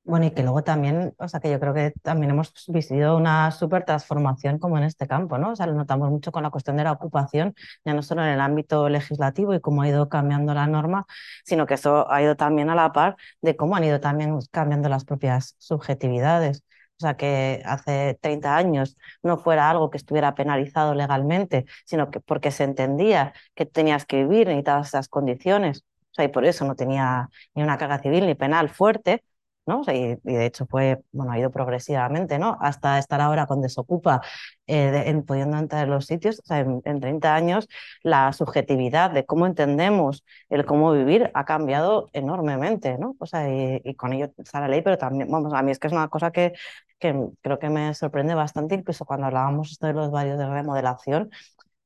bueno, 0.04 0.26
y 0.26 0.30
que 0.32 0.42
luego 0.42 0.64
también, 0.64 1.14
o 1.18 1.28
sea, 1.28 1.38
que 1.38 1.48
yo 1.50 1.60
creo 1.60 1.72
que 1.74 1.92
también 2.02 2.30
hemos 2.30 2.52
vivido 2.66 3.16
una 3.16 3.52
súper 3.52 3.84
transformación 3.84 4.58
como 4.58 4.76
en 4.76 4.82
este 4.84 5.06
campo, 5.06 5.38
¿no? 5.38 5.52
O 5.52 5.56
sea, 5.56 5.66
lo 5.66 5.74
notamos 5.74 6.10
mucho 6.10 6.32
con 6.32 6.42
la 6.42 6.50
cuestión 6.50 6.76
de 6.76 6.82
la 6.84 6.92
ocupación, 6.92 7.54
ya 7.84 7.94
no 7.94 8.02
solo 8.02 8.22
en 8.24 8.30
el 8.30 8.40
ámbito 8.40 8.88
legislativo 8.88 9.54
y 9.54 9.60
cómo 9.60 9.82
ha 9.82 9.88
ido 9.88 10.08
cambiando 10.08 10.54
la 10.54 10.66
norma, 10.66 11.06
sino 11.44 11.66
que 11.66 11.74
eso 11.74 12.10
ha 12.10 12.20
ido 12.20 12.34
también 12.36 12.68
a 12.70 12.74
la 12.74 12.92
par 12.92 13.16
de 13.42 13.54
cómo 13.56 13.76
han 13.76 13.84
ido 13.84 14.00
también 14.00 14.36
cambiando 14.50 14.88
las 14.88 15.04
propias 15.04 15.54
subjetividades. 15.58 16.64
O 16.98 17.00
sea, 17.04 17.16
que 17.16 17.62
hace 17.64 18.18
30 18.20 18.56
años 18.56 18.96
no 19.22 19.36
fuera 19.38 19.70
algo 19.70 19.90
que 19.90 19.96
estuviera 19.98 20.34
penalizado 20.34 20.94
legalmente, 20.94 21.64
sino 21.84 22.10
que 22.10 22.20
porque 22.20 22.50
se 22.50 22.64
entendía 22.64 23.32
que 23.54 23.66
tenías 23.66 24.04
que 24.04 24.24
vivir, 24.24 24.46
necesitabas 24.48 24.88
esas 24.88 25.08
condiciones. 25.08 25.84
O 26.12 26.14
sea, 26.14 26.24
y 26.24 26.28
por 26.28 26.44
eso 26.44 26.64
no 26.64 26.74
tenía 26.76 27.28
ni 27.54 27.62
una 27.62 27.78
carga 27.78 27.98
civil 27.98 28.26
ni 28.26 28.34
penal 28.34 28.68
fuerte, 28.68 29.24
¿no? 29.66 29.82
y, 29.88 30.16
de 30.22 30.46
hecho 30.46 30.66
fue, 30.66 31.02
bueno, 31.12 31.32
ha 31.32 31.38
ido 31.38 31.50
progresivamente, 31.50 32.38
¿no? 32.38 32.58
Hasta 32.60 32.98
estar 32.98 33.20
ahora 33.20 33.46
con 33.46 33.60
desocupa, 33.60 34.20
eh, 34.66 35.04
en, 35.06 35.24
pudiendo 35.24 35.56
entrar 35.58 35.84
en 35.84 35.90
los 35.90 36.06
sitios, 36.06 36.40
o 36.40 36.46
sea, 36.46 36.60
en, 36.60 37.00
30 37.00 37.34
años 37.34 37.68
la 38.02 38.32
subjetividad 38.32 39.10
de 39.10 39.24
cómo 39.26 39.46
entendemos 39.46 40.24
el 40.48 40.64
cómo 40.66 40.92
vivir 40.92 41.30
ha 41.34 41.44
cambiado 41.44 42.10
enormemente, 42.12 42.98
¿no? 42.98 43.16
O 43.18 43.26
sea, 43.26 43.48
y, 43.48 43.94
con 43.94 44.12
ello 44.12 44.30
está 44.38 44.60
la 44.60 44.68
ley, 44.68 44.82
pero 44.82 44.98
también, 44.98 45.30
vamos, 45.30 45.52
a 45.54 45.62
mí 45.62 45.70
es 45.70 45.78
que 45.78 45.86
es 45.88 45.92
una 45.92 46.08
cosa 46.08 46.30
que, 46.30 46.52
que 46.98 47.14
creo 47.42 47.58
que 47.58 47.68
me 47.68 47.94
sorprende 47.94 48.34
bastante, 48.34 48.74
incluso 48.74 49.04
cuando 49.04 49.26
hablábamos 49.26 49.72
esto 49.72 49.86
de 49.86 49.92
los 49.94 50.10
barrios 50.10 50.38
de 50.38 50.46
remodelación, 50.48 51.30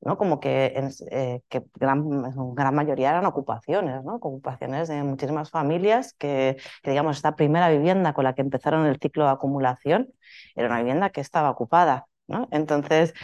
¿no? 0.00 0.18
Como 0.18 0.40
que, 0.40 0.74
eh, 1.10 1.40
que 1.48 1.64
gran, 1.74 2.04
gran 2.54 2.74
mayoría 2.74 3.10
eran 3.10 3.26
ocupaciones, 3.26 4.04
¿no? 4.04 4.16
Ocupaciones 4.16 4.88
de 4.88 5.02
muchísimas 5.02 5.50
familias 5.50 6.14
que, 6.14 6.56
que, 6.82 6.90
digamos, 6.90 7.16
esta 7.16 7.36
primera 7.36 7.68
vivienda 7.70 8.12
con 8.12 8.24
la 8.24 8.34
que 8.34 8.42
empezaron 8.42 8.86
el 8.86 8.98
ciclo 9.00 9.24
de 9.24 9.30
acumulación 9.30 10.12
era 10.54 10.68
una 10.68 10.78
vivienda 10.78 11.10
que 11.10 11.20
estaba 11.20 11.50
ocupada, 11.50 12.06
¿no? 12.26 12.48
Entonces, 12.50 13.14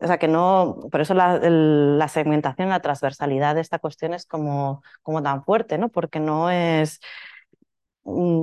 o 0.00 0.06
sea 0.06 0.18
que 0.18 0.28
no, 0.28 0.78
por 0.90 1.00
eso 1.02 1.14
la, 1.14 1.38
la, 1.38 2.08
segmentación, 2.08 2.70
la 2.70 2.80
transversalidad 2.80 3.54
de 3.54 3.60
esta 3.60 3.78
cuestión 3.78 4.14
es 4.14 4.24
como, 4.26 4.82
como 5.02 5.22
tan 5.22 5.44
fuerte, 5.44 5.76
¿no? 5.76 5.90
Porque 5.90 6.20
no 6.20 6.50
es, 6.50 7.00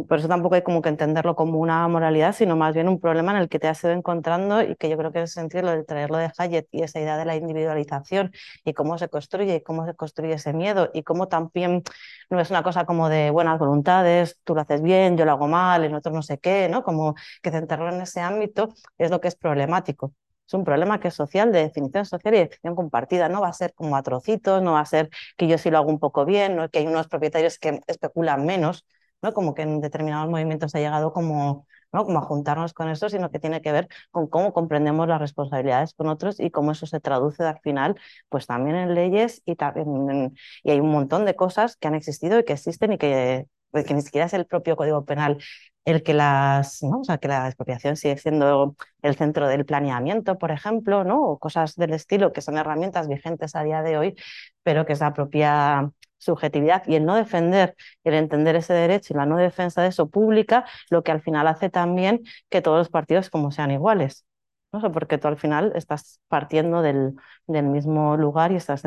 por 0.08 0.20
eso 0.20 0.28
tampoco 0.28 0.56
hay 0.56 0.62
como 0.62 0.82
que 0.82 0.90
entenderlo 0.90 1.36
como 1.36 1.60
una 1.60 1.88
moralidad, 1.88 2.34
sino 2.34 2.56
más 2.56 2.74
bien 2.74 2.88
un 2.88 3.00
problema 3.00 3.32
en 3.32 3.38
el 3.38 3.50
que 3.50 3.60
te 3.60 3.68
has 3.68 3.84
ido 3.84 3.94
encontrando 3.94 4.62
y 4.62 4.76
que 4.76 4.90
yo 4.90 4.98
creo 4.98 5.12
que 5.12 5.24
es 5.24 5.32
sentido 5.32 5.64
lo 5.64 5.72
de 5.72 5.84
traerlo 5.84 6.18
de 6.18 6.32
Hayek 6.38 6.68
y 6.72 6.84
esa 6.84 7.00
idea 7.00 7.18
de 7.18 7.26
la 7.26 7.36
individualización 7.36 8.32
y 8.64 8.74
cómo 8.74 8.98
se 8.98 9.10
construye 9.10 9.56
y 9.56 9.62
cómo 9.62 9.86
se 9.86 9.96
construye 9.96 10.34
ese 10.34 10.54
miedo 10.54 10.90
y 10.94 11.04
cómo 11.04 11.28
también 11.28 11.84
no 12.30 12.40
es 12.40 12.50
una 12.50 12.64
cosa 12.64 12.86
como 12.86 13.10
de 13.10 13.30
buenas 13.32 13.60
voluntades, 13.60 14.40
tú 14.44 14.56
lo 14.56 14.62
haces 14.62 14.82
bien, 14.82 15.18
yo 15.18 15.26
lo 15.26 15.32
hago 15.32 15.48
mal, 15.48 15.84
en 15.84 15.96
otro 15.96 16.12
no 16.12 16.22
sé 16.22 16.38
qué, 16.40 16.70
¿no? 16.70 16.84
Como 16.84 17.16
que 17.42 17.52
centrarlo 17.52 17.90
en 17.90 18.02
ese 18.02 18.22
ámbito 18.22 18.70
es 18.98 19.12
lo 19.12 19.22
que 19.22 19.28
es 19.28 19.36
problemático. 19.36 20.14
Es 20.48 20.54
un 20.54 20.64
problema 20.64 21.00
que 21.00 21.10
es 21.10 21.14
social, 21.14 21.52
de 21.52 21.60
definición 21.60 22.06
social 22.06 22.34
y 22.34 22.38
de 22.38 22.44
definición 22.46 22.76
compartida. 22.76 23.28
No 23.28 23.42
va 23.42 23.50
a 23.50 23.54
ser 23.54 23.74
como 23.74 23.98
a 23.98 24.04
trocitos, 24.04 24.62
no 24.62 24.74
va 24.74 24.80
a 24.80 24.86
ser 24.86 25.10
que 25.36 25.48
yo 25.48 25.58
sí 25.58 25.70
lo 25.70 25.78
hago 25.78 25.90
un 25.90 26.00
poco 26.00 26.24
bien, 26.26 26.56
no 26.56 26.70
que 26.70 26.80
hay 26.80 26.88
unos 26.88 27.08
propietarios 27.08 27.60
que 27.60 27.82
especulan 27.88 28.46
menos, 28.46 28.86
¿no? 29.22 29.34
Como 29.34 29.54
que 29.54 29.64
en 29.64 29.82
determinados 29.82 30.30
movimientos 30.30 30.74
ha 30.76 30.80
llegado 30.80 31.14
como, 31.14 31.68
¿no? 31.92 32.06
como 32.06 32.20
a 32.20 32.22
juntarnos 32.22 32.74
con 32.74 32.90
eso, 32.90 33.10
sino 33.10 33.32
que 33.32 33.40
tiene 33.40 33.62
que 33.62 33.72
ver 33.72 33.88
con 34.12 34.28
cómo 34.28 34.54
comprendemos 34.54 35.08
las 35.08 35.20
responsabilidades 35.20 35.94
con 35.94 36.08
otros 36.08 36.40
y 36.40 36.52
cómo 36.52 36.72
eso 36.72 36.86
se 36.86 37.00
traduce 37.00 37.44
al 37.44 37.60
final, 37.60 37.96
pues 38.30 38.48
también 38.48 38.76
en 38.78 38.94
leyes 38.96 39.42
y, 39.46 39.56
también 39.56 40.36
y 40.64 40.72
hay 40.72 40.80
un 40.80 40.92
montón 40.92 41.26
de 41.26 41.36
cosas 41.36 41.78
que 41.78 41.88
han 41.88 41.96
existido 41.96 42.40
y 42.40 42.44
que 42.46 42.54
existen 42.54 42.94
y 42.94 42.98
que, 42.98 43.48
pues, 43.72 43.86
que 43.86 43.94
ni 43.94 44.02
siquiera 44.02 44.26
es 44.28 44.34
el 44.34 44.46
propio 44.46 44.76
Código 44.76 45.06
Penal 45.06 45.38
el 45.86 46.04
que 46.04 46.14
las, 46.14 46.84
¿no? 46.84 47.00
o 47.00 47.04
sea, 47.06 47.18
que 47.18 47.30
la 47.30 47.48
expropiación 47.48 47.96
sigue 47.96 48.18
siendo 48.18 48.76
el 49.02 49.16
centro 49.16 49.48
del 49.48 49.66
planeamiento, 49.66 50.38
por 50.38 50.52
ejemplo, 50.52 51.06
¿no? 51.06 51.22
o 51.22 51.40
cosas 51.40 51.76
del 51.76 51.94
estilo 51.94 52.34
que 52.34 52.42
son 52.42 52.58
herramientas 52.58 53.08
vigentes 53.08 53.56
a 53.56 53.64
día 53.64 53.82
de 53.82 53.98
hoy, 53.98 54.16
pero 54.64 54.86
que 54.86 54.92
es 54.94 55.00
la 55.00 55.14
propia 55.14 55.90
subjetividad 56.18 56.84
y 56.88 56.96
el 56.96 57.06
no 57.06 57.16
defender, 57.16 57.76
el 58.04 58.14
entender 58.16 58.56
ese 58.56 58.74
derecho 58.74 59.14
y 59.14 59.18
la 59.18 59.26
no 59.26 59.38
defensa 59.38 59.82
de 59.82 59.90
eso 59.90 60.10
pública, 60.10 60.66
lo 60.90 61.04
que 61.04 61.12
al 61.12 61.22
final 61.22 61.48
hace 61.48 61.70
también 61.70 62.24
que 62.50 62.62
todos 62.62 62.78
los 62.80 62.90
partidos 62.90 63.30
como 63.30 63.52
sean 63.52 63.72
iguales. 63.72 64.26
¿no? 64.74 64.92
porque 64.92 65.18
tú 65.18 65.28
al 65.30 65.38
final 65.38 65.72
estás 65.76 66.20
partiendo 66.28 66.82
del, 66.82 67.16
del 67.48 67.66
mismo 67.66 68.18
lugar 68.18 68.52
y 68.52 68.56
estás, 68.56 68.84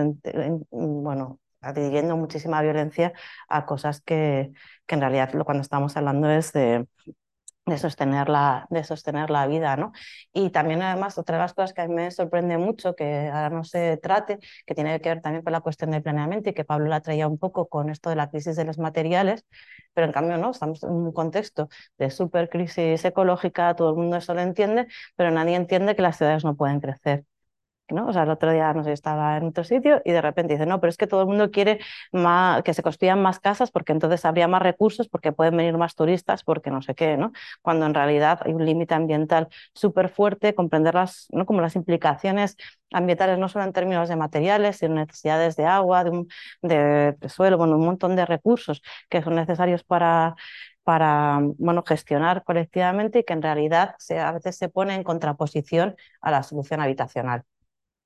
bueno, 0.70 1.40
adhiriendo 1.60 2.16
muchísima 2.16 2.62
violencia 2.62 3.12
a 3.48 3.66
cosas 3.66 4.00
que, 4.00 4.52
que 4.86 4.94
en 4.94 5.00
realidad 5.00 5.30
cuando 5.44 5.62
estamos 5.62 5.96
hablando 5.96 6.30
es 6.30 6.52
de, 6.52 6.86
de 7.70 7.78
sostener 7.78 8.28
la, 8.28 8.66
de 8.70 8.84
sostener 8.84 9.30
la 9.30 9.46
vida, 9.46 9.76
¿no? 9.76 9.92
Y 10.32 10.50
también 10.50 10.82
además 10.82 11.18
otra 11.18 11.36
de 11.36 11.42
las 11.42 11.54
cosas 11.54 11.72
que 11.72 11.82
a 11.82 11.88
mí 11.88 11.94
me 11.94 12.10
sorprende 12.10 12.58
mucho, 12.58 12.94
que 12.94 13.28
ahora 13.28 13.50
no 13.50 13.64
se 13.64 13.96
trate, 13.98 14.38
que 14.66 14.74
tiene 14.74 15.00
que 15.00 15.08
ver 15.08 15.22
también 15.22 15.42
con 15.44 15.52
la 15.52 15.60
cuestión 15.60 15.90
del 15.90 16.02
planeamiento 16.02 16.50
y 16.50 16.54
que 16.54 16.64
Pablo 16.64 16.86
la 16.88 17.00
traía 17.00 17.28
un 17.28 17.38
poco 17.38 17.68
con 17.68 17.90
esto 17.90 18.10
de 18.10 18.16
la 18.16 18.30
crisis 18.30 18.56
de 18.56 18.64
los 18.64 18.78
materiales, 18.78 19.44
pero 19.94 20.06
en 20.06 20.12
cambio 20.12 20.36
no, 20.38 20.50
estamos 20.50 20.82
en 20.82 20.90
un 20.90 21.12
contexto 21.12 21.68
de 21.98 22.10
super 22.10 22.48
crisis 22.48 23.04
ecológica, 23.04 23.74
todo 23.76 23.90
el 23.90 23.96
mundo 23.96 24.16
eso 24.16 24.34
lo 24.34 24.40
entiende, 24.40 24.86
pero 25.16 25.30
nadie 25.30 25.56
entiende 25.56 25.96
que 25.96 26.02
las 26.02 26.16
ciudades 26.18 26.44
no 26.44 26.56
pueden 26.56 26.80
crecer. 26.80 27.24
O 28.08 28.12
sea, 28.12 28.22
el 28.24 28.30
otro 28.30 28.52
día 28.52 28.72
no 28.72 28.84
sé, 28.84 28.92
estaba 28.92 29.36
en 29.36 29.44
otro 29.48 29.64
sitio 29.64 30.00
y 30.04 30.12
de 30.12 30.20
repente 30.20 30.54
dice, 30.54 30.66
no, 30.66 30.80
pero 30.80 30.90
es 30.90 30.96
que 30.96 31.06
todo 31.06 31.22
el 31.22 31.28
mundo 31.28 31.50
quiere 31.50 31.80
que 32.64 32.74
se 32.74 32.82
construyan 32.82 33.22
más 33.22 33.40
casas 33.40 33.70
porque 33.70 33.92
entonces 33.92 34.24
habría 34.24 34.48
más 34.48 34.62
recursos, 34.62 35.08
porque 35.08 35.32
pueden 35.32 35.56
venir 35.56 35.76
más 35.76 35.94
turistas, 35.94 36.44
porque 36.44 36.70
no 36.70 36.82
sé 36.82 36.94
qué, 36.94 37.16
¿no? 37.16 37.32
Cuando 37.62 37.86
en 37.86 37.94
realidad 37.94 38.40
hay 38.44 38.52
un 38.52 38.64
límite 38.64 38.94
ambiental 38.94 39.48
súper 39.74 40.08
fuerte, 40.08 40.54
comprender 40.54 40.94
las, 40.94 41.26
¿no? 41.30 41.46
como 41.46 41.60
las 41.60 41.76
implicaciones 41.76 42.56
ambientales 42.92 43.38
no 43.38 43.48
solo 43.48 43.64
en 43.64 43.72
términos 43.72 44.08
de 44.08 44.16
materiales, 44.16 44.78
sino 44.78 44.94
necesidades 44.94 45.56
de 45.56 45.64
agua, 45.66 46.04
de, 46.04 46.26
de, 46.62 47.28
suelo, 47.28 47.56
bueno, 47.58 47.76
un 47.76 47.84
montón 47.84 48.16
de 48.16 48.26
recursos 48.26 48.82
que 49.08 49.22
son 49.22 49.36
necesarios 49.36 49.84
para 49.84 50.34
para 50.82 51.38
bueno, 51.58 51.84
gestionar 51.86 52.42
colectivamente 52.44 53.20
y 53.20 53.24
que 53.24 53.32
en 53.32 53.42
realidad 53.42 53.94
a 54.18 54.32
veces 54.32 54.56
se 54.56 54.68
pone 54.68 54.94
en 54.94 55.04
contraposición 55.04 55.96
a 56.20 56.30
la 56.30 56.42
solución 56.42 56.80
habitacional. 56.80 57.44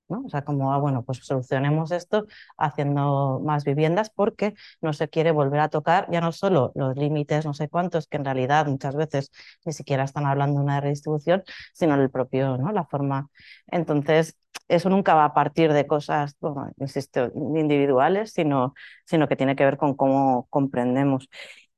¿No? 0.08 0.22
O 0.26 0.28
sea, 0.28 0.42
como, 0.44 0.72
ah, 0.72 0.78
bueno, 0.78 1.02
pues 1.04 1.18
solucionemos 1.22 1.90
esto 1.92 2.26
haciendo 2.56 3.40
más 3.44 3.64
viviendas 3.64 4.10
porque 4.10 4.54
no 4.80 4.92
se 4.92 5.08
quiere 5.08 5.30
volver 5.30 5.60
a 5.60 5.68
tocar 5.68 6.06
ya 6.10 6.20
no 6.20 6.32
solo 6.32 6.72
los 6.74 6.96
límites, 6.96 7.44
no 7.46 7.54
sé 7.54 7.68
cuántos, 7.68 8.06
que 8.06 8.16
en 8.18 8.24
realidad 8.24 8.66
muchas 8.66 8.96
veces 8.96 9.30
ni 9.64 9.72
siquiera 9.72 10.04
están 10.04 10.26
hablando 10.26 10.58
de 10.60 10.64
una 10.64 10.80
redistribución, 10.80 11.42
sino 11.72 11.94
el 11.94 12.10
propio, 12.10 12.56
¿no? 12.58 12.72
La 12.72 12.84
forma. 12.84 13.28
Entonces, 13.70 14.36
eso 14.68 14.88
nunca 14.88 15.14
va 15.14 15.24
a 15.26 15.34
partir 15.34 15.72
de 15.72 15.86
cosas, 15.86 16.36
bueno, 16.40 16.70
insisto, 16.78 17.30
individuales, 17.34 18.32
sino, 18.32 18.74
sino 19.04 19.28
que 19.28 19.36
tiene 19.36 19.56
que 19.56 19.64
ver 19.64 19.76
con 19.76 19.94
cómo 19.94 20.46
comprendemos. 20.50 21.28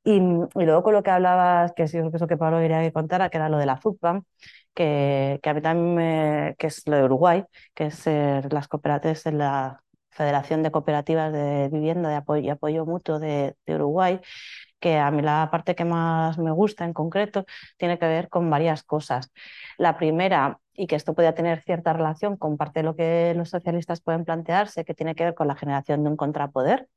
Y, 0.04 0.16
y 0.18 0.64
luego 0.64 0.82
con 0.84 0.94
lo 0.94 1.02
que 1.02 1.10
hablabas, 1.10 1.72
que 1.74 1.88
sí, 1.88 1.98
eso 2.14 2.26
que 2.28 2.36
Pablo 2.36 2.58
quería 2.60 2.80
que 2.80 2.92
contara, 2.92 3.28
que 3.28 3.38
era 3.38 3.48
lo 3.48 3.58
de 3.58 3.66
la 3.66 3.76
FUPAM, 3.76 4.22
que, 4.76 5.40
que 5.42 5.50
a 5.50 5.54
mí 5.54 5.62
también 5.62 5.96
me, 5.96 6.56
que 6.58 6.68
es 6.68 6.86
lo 6.88 6.96
de 6.98 7.04
Uruguay, 7.04 7.44
que 7.74 7.86
es 7.86 8.06
las 8.06 8.68
cooperativas 8.68 9.26
en 9.26 9.38
la 9.38 9.82
Federación 10.10 10.62
de 10.62 10.70
Cooperativas 10.72 11.32
de 11.32 11.68
Vivienda 11.72 12.08
de 12.10 12.16
Apoyo 12.16 12.52
Apoyo 12.52 12.86
Mutuo 12.86 13.18
de, 13.18 13.56
de 13.66 13.74
Uruguay, 13.76 14.20
que 14.80 14.98
a 14.98 15.10
mí 15.10 15.22
la 15.22 15.48
parte 15.50 15.74
que 15.74 15.84
más 15.84 16.38
me 16.38 16.50
gusta 16.50 16.84
en 16.84 16.92
concreto 16.92 17.44
tiene 17.76 17.98
que 17.98 18.06
ver 18.06 18.28
con 18.28 18.50
varias 18.50 18.82
cosas. 18.82 19.32
La 19.78 19.96
primera, 19.96 20.58
y 20.74 20.86
que 20.86 20.96
esto 20.96 21.14
podría 21.14 21.34
tener 21.34 21.62
cierta 21.62 21.92
relación 21.92 22.36
con 22.36 22.56
parte 22.56 22.80
de 22.80 22.84
lo 22.84 22.96
que 22.96 23.34
los 23.36 23.50
socialistas 23.50 24.00
pueden 24.00 24.24
plantearse, 24.24 24.84
que 24.84 24.94
tiene 24.94 25.14
que 25.14 25.24
ver 25.24 25.34
con 25.34 25.48
la 25.48 25.56
generación 25.56 26.04
de 26.04 26.10
un 26.10 26.16
contrapoder. 26.16 26.88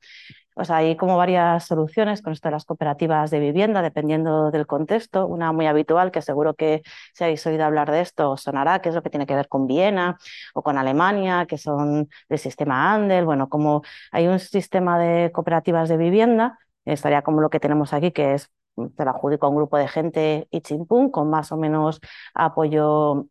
Pues 0.54 0.72
hay 0.72 0.98
como 0.98 1.16
varias 1.16 1.66
soluciones 1.66 2.22
con 2.22 2.34
esto 2.34 2.50
de 2.50 2.52
las 2.54 2.66
cooperativas 2.66 3.32
de 3.32 3.40
vivienda, 3.40 3.82
dependiendo 3.82 4.52
del 4.52 4.68
contexto. 4.68 5.26
Una 5.26 5.54
muy 5.54 5.68
habitual, 5.68 6.12
que 6.12 6.22
seguro 6.22 6.54
que 6.54 6.82
si 7.14 7.24
habéis 7.24 7.46
oído 7.48 7.64
hablar 7.64 7.90
de 7.92 8.02
esto, 8.02 8.36
sonará, 8.36 8.82
que 8.82 8.90
es 8.90 8.96
lo 8.96 9.02
que 9.02 9.10
tiene 9.10 9.26
que 9.26 9.36
ver 9.36 9.48
con 9.48 9.68
Viena 9.68 10.18
o 10.54 10.62
con 10.62 10.78
Alemania, 10.78 11.46
que 11.46 11.58
son 11.58 12.10
del 12.28 12.40
sistema 12.40 12.94
Andel. 12.94 13.24
Bueno, 13.24 13.48
como 13.48 13.84
hay 14.12 14.28
un 14.28 14.40
sistema 14.40 15.00
de 15.00 15.32
cooperativas 15.32 15.88
de 15.88 15.96
vivienda, 15.96 16.60
estaría 16.94 17.22
como 17.22 17.42
lo 17.42 17.50
que 17.50 17.60
tenemos 17.60 17.94
aquí, 17.94 18.12
que 18.12 18.34
es, 18.36 18.50
te 18.96 19.04
lo 19.06 19.12
adjudico 19.12 19.46
a 19.46 19.50
un 19.50 19.56
grupo 19.58 19.78
de 19.78 19.88
gente 19.88 20.48
y 20.52 20.62
chimpún, 20.62 21.12
con 21.12 21.30
más 21.30 21.52
o 21.52 21.58
menos 21.58 22.00
apoyo 22.34 23.26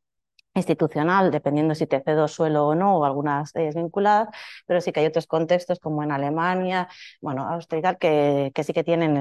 institucional, 0.58 1.30
dependiendo 1.30 1.74
si 1.74 1.86
te 1.86 2.00
cedo 2.00 2.28
suelo 2.28 2.68
o 2.68 2.74
no, 2.74 2.98
o 2.98 3.04
algunas 3.04 3.52
de 3.52 3.62
ellas 3.62 3.74
vinculadas, 3.76 4.28
pero 4.66 4.80
sí 4.80 4.92
que 4.92 5.00
hay 5.00 5.06
otros 5.06 5.26
contextos 5.26 5.78
como 5.80 6.02
en 6.02 6.12
Alemania, 6.12 6.88
bueno, 7.20 7.48
Austria 7.48 7.94
que, 7.94 8.52
sí 8.62 8.72
que 8.72 8.84
tienen, 8.84 9.20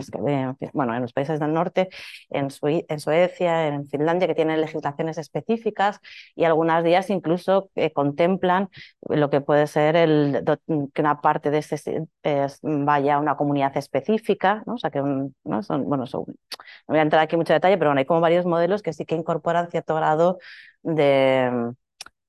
bueno, 0.73 0.95
en 0.95 1.01
los 1.01 1.13
países 1.13 1.39
del 1.39 1.53
norte, 1.53 1.89
en, 2.29 2.49
Suecia, 2.51 3.67
en 3.67 3.87
Finlandia, 3.87 4.27
que 4.27 4.35
tienen 4.35 4.61
legislaciones 4.61 5.17
específicas 5.17 5.99
y 6.35 6.43
algunas 6.43 6.83
días 6.83 7.09
incluso 7.09 7.69
eh, 7.75 7.91
contemplan 7.91 8.69
lo 9.01 9.29
que 9.29 9.41
puede 9.41 9.67
ser 9.67 9.95
el, 9.95 10.43
que 10.93 11.01
una 11.01 11.21
parte 11.21 11.51
de 11.51 11.59
este 11.59 11.77
vaya 12.61 13.15
a 13.15 13.19
una 13.19 13.37
comunidad 13.37 13.75
específica, 13.77 14.63
¿no? 14.65 14.75
o 14.75 14.77
sea 14.77 14.89
que 14.91 15.01
¿no? 15.43 15.63
Son, 15.63 15.85
bueno, 15.85 16.05
no 16.11 16.25
voy 16.87 16.99
a 16.99 17.01
entrar 17.01 17.21
aquí 17.23 17.35
en 17.35 17.39
mucho 17.39 17.53
detalle, 17.53 17.77
pero 17.77 17.89
bueno, 17.89 17.99
hay 17.99 18.05
como 18.05 18.21
varios 18.21 18.45
modelos 18.45 18.81
que 18.81 18.93
sí 18.93 19.05
que 19.05 19.15
incorporan 19.15 19.69
cierto 19.69 19.95
grado 19.95 20.39
de, 20.87 21.73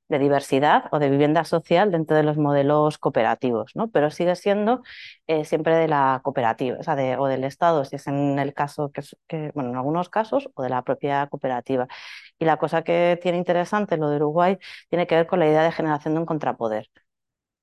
diversidad 0.09 0.85
o 0.93 0.99
de 0.99 1.11
vivienda 1.11 1.45
social 1.45 1.91
dentro 1.93 2.17
de 2.17 2.23
los 2.23 2.37
modelos 2.39 2.99
cooperativos, 2.99 3.73
¿no? 3.77 3.91
pero 3.91 4.11
sigue 4.11 4.37
siendo 4.37 4.83
eh, 5.27 5.45
siempre 5.45 5.77
de 5.77 5.89
la 5.89 6.21
cooperativa, 6.25 6.79
o, 6.81 6.83
sea, 6.83 6.95
o 7.21 7.27
del 7.27 7.45
Estado, 7.45 7.85
si 7.85 7.97
es 7.97 8.07
en 8.07 8.39
el 8.39 8.55
caso 8.55 8.91
que, 8.91 9.03
que, 9.27 9.51
bueno, 9.55 9.71
en 9.71 9.77
algunos 9.77 10.09
casos, 10.09 10.49
o 10.55 10.63
de 10.63 10.71
la 10.71 10.83
propia 10.83 11.27
cooperativa. 11.29 11.89
Y 12.39 12.45
la 12.47 12.57
cosa 12.59 12.83
que 12.83 13.19
tiene 13.23 13.39
interesante 13.39 13.97
lo 13.97 14.11
de 14.11 14.17
Uruguay 14.17 14.59
tiene 14.89 15.07
que 15.07 15.17
ver 15.17 15.27
con 15.27 15.41
la 15.41 15.47
idea 15.49 15.63
de 15.63 15.73
generación 15.73 16.15
de 16.15 16.21
un 16.21 16.27
contrapoder. 16.27 16.89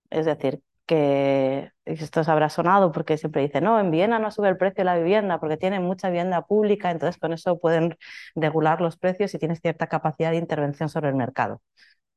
Es 0.09 0.26
decir, 0.26 0.61
que 0.86 1.72
esto 1.86 2.24
se 2.24 2.32
habrá 2.32 2.49
sonado 2.49 2.91
porque 2.91 3.18
siempre 3.18 3.41
dicen, 3.41 3.64
no, 3.64 3.80
en 3.80 3.91
Viena 3.91 4.20
no 4.20 4.32
sube 4.32 4.49
el 4.49 4.57
precio 4.57 4.78
de 4.82 4.86
la 4.86 4.98
vivienda 4.98 5.40
porque 5.40 5.57
tienen 5.57 5.84
mucha 5.84 6.10
vivienda 6.10 6.45
pública, 6.45 6.91
entonces 6.91 7.20
con 7.20 7.34
eso 7.34 7.60
pueden 7.60 7.98
regular 8.36 8.82
los 8.82 8.98
precios 8.98 9.34
y 9.34 9.40
tienes 9.40 9.60
cierta 9.62 9.88
capacidad 9.88 10.32
de 10.32 10.38
intervención 10.38 10.90
sobre 10.90 11.10
el 11.10 11.16
mercado. 11.16 11.62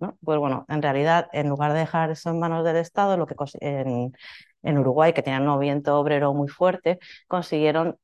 ¿no? 0.00 0.16
Pues 0.24 0.38
bueno, 0.38 0.64
en 0.68 0.82
realidad, 0.82 1.28
en 1.32 1.48
lugar 1.48 1.72
de 1.72 1.80
dejar 1.80 2.10
eso 2.10 2.30
en 2.30 2.38
manos 2.38 2.64
del 2.64 2.76
Estado, 2.76 3.16
lo 3.16 3.26
que 3.26 3.34
en, 3.60 4.12
en 4.62 4.78
Uruguay, 4.78 5.12
que 5.12 5.22
tenían 5.22 5.42
un 5.42 5.48
movimiento 5.48 5.98
obrero 5.98 6.34
muy 6.34 6.48
fuerte, 6.48 6.98
consiguieron 7.26 7.98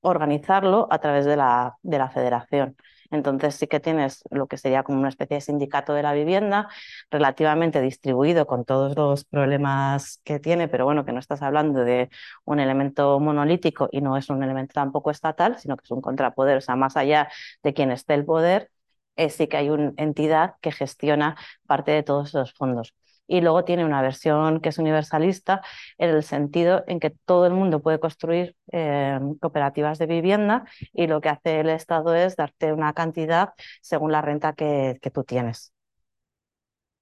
organizarlo 0.00 0.88
a 0.90 1.00
través 1.00 1.24
de 1.26 1.36
la, 1.36 1.76
de 1.82 1.98
la 1.98 2.10
federación. 2.10 2.76
Entonces 3.10 3.54
sí 3.54 3.66
que 3.66 3.80
tienes 3.80 4.22
lo 4.30 4.46
que 4.46 4.58
sería 4.58 4.82
como 4.82 4.98
una 4.98 5.08
especie 5.08 5.36
de 5.36 5.40
sindicato 5.40 5.94
de 5.94 6.02
la 6.02 6.12
vivienda 6.12 6.68
relativamente 7.10 7.80
distribuido 7.80 8.46
con 8.46 8.64
todos 8.64 8.96
los 8.96 9.24
problemas 9.24 10.20
que 10.24 10.38
tiene, 10.40 10.68
pero 10.68 10.84
bueno, 10.84 11.04
que 11.04 11.12
no 11.12 11.18
estás 11.20 11.42
hablando 11.42 11.84
de 11.84 12.10
un 12.44 12.60
elemento 12.60 13.18
monolítico 13.20 13.88
y 13.92 14.00
no 14.00 14.16
es 14.16 14.28
un 14.30 14.42
elemento 14.42 14.74
tampoco 14.74 15.10
estatal, 15.10 15.58
sino 15.58 15.76
que 15.76 15.84
es 15.84 15.90
un 15.90 16.00
contrapoder, 16.02 16.58
o 16.58 16.60
sea, 16.60 16.76
más 16.76 16.96
allá 16.96 17.28
de 17.62 17.74
quien 17.74 17.90
esté 17.90 18.14
el 18.14 18.24
poder, 18.24 18.70
eh, 19.16 19.30
sí 19.30 19.48
que 19.48 19.56
hay 19.56 19.70
una 19.70 19.92
entidad 19.96 20.54
que 20.60 20.72
gestiona 20.72 21.36
parte 21.66 21.90
de 21.92 22.02
todos 22.02 22.28
esos 22.28 22.52
fondos 22.54 22.94
y 23.28 23.40
luego 23.42 23.64
tiene 23.64 23.84
una 23.84 24.02
versión 24.02 24.60
que 24.60 24.70
es 24.70 24.78
universalista 24.78 25.62
en 25.98 26.10
el 26.10 26.22
sentido 26.24 26.84
en 26.88 27.00
que 27.00 27.10
todo 27.10 27.46
el 27.46 27.52
mundo 27.54 27.80
puede 27.82 28.00
construir 28.00 28.56
eh, 28.72 29.20
cooperativas 29.40 29.98
de 29.98 30.06
vivienda 30.06 30.64
y 30.92 31.06
lo 31.06 31.20
que 31.20 31.28
hace 31.30 31.60
el 31.60 31.70
Estado 31.70 32.14
es 32.16 32.36
darte 32.36 32.72
una 32.72 32.94
cantidad 32.94 33.50
según 33.82 34.12
la 34.12 34.22
renta 34.22 34.54
que, 34.54 34.98
que 35.02 35.10
tú 35.10 35.24
tienes. 35.24 35.72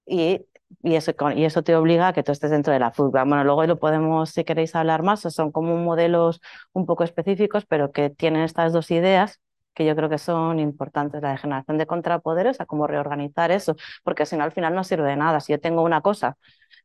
Y 0.06 0.46
y 0.82 0.96
eso, 0.96 1.12
y 1.36 1.44
eso 1.44 1.62
te 1.62 1.76
obliga 1.76 2.08
a 2.08 2.12
que 2.12 2.22
tú 2.24 2.32
estés 2.32 2.50
dentro 2.50 2.72
de 2.72 2.80
la 2.80 2.90
fútbol. 2.92 3.12
Bueno, 3.28 3.44
luego 3.44 3.64
lo 3.66 3.78
podemos, 3.78 4.30
si 4.30 4.44
queréis 4.44 4.74
hablar 4.74 5.02
más, 5.04 5.20
son 5.20 5.52
como 5.52 5.76
modelos 5.76 6.40
un 6.72 6.86
poco 6.86 7.04
específicos, 7.04 7.64
pero 7.66 7.92
que 7.92 8.10
tienen 8.10 8.42
estas 8.42 8.72
dos 8.72 8.90
ideas 8.90 9.40
que 9.76 9.86
yo 9.86 9.94
creo 9.96 10.08
que 10.08 10.18
son 10.18 10.58
importantes, 10.60 11.22
la 11.22 11.32
de 11.32 11.38
generación 11.38 11.78
de 11.78 11.86
contrapoderes, 11.86 12.60
a 12.60 12.66
cómo 12.66 12.88
reorganizar 12.88 13.52
eso, 13.52 13.76
porque 14.04 14.26
si 14.26 14.36
no 14.36 14.44
al 14.44 14.52
final 14.52 14.74
no 14.74 14.84
sirve 14.84 15.08
de 15.10 15.16
nada. 15.16 15.40
Si 15.40 15.52
yo 15.52 15.60
tengo 15.60 15.82
una 15.82 16.00
cosa 16.02 16.38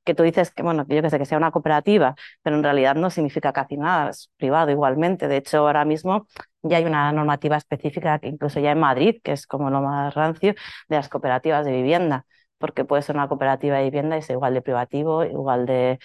que 0.04 0.14
tú 0.16 0.24
dices 0.24 0.52
que, 0.52 0.64
bueno, 0.64 0.86
yo 0.88 1.02
que 1.02 1.10
sé, 1.10 1.18
que 1.20 1.26
sea 1.26 1.38
una 1.38 1.52
cooperativa, 1.52 2.16
pero 2.42 2.56
en 2.56 2.64
realidad 2.64 2.96
no 2.96 3.10
significa 3.10 3.54
casi 3.54 3.78
nada, 3.78 4.10
es 4.10 4.30
privado 4.38 4.72
igualmente. 4.72 5.28
De 5.28 5.38
hecho, 5.38 5.60
ahora 5.60 5.86
mismo 5.86 6.28
ya 6.64 6.78
hay 6.78 6.86
una 6.86 7.12
normativa 7.12 7.58
específica, 7.58 8.20
que 8.20 8.28
incluso 8.28 8.60
ya 8.60 8.72
en 8.72 8.80
Madrid, 8.80 9.18
que 9.24 9.34
es 9.34 9.48
como 9.48 9.70
lo 9.70 9.82
más 9.82 10.14
rancio, 10.16 10.54
de 10.90 10.96
las 10.96 11.10
cooperativas 11.10 11.66
de 11.66 11.72
vivienda, 11.74 12.26
porque 12.58 12.86
puede 12.86 13.02
ser 13.04 13.16
una 13.16 13.28
cooperativa 13.28 13.78
de 13.78 13.84
vivienda 13.86 14.16
y 14.16 14.20
es 14.20 14.30
igual 14.30 14.54
de 14.54 14.62
privativo, 14.62 15.24
igual 15.24 15.66
de, 15.66 16.00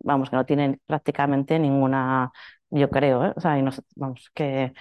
vamos, 0.00 0.30
que 0.30 0.36
no 0.36 0.46
tienen 0.46 0.80
prácticamente 0.86 1.58
ninguna, 1.58 2.32
yo 2.70 2.90
creo, 2.90 3.26
¿eh? 3.26 3.32
o 3.36 3.40
sea, 3.40 3.58
y 3.58 3.62
no, 3.62 3.70
vamos, 3.96 4.30
que 4.34 4.72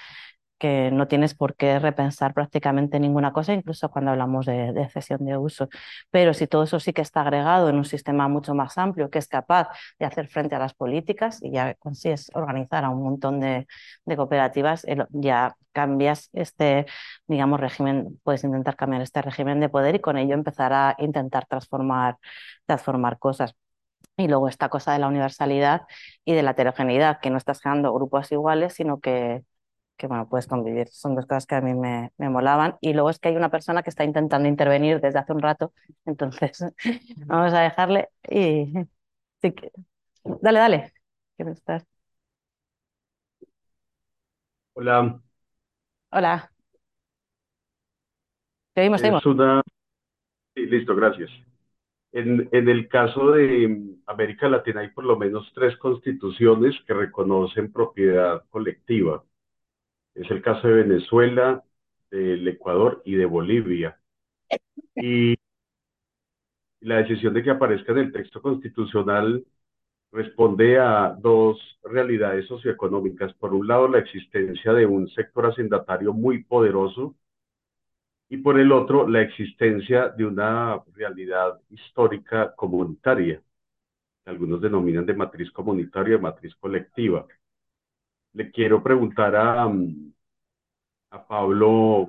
que 0.58 0.92
no 0.92 1.08
tienes 1.08 1.36
por 1.36 1.56
qué 1.56 1.80
repensar 1.80 2.34
prácticamente 2.34 3.00
ninguna 3.00 3.32
cosa, 3.34 3.54
incluso 3.54 3.90
cuando 3.90 4.12
hablamos 4.12 4.46
de, 4.46 4.90
cesión 4.92 5.26
de 5.26 5.38
uso. 5.38 5.70
Pero 6.12 6.34
si 6.34 6.48
todo 6.48 6.64
eso 6.64 6.80
sí 6.80 6.94
que 6.94 7.02
está 7.02 7.22
agregado 7.22 7.70
en 7.70 7.78
un 7.78 7.86
sistema 7.86 8.28
mucho 8.28 8.54
más 8.56 8.78
amplio, 8.78 9.10
que 9.10 9.20
es 9.20 9.28
capaz 9.28 9.70
de 10.00 10.06
hacer 10.06 10.28
frente 10.28 10.56
a 10.56 10.60
las 10.60 10.74
políticas 10.74 11.42
y 11.44 11.52
ya 11.52 11.76
consigues 11.76 12.32
organizar 12.34 12.84
a 12.86 12.90
un 12.90 13.04
montón 13.04 13.40
de, 13.40 13.68
cooperativas, 14.16 14.86
ya 15.10 15.56
cambias 15.72 16.30
este, 16.34 16.86
digamos, 17.28 17.60
régimen, 17.60 18.20
puedes 18.24 18.44
intentar 18.44 18.76
cambiar 18.76 19.02
este 19.02 19.22
régimen 19.22 19.60
de 19.60 19.70
poder 19.70 19.96
y 19.96 20.00
con 20.00 20.18
ello 20.18 20.34
empezar 20.34 20.74
a 20.74 20.96
intentar 21.00 21.46
transformar, 21.46 22.18
transformar 22.66 23.20
cosas. 23.20 23.56
Y 24.18 24.28
luego 24.28 24.48
esta 24.50 24.70
cosa 24.70 24.94
de 24.94 25.00
la 25.00 25.08
universalidad 25.08 25.84
y 26.26 26.34
de 26.34 26.44
la 26.44 26.52
heterogeneidad, 26.52 27.20
que 27.22 27.30
no 27.30 27.38
estás 27.38 27.62
creando 27.62 27.94
grupos 27.94 28.32
iguales, 28.32 28.74
sino 28.74 29.00
que 29.00 29.44
que 29.98 30.08
bueno, 30.08 30.30
puedes 30.30 30.48
convivir. 30.48 30.88
Son 30.90 31.16
dos 31.16 31.26
cosas 31.26 31.46
que 31.46 31.56
a 31.56 31.62
mí 31.62 31.74
me, 31.74 32.12
me, 32.18 32.30
molaban. 32.30 32.76
Y 32.82 32.94
luego 32.94 33.10
es 33.10 33.20
que 33.20 33.30
hay 33.30 33.36
una 33.36 33.50
persona 33.50 33.84
que 33.84 33.90
está 33.90 34.04
intentando 34.04 34.48
intervenir 34.48 35.02
desde 35.02 35.20
hace 35.20 35.34
un 35.34 35.42
rato, 35.42 35.74
entonces 36.06 36.64
vamos 37.26 37.54
a 37.54 37.62
dejarle 37.62 38.10
y 38.30 38.74
sí 39.42 39.52
que... 39.52 39.72
dale, 40.42 40.60
dale. 40.60 40.94
estás? 41.38 41.86
Hola. 44.74 45.20
Hola. 46.12 46.52
Te 48.74 48.82
oímos, 48.82 49.02
te 49.02 49.08
Es 49.08 49.26
una... 49.26 49.64
Sí, 50.56 50.66
listo, 50.68 50.96
gracias. 50.96 51.32
En, 52.12 52.48
en 52.52 52.70
el 52.70 52.88
caso 52.88 53.32
de 53.32 53.96
América 54.06 54.48
Latina 54.48 54.82
hay 54.82 54.90
por 54.90 55.04
lo 55.04 55.18
menos 55.18 55.52
tres 55.54 55.76
constituciones 55.78 56.76
que 56.86 56.94
reconocen 56.94 57.72
propiedad 57.72 58.44
colectiva. 58.50 59.24
Es 60.18 60.32
el 60.32 60.42
caso 60.42 60.68
de 60.68 60.84
Venezuela, 60.84 61.64
del 62.10 62.48
Ecuador 62.48 63.04
y 63.06 63.14
de 63.16 63.26
Bolivia. 63.26 64.00
Y 64.96 65.36
la 66.82 66.98
decisión 66.98 67.36
de 67.36 67.44
que 67.44 67.52
aparezca 67.52 67.92
en 67.92 68.00
el 68.00 68.12
texto 68.12 68.42
constitucional 68.42 69.46
responde 70.12 70.80
a 70.80 71.16
dos 71.20 71.60
realidades 71.84 72.48
socioeconómicas. 72.48 73.32
Por 73.36 73.54
un 73.54 73.68
lado, 73.68 73.88
la 73.88 74.00
existencia 74.00 74.74
de 74.74 74.88
un 74.88 75.08
sector 75.10 75.46
hacendatario 75.46 76.14
muy 76.14 76.44
poderoso 76.44 77.16
y 78.28 78.38
por 78.38 78.60
el 78.60 78.72
otro, 78.72 79.08
la 79.08 79.22
existencia 79.22 80.10
de 80.10 80.26
una 80.26 80.82
realidad 80.96 81.60
histórica 81.70 82.56
comunitaria, 82.56 83.40
que 84.26 84.32
algunos 84.32 84.62
denominan 84.62 85.06
de 85.06 85.14
matriz 85.14 85.52
comunitaria, 85.52 86.16
de 86.16 86.22
matriz 86.24 86.56
colectiva 86.56 87.28
le 88.38 88.52
quiero 88.52 88.82
preguntar 88.84 89.36
a, 89.36 89.68
a 91.12 91.28
Pablo 91.28 92.08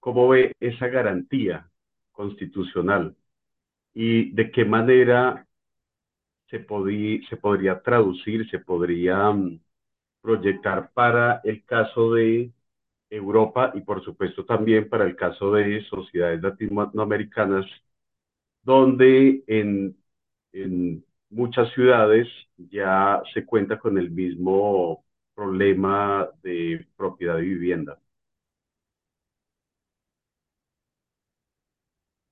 cómo 0.00 0.28
ve 0.30 0.54
esa 0.60 0.88
garantía 0.88 1.70
constitucional 2.12 3.16
y 3.94 4.32
de 4.32 4.50
qué 4.52 4.64
manera 4.64 5.46
se, 6.50 6.58
se 7.28 7.36
podría 7.36 7.82
traducir, 7.82 8.48
se 8.50 8.58
podría 8.60 9.30
mm, 9.32 9.60
proyectar 10.22 10.92
para 10.92 11.40
el 11.44 11.64
caso 11.64 12.14
de 12.14 12.52
Europa 13.10 13.72
y 13.74 13.82
por 13.82 14.04
supuesto 14.04 14.44
también 14.46 14.88
para 14.88 15.04
el 15.06 15.16
caso 15.16 15.52
de 15.52 15.84
sociedades 15.86 16.42
latinoamericanas, 16.42 17.66
donde 18.62 19.42
en, 19.46 19.96
en 20.52 21.04
muchas 21.30 21.72
ciudades 21.74 22.28
ya 22.58 23.22
se 23.34 23.44
cuenta 23.46 23.78
con 23.78 23.98
el 23.98 24.10
mismo 24.10 25.04
problema 25.34 26.28
de 26.42 26.86
propiedad 26.96 27.36
de 27.36 27.42
vivienda. 27.42 27.98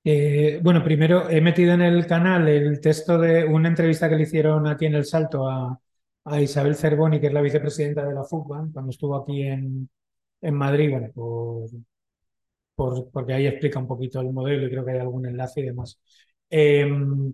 Eh, 0.02 0.60
bueno, 0.62 0.82
primero 0.82 1.28
he 1.28 1.40
metido 1.42 1.74
en 1.74 1.82
el 1.82 2.06
canal 2.06 2.48
el 2.48 2.80
texto 2.80 3.18
de 3.18 3.44
una 3.44 3.68
entrevista 3.68 4.08
que 4.08 4.16
le 4.16 4.22
hicieron 4.22 4.66
aquí 4.66 4.86
en 4.86 4.94
El 4.94 5.04
Salto 5.04 5.46
a, 5.48 5.78
Isabel 6.40 6.76
Cervoni, 6.76 7.20
que 7.20 7.26
es 7.28 7.32
la 7.32 7.40
vicepresidenta 7.42 8.04
de 8.06 8.14
la 8.14 8.24
FUCBAN, 8.24 8.72
cuando 8.72 8.90
estuvo 8.90 9.16
aquí 9.16 9.42
en, 9.42 9.88
Madrid, 10.52 10.90
por, 12.74 13.10
porque 13.12 13.32
ahí 13.34 13.46
explica 13.46 13.78
un 13.78 13.86
poquito 13.86 14.20
el 14.20 14.32
modelo 14.32 14.66
y 14.66 14.70
creo 14.70 14.84
que 14.84 14.92
hay 14.92 14.98
algún 14.98 15.26
enlace 15.26 15.60
y 15.60 15.64
demás. 15.64 16.00
Em, 16.48 17.32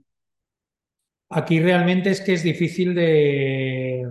aquí 1.30 1.60
realmente 1.60 2.10
es 2.10 2.20
que 2.20 2.34
es 2.34 2.43
difícil 2.43 2.94
de, 2.94 4.06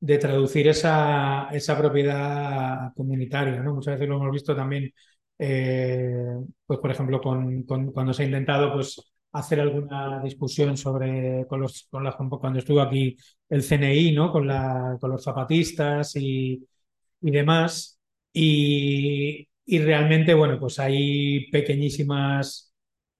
de 0.00 0.18
traducir 0.18 0.68
esa, 0.68 1.48
esa 1.52 1.76
propiedad 1.78 2.92
comunitaria. 2.94 3.60
¿no? 3.62 3.74
Muchas 3.74 3.94
veces 3.94 4.08
lo 4.08 4.16
hemos 4.16 4.32
visto 4.32 4.56
también, 4.56 4.92
eh, 5.38 6.24
pues 6.66 6.78
por 6.80 6.90
ejemplo, 6.90 7.20
con, 7.20 7.64
cuando 7.92 8.12
se 8.12 8.22
ha 8.22 8.26
intentado 8.26 8.72
pues, 8.72 9.12
hacer 9.32 9.60
alguna 9.60 10.22
discusión 10.22 10.76
sobre 10.76 11.46
con 11.48 11.60
los, 11.60 11.86
con 11.90 12.30
cuando 12.30 12.58
estuvo 12.58 12.80
aquí 12.80 13.16
el 13.48 13.62
CNI, 13.62 14.12
¿no? 14.12 14.32
con, 14.32 14.46
la, 14.46 14.96
con 15.00 15.10
los 15.10 15.22
zapatistas 15.22 16.16
y, 16.16 16.66
y 17.20 17.30
demás. 17.30 18.00
Y, 18.32 19.48
y 19.66 19.78
realmente, 19.80 20.34
bueno, 20.34 20.58
pues 20.58 20.78
hay 20.78 21.50
pequeñísimas 21.50 22.74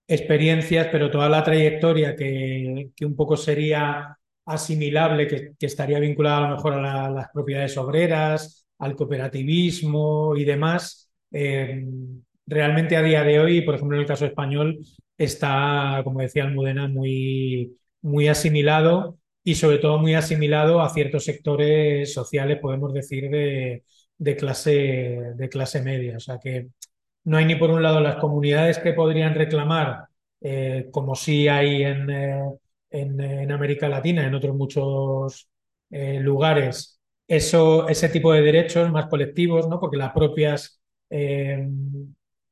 experiencias, 0.07 0.89
pero 0.90 1.11
toda 1.11 1.28
la 1.28 1.44
trayectoria 1.44 2.16
que, 2.16 2.90
que 2.97 3.07
un 3.07 3.15
poco 3.16 3.36
sería 3.36 4.19
asimilable 4.53 5.27
que, 5.27 5.55
estaría 5.61 6.01
vinculada 6.01 6.39
a 6.39 6.51
lo 6.51 6.57
mejor 6.57 6.75
a 6.75 7.11
las 7.11 7.29
propiedades 7.31 7.77
obreras, 7.79 8.67
al 8.79 8.97
cooperativismo 8.97 10.37
y 10.37 10.45
demás, 10.45 11.11
eh, 11.33 11.85
realmente 12.47 12.97
a 12.97 13.03
día 13.03 13.23
de 13.23 13.39
hoy, 13.41 13.63
por 13.63 13.77
ejemplo 13.77 13.97
en 13.97 14.03
el 14.03 14.09
caso 14.09 14.27
español, 14.27 14.79
está, 15.17 16.01
como 16.05 16.21
decía 16.21 16.45
Almudena, 16.45 16.89
muy, 16.89 17.77
muy 18.03 18.29
asimilado 18.29 19.19
y 19.45 19.55
sobre 19.55 19.79
todo 19.79 19.99
muy 19.99 20.15
asimilado 20.15 20.81
a 20.81 20.89
ciertos 20.91 21.25
sectores 21.25 22.13
sociales, 22.13 22.59
podemos 22.61 22.93
decir, 22.93 23.31
de, 23.31 24.37
clase, 24.37 25.33
de 25.37 25.49
clase 25.49 25.83
media. 25.83 26.17
O 26.17 26.21
sea 26.21 26.39
que 26.39 26.69
no 27.25 27.37
hay 27.37 27.45
ni 27.45 27.55
por 27.57 27.71
un 27.71 27.83
lado 27.83 28.01
las 28.01 28.17
comunidades 28.17 28.79
que 28.79 28.93
podrían 28.93 29.35
reclamar, 29.35 30.07
eh, 30.41 30.89
como 30.93 31.15
sí 31.15 31.49
hay 31.49 31.83
en, 31.85 32.11
eh, 32.11 32.43
en, 32.91 33.53
América 33.53 33.89
Latina, 33.89 34.27
en 34.27 34.35
otros 34.35 34.55
muchos 34.55 35.49
eh, 35.91 36.21
lugares, 36.21 37.01
eso, 37.27 37.89
ese 37.89 38.09
tipo 38.09 38.33
de 38.33 38.43
derechos 38.43 38.91
más 38.91 39.07
colectivos, 39.07 39.69
¿no? 39.69 39.79
porque 39.79 39.97
las 39.97 40.12
propias, 40.12 40.81
eh, 41.09 41.69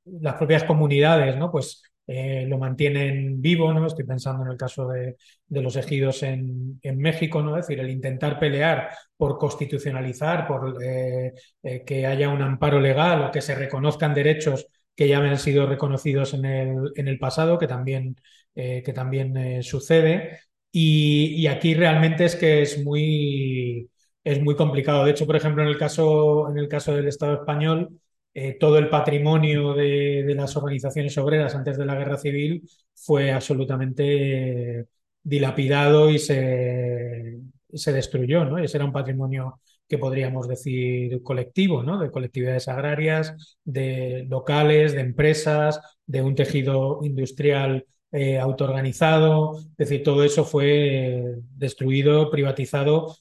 las 0.05 0.35
propias 0.35 0.65
comunidades 0.65 1.37
¿no? 1.37 1.51
pues, 1.51 1.83
eh, 2.07 2.47
lo 2.47 2.59
mantienen 2.59 3.41
vivo, 3.43 3.73
¿no? 3.73 3.87
estoy 3.87 4.05
pensando 4.07 4.45
en 4.45 4.53
el 4.53 4.57
caso 4.57 4.89
de, 4.89 5.17
de 5.47 5.63
los 5.63 5.77
ejidos 5.77 6.23
en, 6.23 6.79
en, 6.83 6.99
México, 6.99 7.43
¿no? 7.43 7.59
es 7.59 7.67
decir, 7.67 7.81
el 7.81 7.91
intentar 7.91 8.39
pelear 8.39 8.91
por 9.17 9.37
constitucionalizar, 9.37 10.47
por 10.47 10.79
que 10.81 12.07
haya 12.07 12.29
un 12.31 12.41
amparo 12.41 12.81
legal 12.81 13.23
o 13.23 13.31
que 13.31 13.43
se 13.43 13.55
reconozcan 13.55 14.15
derechos 14.15 14.69
que 14.99 15.09
ya 15.09 15.19
han 15.19 15.39
sido 15.39 15.67
reconocidos 15.67 16.35
en 16.35 16.45
el, 16.45 16.93
en 16.97 17.07
el 17.07 17.19
pasado, 17.21 17.59
que 17.59 17.69
también 17.69 18.17
eh, 18.61 18.83
que 18.85 18.93
también 18.93 19.37
eh, 19.37 19.63
sucede. 19.63 20.41
Y, 20.73 21.47
aquí 21.47 21.75
realmente 21.75 22.25
es 22.25 22.35
que 22.37 22.63
es 22.63 22.85
muy, 22.85 23.89
es 24.25 24.43
muy 24.43 24.57
complicado. 24.57 25.05
De 25.05 25.13
hecho, 25.13 25.27
por 25.27 25.37
ejemplo, 25.37 25.63
en 25.63 25.69
el 25.69 25.79
caso, 25.79 26.51
en 26.51 26.59
el 26.59 26.69
caso 26.69 26.95
del 26.97 27.07
Estado 27.07 27.35
español, 27.35 28.01
eh, 28.35 28.57
todo 28.59 28.79
el 28.79 28.89
patrimonio 28.91 29.75
de, 29.75 30.25
de, 30.27 30.35
las 30.35 30.57
organizaciones 30.57 31.17
obreras 31.19 31.55
antes 31.55 31.79
de 31.79 31.87
la 31.87 31.95
guerra 31.95 32.17
civil 32.19 32.69
fue 32.95 33.31
absolutamente 33.33 34.87
dilapidado 35.23 36.11
y 36.11 36.19
se, 36.19 37.39
se 37.73 37.93
destruyó. 37.93 38.45
¿no? 38.45 38.59
Ese 38.59 38.77
era 38.79 38.85
un 38.87 38.93
patrimonio 38.93 39.61
que 39.89 39.99
podríamos 39.99 40.47
decir 40.49 41.23
colectivo, 41.23 41.83
¿no? 41.83 41.99
de 41.99 42.11
colectividades 42.11 42.69
agrarias, 42.69 43.59
de 43.65 44.27
locales, 44.29 44.93
de 44.93 45.01
empresas, 45.01 45.81
de 46.07 46.23
un 46.23 46.35
tejido 46.35 47.01
industrial 47.03 47.87
eh, 48.13 48.39
autoorganizado, 48.39 49.59
es 49.59 49.77
decir, 49.77 50.03
todo 50.03 50.25
eso 50.25 50.45
fue 50.45 51.37
destruido, 51.57 52.31
privatizado, 52.31 53.17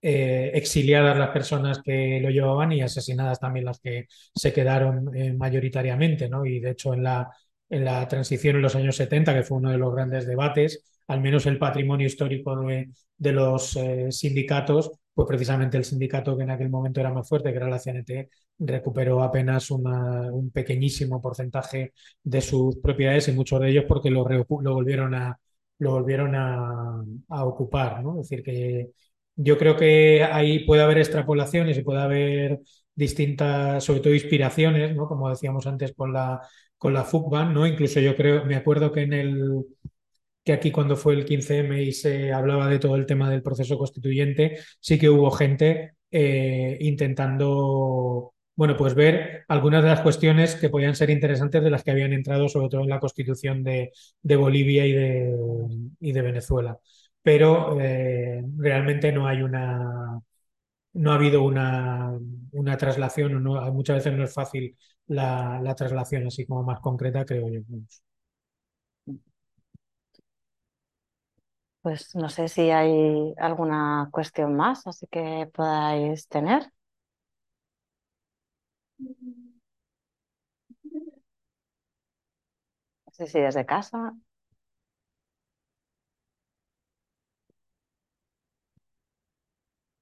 eh, 0.00 0.50
exiliadas 0.54 1.16
las 1.16 1.30
personas 1.30 1.80
que 1.82 2.18
lo 2.20 2.28
llevaban 2.30 2.72
y 2.72 2.82
asesinadas 2.82 3.38
también 3.38 3.66
las 3.66 3.78
que 3.80 4.06
se 4.34 4.52
quedaron 4.52 5.14
eh, 5.14 5.32
mayoritariamente, 5.32 6.28
¿no? 6.28 6.44
Y 6.44 6.58
de 6.58 6.70
hecho 6.70 6.92
en 6.92 7.04
la, 7.04 7.30
en 7.70 7.84
la 7.84 8.06
transición 8.08 8.56
en 8.56 8.62
los 8.62 8.74
años 8.74 8.96
70, 8.96 9.32
que 9.34 9.44
fue 9.44 9.58
uno 9.58 9.70
de 9.70 9.78
los 9.78 9.94
grandes 9.94 10.26
debates, 10.26 10.84
al 11.06 11.20
menos 11.20 11.46
el 11.46 11.58
patrimonio 11.58 12.06
histórico 12.06 12.56
de 13.16 13.32
los 13.32 13.78
sindicatos 14.10 14.90
pues 15.14 15.28
precisamente 15.28 15.76
el 15.76 15.84
sindicato 15.84 16.36
que 16.36 16.44
en 16.44 16.50
aquel 16.50 16.70
momento 16.70 17.00
era 17.00 17.12
más 17.12 17.28
fuerte, 17.28 17.50
que 17.50 17.56
era 17.56 17.68
la 17.68 17.78
CNT, 17.78 18.30
recuperó 18.58 19.22
apenas 19.22 19.70
un 19.70 20.50
pequeñísimo 20.52 21.20
porcentaje 21.20 21.92
de 22.22 22.40
sus 22.40 22.76
propiedades 22.78 23.28
y 23.28 23.32
muchos 23.32 23.60
de 23.60 23.70
ellos 23.70 23.84
porque 23.86 24.10
lo, 24.10 24.26
lo 24.28 24.74
volvieron, 24.74 25.14
a, 25.14 25.38
lo 25.78 25.92
volvieron 25.92 26.34
a, 26.34 27.04
ocupar. 27.44 28.02
¿no? 28.02 28.20
Es 28.20 28.28
decir, 28.28 28.44
que 28.44 28.90
yo 29.36 29.58
creo 29.58 29.76
que 29.76 30.24
ahí 30.24 30.64
puede 30.64 30.82
haber 30.82 30.98
extrapolaciones 30.98 31.76
y 31.78 31.82
puede 31.82 32.00
haber 32.00 32.60
distintas, 32.94 33.84
sobre 33.84 34.00
todo 34.00 34.14
inspiraciones, 34.14 34.94
¿no? 34.94 35.06
como 35.08 35.28
decíamos 35.28 35.66
antes 35.66 35.92
con 35.94 36.12
la, 36.12 36.40
con 36.78 36.92
la 36.94 37.04
FUCBAN, 37.04 37.52
¿no? 37.54 37.66
incluso 37.66 38.00
yo 38.00 38.16
creo, 38.16 38.44
me 38.44 38.56
acuerdo 38.56 38.92
que 38.92 39.02
en 39.02 39.12
el 39.14 39.64
que 40.44 40.52
aquí 40.52 40.70
cuando 40.72 40.96
fue 40.96 41.14
el 41.14 41.24
15M 41.24 41.82
y 41.82 41.92
se 41.92 42.32
hablaba 42.32 42.68
de 42.68 42.78
todo 42.78 42.96
el 42.96 43.06
tema 43.06 43.30
del 43.30 43.42
proceso 43.42 43.78
constituyente, 43.78 44.58
sí 44.80 44.98
que 44.98 45.08
hubo 45.10 45.30
gente 45.30 45.94
eh, 46.10 46.76
intentando, 46.80 48.34
bueno, 48.56 48.76
pues 48.76 48.94
ver 48.94 49.44
algunas 49.48 49.82
de 49.82 49.90
las 49.90 50.00
cuestiones 50.00 50.56
que 50.56 50.68
podían 50.68 50.96
ser 50.96 51.10
interesantes 51.10 51.62
de 51.62 51.70
las 51.70 51.82
que 51.84 51.92
habían 51.92 52.12
entrado, 52.12 52.48
sobre 52.48 52.68
todo 52.68 52.82
en 52.82 52.88
la 52.90 53.00
constitución 53.00 53.62
de, 53.62 53.92
Bolivia 54.36 54.86
y 54.86 54.92
de, 54.92 55.36
y 56.00 56.12
de, 56.12 56.22
Venezuela. 56.22 56.78
Pero 57.22 57.80
eh, 57.80 58.42
realmente 58.56 59.12
no 59.12 59.26
hay 59.28 59.42
una, 59.42 60.20
no 60.94 61.12
ha 61.12 61.14
habido 61.14 61.42
una, 61.42 62.12
una 62.52 62.76
traslación, 62.76 63.42
no, 63.42 63.72
muchas 63.72 63.96
veces 63.98 64.12
no 64.14 64.24
es 64.24 64.34
fácil 64.34 64.76
la, 65.06 65.60
la 65.62 65.74
traslación 65.74 66.26
así 66.26 66.46
como 66.46 66.62
más 66.64 66.80
concreta, 66.80 67.24
creo 67.24 67.48
yo. 67.50 67.60
Pues 71.82 72.14
no 72.14 72.28
sé 72.28 72.48
si 72.48 72.70
hay 72.70 73.34
alguna 73.38 74.08
cuestión 74.12 74.54
más, 74.56 74.86
así 74.86 75.06
que 75.08 75.48
podáis 75.52 76.28
tener. 76.28 76.70
No 83.06 83.12
sé 83.18 83.26
si 83.28 83.38
desde 83.44 83.64
casa. 83.64 84.12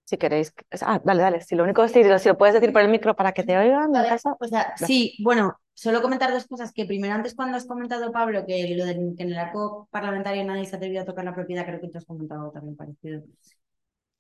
si 0.05 0.19
queréis. 0.19 0.53
Ah, 0.83 1.01
dale, 1.05 1.23
dale. 1.23 1.41
Si 1.41 1.55
lo 1.55 1.63
único 1.65 1.85
es 1.85 1.93
si, 1.93 2.03
si 2.03 2.29
lo 2.29 2.37
puedes 2.39 2.55
decir 2.55 2.73
por 2.73 2.83
el 2.83 2.89
micro 2.91 3.15
para 3.15 3.33
que 3.33 3.45
te 3.45 3.57
oigan 3.57 3.95
en 3.95 4.03
casa. 4.05 4.37
O 4.41 4.47
sea, 4.47 4.75
sí, 4.77 5.17
bueno, 5.23 5.59
solo 5.81 6.03
comentar 6.03 6.31
dos 6.33 6.47
cosas. 6.47 6.73
Que 6.73 6.85
primero, 6.85 7.15
antes 7.15 7.35
cuando 7.35 7.57
has 7.57 7.67
comentado, 7.67 8.13
Pablo, 8.13 8.45
que 8.47 8.75
lo 8.77 8.85
de, 8.85 8.95
que 9.17 9.23
en 9.23 9.31
el 9.33 9.39
arco 9.39 9.89
parlamentario 9.91 10.45
nadie 10.45 10.67
se 10.67 10.75
ha 10.75 10.79
atrevido 10.79 11.03
a 11.03 11.07
tocar 11.07 11.25
la 11.25 11.35
propiedad, 11.35 11.65
creo 11.65 11.81
que 11.81 11.89
tú 11.89 11.99
has 11.99 12.05
comentado 12.05 12.51
también 12.53 12.77
parecido. 12.77 13.23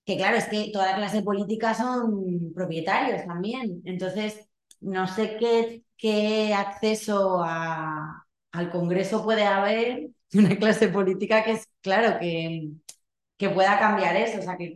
Que 0.04 0.16
claro, 0.16 0.36
es 0.38 0.46
que 0.48 0.70
toda 0.72 0.86
la 0.92 0.96
clase 0.96 1.22
política 1.22 1.74
son 1.74 2.52
propietarios 2.54 3.26
también. 3.26 3.82
Entonces, 3.84 4.48
no 4.80 5.06
sé 5.06 5.36
qué, 5.38 5.84
qué 5.96 6.54
acceso 6.54 7.42
a, 7.44 8.26
al 8.52 8.70
Congreso 8.70 9.22
puede 9.22 9.44
haber 9.44 10.10
una 10.32 10.56
clase 10.56 10.88
política 10.88 11.44
que 11.44 11.52
es, 11.52 11.68
claro, 11.82 12.18
que 12.18 12.70
que 13.40 13.48
pueda 13.48 13.78
cambiar 13.78 14.14
eso, 14.16 14.38
o 14.38 14.42
sea, 14.42 14.58
que, 14.58 14.74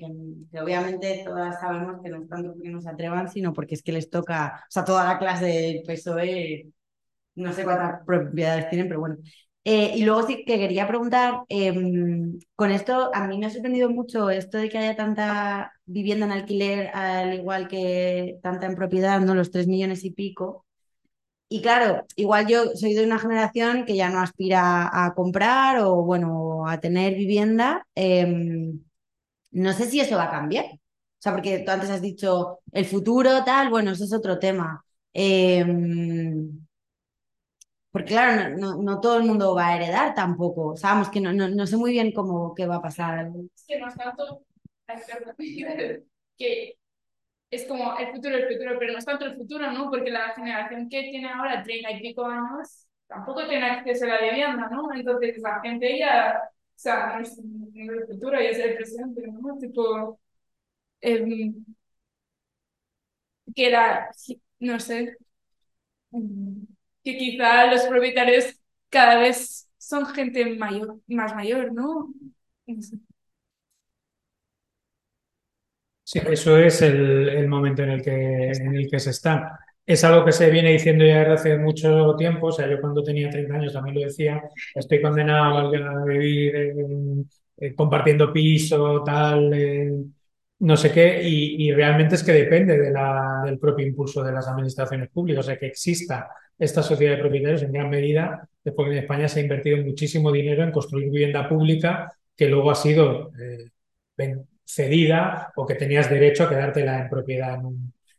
obviamente 0.58 1.22
todas 1.22 1.60
sabemos 1.60 2.00
que 2.02 2.08
no 2.08 2.22
es 2.22 2.28
tanto 2.30 2.54
porque 2.54 2.70
no 2.70 2.80
se 2.80 2.88
atrevan, 2.88 3.28
sino 3.28 3.52
porque 3.52 3.74
es 3.74 3.82
que 3.82 3.92
les 3.92 4.08
toca, 4.08 4.64
o 4.66 4.70
sea, 4.70 4.86
toda 4.86 5.04
la 5.04 5.18
clase 5.18 5.44
del 5.44 5.82
PSOE, 5.82 6.70
no 7.34 7.52
sé 7.52 7.62
cuántas 7.64 8.02
propiedades 8.06 8.70
tienen, 8.70 8.88
pero 8.88 9.00
bueno. 9.00 9.16
Eh, 9.64 9.92
y 9.96 10.04
luego 10.04 10.26
sí 10.26 10.44
que 10.46 10.58
quería 10.58 10.88
preguntar, 10.88 11.42
em, 11.50 12.38
con 12.56 12.70
esto 12.70 13.10
a 13.14 13.26
mí 13.26 13.38
me 13.38 13.46
ha 13.46 13.50
sorprendido 13.50 13.90
mucho 13.90 14.30
esto 14.30 14.56
de 14.56 14.70
que 14.70 14.78
haya 14.78 14.96
tanta 14.96 15.72
vivienda 15.84 16.24
en 16.24 16.32
alquiler, 16.32 16.88
al 16.94 17.34
igual 17.34 17.68
que 17.68 18.38
tanta 18.42 18.66
en 18.66 18.76
propiedad, 18.76 19.20
¿no? 19.20 19.34
Los 19.34 19.50
tres 19.50 19.66
millones 19.66 20.04
y 20.04 20.10
pico. 20.10 20.64
Y 21.55 21.62
claro, 21.62 22.05
igual 22.16 22.48
yo 22.48 22.74
soy 22.74 22.94
de 22.94 23.05
una 23.05 23.20
generación 23.20 23.85
que 23.86 23.94
ya 23.94 24.10
no 24.10 24.18
aspira 24.20 24.90
a 24.93 25.14
comprar 25.14 25.78
o, 25.78 26.02
bueno, 26.02 26.66
a 26.68 26.81
tener 26.81 27.14
vivienda. 27.14 27.86
Em, 27.94 28.81
no 29.52 29.72
sé 29.72 29.86
si 29.89 30.01
eso 30.01 30.16
va 30.16 30.24
a 30.24 30.31
cambiar. 30.32 30.64
O 30.66 30.78
sea, 31.20 31.32
porque 31.32 31.60
tú 31.60 31.70
antes 31.70 31.90
has 31.90 32.02
dicho 32.02 32.59
el 32.72 32.86
futuro, 32.86 33.44
tal, 33.44 33.70
bueno, 33.70 33.93
eso 33.93 34.02
es 34.05 34.12
otro 34.12 34.39
tema. 34.40 34.85
Em, 35.12 36.66
porque 37.93 38.09
claro, 38.09 38.56
no, 38.59 38.82
no, 38.82 39.01
todo 39.01 39.18
el 39.18 39.24
mundo 39.24 39.55
va 39.55 39.68
a 39.68 39.76
heredar 39.76 40.14
tampoco. 40.14 40.76
Sabemos 40.76 41.09
que 41.10 41.20
no, 41.20 41.32
no, 41.32 41.66
sé 41.68 41.76
muy 41.76 41.93
bien 41.93 42.10
cómo 42.12 42.52
qué 42.55 42.66
va 42.66 42.76
a 42.76 42.82
pasar. 42.82 43.31
Es 43.55 43.64
que 43.68 43.78
no 43.78 43.86
es 43.89 43.94
tanto 43.94 44.43
es 47.55 47.66
como 47.66 47.97
el 47.98 48.12
futuro, 48.12 48.36
el 48.36 48.48
futuro, 48.48 48.78
pero 48.78 48.93
no 48.93 48.98
es 48.98 49.05
tanto 49.05 49.24
el 49.26 49.36
futuro, 49.36 49.70
¿no? 49.72 49.90
Porque 49.90 50.10
la 50.10 50.31
generación 50.35 50.89
que 50.89 51.02
tiene 51.02 51.28
ahora 51.28 51.62
treinta 51.62 51.90
y 51.93 52.01
pico 52.01 52.24
años 52.26 52.86
tampoco 53.06 53.47
tiene 53.48 53.66
acceso 53.70 54.05
a 54.06 54.09
la 54.09 54.22
vivienda, 54.22 54.68
¿no? 54.70 54.93
Entonces 54.94 55.39
la 55.39 55.60
gente 55.60 55.98
ya, 55.98 56.40
o 56.44 56.51
sea, 56.74 57.16
no 57.16 57.22
es, 57.22 57.39
el 57.39 58.06
futuro, 58.06 58.40
ya 58.40 58.48
es 58.51 58.59
el 58.59 58.74
presente, 58.76 59.22
¿no? 59.28 59.59
Tipo, 59.59 60.18
em, 61.01 61.64
que 63.55 63.66
era, 63.68 64.10
no 64.60 64.78
sé, 64.81 65.16
que 67.05 67.18
quizá 67.18 67.66
los 67.66 67.82
propietarios 67.85 68.56
cada 68.90 69.18
vez 69.18 69.68
son 69.78 70.06
gente 70.06 70.56
mayor, 70.56 71.01
más 71.06 71.35
mayor, 71.35 71.72
¿no? 71.72 72.12
Eso 76.14 76.58
es 76.58 76.82
el, 76.82 77.48
momento 77.48 77.82
en 77.82 77.90
el, 77.90 78.02
que, 78.02 78.50
en 78.50 78.74
el 78.76 78.88
que 78.88 79.00
se 79.00 79.10
está. 79.10 79.58
Es 79.84 80.04
algo 80.04 80.24
que 80.24 80.32
se 80.32 80.50
viene 80.50 80.72
diciendo 80.72 81.04
ya 81.04 81.20
desde 81.20 81.32
hace 81.32 81.58
mucho 81.58 82.14
tiempo, 82.16 82.46
o 82.46 82.52
sea, 82.52 82.68
yo 82.68 82.80
cuando 82.80 83.02
tenía 83.02 83.28
30 83.28 83.54
años 83.54 83.72
también 83.72 83.96
lo 83.96 84.02
decía, 84.02 84.42
estoy 84.74 85.02
condenado 85.02 85.58
a 85.58 86.04
vivir 86.06 87.26
compartiendo 87.76 88.32
piso, 88.32 89.02
tal, 89.04 89.50
no 90.60 90.76
sé 90.76 90.90
qué, 90.92 91.22
y, 91.22 91.72
realmente 91.72 92.14
es 92.14 92.24
que 92.24 92.32
depende 92.32 92.78
del 92.78 93.58
propio 93.58 93.86
impulso 93.86 94.22
de 94.22 94.32
las 94.32 94.48
administraciones 94.48 95.10
públicas, 95.10 95.44
o 95.44 95.48
sea, 95.48 95.58
que 95.58 95.66
exista 95.66 96.28
esta 96.58 96.82
sociedad 96.82 97.16
de 97.16 97.20
propietarios 97.20 97.62
en 97.62 97.72
gran 97.72 97.90
medida, 97.90 98.48
porque 98.76 98.92
en 98.92 98.98
España 98.98 99.28
se 99.28 99.40
ha 99.40 99.42
invertido 99.42 99.78
muchísimo 99.78 100.32
dinero 100.32 100.62
en 100.64 100.70
construir 100.72 101.10
vivienda 101.10 101.48
pública 101.48 102.12
que 102.36 102.48
luego 102.48 102.70
ha 102.70 102.74
sido 102.74 103.32
eh, 103.38 103.70
cedida 104.64 105.52
o 105.56 105.66
que 105.66 105.74
tenías 105.74 106.10
derecho 106.10 106.44
a 106.44 106.48
quedártela 106.48 107.00
en 107.00 107.08
propiedad 107.08 107.58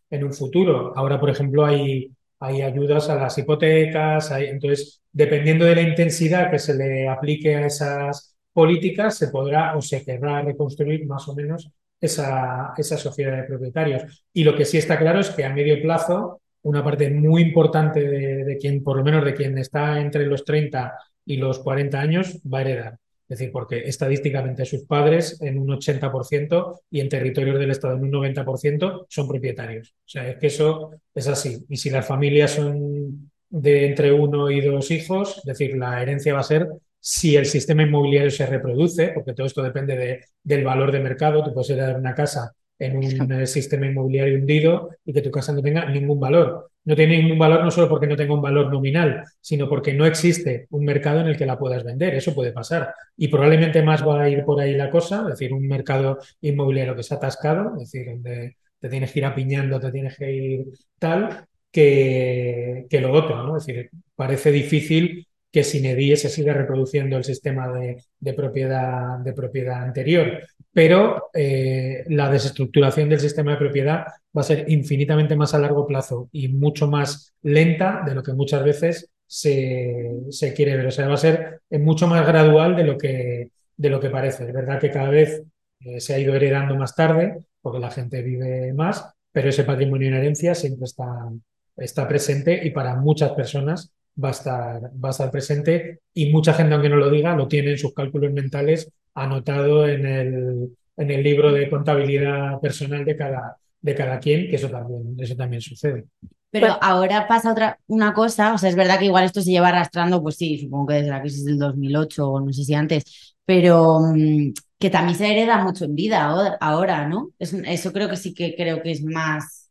en 0.09 0.23
un, 0.23 0.33
futuro. 0.33 0.93
Ahora, 0.95 1.19
por 1.19 1.29
ejemplo, 1.29 1.65
hay, 1.65 2.11
ayudas 2.39 3.09
a 3.09 3.15
las 3.15 3.37
hipotecas, 3.37 4.31
hay, 4.31 4.45
entonces, 4.45 5.01
dependiendo 5.11 5.65
de 5.65 5.75
la 5.75 5.81
intensidad 5.81 6.51
que 6.51 6.59
se 6.59 6.75
le 6.75 7.07
aplique 7.07 7.55
a 7.55 7.65
esas 7.65 8.35
políticas, 8.53 9.17
se 9.17 9.29
podrá 9.29 9.75
o 9.75 9.81
se 9.81 10.03
querrá 10.05 10.41
reconstruir 10.41 11.05
más 11.05 11.27
o 11.27 11.35
menos 11.35 11.69
esa, 11.99 12.73
esa 12.77 12.97
sociedad 12.97 13.35
de 13.37 13.43
propietarios. 13.43 14.25
Y 14.33 14.43
lo 14.43 14.55
que 14.55 14.65
sí 14.65 14.77
está 14.77 14.97
claro 14.97 15.19
es 15.19 15.29
que 15.31 15.43
a 15.43 15.53
medio 15.53 15.81
plazo, 15.81 16.41
una 16.63 16.83
parte 16.83 17.09
muy 17.11 17.41
importante 17.43 18.01
de, 18.01 18.57
quien, 18.57 18.83
por 18.83 18.97
lo 18.97 19.03
menos 19.03 19.23
de 19.25 19.33
quien 19.33 19.57
está 19.57 19.99
entre 19.99 20.25
los 20.25 20.43
30 20.45 20.93
y 21.25 21.37
los 21.37 21.59
40 21.59 21.99
años, 21.99 22.39
va 22.41 22.59
a 22.59 22.61
heredar. 22.61 22.97
Es 23.27 23.39
decir, 23.39 23.51
porque 23.51 23.79
estadísticamente 23.79 24.65
sus 24.65 24.85
padres 24.85 25.41
en 25.41 25.57
un 25.57 25.67
80% 25.69 26.81
y 26.91 26.99
en 26.99 27.09
territorios 27.09 27.59
del 27.59 27.71
Estado 27.71 27.95
en 27.95 28.03
un 28.03 28.11
90% 28.11 29.05
son 29.09 29.27
propietarios. 29.27 29.95
O 29.97 30.07
sea, 30.07 30.29
es 30.29 30.37
que 30.37 30.47
eso 30.47 30.91
es 31.13 31.27
así. 31.27 31.65
Y 31.67 31.77
si 31.77 31.89
las 31.89 32.05
familias 32.05 32.51
son 32.51 33.31
de 33.49 33.87
entre 33.87 34.11
uno 34.11 34.51
y 34.51 34.61
dos 34.61 34.91
hijos, 34.91 35.37
es 35.39 35.43
decir, 35.43 35.75
la 35.75 36.01
herencia 36.01 36.33
va 36.33 36.41
a 36.41 36.43
ser 36.43 36.67
si 36.99 37.35
el 37.35 37.45
sistema 37.45 37.83
inmobiliario 37.83 38.31
se 38.31 38.45
reproduce, 38.45 39.09
porque 39.09 39.33
todo 39.33 39.45
esto 39.45 39.61
depende 39.61 39.95
de, 39.95 40.25
del 40.43 40.63
valor 40.63 40.91
de 40.91 40.99
mercado, 40.99 41.43
tú 41.43 41.53
puedes 41.53 41.69
heredar 41.69 41.97
una 41.99 42.15
casa 42.15 42.53
en 42.79 42.97
un 42.97 43.47
sistema 43.47 43.85
inmobiliario 43.85 44.37
hundido 44.37 44.89
y 45.05 45.13
que 45.13 45.21
tu 45.21 45.31
casa 45.31 45.53
no 45.53 45.61
tenga 45.61 45.89
ningún 45.89 46.19
valor. 46.19 46.71
No 46.85 46.95
tiene 46.95 47.17
ningún 47.17 47.39
valor 47.39 47.63
no 47.63 47.71
solo 47.71 47.89
porque 47.89 48.07
no 48.07 48.15
tenga 48.15 48.33
un 48.33 48.41
valor 48.41 48.71
nominal, 48.71 49.23
sino 49.41 49.67
porque 49.67 49.93
no 49.93 50.05
existe 50.05 50.67
un 50.69 50.85
mercado 50.85 51.21
en 51.21 51.27
el 51.27 51.37
que 51.37 51.45
la 51.45 51.57
puedas 51.57 51.83
vender. 51.83 52.15
Eso 52.15 52.33
puede 52.33 52.51
pasar. 52.51 52.93
Y 53.17 53.27
probablemente 53.27 53.81
más 53.83 54.07
va 54.07 54.23
a 54.23 54.29
ir 54.29 54.43
por 54.45 54.59
ahí 54.61 54.73
la 54.75 54.89
cosa, 54.89 55.21
es 55.23 55.39
decir, 55.39 55.53
un 55.53 55.67
mercado 55.67 56.19
inmobiliario 56.41 56.95
que 56.95 57.03
se 57.03 57.13
ha 57.13 57.17
atascado, 57.17 57.73
es 57.75 57.91
decir, 57.91 58.05
donde 58.11 58.57
te 58.79 58.89
tienes 58.89 59.11
que 59.11 59.19
ir 59.19 59.25
apiñando, 59.25 59.79
te 59.79 59.91
tienes 59.91 60.17
que 60.17 60.31
ir 60.31 60.65
tal, 60.99 61.45
que, 61.71 62.85
que 62.89 63.01
lo 63.01 63.11
otro, 63.11 63.43
¿no? 63.43 63.57
Es 63.57 63.65
decir, 63.65 63.89
parece 64.15 64.51
difícil 64.51 65.27
que 65.55 65.63
sin 65.63 65.85
EDIE 65.85 66.17
se 66.17 66.27
siga 66.27 66.53
reproduciendo 66.53 67.15
el 67.15 67.23
sistema 67.23 67.71
de, 67.71 68.33
propiedad, 68.33 69.19
de 69.19 69.31
propiedad 69.31 69.83
anterior. 69.83 70.41
Pero 70.75 71.29
eh, 71.33 72.03
la 72.09 72.29
desestructuración 72.29 73.07
del 73.07 73.21
sistema 73.21 73.51
de 73.51 73.57
propiedad 73.57 74.07
va 74.37 74.41
a 74.41 74.43
ser 74.43 74.65
infinitamente 74.67 75.37
más 75.37 75.53
a 75.53 75.59
largo 75.59 75.87
plazo 75.87 76.27
y 76.33 76.49
mucho 76.49 76.89
más 76.89 77.33
lenta 77.43 78.03
de 78.05 78.13
lo 78.13 78.21
que 78.21 78.33
muchas 78.33 78.61
veces 78.61 79.09
se, 79.25 80.53
quiere 80.53 80.75
ver. 80.75 80.87
O 80.87 80.91
sea, 80.91 81.07
va 81.07 81.13
a 81.13 81.17
ser 81.17 81.61
mucho 81.71 82.07
más 82.07 82.27
gradual 82.27 82.75
de 82.75 82.83
lo 82.83 82.97
que, 82.97 83.51
de 83.77 83.89
lo 83.89 84.01
que 84.01 84.09
parece. 84.09 84.43
Es 84.43 84.53
verdad 84.53 84.77
que 84.77 84.91
cada 84.91 85.09
vez 85.09 85.43
eh, 85.79 86.01
se 86.01 86.13
ha 86.13 86.19
ido 86.19 86.35
heredando 86.35 86.75
más 86.75 86.93
tarde 86.93 87.37
porque 87.61 87.79
la 87.79 87.89
gente 87.89 88.21
vive 88.21 88.73
más, 88.73 89.09
pero 89.31 89.47
ese 89.47 89.63
patrimonio 89.63 90.09
en 90.09 90.15
herencia 90.15 90.55
siempre 90.55 90.83
está, 90.83 91.31
está 91.77 92.05
presente 92.05 92.59
y 92.65 92.71
para 92.71 92.97
muchas 92.97 93.31
personas 93.31 93.93
va 94.21 94.27
a 94.27 94.31
estar, 94.31 94.81
va 95.01 95.07
a 95.07 95.11
estar 95.11 95.31
presente 95.31 96.01
y 96.13 96.33
mucha 96.33 96.53
gente, 96.53 96.73
aunque 96.73 96.89
no 96.89 96.97
lo 96.97 97.09
diga, 97.09 97.33
lo 97.33 97.47
tiene 97.47 97.71
en 97.71 97.77
sus 97.77 97.93
cálculos 97.93 98.33
mentales 98.33 98.91
anotado 99.15 99.87
en 99.87 100.05
el, 100.05 100.77
en 100.97 101.11
el 101.11 101.23
libro 101.23 101.51
de 101.51 101.69
contabilidad 101.69 102.59
personal 102.59 103.03
de 103.05 103.15
cada, 103.17 103.57
de 103.81 103.95
cada 103.95 104.19
quien, 104.19 104.49
que 104.49 104.57
eso 104.57 104.69
también, 104.69 105.15
eso 105.19 105.35
también 105.35 105.61
sucede. 105.61 106.05
Pero 106.51 106.77
ahora 106.81 107.27
pasa 107.27 107.51
otra 107.51 107.79
una 107.87 108.13
cosa, 108.13 108.53
o 108.53 108.57
sea, 108.57 108.69
es 108.69 108.75
verdad 108.75 108.99
que 108.99 109.05
igual 109.05 109.25
esto 109.25 109.41
se 109.41 109.51
lleva 109.51 109.69
arrastrando, 109.69 110.21
pues 110.21 110.37
sí, 110.37 110.57
supongo 110.59 110.87
que 110.87 110.93
desde 110.95 111.09
la 111.09 111.21
crisis 111.21 111.43
del 111.43 111.57
2008 111.57 112.29
o 112.29 112.39
no 112.39 112.53
sé 112.53 112.63
si 112.63 112.73
antes, 112.73 113.35
pero 113.43 113.99
mm, 113.99 114.53
que 114.79 114.89
también 114.89 115.17
se 115.17 115.31
hereda 115.31 115.63
mucho 115.63 115.85
en 115.85 115.95
vida 115.95 116.57
ahora, 116.61 117.07
¿no? 117.07 117.31
eso 117.39 117.91
creo 117.91 118.09
que 118.09 118.15
sí 118.17 118.33
que 118.33 118.55
creo 118.55 118.81
que 118.81 118.91
es 118.91 119.03
más 119.03 119.65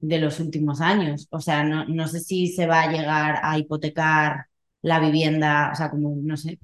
de 0.00 0.18
los 0.18 0.40
últimos 0.40 0.80
años. 0.80 1.28
O 1.30 1.40
sea, 1.40 1.64
no, 1.64 1.84
no 1.86 2.08
sé 2.08 2.20
si 2.20 2.48
se 2.48 2.66
va 2.66 2.82
a 2.82 2.92
llegar 2.92 3.40
a 3.42 3.58
hipotecar 3.58 4.46
la 4.82 5.00
vivienda, 5.00 5.70
o 5.72 5.76
sea, 5.76 5.90
como, 5.90 6.16
no 6.22 6.36
sé. 6.36 6.58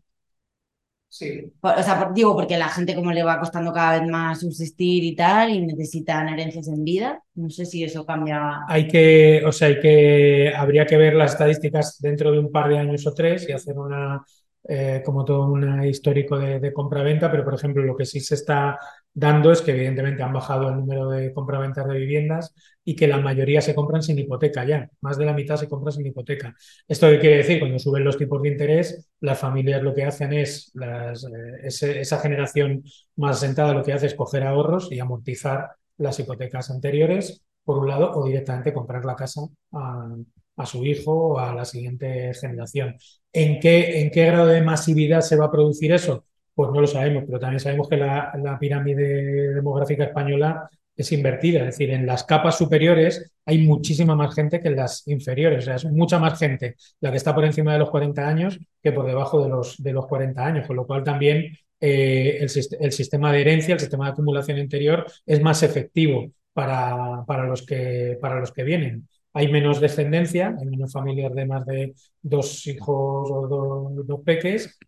Sí. 1.12 1.52
O 1.60 1.82
sea, 1.82 2.10
digo, 2.14 2.34
porque 2.34 2.56
la 2.56 2.70
gente 2.70 2.94
como 2.94 3.12
le 3.12 3.22
va 3.22 3.38
costando 3.38 3.70
cada 3.70 4.00
vez 4.00 4.08
más 4.08 4.40
subsistir 4.40 5.04
y 5.04 5.14
tal, 5.14 5.50
y 5.50 5.60
necesitan 5.60 6.30
herencias 6.30 6.68
en 6.68 6.82
vida. 6.82 7.22
No 7.34 7.50
sé 7.50 7.66
si 7.66 7.84
eso 7.84 8.06
cambia. 8.06 8.60
Hay 8.66 8.88
que, 8.88 9.42
o 9.44 9.52
sea, 9.52 9.68
hay 9.68 9.78
que, 9.78 10.54
habría 10.56 10.86
que 10.86 10.96
ver 10.96 11.12
las 11.14 11.32
estadísticas 11.32 11.98
dentro 12.00 12.32
de 12.32 12.38
un 12.38 12.50
par 12.50 12.70
de 12.70 12.78
años 12.78 13.06
o 13.06 13.12
tres 13.12 13.46
y 13.46 13.52
hacer 13.52 13.78
una, 13.78 14.24
eh, 14.66 15.02
como 15.04 15.22
todo 15.22 15.52
un 15.52 15.84
histórico 15.84 16.38
de, 16.38 16.60
de 16.60 16.72
compra-venta, 16.72 17.30
pero 17.30 17.44
por 17.44 17.56
ejemplo, 17.56 17.82
lo 17.82 17.94
que 17.94 18.06
sí 18.06 18.18
se 18.18 18.36
está 18.36 18.78
dando 19.14 19.52
es 19.52 19.60
que 19.60 19.72
evidentemente 19.72 20.22
han 20.22 20.32
bajado 20.32 20.68
el 20.70 20.76
número 20.76 21.10
de 21.10 21.32
compraventas 21.32 21.86
de 21.86 21.98
viviendas 21.98 22.54
y 22.84 22.96
que 22.96 23.06
la 23.06 23.18
mayoría 23.18 23.60
se 23.60 23.74
compran 23.74 24.02
sin 24.02 24.18
hipoteca 24.18 24.64
ya, 24.64 24.88
más 25.00 25.18
de 25.18 25.26
la 25.26 25.32
mitad 25.34 25.56
se 25.56 25.68
compra 25.68 25.92
sin 25.92 26.06
hipoteca. 26.06 26.54
¿Esto 26.88 27.08
qué 27.10 27.18
quiere 27.18 27.36
decir? 27.38 27.58
Cuando 27.60 27.78
suben 27.78 28.04
los 28.04 28.16
tipos 28.18 28.40
de 28.42 28.48
interés, 28.48 29.08
las 29.20 29.38
familias 29.38 29.82
lo 29.82 29.94
que 29.94 30.04
hacen 30.04 30.32
es, 30.32 30.72
eh, 30.82 32.00
esa 32.00 32.18
generación 32.20 32.82
más 33.16 33.40
sentada 33.40 33.74
lo 33.74 33.82
que 33.82 33.92
hace 33.92 34.06
es 34.06 34.14
coger 34.14 34.44
ahorros 34.44 34.90
y 34.90 34.98
amortizar 35.00 35.70
las 35.98 36.18
hipotecas 36.18 36.70
anteriores, 36.70 37.42
por 37.64 37.78
un 37.78 37.88
lado, 37.88 38.10
o 38.12 38.26
directamente 38.26 38.72
comprar 38.72 39.04
la 39.04 39.14
casa 39.14 39.42
a, 39.72 40.08
a 40.56 40.66
su 40.66 40.84
hijo 40.84 41.12
o 41.12 41.38
a 41.38 41.54
la 41.54 41.64
siguiente 41.64 42.32
generación. 42.34 42.96
¿En 43.32 43.60
qué, 43.60 44.00
¿En 44.00 44.10
qué 44.10 44.26
grado 44.26 44.46
de 44.46 44.62
masividad 44.62 45.20
se 45.20 45.36
va 45.36 45.46
a 45.46 45.50
producir 45.50 45.92
eso? 45.92 46.24
Pues 46.54 46.70
no 46.70 46.80
lo 46.80 46.86
sabemos, 46.86 47.24
pero 47.26 47.38
también 47.38 47.60
sabemos 47.60 47.88
que 47.88 47.96
la, 47.96 48.56
pirámide 48.60 49.54
demográfica 49.54 50.04
española 50.04 50.68
es 50.94 51.10
invertida, 51.12 51.60
es 51.60 51.66
decir, 51.66 51.90
en 51.90 52.06
las 52.06 52.24
capas 52.24 52.58
superiores 52.58 53.32
hay 53.46 53.66
muchísima 53.66 54.14
más 54.14 54.34
gente 54.34 54.60
que 54.60 54.68
en 54.68 54.76
las 54.76 55.08
inferiores, 55.08 55.60
o 55.60 55.62
sea, 55.62 55.76
es 55.76 55.84
mucha 55.86 56.18
más 56.18 56.38
gente 56.38 56.76
la 57.00 57.10
que 57.10 57.16
está 57.16 57.34
por 57.34 57.46
encima 57.46 57.72
de 57.72 57.78
los 57.78 57.90
40 57.90 58.28
años 58.28 58.58
que 58.82 58.92
por 58.92 59.06
debajo 59.06 59.42
de 59.42 59.48
los, 59.48 59.82
de 59.82 59.92
los 59.92 60.06
40 60.06 60.44
años, 60.44 60.66
con 60.66 60.76
lo 60.76 60.86
cual 60.86 61.02
también 61.02 61.56
eh, 61.80 62.36
el, 62.40 62.50
el, 62.80 62.92
sistema 62.92 63.32
de 63.32 63.40
herencia, 63.40 63.74
el 63.74 63.80
sistema 63.80 64.04
de 64.04 64.12
acumulación 64.12 64.58
interior 64.58 65.06
es 65.26 65.40
más 65.42 65.62
efectivo 65.62 66.30
para, 66.52 67.24
para, 67.26 67.44
los, 67.46 67.64
que, 67.66 68.18
para 68.20 68.38
los 68.40 68.52
que 68.52 68.62
vienen. 68.64 69.08
hay 69.32 69.50
menos 69.50 69.80
descendencia, 69.80 70.54
hay 70.58 70.66
menos 70.66 70.92
familias 70.92 71.34
de 71.34 71.46
más 71.46 71.64
de 71.66 71.94
dos 72.20 72.66
hijos 72.66 73.30
o 73.30 73.48
dos, 73.48 74.06
dos 74.06 74.20
peques, 74.24 74.78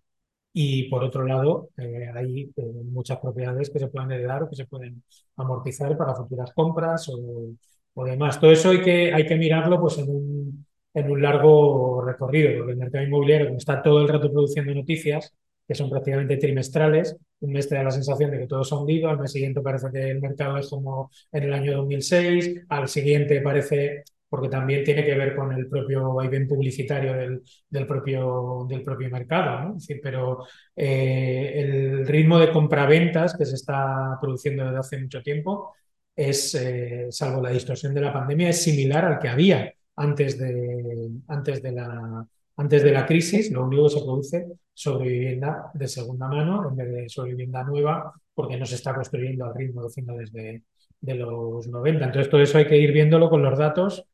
y 0.54 0.88
por 0.88 1.04
otro 1.04 1.26
lado, 1.26 1.70
eh, 1.78 2.08
hay 2.14 2.52
eh, 2.56 2.62
muchas 2.86 3.18
propiedades 3.18 3.70
que 3.70 3.80
se 3.80 3.88
pueden 3.88 4.12
heredar 4.12 4.44
o 4.44 4.48
que 4.50 4.56
se 4.56 4.66
pueden 4.66 5.02
amortizar 5.36 5.96
para 5.98 6.14
futuras 6.14 6.52
compras 6.54 7.08
o, 7.10 7.54
o 7.94 8.04
demás. 8.04 8.40
Todo 8.40 8.52
eso 8.52 8.70
hay 8.70 8.80
que, 8.80 9.12
hay 9.12 9.26
que 9.26 9.36
mirarlo 9.36 9.80
pues, 9.80 9.98
en, 9.98 10.08
un, 10.08 10.66
en 10.94 11.10
un 11.10 11.22
largo 11.22 12.02
recorrido, 12.02 12.58
porque 12.58 12.72
el 12.72 12.78
mercado 12.78 13.04
inmobiliario, 13.04 13.46
como 13.48 13.58
está 13.58 13.82
todo 13.82 14.00
el 14.02 14.08
rato 14.08 14.30
produciendo 14.32 14.72
noticias, 14.74 15.34
que 15.66 15.74
son 15.74 15.90
prácticamente 15.90 16.36
trimestrales, 16.36 17.16
un 17.40 17.52
mes 17.52 17.68
te 17.68 17.74
da 17.74 17.82
la 17.84 17.90
sensación 17.90 18.30
de 18.30 18.38
que 18.38 18.46
todo 18.46 18.64
se 18.64 18.74
ha 18.74 18.78
hundido, 18.78 19.08
al 19.10 19.18
mes 19.18 19.32
siguiente 19.32 19.60
parece 19.60 19.88
que 19.92 20.10
el 20.10 20.20
mercado 20.20 20.58
es 20.58 20.68
como 20.68 21.10
en 21.32 21.42
el 21.44 21.52
año 21.52 21.76
2006, 21.78 22.64
al 22.68 22.88
siguiente 22.88 23.40
parece 23.40 24.04
porque 24.34 24.48
también 24.48 24.82
tiene 24.82 25.04
que 25.04 25.14
ver 25.14 25.36
con 25.36 25.52
el 25.52 25.68
propio 25.68 26.12
vaivén 26.12 26.48
publicitario 26.48 27.14
del, 27.14 27.40
del, 27.70 27.86
propio, 27.86 28.66
del 28.68 28.82
propio 28.82 29.08
mercado. 29.08 29.68
¿no? 29.68 29.76
Pero 30.02 30.44
eh, 30.74 31.52
el 31.54 32.04
ritmo 32.04 32.40
de 32.40 32.50
compraventas 32.50 33.36
que 33.36 33.46
se 33.46 33.54
está 33.54 34.18
produciendo 34.20 34.64
desde 34.64 34.78
hace 34.78 34.98
mucho 34.98 35.22
tiempo 35.22 35.72
es, 36.16 36.52
eh, 36.56 37.06
salvo 37.10 37.40
la 37.40 37.50
distorsión 37.50 37.94
de 37.94 38.00
la 38.00 38.12
pandemia, 38.12 38.48
es 38.48 38.60
similar 38.60 39.04
al 39.04 39.20
que 39.20 39.28
había 39.28 39.72
antes 39.94 40.36
de, 40.36 41.10
antes 41.28 41.62
de, 41.62 41.70
la, 41.70 42.26
antes 42.56 42.82
de 42.82 42.90
la 42.90 43.06
crisis. 43.06 43.52
Lo 43.52 43.64
único 43.64 43.84
que 43.84 43.90
se 43.90 44.00
produce 44.04 44.46
sobre 44.72 45.10
vivienda 45.10 45.70
de 45.74 45.86
segunda 45.86 46.26
mano 46.26 46.68
en 46.68 46.74
vez 46.76 46.92
de 46.92 47.08
sobre 47.08 47.30
vivienda 47.30 47.62
nueva, 47.62 48.12
porque 48.34 48.56
no 48.56 48.66
se 48.66 48.74
está 48.74 48.92
construyendo 48.96 49.44
al 49.44 49.54
ritmo 49.54 49.84
de 49.84 49.90
finales 49.90 50.32
de, 50.32 50.64
de 51.00 51.14
los 51.14 51.68
90. 51.68 52.04
Entonces, 52.04 52.28
todo 52.28 52.42
eso 52.42 52.58
hay 52.58 52.66
que 52.66 52.78
ir 52.78 52.90
viéndolo 52.90 53.30
con 53.30 53.40
los 53.40 53.56
datos 53.56 54.04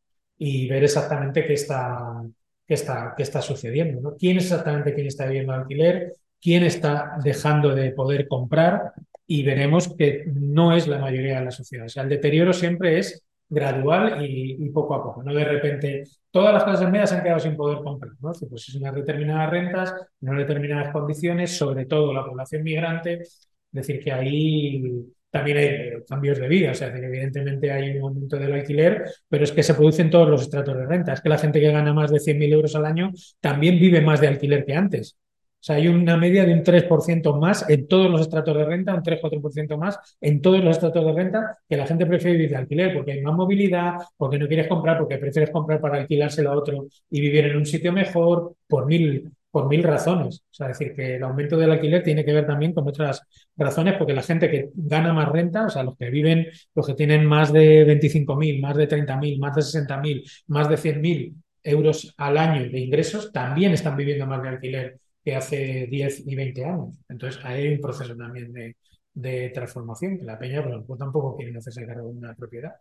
y 0.43 0.67
ver 0.69 0.85
exactamente 0.85 1.45
qué 1.45 1.53
está, 1.53 2.23
qué 2.67 2.73
está, 2.73 3.13
qué 3.15 3.23
está 3.23 3.43
sucediendo. 3.43 4.01
¿no? 4.01 4.17
¿Quién 4.17 4.39
es 4.39 4.45
exactamente 4.45 4.95
quién 4.95 5.07
está 5.07 5.27
viviendo 5.27 5.53
alquiler? 5.53 6.15
¿Quién 6.41 6.63
está 6.63 7.19
dejando 7.23 7.75
de 7.75 7.91
poder 7.91 8.27
comprar? 8.27 8.93
Y 9.27 9.43
veremos 9.43 9.95
que 9.95 10.25
no 10.33 10.75
es 10.75 10.89
la 10.89 10.99
mayoría 10.99 11.41
de 11.41 11.45
la 11.45 11.51
sociedad. 11.51 11.85
O 11.85 11.89
sea, 11.91 12.05
el 12.05 12.09
deterioro 12.09 12.55
siempre 12.55 12.99
es 12.99 13.23
gradual 13.51 14.25
y, 14.25 14.67
poco 14.71 14.95
a 14.95 15.03
poco. 15.03 15.23
No 15.23 15.35
de 15.35 15.45
repente 15.45 16.05
todas 16.31 16.55
las 16.55 16.65
clases 16.65 16.89
medias 16.89 17.11
se 17.11 17.17
han 17.17 17.23
quedado 17.23 17.41
sin 17.41 17.55
poder 17.55 17.83
comprar. 17.83 18.13
¿no? 18.21 18.33
Pues 18.49 18.67
es 18.67 18.75
unas 18.77 18.95
determinadas 18.95 19.51
rentas, 19.51 19.95
en 20.23 20.31
unas 20.31 20.49
determinadas 20.49 20.91
condiciones, 20.91 21.55
sobre 21.55 21.85
todo 21.85 22.15
la 22.15 22.25
población 22.25 22.63
migrante. 22.63 23.21
Es 23.21 23.49
decir, 23.73 24.03
que 24.03 24.11
ahí 24.11 25.05
también 25.31 25.57
hay 25.59 26.05
cambios 26.09 26.39
de 26.39 26.49
vida, 26.49 26.73
o 26.73 26.75
sea, 26.75 26.89
evidentemente 26.89 27.71
hay 27.71 27.97
un 27.97 28.03
aumento 28.03 28.37
del 28.37 28.53
alquiler, 28.53 29.05
pero 29.29 29.45
es 29.45 29.53
que 29.53 29.63
se 29.63 29.75
producen 29.75 30.11
todos 30.11 30.29
los 30.29 30.43
estratos 30.43 30.77
de 30.77 30.87
renta. 30.87 31.13
Es 31.13 31.21
que 31.21 31.29
la 31.29 31.39
gente 31.39 31.61
que 31.61 31.71
gana 31.71 31.93
más 31.93 32.11
de 32.11 32.19
100.000 32.19 32.53
euros 32.53 32.75
al 32.75 32.85
año 32.85 33.13
también 33.41 33.79
vive 33.79 34.01
más 34.01 34.21
de 34.21 34.29
alquiler 34.29 34.65
que 34.65 34.75
antes. 34.75 35.17
O 35.61 35.63
sea, 35.63 35.77
hay 35.77 35.89
una 35.89 36.17
media 36.17 36.47
de 36.47 36.55
un 36.55 36.63
3% 36.65 37.39
más 37.39 37.69
en 37.69 37.87
todos 37.87 38.11
los 38.11 38.23
estratos 38.23 38.57
de 38.57 38.65
renta, 38.65 38.95
un 38.95 39.03
3-4% 39.03 39.77
más 39.77 39.99
en 40.19 40.41
todos 40.41 40.65
los 40.65 40.77
estratos 40.77 41.05
de 41.05 41.13
renta 41.13 41.59
que 41.69 41.77
la 41.77 41.87
gente 41.87 42.07
prefiere 42.07 42.39
vivir 42.39 42.51
de 42.51 42.57
alquiler 42.57 42.95
porque 42.95 43.13
hay 43.13 43.21
más 43.21 43.35
movilidad, 43.35 43.97
porque 44.17 44.39
no 44.39 44.49
quieres 44.49 44.69
comprar, 44.69 44.99
porque 44.99 45.19
prefieres 45.19 45.51
comprar 45.51 45.79
para 45.79 45.99
alquilárselo 45.99 46.51
a 46.51 46.57
otro 46.57 46.87
y 47.11 47.21
vivir 47.21 47.45
en 47.45 47.57
un 47.59 47.67
sitio 47.67 47.93
mejor, 47.93 48.55
por 48.67 48.87
mil, 48.87 49.31
por 49.51 49.69
mil 49.69 49.83
razones. 49.83 50.43
O 50.51 50.55
sea, 50.55 50.69
decir 50.69 50.95
que 50.95 51.17
el 51.17 51.23
aumento 51.23 51.57
del 51.57 51.73
alquiler 51.73 52.03
tiene 52.03 52.25
que 52.25 52.33
ver 52.33 52.47
también 52.47 52.73
con 52.73 52.87
otras 52.89 53.23
razones, 53.57 53.95
porque 53.99 54.15
la 54.15 54.23
gente 54.23 54.51
que 54.51 54.71
gana 54.75 55.13
más 55.13 55.29
renta, 55.29 55.67
o 55.67 55.71
sea, 55.71 55.83
los 55.83 55.97
que 55.97 56.11
viven, 56.11 56.47
los 56.75 56.87
que 56.87 56.95
tienen 56.95 57.27
más 57.27 57.53
de 57.53 57.85
25.000, 57.87 58.61
más 58.61 58.77
de 58.77 58.89
30.000, 58.89 59.39
más 59.39 59.57
de 59.57 59.63
60.000, 59.63 60.31
más 60.49 60.69
de 60.69 60.77
100.000 60.77 61.35
euros 61.63 62.15
al 62.17 62.39
año 62.39 62.71
de 62.71 62.79
ingresos, 62.79 63.33
también 63.33 63.73
están 63.73 63.97
viviendo 63.97 64.27
más 64.27 64.43
de 64.43 64.49
alquiler 64.49 65.01
que 65.23 65.37
hace 65.37 65.87
10 65.91 66.27
y 66.27 66.35
20 66.35 66.65
años. 66.65 66.99
Entonces, 67.09 67.45
hay 67.45 67.69
un 67.75 67.81
proceso 67.81 68.17
también 68.17 68.53
de, 68.53 69.51
transformación, 69.51 70.19
que 70.19 70.25
la 70.25 70.39
peña 70.39 70.63
pero, 70.63 70.85
pues, 70.85 70.99
tampoco 70.99 71.37
quiere 71.37 71.57
hacerse 71.59 71.87
cargo 71.87 72.09
de 72.09 72.19
una 72.19 72.35
propiedad, 72.35 72.73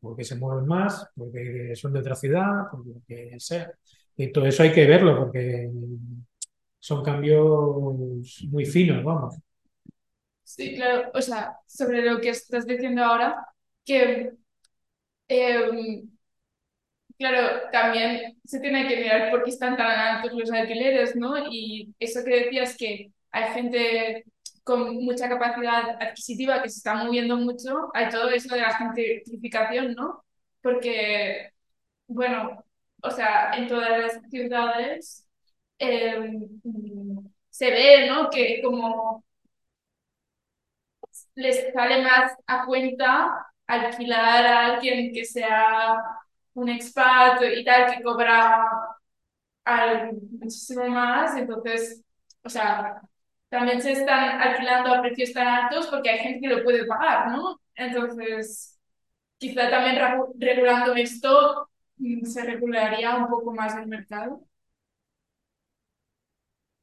porque 0.00 0.24
se 0.24 0.36
mueven 0.36 0.66
más, 0.66 1.08
porque 1.16 1.74
son 1.74 1.92
de 1.92 2.00
otra 2.00 2.14
ciudad, 2.14 2.64
porque 2.70 3.36
sea. 3.38 3.72
Y 4.16 4.32
todo 4.32 4.46
eso 4.46 4.62
hay 4.62 4.72
que 4.72 4.86
verlo 4.86 5.18
porque 5.18 5.70
son 6.78 7.02
cambios 7.04 7.44
muy 8.50 8.64
finos, 8.66 9.04
vamos. 9.04 9.36
Sí, 10.44 10.74
claro, 10.74 11.10
o 11.14 11.22
sea, 11.22 11.56
sobre 11.66 12.02
lo 12.02 12.20
que 12.20 12.30
estás 12.30 12.66
diciendo 12.66 13.04
ahora, 13.04 13.46
que 13.84 14.32
eh, 15.28 16.02
claro, 17.18 17.70
también 17.72 18.38
se 18.44 18.60
tiene 18.60 18.88
que 18.88 18.96
mirar 18.96 19.30
por 19.30 19.44
qué 19.44 19.50
están 19.50 19.76
tan 19.76 19.90
altos 19.90 20.32
los 20.38 20.50
alquileres, 20.52 21.16
¿no? 21.16 21.34
Y 21.50 21.94
eso 21.98 22.24
que 22.24 22.44
decías 22.44 22.76
que 22.76 23.12
hay 23.30 23.52
gente 23.54 24.24
con 24.64 24.96
mucha 25.04 25.28
capacidad 25.28 26.02
adquisitiva 26.02 26.62
que 26.62 26.68
se 26.68 26.78
está 26.78 26.94
moviendo 26.94 27.36
mucho, 27.36 27.90
hay 27.94 28.08
todo 28.08 28.30
eso 28.30 28.54
de 28.54 28.60
la 28.62 28.76
gentrificación, 28.76 29.94
¿no? 29.94 30.24
Porque, 30.62 31.50
bueno, 32.06 32.64
o 33.02 33.10
sea, 33.10 33.52
en 33.56 33.68
todas 33.68 33.90
las 33.98 34.20
ciudades 34.30 35.26
eh, 35.78 36.18
se 37.50 37.70
ve, 37.70 38.06
¿no? 38.08 38.30
Que 38.30 38.60
como 38.62 39.24
les 41.34 41.72
sale 41.72 42.02
más 42.02 42.32
a 42.46 42.64
cuenta 42.66 43.46
alquilar 43.66 44.46
a 44.46 44.66
alguien 44.66 45.12
que 45.12 45.24
sea 45.24 45.96
un 46.54 46.68
expat 46.68 47.40
y 47.42 47.64
tal, 47.64 47.92
que 47.94 48.02
cobra 48.02 48.66
muchísimo 50.40 50.88
más, 50.88 51.36
entonces, 51.36 52.02
o 52.44 52.48
sea, 52.48 53.00
también 53.48 53.80
se 53.82 53.92
están 53.92 54.40
alquilando 54.40 54.94
a 54.94 55.00
precios 55.02 55.32
tan 55.32 55.46
altos 55.46 55.86
porque 55.88 56.10
hay 56.10 56.18
gente 56.18 56.40
que 56.48 56.54
lo 56.54 56.64
puede 56.64 56.86
pagar, 56.86 57.30
¿no? 57.32 57.60
Entonces, 57.74 58.78
quizá 59.38 59.70
también 59.70 59.98
regulando 60.38 60.94
esto 60.96 61.69
se 62.24 62.44
regularía 62.44 63.16
un 63.16 63.28
poco 63.28 63.52
más 63.52 63.76
el 63.76 63.86
mercado. 63.86 64.42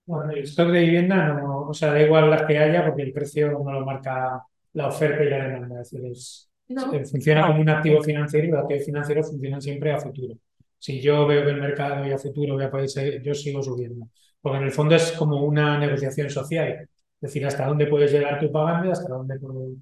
Bueno, 0.06 0.32
el 0.32 0.44
stock 0.44 0.70
de 0.72 0.80
vivienda 0.80 1.34
no, 1.34 1.68
o 1.68 1.74
sea, 1.74 1.92
da 1.92 2.02
igual 2.02 2.30
las 2.30 2.44
que 2.44 2.58
haya 2.58 2.86
porque 2.86 3.04
el 3.04 3.12
precio 3.12 3.52
no 3.52 3.72
lo 3.72 3.86
marca 3.86 4.42
la 4.74 4.88
oferta 4.88 5.24
y 5.24 5.30
la 5.30 5.48
demanda. 5.48 5.82
Es 5.82 5.92
decir, 5.92 6.10
es, 6.10 6.50
no. 6.70 6.92
funciona 7.06 7.48
como 7.48 7.62
un 7.62 7.70
activo 7.70 8.02
financiero 8.02 8.48
y 8.48 8.52
los 8.52 8.62
activos 8.62 8.86
financieros 8.86 9.30
funcionan 9.30 9.62
siempre 9.62 9.92
a 9.92 10.00
futuro. 10.00 10.36
Si 10.80 11.02
yo 11.02 11.28
veo 11.28 11.44
que 11.44 11.52
el 11.52 11.62
mercado 11.62 12.08
y 12.08 12.12
a 12.12 12.18
futuro 12.18 12.54
voy 12.54 12.64
a 12.64 12.72
poder 12.72 12.88
seguir, 12.90 13.22
yo 13.22 13.34
sigo 13.34 13.62
subiendo. 13.62 14.08
Porque 14.40 14.60
en 14.60 14.64
el 14.66 14.72
fondo 14.72 14.96
es 14.96 15.12
como 15.14 15.44
una 15.44 15.78
negociación 15.78 16.30
social. 16.30 16.88
Es 17.20 17.22
decir, 17.22 17.46
hasta 17.46 17.66
dónde 17.66 17.88
puedes 17.88 18.12
llegar 18.12 18.40
tú 18.40 18.52
pagando 18.52 18.88
y 18.88 18.92
hasta 18.92 19.14
dónde 19.14 19.40
puedes... 19.40 19.78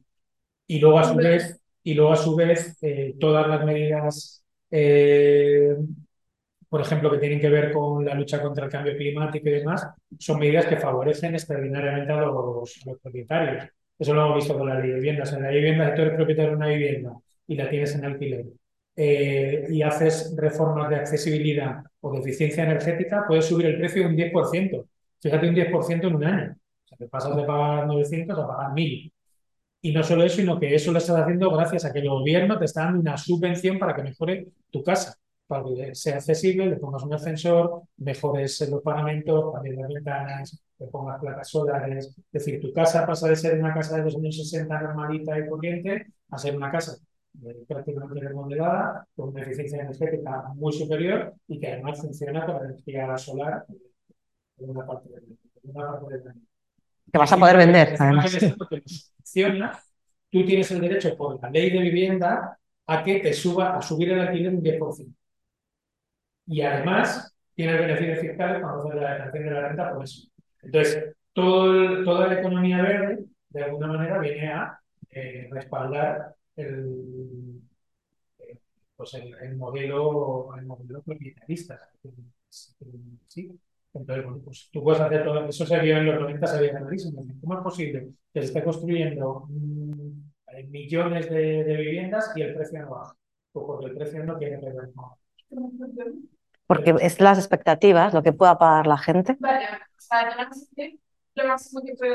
Y 0.67 0.79
luego 0.79 0.99
a 0.99 1.03
su 1.03 1.15
vez, 1.15 1.61
y 1.83 1.93
luego 1.93 2.13
a 2.13 2.15
su 2.15 2.35
vez 2.35 2.77
eh, 2.81 3.15
todas 3.19 3.47
las 3.47 3.63
medidas 3.65 4.44
eh, 4.71 5.75
por 6.75 6.81
ejemplo, 6.81 7.09
que 7.09 7.19
tienen 7.19 7.39
que 7.39 7.49
ver 7.49 7.71
con 7.71 8.03
la 8.03 8.13
lucha 8.15 8.41
contra 8.41 8.65
el 8.65 8.71
cambio 8.71 8.97
climático 8.97 9.47
y 9.47 9.51
demás, 9.53 9.87
son 10.19 10.39
medidas 10.39 10.65
que 10.65 10.75
favorecen 10.77 11.33
extraordinariamente 11.33 12.11
a 12.11 12.21
los, 12.21 12.83
propietarios. 13.01 13.69
Eso 13.97 14.13
lo 14.13 14.25
hemos 14.25 14.35
visto 14.35 14.57
con 14.57 14.67
las 14.67 14.83
viviendas. 14.83 15.31
En 15.31 15.43
la 15.43 15.51
vivienda, 15.51 15.89
si 15.89 15.95
tú 15.95 16.01
eres 16.01 16.15
propietario 16.15 16.51
de 16.51 16.57
una 16.57 16.67
vivienda 16.67 17.13
y 17.47 17.55
la 17.55 17.69
tienes 17.69 17.95
en 17.95 18.03
alquiler 18.03 18.45
eh, 18.95 19.67
y 19.69 19.81
haces 19.83 20.35
reformas 20.37 20.89
de 20.89 20.97
accesibilidad 20.97 21.81
o 22.01 22.11
de 22.11 22.19
eficiencia 22.19 22.65
energética, 22.65 23.23
puedes 23.25 23.45
subir 23.45 23.67
el 23.67 23.77
precio 23.77 24.05
un 24.05 24.17
10%. 24.17 24.85
Fíjate, 25.21 25.47
un 25.47 25.55
10% 25.55 26.07
en 26.07 26.15
un 26.15 26.25
año. 26.25 26.55
O 26.83 26.87
sea, 26.87 26.97
te 26.97 27.07
pasas 27.07 27.37
de 27.37 27.43
pagar 27.43 27.87
900 27.87 28.37
a 28.37 28.47
pagar 28.47 28.73
1000. 28.73 29.13
Y 29.85 29.91
no 29.91 30.01
solo 30.01 30.23
eso, 30.23 30.37
sino 30.37 30.59
que 30.59 30.73
eso 30.73 30.91
lo 30.91 30.97
estás 30.97 31.15
haciendo 31.15 31.51
gracias 31.51 31.85
a 31.85 31.93
que 31.93 31.99
el 31.99 32.09
gobierno 32.09 32.57
te 32.57 32.65
está 32.65 32.85
dando 32.85 33.01
una 33.01 33.17
subvención 33.17 33.77
para 33.77 33.95
que 33.95 34.01
mejore 34.01 34.47
tu 34.71 34.81
casa, 34.81 35.15
para 35.45 35.63
que 35.63 35.93
sea 35.93 36.15
accesible, 36.15 36.65
le 36.65 36.77
pongas 36.77 37.03
un 37.03 37.13
ascensor, 37.13 37.83
mejores 37.97 38.67
los 38.67 38.81
pagamentos, 38.81 39.53
cambies 39.53 39.77
las 39.77 39.93
ventanas, 39.93 40.63
le 40.79 40.87
pongas 40.87 41.21
placas 41.21 41.49
solares. 41.51 42.07
Es 42.07 42.15
decir, 42.31 42.59
tu 42.59 42.73
casa 42.73 43.05
pasa 43.05 43.27
de 43.27 43.35
ser 43.35 43.59
una 43.59 43.75
casa 43.75 43.97
de 43.97 44.01
260 44.05 44.81
normalita 44.81 45.37
y 45.37 45.47
corriente 45.47 46.07
a 46.31 46.37
ser 46.39 46.57
una 46.57 46.71
casa 46.71 46.97
prácticamente 47.67 48.27
remodelada, 48.27 49.07
con 49.15 49.29
una 49.29 49.43
eficiencia 49.43 49.83
energética 49.83 50.51
muy 50.55 50.73
superior 50.73 51.35
y 51.47 51.59
que 51.59 51.73
además 51.73 52.01
funciona 52.01 52.43
con 52.43 52.65
energía 52.65 53.15
solar 53.19 53.67
en 54.57 54.67
una 54.67 54.83
parte 54.83 55.09
del, 55.09 55.37
una 55.61 55.99
Que 57.11 57.17
vas 57.17 57.31
a 57.31 57.37
poder 57.37 57.57
vender, 57.57 57.95
además 57.99 58.35
tú 60.29 60.45
tienes 60.45 60.69
el 60.71 60.81
derecho 60.81 61.15
por 61.15 61.41
la 61.41 61.49
ley 61.49 61.69
de 61.69 61.79
vivienda 61.79 62.57
a 62.87 63.03
que 63.03 63.19
te 63.19 63.33
suba, 63.33 63.77
a 63.77 63.81
subir 63.81 64.11
el 64.11 64.19
alquiler 64.19 64.53
un 64.53 64.61
10%. 64.61 65.13
Y 66.47 66.61
además 66.61 67.33
tienes 67.55 67.79
beneficios 67.79 68.19
fiscales 68.19 68.61
cuando 68.61 68.81
haces 68.81 69.01
la 69.01 69.09
declaración 69.11 69.43
de 69.45 69.51
la 69.51 69.67
renta 69.67 69.93
por 69.93 70.03
eso. 70.03 70.27
Entonces, 70.61 71.15
todo 71.33 72.03
toda 72.03 72.27
la 72.27 72.39
economía 72.39 72.81
verde, 72.81 73.25
de 73.49 73.63
alguna 73.63 73.87
manera, 73.87 74.19
viene 74.19 74.47
a 74.51 74.79
eh, 75.09 75.47
respaldar 75.51 76.35
el, 76.55 77.61
pues 78.95 79.13
el, 79.15 79.33
el 79.41 79.55
modelo, 79.55 80.55
el 80.57 80.65
modelo. 80.65 81.03
¿sí? 83.27 83.59
Entonces, 83.95 84.25
bueno, 84.25 84.41
pues 84.43 84.69
tú 84.71 84.83
puedes 84.83 85.01
hacer 85.01 85.23
todo 85.23 85.47
eso, 85.47 85.65
se 85.65 85.79
vio 85.79 85.97
en 85.97 86.05
los 86.05 86.19
90, 86.19 86.47
se 86.47 86.59
veía 86.59 86.77
clarísimo. 86.77 87.25
¿Cómo 87.41 87.53
es 87.55 87.63
posible 87.63 88.09
que 88.33 88.41
se 88.41 88.47
esté 88.47 88.63
construyendo 88.63 89.45
mm, 89.49 90.69
millones 90.69 91.29
de, 91.29 91.63
de, 91.63 91.77
viviendas 91.77 92.31
y 92.35 92.41
el 92.41 92.55
precio 92.55 92.81
no 92.81 92.89
baja? 92.91 93.15
Pues 93.51 93.65
porque 93.65 93.85
el 93.85 93.95
precio 93.95 94.23
no 94.23 94.37
tiene 94.37 94.59
que 94.59 94.65
ver 94.65 94.91
con... 94.93 95.11
Porque 96.67 96.95
es 97.01 97.21
las 97.21 97.37
expectativas, 97.37 98.13
lo 98.13 98.23
que 98.23 98.33
pueda 98.33 98.57
pagar 98.57 98.87
la 98.87 98.97
gente. 98.97 99.37
Vale, 99.39 99.65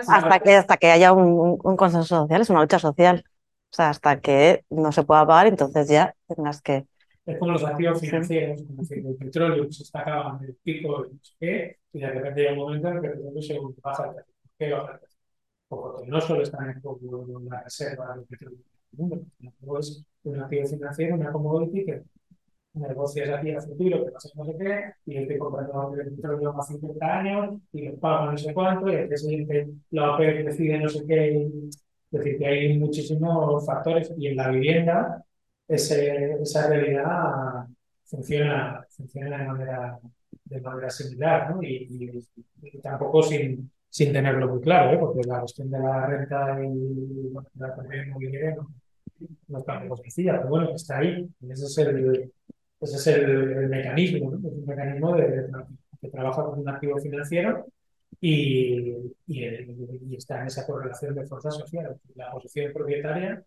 hasta 0.09 0.41
que, 0.41 0.55
hasta 0.55 0.77
que 0.77 0.91
haya 0.91 1.13
un, 1.13 1.59
un, 1.63 1.77
consenso 1.77 2.23
social, 2.23 2.41
es 2.41 2.51
una 2.51 2.63
lucha 2.63 2.79
social. 2.79 3.25
O 3.73 3.77
sea, 3.77 3.91
hasta 3.91 4.21
que 4.21 4.65
no 4.71 4.91
se 4.93 5.05
pueda 5.05 5.27
pagar, 5.27 5.47
entonces 5.47 5.89
ya 5.89 6.15
tengas 6.27 6.61
que. 6.63 6.87
Es 7.33 7.39
como 7.39 7.53
los 7.53 7.65
activos 7.65 8.01
financieros, 8.01 8.63
como 8.63 8.83
decir, 8.83 9.07
el 9.07 9.17
petróleo 9.17 9.71
se 9.71 9.83
está 9.83 10.01
acabando 10.01 10.45
el 10.45 10.55
pico 10.57 11.03
de 11.03 11.09
no 11.11 11.19
sé 11.23 11.35
qué, 11.39 11.77
y 11.93 12.01
de 12.01 12.11
repente 12.11 12.41
llega 12.41 12.53
un 12.53 12.59
momento 12.59 12.89
en 12.89 12.97
el 12.97 13.01
que 13.01 13.07
el 13.09 13.13
petróleo 13.15 13.43
se 13.43 13.59
baja 13.83 14.07
el 14.07 14.15
precio. 14.15 14.35
¿Por 14.43 14.53
qué 14.59 14.73
baja 14.73 14.93
el 14.93 14.99
precio? 14.99 15.19
Porque 15.69 16.07
no 16.09 16.21
solo 16.21 16.43
están 16.43 16.71
en 16.71 17.49
la 17.49 17.63
reserva 17.63 18.17
de 18.17 18.23
petróleo 18.27 18.59
del 18.59 18.99
mundo, 18.99 19.23
sino 19.39 19.79
es 19.79 20.05
un 20.25 20.41
activo 20.41 20.67
financiero, 20.67 21.15
una 21.15 21.33
commodity 21.33 21.85
que 21.85 22.03
negocias 22.75 23.31
aquí 23.31 23.51
a 23.53 23.61
futuro, 23.61 24.05
que 24.05 24.11
pasa 24.13 24.29
no 24.35 24.45
sé 24.45 24.57
qué, 24.59 24.93
y 25.07 25.17
estoy 25.17 25.39
comprando 25.39 25.95
el 25.95 26.15
petróleo 26.15 26.55
a 26.59 26.63
50 26.63 27.19
años, 27.19 27.61
y 27.73 27.89
lo 27.89 27.97
pago 27.97 28.33
no 28.33 28.39
sé 28.39 28.55
cuánto, 28.55 28.93
y 28.93 28.97
al 28.97 29.09
día 29.09 29.17
siguiente 29.17 29.69
la 29.91 30.15
OPEP 30.15 30.47
decide 30.47 30.79
no 30.79 30.89
sé 30.89 31.07
qué. 31.07 31.49
Es 32.13 32.19
decir, 32.19 32.39
que 32.39 32.47
hay 32.47 32.79
muchísimos 32.79 33.65
factores, 33.65 34.13
y 34.17 34.29
en 34.29 34.37
la 34.37 34.51
vivienda 34.51 35.25
ese, 35.71 36.33
esa 36.43 36.69
realidad 36.69 37.67
funciona, 38.05 38.85
funciona 38.91 39.39
de 39.39 39.47
manera, 39.47 39.99
de 40.45 40.61
manera 40.61 40.91
similar, 40.91 41.55
¿no? 41.55 41.63
Y, 41.63 42.23
y, 42.63 42.79
tampoco 42.81 43.23
sin, 43.23 43.71
sin 43.89 44.13
tenerlo 44.13 44.49
muy 44.49 44.61
claro, 44.61 44.93
¿eh? 44.93 44.99
porque 44.99 45.27
la 45.27 45.41
cuestión 45.41 45.71
de 45.71 45.79
la 45.79 46.07
renta 46.07 46.59
y 46.63 47.33
la 47.55 47.75
propiedad 47.75 48.07
inmobiliaria 48.07 48.57
no, 48.57 48.71
no 49.49 49.59
está 49.59 49.81
muy 49.81 49.97
sencilla, 49.99 50.39
pero 50.39 50.49
bueno, 50.49 50.75
está 50.75 50.99
ahí, 50.99 51.29
y 51.41 51.53
ese 51.53 51.65
es 51.67 51.79
el 51.79 52.33
ese 52.81 52.97
es 52.97 53.07
el, 53.09 53.69
mecanismo, 53.69 54.31
¿no? 54.31 54.39
es 54.39 54.55
un 54.55 54.67
mecanismo 54.67 55.15
de, 55.15 55.51
que 56.01 56.09
trabaja 56.09 56.45
con 56.45 56.61
un 56.61 56.69
activo 56.69 56.99
financiero 56.99 57.67
y, 58.21 58.95
y, 59.27 60.17
está 60.17 60.41
en 60.41 60.47
esa 60.47 60.67
correlación 60.67 61.15
de 61.15 61.27
fuerzas 61.27 61.57
sociales. 61.57 61.99
La 62.15 62.31
posición 62.33 62.73
propietaria 62.73 63.43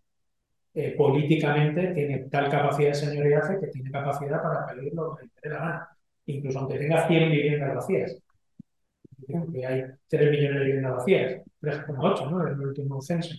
eh, 0.74 0.96
políticamente 0.98 1.88
tiene 1.88 2.20
tal 2.30 2.50
capacidad 2.50 2.90
de 2.90 2.96
señoriaje 2.96 3.60
que 3.60 3.68
tiene 3.68 3.92
capacidad 3.92 4.42
para 4.42 4.66
pedir 4.68 4.94
lo 4.94 5.16
que 5.16 5.26
le 5.26 5.32
dé 5.42 5.50
la 5.50 5.60
gana, 5.60 5.90
incluso 6.26 6.60
aunque 6.60 6.80
tenga 6.80 7.08
100 7.08 7.32
viviendas 7.32 7.76
vacías. 7.76 8.18
Porque 9.28 9.66
hay 9.66 9.84
3 10.08 10.32
millones 10.32 10.60
de 10.60 10.66
viviendas 10.66 10.98
vacías, 10.98 11.42
3,8 11.62 12.30
¿no? 12.30 12.48
en 12.48 12.54
el 12.54 12.60
último 12.62 13.02
censo. 13.02 13.36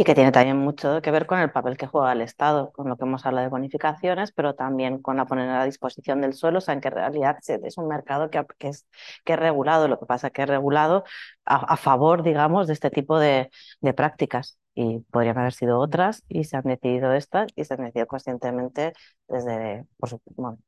Y 0.00 0.04
que 0.04 0.14
tiene 0.14 0.30
también 0.30 0.56
mucho 0.56 1.02
que 1.02 1.10
ver 1.10 1.26
con 1.26 1.40
el 1.40 1.50
papel 1.50 1.76
que 1.76 1.88
juega 1.88 2.12
el 2.12 2.20
Estado, 2.20 2.70
con 2.70 2.88
lo 2.88 2.96
que 2.96 3.04
hemos 3.04 3.26
hablado 3.26 3.46
de 3.46 3.50
bonificaciones, 3.50 4.30
pero 4.30 4.54
también 4.54 5.02
con 5.02 5.16
la 5.16 5.26
poner 5.26 5.50
a 5.50 5.64
disposición 5.64 6.20
del 6.20 6.34
suelo, 6.34 6.58
o 6.58 6.60
sea, 6.60 6.74
en 6.74 6.80
que 6.80 6.86
en 6.86 6.94
realidad 6.94 7.36
es 7.44 7.78
un 7.78 7.88
mercado 7.88 8.30
que, 8.30 8.46
que, 8.58 8.68
es, 8.68 8.86
que 9.24 9.34
regulado, 9.34 9.88
lo 9.88 9.98
que 9.98 10.06
pasa 10.06 10.28
es 10.28 10.32
que 10.32 10.42
es 10.42 10.48
regulado 10.48 11.02
a, 11.44 11.56
a 11.56 11.76
favor, 11.76 12.22
digamos, 12.22 12.68
de 12.68 12.74
este 12.74 12.90
tipo 12.90 13.18
de, 13.18 13.50
de, 13.80 13.92
prácticas. 13.92 14.60
Y 14.80 15.00
podrían 15.10 15.38
haber 15.38 15.52
sido 15.52 15.80
otras 15.80 16.22
y 16.28 16.44
se 16.44 16.56
han 16.56 16.62
decidido 16.62 17.12
estas 17.12 17.50
y 17.56 17.64
se 17.64 17.74
han 17.74 17.84
decidido 17.84 18.06
conscientemente 18.06 18.92
desde, 19.26 19.86
por 19.96 20.08
su, 20.08 20.20
bueno, 20.36 20.58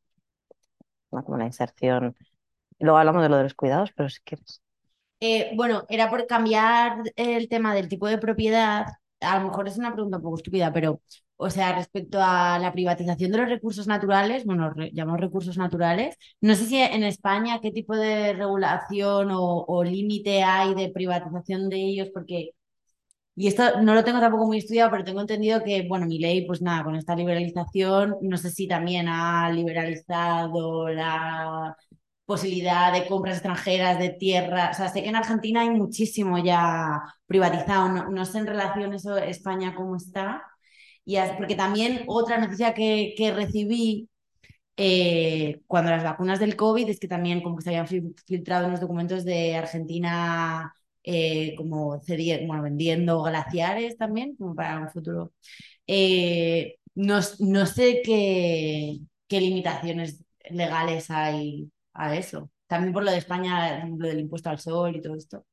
como 1.10 1.36
la 1.36 1.46
inserción. 1.46 2.16
Luego 2.80 2.98
hablamos 2.98 3.22
de 3.22 3.28
lo 3.28 3.36
de 3.36 3.44
los 3.44 3.54
cuidados, 3.54 3.92
pero 3.94 4.08
si 4.08 4.20
quieres. 4.22 4.62
Eh, 5.20 5.52
bueno, 5.54 5.84
era 5.88 6.10
por 6.10 6.26
cambiar 6.26 7.02
el 7.14 7.48
tema 7.48 7.72
del 7.72 7.88
tipo 7.88 8.08
de 8.08 8.18
propiedad 8.18 8.86
a 9.20 9.38
lo 9.38 9.48
mejor 9.48 9.68
es 9.68 9.78
una 9.78 9.92
pregunta 9.92 10.16
un 10.16 10.22
poco 10.22 10.36
estúpida, 10.36 10.72
pero, 10.72 11.00
o 11.36 11.50
sea, 11.50 11.74
respecto 11.74 12.18
a 12.20 12.58
la 12.58 12.72
privatización 12.72 13.30
de 13.32 13.38
los 13.38 13.48
recursos 13.48 13.86
naturales, 13.86 14.44
bueno, 14.44 14.72
llamamos 14.92 15.20
recursos 15.20 15.56
naturales, 15.58 16.16
no 16.40 16.54
sé 16.54 16.66
si 16.66 16.76
en 16.76 17.04
España 17.04 17.60
qué 17.60 17.70
tipo 17.70 17.96
de 17.96 18.32
regulación 18.32 19.28
o, 19.32 19.84
límite 19.84 20.42
hay 20.42 20.74
de 20.74 20.90
privatización 20.90 21.68
de 21.68 21.76
ellos, 21.76 22.08
porque, 22.12 22.50
y 23.36 23.46
esto 23.46 23.80
no 23.82 23.94
lo 23.94 24.04
tengo 24.04 24.20
tampoco 24.20 24.46
muy 24.46 24.58
estudiado, 24.58 24.90
pero 24.90 25.04
tengo 25.04 25.20
entendido 25.20 25.62
que, 25.62 25.86
bueno, 25.88 26.06
mi 26.06 26.18
ley, 26.18 26.46
pues 26.46 26.60
nada, 26.62 26.84
con 26.84 26.96
esta 26.96 27.14
liberalización, 27.16 28.16
no 28.22 28.36
sé 28.36 28.50
si 28.50 28.68
también 28.68 29.08
ha 29.08 29.50
liberalizado 29.50 30.88
la 30.88 31.76
posibilidad 32.30 32.92
de 32.92 33.06
compras 33.08 33.36
extranjeras 33.38 33.98
de 33.98 34.10
tierra. 34.10 34.70
O 34.72 34.74
sea, 34.74 34.88
sé 34.88 35.02
que 35.02 35.08
en 35.08 35.16
Argentina 35.16 35.62
hay 35.62 35.70
muchísimo 35.70 36.38
ya 36.38 37.02
privatizado. 37.26 38.10
No, 38.10 38.24
sé 38.24 38.38
en 38.38 38.46
relación 38.46 38.94
eso 38.94 39.16
España 39.16 39.74
cómo 39.74 39.96
está. 39.96 40.42
Y 41.04 41.16
porque 41.38 41.56
también 41.56 42.04
otra 42.06 42.38
noticia 42.38 42.74
que, 42.74 43.14
que 43.16 43.32
recibí 43.32 44.08
eh, 44.76 45.60
cuando 45.66 45.90
las 45.90 46.04
vacunas 46.04 46.40
del 46.40 46.56
COVID 46.56 46.88
es 46.88 47.00
que 47.00 47.08
también 47.08 47.42
como 47.42 47.56
que 47.56 47.64
se 47.64 47.70
habían 47.70 47.86
filtrado 48.26 48.66
en 48.66 48.72
los 48.72 48.80
documentos 48.80 49.24
de 49.24 49.56
Argentina 49.56 50.72
eh, 51.02 51.54
como 51.56 52.00
bueno, 52.46 52.62
vendiendo 52.62 53.22
glaciares 53.22 53.96
también, 53.96 54.36
como 54.36 54.54
para 54.54 54.78
un 54.78 54.90
futuro. 54.90 55.32
Eh, 55.86 56.76
no, 56.94 57.20
no, 57.40 57.66
sé 57.66 58.02
qué, 58.04 58.98
qué 59.26 59.40
limitaciones 59.40 60.24
legales 60.50 61.10
hay 61.10 61.70
a 61.94 62.16
eso. 62.16 62.50
También 62.66 62.92
por 62.92 63.04
lo 63.04 63.10
de 63.10 63.18
España, 63.18 63.84
lo 63.86 64.06
del 64.06 64.20
impuesto 64.20 64.50
al 64.50 64.58
sol 64.58 64.96
y 64.96 65.00
todo 65.02 65.16
esto. 65.16 65.44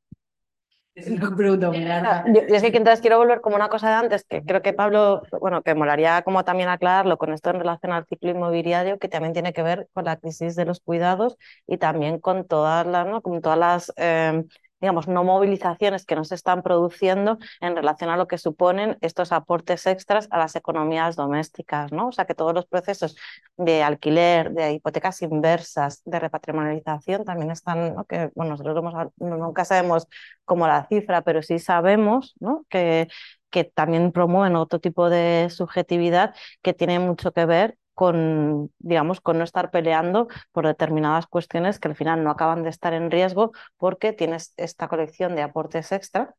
Es 0.98 1.08
una 1.10 1.36
pregunta 1.36 1.70
muy 1.70 1.82
larga. 1.82 2.26
Yo, 2.26 2.42
es 2.42 2.62
que 2.64 2.76
entonces 2.76 3.02
quiero 3.02 3.20
volver 3.20 3.40
como 3.40 3.56
una 3.56 3.70
cosa 3.70 3.88
de 3.90 3.96
antes, 3.98 4.24
que 4.24 4.42
creo 4.42 4.64
que 4.64 4.74
Pablo, 4.74 5.22
bueno, 5.40 5.62
que 5.62 5.76
molaría 5.76 6.24
como 6.24 6.44
también 6.44 6.70
aclararlo 6.70 7.20
con 7.20 7.34
esto 7.34 7.52
en 7.52 7.60
relación 7.60 7.92
al 7.92 8.08
ciclo 8.08 8.32
inmobiliario, 8.32 8.98
que 8.98 9.08
también 9.08 9.34
tiene 9.34 9.54
que 9.54 9.62
ver 9.62 9.88
con 9.94 10.06
la 10.06 10.18
crisis 10.18 10.56
de 10.56 10.66
los 10.66 10.80
cuidados 10.80 11.38
y 11.68 11.78
también 11.78 12.20
con 12.20 12.48
todas 12.48 12.88
las, 12.88 13.06
¿no? 13.06 13.22
con 13.22 13.42
todas 13.42 13.60
las 13.60 13.94
eh, 13.98 14.44
digamos, 14.80 15.08
no 15.08 15.24
movilizaciones 15.24 16.06
que 16.06 16.16
no 16.16 16.24
se 16.24 16.36
están 16.36 16.62
produciendo 16.62 17.38
en 17.62 17.76
relación 17.76 18.10
a 18.10 18.18
lo 18.18 18.28
que 18.28 18.38
suponen 18.38 18.98
estos 19.02 19.32
aportes 19.32 19.86
extras 19.88 20.28
a 20.32 20.38
las 20.38 20.56
economías 20.56 21.16
domésticas, 21.16 21.92
¿no? 21.92 22.10
O 22.10 22.12
sea, 22.12 22.26
que 22.26 22.36
todos 22.36 22.54
los 22.54 22.66
procesos 22.66 23.16
de 23.58 23.84
alquiler, 23.84 24.52
de 24.52 24.74
hipotecas 24.74 25.22
inversas, 25.22 26.02
de 26.06 26.20
repatrimonialización 26.20 27.26
también 27.26 27.52
están, 27.52 27.96
¿no? 27.96 28.06
que, 28.06 28.30
bueno, 28.36 28.52
nosotros 28.52 28.84
nunca 29.18 29.66
sabemos 29.66 30.08
cómo 30.46 30.68
la 30.68 30.86
cifra, 30.88 31.22
pero 31.24 31.42
sí 31.42 31.60
sabemos, 31.60 32.36
¿no? 32.40 32.66
Que, 32.70 33.08
que 33.50 33.64
también 33.64 34.12
promueven 34.12 34.56
otro 34.56 34.80
tipo 34.80 35.10
de 35.10 35.50
subjetividad 35.50 36.36
que 36.62 36.74
tiene 36.74 37.00
mucho 37.00 37.32
que 37.32 37.46
ver 37.46 37.78
con, 37.98 38.72
digamos, 38.78 39.22
con 39.22 39.40
no 39.40 39.44
estar 39.44 39.72
peleando 39.72 40.28
por 40.52 40.68
determinadas 40.68 41.26
cuestiones 41.26 41.80
que 41.80 41.88
al 41.88 41.96
final 41.96 42.24
no 42.24 42.30
acaban 42.30 42.62
de 42.62 42.70
estar 42.70 42.94
en 42.94 43.10
riesgo 43.10 43.54
porque 43.78 44.14
tienes 44.14 44.54
esta 44.58 44.88
colección 44.88 45.36
de 45.36 45.42
aportes 45.42 45.92
extra 45.92 46.36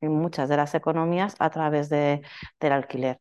en 0.00 0.12
muchas 0.12 0.48
de 0.48 0.56
las 0.56 0.74
economías 0.74 1.36
a 1.38 1.50
través 1.50 1.90
de, 1.90 2.22
del 2.60 2.72
alquiler. 2.72 3.20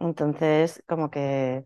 Entonces, 0.00 0.82
como 0.86 1.10
que, 1.10 1.64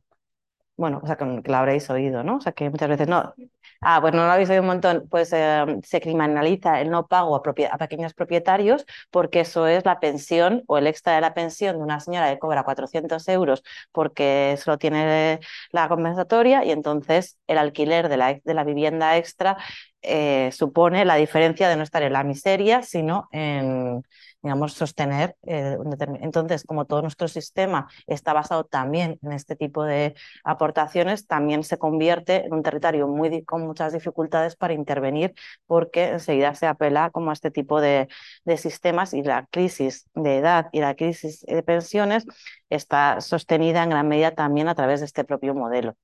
bueno, 0.78 1.00
o 1.02 1.06
sea, 1.06 1.16
que 1.16 1.42
la 1.44 1.60
habréis 1.60 1.90
oído, 1.90 2.24
¿no? 2.24 2.36
O 2.36 2.40
sea, 2.40 2.52
que 2.52 2.70
muchas 2.70 2.88
veces 2.88 3.08
no, 3.08 3.34
Ah, 3.80 4.00
pues 4.00 4.12
no 4.12 4.24
lo 4.26 4.32
habéis 4.32 4.50
oído 4.50 4.62
un 4.62 4.66
montón. 4.68 5.06
Pues 5.08 5.32
em, 5.32 5.80
se 5.82 6.00
criminaliza 6.00 6.80
el 6.80 6.90
no 6.90 7.06
pago 7.06 7.36
a, 7.36 7.42
a, 7.70 7.78
pequeños 7.78 8.12
propietarios 8.12 8.84
porque 9.10 9.40
eso 9.40 9.66
es 9.68 9.84
la 9.84 10.00
pensión 10.00 10.64
o 10.66 10.78
el 10.78 10.86
extra 10.88 11.14
de 11.14 11.20
la 11.20 11.32
pensión 11.34 11.76
de 11.76 11.82
una 11.82 12.00
señora 12.00 12.32
que 12.32 12.38
cobra 12.40 12.64
400 12.64 13.28
euros 13.28 13.62
porque 13.92 14.56
solo 14.58 14.78
tiene 14.78 15.38
la 15.70 15.88
compensatoria 15.88 16.64
y 16.64 16.72
entonces 16.72 17.38
el 17.46 17.58
alquiler 17.58 18.08
de 18.08 18.16
la, 18.16 18.34
de 18.42 18.54
la 18.54 18.64
vivienda 18.64 19.16
extra 19.16 19.56
eh, 20.02 20.50
supone 20.52 21.04
la 21.04 21.14
diferencia 21.16 21.68
de 21.68 21.76
no 21.76 21.82
estar 21.84 22.02
en 22.02 22.12
la 22.12 22.24
miseria, 22.24 22.82
sino 22.82 23.28
en 23.32 24.02
digamos, 24.42 24.72
sostener. 24.72 25.36
Eh, 25.42 25.76
entonces, 26.20 26.64
como 26.64 26.84
todo 26.84 27.02
nuestro 27.02 27.28
sistema 27.28 27.88
está 28.06 28.32
basado 28.32 28.64
también 28.64 29.18
en 29.22 29.32
este 29.32 29.56
tipo 29.56 29.84
de 29.84 30.14
aportaciones, 30.44 31.26
también 31.26 31.64
se 31.64 31.78
convierte 31.78 32.46
en 32.46 32.54
un 32.54 32.62
territorio 32.62 33.08
muy, 33.08 33.44
con 33.44 33.62
muchas 33.66 33.92
dificultades 33.92 34.56
para 34.56 34.74
intervenir 34.74 35.34
porque 35.66 36.10
enseguida 36.10 36.54
se 36.54 36.66
apela 36.66 37.10
como 37.10 37.30
a 37.30 37.32
este 37.32 37.50
tipo 37.50 37.80
de, 37.80 38.08
de 38.44 38.56
sistemas 38.56 39.12
y 39.14 39.22
la 39.22 39.46
crisis 39.50 40.08
de 40.14 40.38
edad 40.38 40.68
y 40.72 40.80
la 40.80 40.94
crisis 40.94 41.40
de 41.46 41.62
pensiones 41.62 42.24
está 42.70 43.20
sostenida 43.20 43.82
en 43.82 43.90
gran 43.90 44.08
medida 44.08 44.34
también 44.34 44.68
a 44.68 44.74
través 44.74 45.00
de 45.00 45.06
este 45.06 45.24
propio 45.24 45.54
modelo. 45.54 45.96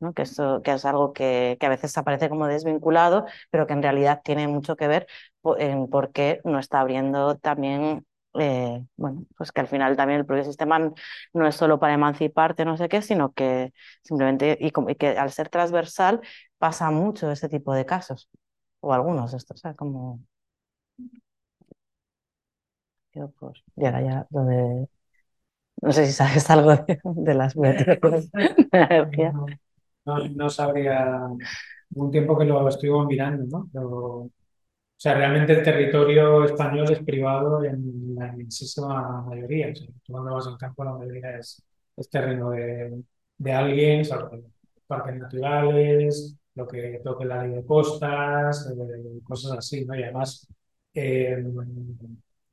¿no? 0.00 0.12
Que, 0.12 0.22
eso, 0.22 0.62
que 0.62 0.72
es 0.72 0.84
algo 0.84 1.12
que, 1.12 1.56
que, 1.60 1.66
a 1.66 1.68
veces 1.68 1.96
aparece 1.96 2.28
como 2.28 2.46
desvinculado, 2.46 3.26
pero 3.50 3.66
que 3.66 3.72
en 3.74 3.82
realidad 3.82 4.22
tiene 4.24 4.48
mucho 4.48 4.76
que 4.76 4.88
ver 4.88 5.06
en 5.58 5.88
por 5.88 6.12
qué 6.12 6.40
no 6.44 6.58
está 6.58 6.80
abriendo 6.80 7.36
también 7.36 8.04
eh, 8.38 8.84
bueno, 8.96 9.26
pues 9.36 9.52
que 9.52 9.60
al 9.60 9.68
final 9.68 9.96
también 9.96 10.20
el 10.20 10.26
propio 10.26 10.44
sistema 10.44 10.92
no 11.32 11.46
es 11.46 11.54
solo 11.54 11.78
para 11.78 11.94
emanciparte, 11.94 12.64
no 12.64 12.76
sé 12.76 12.88
qué, 12.88 13.00
sino 13.02 13.32
que 13.32 13.72
simplemente, 14.02 14.58
y, 14.60 14.72
que 14.96 15.08
al 15.16 15.30
ser 15.30 15.48
transversal 15.48 16.20
pasa 16.58 16.90
mucho 16.90 17.30
ese 17.30 17.48
tipo 17.48 17.72
de 17.74 17.86
casos, 17.86 18.28
o 18.80 18.92
algunos 18.92 19.30
de 19.32 19.38
estos, 19.38 19.58
o 19.58 19.60
sea, 19.60 19.74
como... 19.74 20.20
Yo, 23.12 23.30
pues, 23.38 23.62
ya, 23.76 24.00
ya, 24.00 24.26
donde... 24.30 24.88
No 25.80 25.92
sé 25.92 26.06
si 26.06 26.12
sabes 26.12 26.50
algo 26.50 26.72
de, 27.04 27.34
las 27.34 27.54
energía. 28.72 29.32
No, 30.04 30.18
no, 30.28 30.50
sabría, 30.50 31.20
un 31.94 32.10
tiempo 32.10 32.36
que 32.36 32.44
lo 32.44 32.68
estuve 32.68 33.06
mirando, 33.06 33.44
¿no? 33.46 33.70
Pero 33.72 34.30
sea, 35.04 35.14
realmente 35.14 35.52
el 35.52 35.62
territorio 35.62 36.44
español 36.44 36.90
es 36.90 37.00
privado 37.00 37.62
en 37.62 38.14
la 38.14 38.28
inmensísima 38.28 39.22
mayoría. 39.22 39.70
O 39.70 39.74
sea, 39.74 39.86
tú 40.02 40.12
cuando 40.12 40.32
vas 40.34 40.46
al 40.46 40.56
campo, 40.56 40.82
la 40.82 40.94
mayoría 40.94 41.38
es, 41.38 41.62
terreno 42.10 42.50
de, 42.50 43.02
de 43.36 43.52
alguien, 43.52 44.02
parques 44.86 45.16
naturales, 45.16 46.36
lo 46.54 46.66
que 46.66 47.00
toque 47.04 47.26
la 47.26 47.42
ley 47.44 47.56
de 47.56 47.66
costas, 47.66 48.66
eh, 48.70 49.20
cosas 49.24 49.58
así, 49.58 49.84
¿no? 49.84 49.94
Y 49.94 50.04
además, 50.04 50.48
eh, 50.94 51.32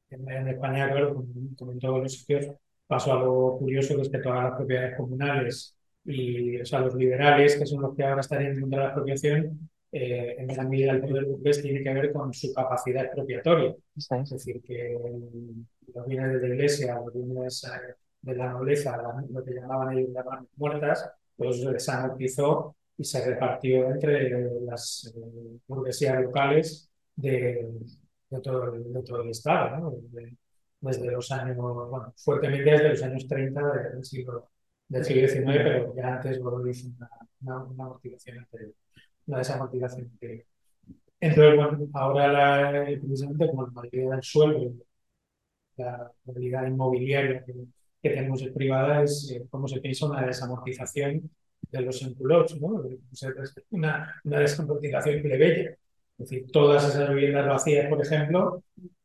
en, 0.09 0.47
España, 0.49 0.91
claro, 0.91 1.15
como, 1.55 1.71
en 1.71 1.79
todos 1.79 2.03
los 2.03 2.13
sitios, 2.13 2.47
pasó 2.85 3.13
algo 3.13 3.59
curioso, 3.59 3.95
que 3.95 4.01
es 4.01 4.09
que 4.09 4.19
todas 4.19 4.43
las 4.43 4.55
propiedades 4.57 4.97
comunales 4.97 5.75
y, 6.03 6.59
o 6.59 6.65
sea, 6.65 6.81
los 6.81 6.95
liberales, 6.95 7.55
que 7.57 7.65
son 7.65 7.81
los 7.81 7.95
que 7.95 8.03
ahora 8.03 8.21
estarían 8.21 8.59
contra 8.59 8.79
la 8.79 8.85
expropiación, 8.87 9.69
eh, 9.93 10.35
en 10.37 10.47
gran 10.47 10.69
medida 10.69 10.93
el 10.93 11.01
poder 11.01 11.25
burgués 11.25 11.61
tiene 11.61 11.83
que 11.83 11.93
ver 11.93 12.13
con 12.13 12.33
su 12.33 12.53
capacidad 12.53 13.03
expropiatoria. 13.03 13.75
Es 13.95 14.29
decir, 14.29 14.61
que 14.61 14.97
los 15.93 16.07
bienes 16.07 16.41
de 16.41 16.47
la 16.47 16.55
iglesia, 16.55 16.95
los 16.95 17.13
bienes 17.13 17.63
eh, 17.65 17.95
de 18.21 18.35
la 18.35 18.51
nobleza, 18.51 18.97
lo 19.29 19.43
que 19.43 19.53
llamaban 19.53 19.97
ellos 19.97 20.11
las 20.13 20.25
muertas, 20.55 21.11
pues 21.35 21.61
se 21.61 21.71
desamortizó 21.71 22.75
y 22.97 23.03
se 23.03 23.25
repartió 23.25 23.89
entre 23.91 24.29
las 24.61 25.13
eh, 25.13 25.59
burguesías 25.67 26.21
locales 26.21 26.89
de, 27.15 27.67
todo, 28.41 28.71
de, 28.71 29.03
todo, 29.03 29.23
el 29.23 29.29
Estado, 29.29 29.93
desde 30.79 31.11
los 31.11 31.29
años, 31.31 31.57
bueno, 31.57 32.13
fuertemente 32.15 32.71
desde 32.71 32.89
los 32.89 33.03
años 33.03 33.27
30 33.27 33.61
del 33.93 34.05
siglo, 34.05 34.51
del 34.87 35.03
siglo 35.03 35.27
XIX, 35.27 35.45
pero 35.45 35.95
ya 35.95 36.15
antes 36.15 36.37
hizo 36.37 36.47
una, 36.47 37.09
una, 37.41 37.63
una 37.65 37.83
amortización 37.85 38.37
anterior 38.39 38.73
la 39.27 39.37
desamortización 39.39 40.11
entonces 41.19 41.55
bueno 41.55 41.87
ahora 41.93 42.27
la, 42.27 42.85
precisamente 42.99 43.47
como 43.47 43.67
la 43.67 43.71
mayoría 43.71 44.09
del 44.09 44.23
suelo 44.23 44.73
la 45.77 46.11
movilidad 46.25 46.67
inmobiliaria 46.67 47.43
que, 47.45 47.53
que, 48.01 48.09
tenemos 48.09 48.41
es 48.41 48.51
privada 48.51 49.03
es 49.03 49.31
eh, 49.31 49.45
como 49.49 49.67
se 49.67 49.79
piensa 49.79 50.05
una 50.07 50.25
desamortización 50.25 51.29
de 51.71 51.81
los 51.81 52.01
enculos, 52.01 52.59
¿no? 52.59 52.83
una, 53.69 54.21
una 54.23 54.39
desamortización 54.39 55.21
plebeya 55.21 55.71
es 55.71 55.77
decir 56.17 56.51
todas 56.51 56.87
esas 56.87 57.09
viviendas 57.09 57.47
vacías 57.47 57.87
por 57.87 58.01
ejemplo 58.01 58.63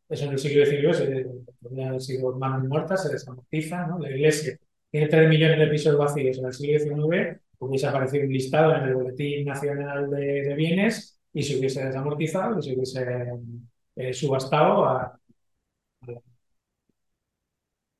eso 0.08 0.24
en 0.24 0.32
el 0.32 0.38
siglo 0.38 0.64
XIX 0.64 1.26
podrían 1.60 1.88
haber 1.88 2.00
sido 2.00 2.34
manos 2.36 2.68
muertas 2.68 3.02
se 3.02 3.12
desamortiza 3.12 3.86
¿no? 3.86 3.98
la 3.98 4.10
iglesia 4.10 4.58
tiene 4.90 5.08
3 5.08 5.28
millones 5.28 5.58
de 5.58 5.66
pisos 5.68 5.96
vacíos 5.96 6.38
en 6.38 6.46
el 6.46 6.52
siglo 6.52 6.78
XIX 6.78 7.40
hubiese 7.58 7.86
aparecido 7.86 8.26
listado 8.26 8.74
en 8.74 8.84
el 8.84 8.94
Boletín 8.94 9.46
Nacional 9.46 10.10
de, 10.10 10.54
Bienes 10.54 11.20
y 11.32 11.42
se 11.42 11.58
hubiese 11.58 11.84
desamortizado 11.84 12.58
y 12.58 12.62
se 12.62 12.74
hubiese 12.74 13.06
eh, 13.96 14.12
subastado 14.12 14.84
a, 14.84 15.18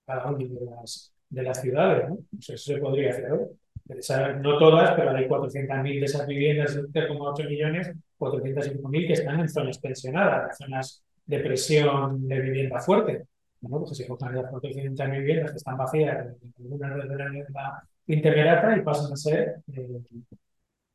cada 0.06 0.30
una 0.30 0.38
de 0.38 0.66
las, 0.66 1.12
de 1.28 1.42
las 1.42 1.60
ciudades. 1.60 2.08
eso 2.38 2.56
se 2.56 2.78
podría 2.78 3.10
hacer 3.10 4.40
No 4.40 4.58
todas, 4.58 4.94
pero 4.94 5.10
hay 5.10 5.26
400.000 5.26 6.00
de 6.00 6.04
esas 6.04 6.26
viviendas 6.26 6.74
de 6.74 6.82
3,8 6.82 7.48
millones, 7.48 7.92
405.000 8.18 9.06
que 9.06 9.12
están 9.12 9.40
en 9.40 9.48
zonas 9.48 9.78
pensionadas, 9.78 10.56
zonas 10.58 11.02
de 11.26 11.40
presión 11.40 12.26
de 12.28 12.40
vivienda 12.40 12.80
fuerte. 12.80 13.26
¿no? 13.62 13.80
Porque 13.80 13.94
si 13.94 14.06
cogen 14.06 14.34
las 14.34 14.50
400.000 14.50 15.10
viviendas 15.10 15.50
que 15.50 15.56
están 15.56 15.76
vacías 15.76 16.26
en 16.26 16.54
alguna 16.58 16.96
de 16.96 17.16
la 17.16 17.86
intergrata 18.06 18.76
y 18.76 18.82
pasan 18.82 19.12
a 19.12 19.16
ser 19.16 19.62
eh, 19.72 20.00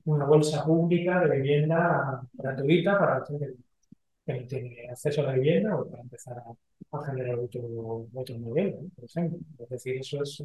una 0.05 0.25
bolsa 0.25 0.63
pública 0.65 1.19
de 1.21 1.37
vivienda 1.37 2.21
gratuita 2.33 2.97
para 2.97 3.25
gente 3.25 3.55
que 4.25 4.33
tiene 4.45 4.87
acceso 4.89 5.21
a 5.21 5.25
la 5.25 5.33
vivienda 5.33 5.75
o 5.75 5.89
para 5.89 6.03
empezar 6.03 6.37
a, 6.37 7.05
generar 7.05 7.39
otro, 7.39 8.07
otro 8.13 8.37
modelo, 8.39 8.79
por 8.95 9.05
ejemplo. 9.05 9.39
Es 9.59 9.69
decir, 9.69 9.97
eso 9.97 10.21
es 10.21 10.43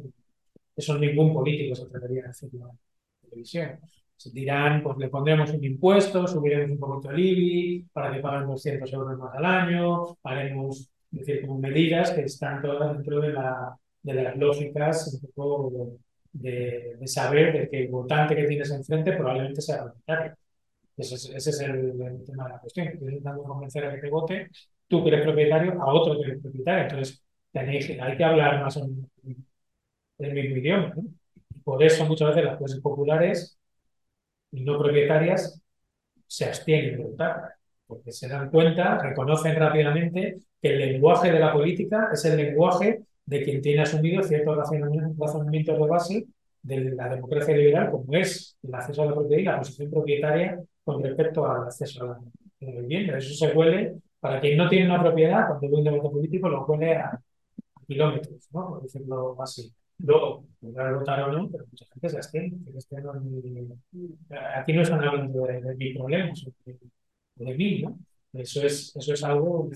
eso 0.77 0.97
ningún 0.97 1.33
político 1.33 1.75
se 1.75 1.83
atrevería 1.83 2.25
a 2.25 2.27
decirlo 2.27 2.69
en 2.69 3.29
televisión. 3.29 3.79
Se 4.15 4.31
dirán, 4.31 4.83
pues 4.83 4.97
le 4.97 5.09
pondremos 5.09 5.51
un 5.51 5.63
impuesto, 5.63 6.27
subiremos 6.27 6.71
un 6.71 6.79
poquito 6.79 7.11
el 7.11 7.19
IBI 7.19 7.87
para 7.91 8.13
que 8.13 8.19
paguen 8.19 8.47
200 8.47 8.93
euros 8.93 9.17
más 9.17 9.35
al 9.35 9.45
año, 9.45 10.17
haremos, 10.23 10.89
decir, 11.09 11.41
como 11.41 11.59
medidas 11.59 12.11
que 12.11 12.21
están 12.21 12.61
todas 12.61 12.95
dentro 12.95 13.19
de, 13.21 13.33
la, 13.33 13.75
de 14.03 14.13
las 14.13 14.37
lógicas 14.37 15.19
un 15.21 15.31
poco 15.33 15.97
de, 16.39 16.97
saber 17.07 17.53
de 17.53 17.69
que 17.69 17.83
el 17.83 17.87
votante 17.89 18.35
que 18.35 18.45
tienes 18.45 18.71
enfrente 18.71 19.13
probablemente 19.13 19.61
sea 19.61 19.83
propietario. 19.83 20.35
Ese 20.97 21.15
es, 21.15 21.25
ese 21.35 21.49
es 21.51 21.59
el, 21.61 22.23
tema 22.25 22.45
de 22.45 22.49
la 22.49 22.59
cuestión. 22.59 22.87
Estás 22.87 23.01
intentando 23.03 23.43
convencer 23.43 23.85
a 23.85 23.93
que 23.93 24.01
te 24.01 24.09
vote, 24.09 24.49
tú 24.87 25.03
que 25.03 25.09
eres 25.09 25.23
propietario, 25.23 25.81
a 25.81 25.93
otro 25.93 26.17
que 26.19 26.27
eres 26.27 26.41
propietario. 26.41 26.83
Entonces, 26.83 27.23
tenéis, 27.51 27.89
hay 27.99 28.17
que 28.17 28.23
hablar 28.23 28.61
más 28.61 28.77
o 28.77 28.87
del 30.17 30.33
mismo 30.33 30.57
idioma. 30.57 30.93
por 31.63 31.83
eso 31.83 32.05
muchas 32.05 32.29
veces 32.29 32.45
las 32.45 32.57
clases 32.57 32.81
populares 32.81 33.57
y 34.51 34.61
no 34.63 34.79
propietarias 34.79 35.61
se 36.25 36.45
abstienen 36.45 36.97
de 36.97 37.03
votar, 37.03 37.53
porque 37.85 38.11
se 38.11 38.27
dan 38.27 38.49
cuenta, 38.49 38.97
reconocen 38.99 39.55
rápidamente 39.55 40.39
que 40.61 40.69
el 40.69 40.79
lenguaje 40.79 41.31
de 41.31 41.39
la 41.39 41.53
política 41.53 42.09
es 42.11 42.25
el 42.25 42.37
lenguaje 42.37 43.03
de 43.27 43.43
quien 43.43 43.61
tiene 43.61 43.81
asumido 43.81 44.23
ciertos 44.23 44.57
razonamientos 44.57 45.77
de 45.77 45.87
base 45.87 46.27
de 46.63 46.91
la 46.91 47.09
democracia 47.09 47.55
liberal, 47.55 47.91
como 47.91 48.13
es 48.13 48.57
el 48.63 48.73
acceso 48.73 49.03
a 49.03 49.05
la 49.05 49.13
propiedad 49.13 49.41
y 49.41 49.45
la 49.45 49.57
posición 49.59 49.91
propietaria 49.91 50.63
con 50.83 51.03
respecto 51.03 51.45
al 51.45 51.63
acceso 51.65 52.03
a 52.03 52.07
la, 52.07 52.19
vivienda. 52.59 53.17
Eso 53.17 53.33
se 53.33 53.53
huele, 53.53 53.97
para 54.19 54.39
quien 54.39 54.57
no 54.57 54.67
tiene 54.67 54.85
una 54.87 55.01
propiedad, 55.01 55.47
cuando 55.47 55.69
ve 55.69 55.75
un 55.75 55.83
debate 55.83 56.09
político, 56.09 56.49
lo 56.49 56.65
huele 56.65 56.95
a, 56.95 57.21
kilómetros, 57.85 58.47
¿no? 58.51 58.69
por 58.69 58.83
decirlo 58.83 59.41
así. 59.41 59.71
Luego, 59.99 60.45
podrá 60.59 60.93
votar 60.93 61.21
o 61.23 61.31
no, 61.31 61.49
pero 61.49 61.65
mucha 61.69 61.85
gente 61.85 62.09
se 62.09 62.17
abstiene. 62.17 62.57
Aquí 64.55 64.73
no 64.73 64.81
están 64.81 65.03
hablando 65.03 65.45
de, 65.45 65.61
de 65.61 65.75
mis 65.75 65.97
problemas, 65.97 66.45
de, 66.65 66.77
de 67.35 67.53
mí, 67.55 67.81
¿no? 67.81 67.97
Eso 68.33 68.63
es, 68.63 68.95
eso 68.95 69.13
es 69.13 69.23
algo 69.23 69.69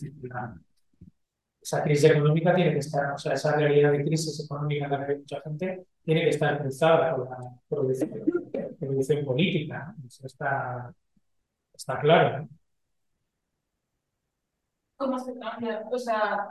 esa 1.61 1.83
crisis 1.83 2.09
económica 2.09 2.55
tiene 2.55 2.71
que 2.73 2.79
estar, 2.79 3.13
o 3.13 3.17
sea, 3.17 3.33
esa 3.33 3.55
realidad 3.55 3.91
de 3.91 4.03
crisis 4.03 4.43
económica 4.43 4.89
que 4.89 5.11
hay 5.11 5.19
mucha 5.19 5.41
gente 5.41 5.85
tiene 6.03 6.21
que 6.21 6.29
estar 6.29 6.59
cruzada 6.59 7.15
con 7.15 7.29
la 7.29 7.37
producción, 7.69 9.25
política. 9.25 9.95
Eso 10.05 10.25
está, 10.25 10.93
está 11.73 11.99
claro. 11.99 12.47
¿Cómo 14.97 15.17
se 15.19 15.37
cambia? 15.37 15.83
O 15.91 15.97
sea, 15.97 16.49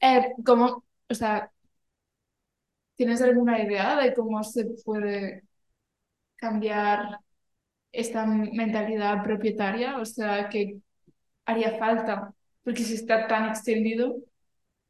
eh, 0.00 0.34
¿cómo, 0.44 0.84
o 1.08 1.14
sea, 1.14 1.50
¿tienes 2.96 3.22
alguna 3.22 3.62
idea 3.62 3.96
de 4.00 4.14
cómo 4.14 4.42
se 4.42 4.66
puede 4.84 5.44
cambiar 6.36 7.18
esta 7.92 8.26
mentalidad 8.26 9.22
propietaria? 9.22 9.98
O 9.98 10.04
sea, 10.04 10.48
que 10.48 10.80
haría 11.44 11.78
falta, 11.78 12.32
porque 12.64 12.82
si 12.82 12.94
está 12.94 13.26
tan 13.26 13.48
extendido, 13.50 14.16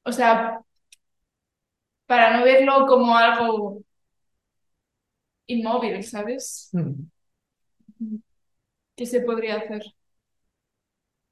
o 0.04 0.12
sea, 0.12 0.60
para 2.06 2.36
no 2.36 2.44
verlo 2.44 2.86
como 2.86 3.16
algo 3.16 3.82
inmóvil, 5.46 6.02
¿sabes? 6.02 6.70
Mm. 6.72 7.04
¿Qué 8.96 9.06
se 9.06 9.20
podría 9.22 9.56
hacer? 9.56 9.82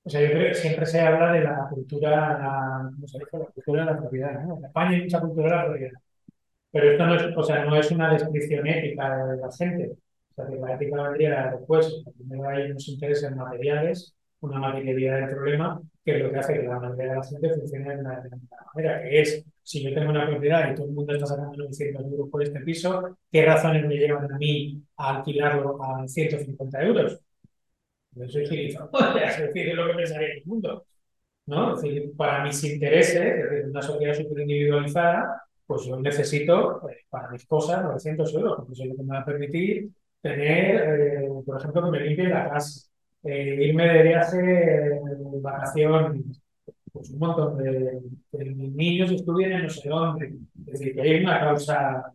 O 0.03 0.11
sea, 0.11 0.23
yo 0.23 0.31
creo 0.31 0.49
que 0.49 0.55
siempre 0.55 0.87
se 0.87 1.01
habla 1.01 1.33
de 1.33 1.41
la 1.43 1.69
cultura, 1.69 2.11
la, 2.11 2.91
¿cómo 2.95 3.07
se 3.07 3.19
dice? 3.19 3.39
La 3.39 3.45
cultura 3.47 3.85
de 3.85 3.91
la 3.93 3.99
propiedad, 3.99 4.45
¿no? 4.45 4.57
En 4.59 4.65
España 4.65 4.91
hay 4.91 5.03
mucha 5.03 5.21
cultura 5.21 5.51
de 5.51 5.57
la 5.57 5.67
propiedad. 5.67 6.01
Pero 6.73 6.91
esto 6.93 7.07
no 7.07 7.15
es, 7.17 7.37
o 7.37 7.43
sea, 7.43 7.65
no 7.65 7.77
es 7.77 7.91
una 7.91 8.13
descripción 8.13 8.67
ética 8.67 9.27
de 9.27 9.37
la 9.39 9.53
gente. 9.53 9.93
O 10.31 10.35
sea, 10.35 10.47
que 10.47 10.57
la 10.57 10.75
ética 10.75 11.03
vendría 11.03 11.53
después. 11.57 12.03
Primero 12.17 12.49
hay 12.49 12.71
unos 12.71 12.89
intereses 12.89 13.35
materiales 13.37 14.15
una 14.41 14.59
maquinaria 14.59 15.17
del 15.17 15.31
problema, 15.31 15.81
que 16.05 16.17
es 16.17 16.23
lo 16.23 16.31
que 16.31 16.39
hace 16.39 16.55
que 16.55 16.63
la 16.63 16.79
mayoría 16.81 17.11
de 17.11 17.17
la 17.17 17.23
gente 17.23 17.55
funcione 17.55 17.95
de 17.95 18.01
una 18.01 18.23
manera, 18.75 19.03
que 19.03 19.21
es, 19.21 19.45
si 19.63 19.83
yo 19.83 19.95
tengo 19.95 20.11
una 20.11 20.27
propiedad 20.27 20.71
y 20.71 20.75
todo 20.75 20.87
el 20.87 20.93
mundo 20.93 21.15
está 21.15 21.27
sacando 21.27 21.57
900 21.57 22.05
euros 22.07 22.29
por 22.31 22.43
este 22.43 22.61
piso, 22.61 23.19
¿qué 23.31 23.45
razones 23.45 23.87
me 23.87 23.97
llevan 23.97 24.33
a 24.33 24.39
mí 24.39 24.83
a 24.97 25.17
alquilarlo 25.17 25.83
a 25.83 26.07
150 26.09 26.83
euros? 26.83 27.21
Yo 28.13 28.29
soy 28.29 28.47
gilipollas, 28.47 29.39
es 29.39 29.47
decir, 29.47 29.69
es 29.69 29.75
lo 29.75 29.87
que 29.87 29.95
pensaría 29.95 30.29
el 30.35 30.45
mundo. 30.47 30.85
¿no? 31.47 31.75
Es 31.75 31.83
decir, 31.83 32.13
para 32.17 32.45
mis 32.45 32.63
intereses, 32.65 33.17
es 33.17 33.51
decir, 33.51 33.71
una 33.71 33.83
sociedad 33.83 34.15
súper 34.15 34.41
individualizada, 34.43 35.43
pues 35.67 35.85
yo 35.85 36.01
necesito, 36.01 36.89
eh, 36.89 37.05
para 37.09 37.31
mis 37.31 37.47
cosas, 37.47 37.83
900 37.85 38.35
euros, 38.35 38.57
porque 38.57 38.73
eso 38.73 38.83
es 38.85 38.89
lo 38.91 38.97
que 38.97 39.03
me 39.03 39.15
va 39.15 39.21
a 39.21 39.25
permitir 39.25 39.91
tener, 40.21 41.25
eh, 41.25 41.29
por 41.45 41.59
ejemplo, 41.59 41.85
que 41.85 41.91
me 41.91 42.01
limpie 42.01 42.29
la 42.29 42.51
casa, 42.51 42.90
eh, 43.25 43.57
irme 43.69 43.87
de 43.89 44.03
viaje, 44.03 44.37
de 44.39 45.01
vacaciones, 45.43 46.23
pues 46.93 47.11
un 47.11 47.19
montón 47.21 47.59
de, 47.59 48.01
de 48.33 48.45
niños 48.47 49.11
estudien 49.13 49.53
en 49.53 49.63
no 49.65 49.71
sé 49.71 49.89
dónde. 49.89 50.27
Es 50.67 50.81
decir, 50.81 50.95
que 50.95 51.03
hay 51.03 51.23
una 51.25 51.41
causa 51.41 52.13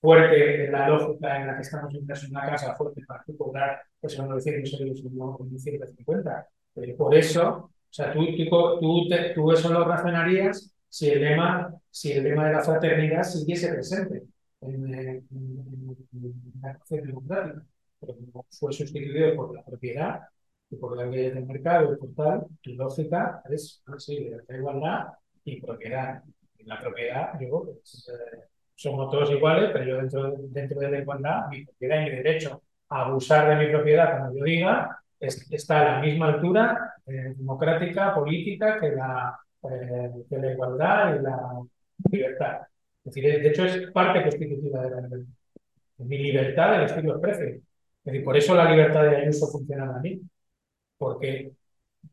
fuerte 0.00 0.64
en 0.66 0.72
la 0.72 0.88
lógica 0.88 1.40
en 1.40 1.46
la 1.46 1.54
que 1.56 1.62
estamos 1.62 1.94
en 1.94 2.30
una 2.30 2.46
casa 2.50 2.74
fuerte 2.74 3.02
para 3.06 3.22
tú 3.24 3.36
cobrar 3.36 3.80
esos 4.00 4.26
900 4.26 4.80
euros 4.80 4.98
y 4.98 5.08
no 5.10 5.38
150. 5.58 6.48
Eh, 6.76 6.94
por 6.94 7.14
eso, 7.14 7.48
o 7.48 7.70
sea, 7.90 8.12
tú, 8.12 8.24
tú, 8.36 8.80
tú, 8.80 9.08
te- 9.08 9.30
tú 9.34 9.52
eso 9.52 9.70
lo 9.72 9.84
razonarías 9.84 10.74
si 10.88 11.08
el 11.10 11.20
lema, 11.22 11.74
si 11.90 12.12
el 12.12 12.24
lema 12.24 12.46
de 12.46 12.52
la 12.54 12.60
fraternidad 12.64 13.22
siguiese 13.22 13.68
presente 13.72 14.24
en, 14.60 14.94
eh, 14.94 15.22
en- 15.30 15.96
en 16.12 16.52
la 16.62 16.78
democrática, 16.90 17.64
pero 18.02 18.44
fue 18.50 18.72
sustituido 18.74 19.34
por 19.36 19.54
la 19.54 19.64
propiedad 19.64 20.22
y 20.70 20.76
por 20.76 20.96
las 20.96 21.08
leyes 21.10 21.34
del 21.34 21.46
mercado 21.46 21.94
y 21.94 21.98
por 21.98 22.14
tal, 22.14 22.46
tu 22.62 22.74
lógica 22.74 23.42
es, 23.50 23.82
ah, 23.86 23.94
sí, 23.98 24.18
libertad, 24.20 24.54
igualdad 24.56 25.06
y 25.44 25.60
propiedad. 25.60 26.22
En 26.58 26.68
la 26.68 26.80
propiedad, 26.80 27.32
yo, 27.40 27.64
pues, 27.64 28.08
eh, 28.10 28.44
somos 28.74 29.10
todos 29.10 29.30
iguales, 29.30 29.70
pero 29.72 29.84
yo 29.84 29.96
dentro, 29.98 30.34
dentro 30.50 30.80
de 30.80 30.90
la 30.90 30.98
igualdad, 31.00 31.48
mi 31.50 31.64
propiedad 31.64 32.00
y 32.02 32.04
mi 32.04 32.10
derecho 32.16 32.62
a 32.88 33.02
abusar 33.06 33.48
de 33.58 33.66
mi 33.66 33.72
propiedad, 33.72 34.18
como 34.18 34.34
yo 34.38 34.44
diga, 34.44 34.98
es- 35.20 35.50
está 35.52 35.80
a 35.80 35.84
la 35.96 36.00
misma 36.02 36.28
altura 36.34 36.94
eh, 37.06 37.34
democrática, 37.36 38.14
política, 38.14 38.78
que 38.80 38.90
la, 38.92 39.38
eh, 39.70 40.10
que 40.28 40.38
la 40.38 40.52
igualdad 40.52 41.16
y 41.16 41.22
la 41.22 41.38
libertad. 42.10 42.62
Es 43.04 43.14
decir, 43.14 43.24
de 43.42 43.48
hecho 43.48 43.64
es 43.64 43.90
parte 43.92 44.22
constitutiva 44.22 44.82
de 44.82 44.90
la 44.90 45.00
libertad. 45.02 45.32
Mi 45.98 46.18
libertad 46.18 46.76
elegir 46.84 47.04
los 47.04 47.20
precios. 47.20 47.62
Es 48.04 48.12
decir, 48.12 48.24
por 48.24 48.36
eso 48.36 48.54
la 48.54 48.70
libertad 48.70 49.02
de 49.04 49.16
Ayuso 49.16 49.46
funciona 49.48 49.98
mí, 50.00 50.20
porque 50.98 51.52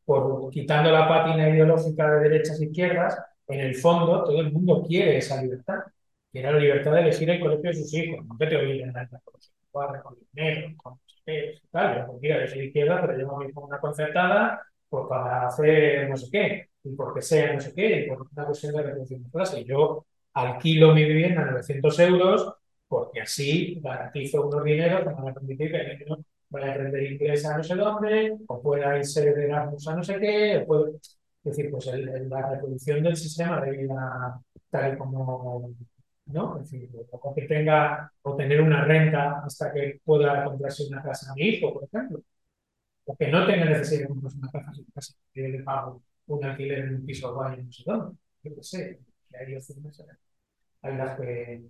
por 0.06 0.50
quitando 0.52 0.92
la 0.92 1.08
pátina 1.08 1.50
ideológica 1.50 2.12
de 2.12 2.30
derechas 2.30 2.62
e 2.62 2.66
izquierdas, 2.66 3.18
en 3.48 3.60
el 3.62 3.76
fondo 3.76 4.24
todo 4.24 4.40
el 4.42 4.52
mundo 4.52 4.84
quiere 4.88 5.18
esa 5.18 5.42
libertad. 5.42 5.80
Quiere 6.32 6.52
la 6.52 6.60
libertad 6.60 6.94
de 6.94 7.02
elegir 7.02 7.30
el 7.30 7.40
colegio 7.40 7.70
de 7.72 7.76
sus 7.76 7.94
hijos. 7.94 8.26
No 8.26 8.38
te 8.38 8.56
obliguen 8.58 8.96
a 8.98 9.08
con 9.72 10.02
con 10.02 10.18
dinero, 10.34 10.74
con 10.78 10.94
no 10.94 11.00
sé 11.08 11.16
qué, 11.26 11.56
tal. 11.72 12.08
Yo, 12.08 12.20
yo 12.22 12.48
soy 12.48 12.60
izquierda, 12.68 13.02
pero 13.02 13.36
a 13.36 13.40
mi 13.40 13.50
hijo 13.50 13.62
a 13.62 13.66
una 13.68 13.80
concertada 13.80 14.62
pues 14.90 15.06
para 15.08 15.48
hacer 15.48 16.10
no 16.10 16.18
sé 16.18 16.28
qué, 16.32 16.70
y 16.84 16.96
porque 16.96 17.22
sea 17.22 17.54
no 17.54 17.62
sé 17.62 17.74
qué, 17.74 18.02
y 18.06 18.08
por 18.08 18.28
una 18.32 18.46
cuestión 18.46 18.74
de 18.76 18.84
reducción 18.84 19.24
de 19.24 19.30
clase. 19.30 19.64
Yo 19.66 20.06
alquilo 20.34 20.94
mi 20.94 21.04
vivienda 21.06 21.44
a 21.44 21.46
900 21.52 22.00
euros 22.00 22.54
porque 22.90 23.22
así 23.22 23.80
garantizo 23.84 24.48
unos 24.48 24.66
dineros 24.66 25.02
que 25.02 25.10
van 25.16 25.30
a 25.30 25.36
permitir 25.36 25.72
que 25.72 25.78
el 25.82 26.00
niño 26.00 26.18
vaya 26.50 26.68
a 26.70 26.76
aprender 26.76 27.14
inglés 27.14 27.46
a 27.48 27.58
no 27.58 27.64
sé 27.66 27.76
dónde, 27.76 28.38
o 28.48 28.62
pueda 28.64 28.98
irse 28.98 29.34
de 29.34 29.46
Erasmus 29.46 29.88
a 29.90 29.96
no 29.98 30.04
sé 30.06 30.20
qué, 30.20 30.60
o 30.60 30.68
puede- 30.68 30.98
es 30.98 31.18
decir, 31.44 31.72
pues 31.72 31.88
el- 31.88 32.10
el- 32.10 32.30
la 32.30 32.50
reproducción 32.52 33.04
del 33.04 33.18
sistema 33.18 33.62
de 33.62 33.72
vida 33.78 34.42
tal 34.72 34.98
como, 35.00 35.72
¿no? 36.28 36.58
Es 36.60 36.72
decir, 36.72 36.90
o 37.12 37.34
que 37.36 37.44
tenga, 37.44 38.12
o 38.24 38.36
tener 38.36 38.62
una 38.62 38.86
renta 38.86 39.42
hasta 39.46 39.72
que 39.74 40.02
pueda 40.04 40.44
comprarse 40.46 40.86
una 40.88 41.02
casa 41.04 41.32
a 41.32 41.36
mi 41.36 41.44
hijo, 41.44 41.74
por 41.74 41.84
ejemplo, 41.86 42.22
o 43.06 43.16
que 43.18 43.28
no 43.30 43.46
tenga 43.48 43.66
necesidad 43.66 44.02
de 44.04 44.08
comprarse 44.10 44.38
una 44.40 44.52
casa, 44.52 44.72
una 44.82 44.92
casa 44.96 45.14
que 45.34 45.42
le 45.50 45.64
pago 45.64 46.02
un 46.28 46.46
alquiler 46.46 46.80
en 46.80 46.96
un 46.96 47.06
piso 47.06 47.28
en 47.54 47.66
no 47.66 47.72
sé 47.72 47.84
dónde, 47.86 48.18
yo 48.44 48.56
qué 48.56 48.64
sé, 48.64 49.00
que 49.30 49.38
hay 49.38 49.56
opciones, 49.56 50.04
hay 50.82 50.98
las 50.98 51.20
que, 51.20 51.64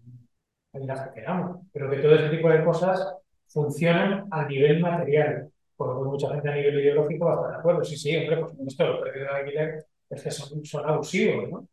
hay 0.74 0.86
las 0.86 1.08
que 1.10 1.16
queramos, 1.16 1.62
pero 1.74 1.90
que 1.90 1.98
todo 1.98 2.16
ese 2.16 2.30
tipo 2.30 2.50
de 2.50 2.64
cosas 2.64 3.16
funcionan 3.48 4.28
a 4.32 4.46
nivel 4.48 4.80
material. 4.80 5.52
Por 5.76 5.88
lo 5.96 6.04
que 6.04 6.10
mucha 6.10 6.30
gente 6.34 6.50
a 6.50 6.56
nivel 6.56 6.80
ideológico 6.80 7.26
va 7.26 7.34
a 7.34 7.36
estar 7.38 7.52
de 7.52 7.58
acuerdo. 7.60 7.84
Sí, 7.86 7.98
sí, 7.98 8.16
hombre, 8.18 8.38
por 8.38 8.50
supuesto, 8.52 8.88
los 8.88 9.02
precios 9.02 9.28
de 9.30 9.36
alquiler 9.36 9.86
es 10.10 10.24
que 10.24 10.32
son, 10.32 10.66
son 10.66 10.90
abusivos, 10.90 11.50
¿no? 11.50 11.68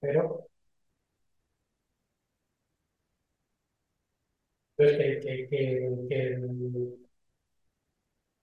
Pero, 0.00 0.46
que, 4.76 5.20
que, 5.22 5.48
que, 5.48 6.38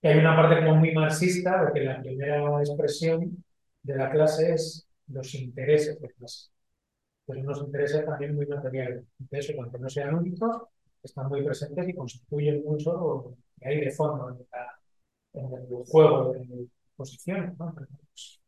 hay 0.02 0.18
una 0.18 0.36
parte 0.36 0.56
como 0.64 0.76
muy 0.76 0.92
marxista 0.94 1.64
de 1.64 1.72
que 1.72 1.80
la 1.86 2.00
primera 2.00 2.60
expresión 2.60 3.44
de 3.82 3.96
la 3.96 4.10
clase 4.10 4.52
es 4.54 4.86
los 5.08 5.34
intereses 5.34 6.00
de 6.00 6.08
clase. 6.10 6.50
Pues 7.26 7.38
unos 7.40 7.60
intereses 7.62 8.04
también 8.04 8.34
muy 8.34 8.46
materiales. 8.46 9.04
Entonces, 9.20 9.56
aunque 9.58 9.78
no 9.78 9.88
sean 9.88 10.14
únicos, 10.14 10.62
están 11.02 11.28
muy 11.28 11.42
presentes 11.44 11.88
y 11.88 11.94
constituyen 11.94 12.62
mucho 12.64 12.92
lo 12.92 13.36
que 13.60 13.68
hay 13.68 13.80
de 13.80 13.90
fondo 13.92 14.28
en, 14.30 14.38
la- 14.52 14.78
en 15.34 15.54
el 15.54 15.68
juego 15.86 16.32
de 16.32 16.68
posiciones, 16.96 17.58
¿no? 17.58 17.74
Pues, 17.74 18.40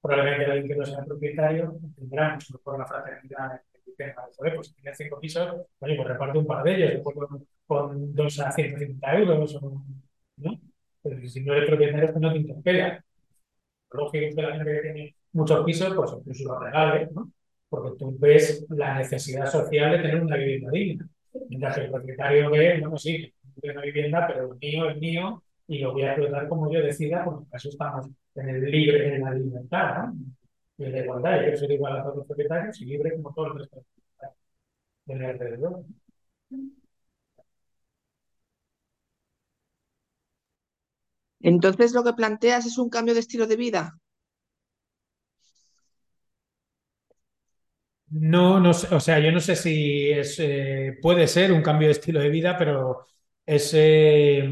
probablemente 0.00 0.46
alguien 0.46 0.68
que 0.68 0.76
no 0.76 0.86
sea 0.86 1.04
propietario 1.04 1.78
tendrá 1.96 2.34
mucho 2.34 2.54
mejor 2.54 2.78
la 2.78 2.86
fraternidad 2.86 3.60
que 3.84 3.92
tenga, 3.96 4.28
joder, 4.36 4.54
pues 4.56 4.68
si 4.68 4.74
tiene 4.74 4.96
cinco 4.96 5.20
pisos, 5.20 5.54
oye, 5.80 5.96
pues 5.96 6.08
reparte 6.08 6.38
un 6.38 6.46
par 6.46 6.64
de 6.64 6.74
ellos, 6.76 7.02
con, 7.04 7.46
con 7.66 8.14
dos 8.14 8.40
a 8.40 8.50
150 8.52 9.14
euros, 9.18 9.58
¿no? 10.36 10.60
Pero 11.02 11.28
si 11.28 11.40
no 11.44 11.54
eres 11.54 11.68
propietario, 11.68 12.06
es 12.06 12.12
que 12.14 12.20
no 12.20 12.32
te 12.32 12.38
interpela. 12.38 13.04
Lógico 13.92 14.36
que 14.36 14.42
la 14.42 14.56
gente 14.56 14.72
que 14.72 14.80
tiene 14.82 15.16
muchos 15.32 15.64
pisos, 15.64 15.94
pues 15.94 16.12
incluso 16.18 16.44
lo 16.44 16.58
regale, 16.60 17.08
¿no? 17.14 17.30
Porque 17.70 17.98
tú 17.98 18.16
ves 18.18 18.66
la 18.70 18.98
necesidad 18.98 19.46
social 19.50 19.92
de 19.92 19.98
tener 19.98 20.22
una 20.22 20.36
vivienda 20.36 20.70
digna. 20.72 21.08
Mientras 21.48 21.76
que 21.76 21.82
el 21.84 21.90
propietario 21.90 22.50
ve, 22.50 22.80
bueno, 22.80 22.98
sí, 22.98 23.32
tengo 23.60 23.74
una 23.74 23.82
vivienda, 23.82 24.26
pero 24.26 24.48
lo 24.48 24.54
mío 24.56 24.90
es 24.90 24.98
mío 24.98 25.42
y 25.68 25.78
lo 25.78 25.92
voy 25.92 26.02
a 26.02 26.12
explotar 26.12 26.48
como 26.48 26.72
yo 26.72 26.80
decida, 26.82 27.24
porque 27.24 27.46
para 27.46 27.58
eso 27.58 27.68
estamos 27.70 28.06
en 28.34 28.48
el 28.50 28.70
libre, 28.70 29.14
en 29.16 29.22
la 29.22 29.34
libertad, 29.34 30.08
¿no? 30.08 30.14
Y 30.78 30.84
en 30.84 30.92
la 30.92 30.98
igualdad. 31.00 31.46
Yo 31.50 31.56
ser 31.56 31.70
igual 31.72 31.98
a 31.98 32.02
todos 32.02 32.16
los 32.16 32.26
propietarios 32.26 32.80
y 32.80 32.86
libre 32.86 33.12
como 33.14 33.32
todos 33.34 33.56
los 33.56 33.70
demás 33.70 33.86
de 35.06 35.26
alrededor. 35.26 35.84
Entonces, 41.40 41.92
lo 41.92 42.02
que 42.02 42.14
planteas 42.14 42.64
es 42.64 42.78
un 42.78 42.88
cambio 42.88 43.12
de 43.12 43.20
estilo 43.20 43.46
de 43.46 43.56
vida. 43.56 43.98
No, 48.12 48.58
no 48.58 48.70
o 48.70 48.74
sea, 49.00 49.20
yo 49.20 49.30
no 49.30 49.38
sé 49.40 49.54
si 49.54 50.10
es, 50.10 50.36
eh, 50.40 50.98
puede 51.00 51.28
ser 51.28 51.52
un 51.52 51.62
cambio 51.62 51.86
de 51.88 51.92
estilo 51.92 52.18
de 52.20 52.28
vida, 52.28 52.56
pero 52.58 53.06
es, 53.46 53.70
eh, 53.74 54.42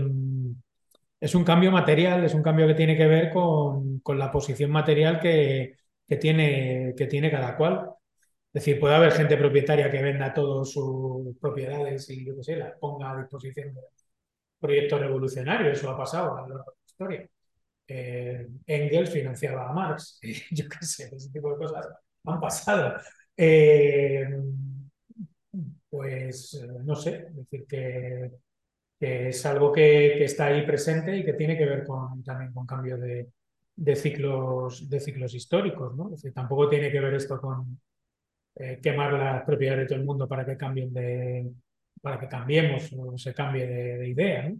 es 1.20 1.34
un 1.34 1.44
cambio 1.44 1.70
material, 1.72 2.24
es 2.24 2.34
un 2.34 2.42
cambio 2.42 2.66
que 2.66 2.74
tiene 2.74 2.96
que 2.96 3.06
ver 3.06 3.30
con, 3.32 4.00
con 4.00 4.18
la 4.18 4.30
posición 4.30 4.70
material 4.70 5.20
que, 5.20 5.76
que 6.06 6.16
tiene, 6.16 6.94
que 6.96 7.06
tiene 7.06 7.30
cada 7.30 7.56
cual. 7.56 7.90
Es 8.52 8.64
decir, 8.64 8.80
puede 8.80 8.94
haber 8.96 9.12
gente 9.12 9.36
propietaria 9.36 9.90
que 9.90 10.02
venda 10.02 10.34
todas 10.34 10.70
sus 10.72 11.36
propiedades 11.40 12.08
y 12.10 12.24
yo 12.26 12.36
qué 12.36 12.42
sé, 12.44 12.56
las 12.56 12.76
ponga 12.78 13.12
a 13.12 13.18
disposición 13.18 13.74
de 13.74 13.80
proyectos 14.60 15.00
revolucionarios, 15.00 15.78
eso 15.78 15.90
ha 15.90 15.96
pasado 15.98 16.36
a 16.38 16.42
lo 16.42 16.48
largo 16.48 16.72
de 16.72 16.76
la 16.78 16.86
historia. 16.86 17.30
Eh, 17.88 18.48
Engels 18.66 19.10
financiaba 19.10 19.68
a 19.70 19.72
Marx, 19.72 20.20
yo 20.52 20.66
qué 20.68 20.86
sé, 20.86 21.10
ese 21.14 21.30
tipo 21.32 21.50
de 21.52 21.58
cosas 21.58 21.86
han 22.26 22.40
pasado. 22.40 22.94
Eh, 23.40 24.28
pues 25.88 26.54
eh, 26.54 26.66
no 26.84 26.96
sé, 26.96 27.28
es 27.28 27.36
decir, 27.36 27.66
que, 27.66 28.32
es 29.00 29.46
algo 29.46 29.70
que, 29.72 30.24
está 30.24 30.46
ahí 30.46 30.66
presente 30.66 31.16
y 31.16 31.24
que 31.24 31.34
tiene 31.34 31.56
que 31.56 31.64
ver 31.64 31.86
con, 31.86 32.22
también 32.24 32.52
con 32.52 32.66
cambio 32.66 32.98
de, 32.98 33.28
de 33.76 33.96
ciclos, 33.96 34.90
de 34.90 35.00
ciclos 35.00 35.34
históricos, 35.34 35.96
¿no? 35.96 36.10
Tampoco 36.34 36.68
tiene 36.68 36.90
que 36.90 37.00
ver 37.00 37.14
esto 37.14 37.40
con 37.40 37.80
eh, 38.56 38.80
quemar 38.82 39.12
las 39.12 39.44
propiedades 39.44 39.84
de 39.84 39.86
todo 39.86 39.98
el 40.00 40.04
mundo 40.04 40.28
para 40.28 40.44
que 40.44 40.56
cambien 40.56 40.92
de, 40.92 41.48
para 42.02 42.18
que 42.18 42.28
cambiemos 42.28 42.92
o 42.92 43.16
se 43.16 43.32
cambie 43.34 43.66
de, 43.68 43.98
de 43.98 44.08
idea, 44.08 44.52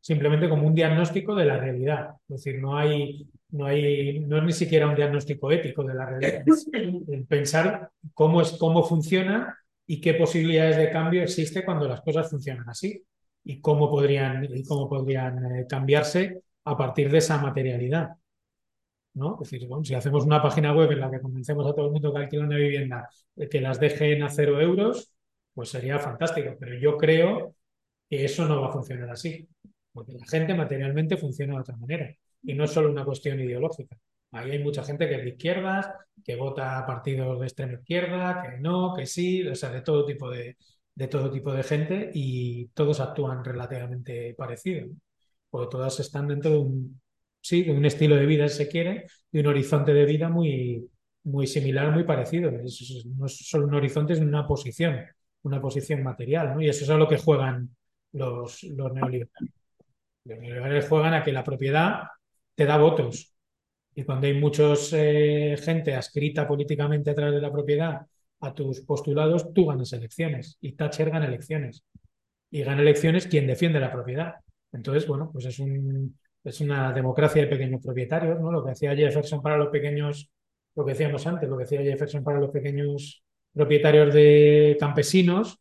simplemente 0.00 0.48
como 0.48 0.66
un 0.66 0.74
diagnóstico 0.74 1.34
de 1.34 1.44
la 1.44 1.58
realidad. 1.58 2.10
Es 2.28 2.42
decir, 2.44 2.60
no 2.60 2.76
hay, 2.76 3.28
no 3.50 3.66
hay, 3.66 4.20
no 4.20 4.38
es 4.38 4.44
ni 4.44 4.52
siquiera 4.52 4.88
un 4.88 4.94
diagnóstico 4.94 5.50
ético 5.52 5.84
de 5.84 5.94
la 5.94 6.06
realidad. 6.06 6.44
Es 6.46 6.68
el 6.72 7.26
pensar 7.26 7.90
cómo 8.14 8.40
es, 8.40 8.52
cómo 8.52 8.82
funciona 8.82 9.56
y 9.86 10.00
qué 10.00 10.14
posibilidades 10.14 10.76
de 10.76 10.90
cambio 10.90 11.22
existe 11.22 11.64
cuando 11.64 11.88
las 11.88 12.00
cosas 12.00 12.30
funcionan 12.30 12.68
así 12.68 13.02
y 13.44 13.60
cómo 13.60 13.90
podrían, 13.90 14.44
y 14.44 14.64
cómo 14.64 14.88
podrían 14.88 15.56
eh, 15.56 15.66
cambiarse 15.68 16.42
a 16.64 16.76
partir 16.76 17.10
de 17.10 17.18
esa 17.18 17.38
materialidad. 17.38 18.10
¿no? 19.14 19.38
Es 19.42 19.50
decir, 19.50 19.66
bueno, 19.68 19.84
si 19.84 19.94
hacemos 19.94 20.24
una 20.24 20.42
página 20.42 20.72
web 20.72 20.92
en 20.92 21.00
la 21.00 21.10
que 21.10 21.20
convencemos 21.20 21.66
a 21.66 21.74
todo 21.74 21.86
el 21.86 21.92
mundo 21.92 22.12
que 22.12 22.18
alquila 22.20 22.44
una 22.44 22.56
vivienda 22.56 23.08
de 23.34 23.48
que 23.48 23.60
las 23.60 23.80
dejen 23.80 24.22
a 24.22 24.30
cero 24.30 24.60
euros, 24.60 25.12
pues 25.54 25.70
sería 25.70 25.98
fantástico. 25.98 26.56
Pero 26.58 26.78
yo 26.78 26.96
creo 26.96 27.54
que 28.08 28.24
eso 28.24 28.46
no 28.46 28.60
va 28.60 28.68
a 28.68 28.72
funcionar 28.72 29.10
así, 29.10 29.48
porque 30.04 30.20
la 30.20 30.26
gente 30.26 30.54
materialmente 30.54 31.16
funciona 31.16 31.54
de 31.54 31.60
otra 31.60 31.76
manera. 31.76 32.14
y 32.42 32.54
no 32.54 32.64
es 32.64 32.70
solo 32.70 32.90
una 32.90 33.04
cuestión 33.04 33.40
ideológica. 33.40 33.96
Ahí 34.32 34.52
hay 34.52 34.58
mucha 34.62 34.82
gente 34.84 35.08
que 35.08 35.16
es 35.16 35.22
de 35.24 35.30
izquierdas, 35.30 35.88
que 36.24 36.36
vota 36.36 36.84
partidos 36.86 37.40
de 37.40 37.46
extrema 37.46 37.74
izquierda, 37.74 38.42
que 38.42 38.58
no, 38.58 38.94
que 38.94 39.06
sí, 39.06 39.46
o 39.46 39.54
sea, 39.54 39.70
de 39.70 39.82
todo 39.82 40.06
tipo 40.06 40.30
de, 40.30 40.56
de 40.94 41.08
todo 41.08 41.30
tipo 41.30 41.52
de 41.52 41.62
gente 41.62 42.10
y 42.14 42.66
todos 42.68 43.00
actúan 43.00 43.44
relativamente 43.44 44.34
parecido, 44.34 44.86
porque 45.50 45.70
todas 45.70 45.98
están 46.00 46.28
dentro 46.28 46.50
de 46.50 46.58
un, 46.58 47.00
sí, 47.40 47.62
de 47.64 47.72
un 47.72 47.84
estilo 47.84 48.16
de 48.16 48.26
vida, 48.26 48.48
si 48.48 48.58
se 48.58 48.68
quiere, 48.68 49.06
de 49.32 49.40
un 49.40 49.46
horizonte 49.46 49.92
de 49.92 50.04
vida 50.04 50.28
muy, 50.28 50.88
muy 51.24 51.46
similar, 51.46 51.92
muy 51.92 52.04
parecido. 52.04 52.50
No 52.50 53.26
es 53.26 53.48
solo 53.48 53.66
un 53.66 53.74
horizonte, 53.74 54.12
es 54.12 54.20
una 54.20 54.46
posición, 54.46 55.00
una 55.42 55.60
posición 55.60 56.02
material. 56.02 56.62
Y 56.62 56.68
eso 56.68 56.84
es 56.84 56.90
a 56.90 56.96
lo 56.96 57.08
que 57.08 57.18
juegan 57.18 57.74
los, 58.12 58.62
los 58.64 58.92
neoliberales. 58.92 59.59
Los 60.30 60.38
neoliberales 60.38 60.88
juegan 60.88 61.14
a 61.14 61.24
que 61.24 61.32
la 61.32 61.42
propiedad 61.42 62.04
te 62.54 62.64
da 62.64 62.76
votos. 62.76 63.34
Y 63.96 64.04
cuando 64.04 64.28
hay 64.28 64.34
mucha 64.34 64.74
eh, 64.92 65.56
gente 65.60 65.96
adscrita 65.96 66.46
políticamente 66.46 67.10
a 67.10 67.14
través 67.16 67.34
de 67.34 67.40
la 67.40 67.50
propiedad 67.50 68.06
a 68.38 68.54
tus 68.54 68.80
postulados, 68.82 69.52
tú 69.52 69.66
ganas 69.66 69.92
elecciones 69.92 70.56
y 70.60 70.72
Thatcher 70.72 71.10
gana 71.10 71.26
elecciones. 71.26 71.82
Y 72.48 72.62
gana 72.62 72.80
elecciones 72.80 73.26
quien 73.26 73.48
defiende 73.48 73.80
la 73.80 73.90
propiedad. 73.90 74.36
Entonces, 74.72 75.08
bueno, 75.08 75.30
pues 75.32 75.46
es, 75.46 75.58
un, 75.58 76.16
es 76.44 76.60
una 76.60 76.92
democracia 76.92 77.42
de 77.42 77.48
pequeños 77.48 77.82
propietarios, 77.82 78.38
¿no? 78.40 78.52
Lo 78.52 78.64
que 78.64 78.70
hacía 78.70 78.94
Jefferson 78.94 79.42
para 79.42 79.56
los 79.56 79.70
pequeños, 79.70 80.30
lo 80.76 80.84
que 80.84 80.92
decíamos 80.92 81.26
antes, 81.26 81.48
lo 81.48 81.58
que 81.58 81.64
hacía 81.64 81.82
Jefferson 81.82 82.22
para 82.22 82.38
los 82.38 82.50
pequeños 82.50 83.24
propietarios 83.52 84.14
de 84.14 84.76
campesinos, 84.78 85.58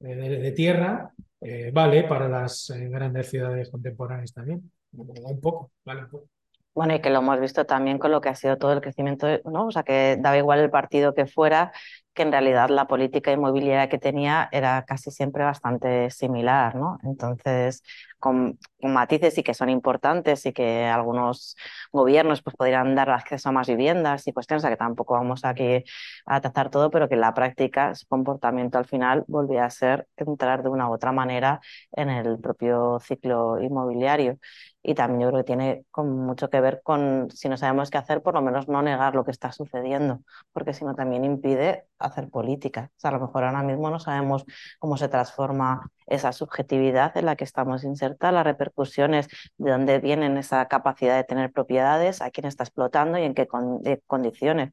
de, 0.00 0.14
de 0.16 0.52
tierra, 0.52 1.14
eh, 1.40 1.70
vale 1.72 2.04
para 2.04 2.28
las 2.28 2.70
eh, 2.70 2.88
grandes 2.88 3.30
ciudades 3.30 3.70
contemporáneas 3.70 4.32
también. 4.32 4.70
Un 4.92 5.40
poco, 5.40 5.72
vale 5.84 6.04
un 6.04 6.10
poco. 6.10 6.28
Bueno, 6.74 6.94
y 6.94 7.00
que 7.00 7.08
lo 7.08 7.20
hemos 7.20 7.40
visto 7.40 7.64
también 7.64 7.98
con 7.98 8.10
lo 8.10 8.20
que 8.20 8.28
ha 8.28 8.34
sido 8.34 8.58
todo 8.58 8.72
el 8.74 8.82
crecimiento, 8.82 9.26
¿no? 9.46 9.68
O 9.68 9.70
sea, 9.70 9.82
que 9.82 10.18
daba 10.20 10.36
igual 10.36 10.58
el 10.60 10.68
partido 10.70 11.14
que 11.14 11.24
fuera, 11.24 11.72
que 12.12 12.22
en 12.22 12.32
realidad 12.32 12.68
la 12.68 12.86
política 12.86 13.32
inmobiliaria 13.32 13.88
que 13.88 13.98
tenía 13.98 14.50
era 14.52 14.84
casi 14.84 15.10
siempre 15.10 15.42
bastante 15.42 16.10
similar, 16.10 16.74
¿no? 16.74 16.98
Entonces, 17.02 17.82
con, 18.18 18.58
matices 18.82 19.36
y 19.38 19.42
que 19.42 19.54
son 19.54 19.68
importantes 19.68 20.46
y 20.46 20.52
que 20.52 20.84
algunos 20.84 21.56
gobiernos 21.92 22.42
pues 22.42 22.54
podrían 22.56 22.94
dar 22.94 23.10
acceso 23.10 23.48
a 23.48 23.52
más 23.52 23.66
viviendas 23.68 24.26
y 24.28 24.32
cuestiones, 24.32 24.62
o 24.62 24.64
sea 24.64 24.70
que 24.70 24.76
tampoco 24.76 25.14
vamos 25.14 25.44
aquí 25.44 25.82
a 26.26 26.40
tratar 26.40 26.70
todo, 26.70 26.90
pero 26.90 27.08
que 27.08 27.14
en 27.14 27.20
la 27.22 27.34
práctica 27.34 27.94
su 27.94 28.06
comportamiento 28.06 28.78
al 28.78 28.84
final 28.86 29.24
volvía 29.26 29.64
a 29.64 29.70
ser 29.70 30.06
entrar 30.16 30.62
de 30.62 30.68
una 30.68 30.88
u 30.88 30.94
otra 30.94 31.12
manera 31.12 31.60
en 31.92 32.10
el 32.10 32.38
propio 32.38 33.00
ciclo 33.00 33.60
inmobiliario. 33.60 34.38
Y 34.82 34.94
también 34.94 35.22
yo 35.22 35.28
creo 35.28 35.40
que 35.40 35.46
tiene 35.46 35.84
con 35.90 36.16
mucho 36.16 36.48
que 36.48 36.60
ver 36.60 36.80
con, 36.84 37.28
si 37.32 37.48
no 37.48 37.56
sabemos 37.56 37.90
qué 37.90 37.98
hacer, 37.98 38.22
por 38.22 38.34
lo 38.34 38.42
menos 38.42 38.68
no 38.68 38.82
negar 38.82 39.16
lo 39.16 39.24
que 39.24 39.32
está 39.32 39.50
sucediendo, 39.50 40.20
porque 40.52 40.74
si 40.74 40.84
no 40.84 40.94
también 40.94 41.24
impide 41.24 41.86
hacer 41.98 42.30
política. 42.30 42.92
O 42.96 43.00
sea, 43.00 43.10
a 43.10 43.14
lo 43.14 43.20
mejor 43.20 43.44
ahora 43.44 43.62
mismo 43.64 43.90
no 43.90 43.98
sabemos 43.98 44.44
cómo 44.78 44.96
se 44.96 45.08
transforma 45.08 45.90
esa 46.06 46.32
subjetividad 46.32 47.16
en 47.16 47.26
la 47.26 47.36
que 47.36 47.44
estamos 47.44 47.84
insertas, 47.84 48.32
las 48.32 48.44
repercusiones 48.44 49.28
de 49.58 49.70
dónde 49.70 49.98
vienen 49.98 50.36
esa 50.36 50.66
capacidad 50.68 51.16
de 51.16 51.24
tener 51.24 51.52
propiedades, 51.52 52.22
a 52.22 52.30
quién 52.30 52.46
está 52.46 52.64
explotando 52.64 53.18
y 53.18 53.22
en 53.24 53.34
qué 53.34 53.46
con 53.46 53.82
condiciones. 54.06 54.72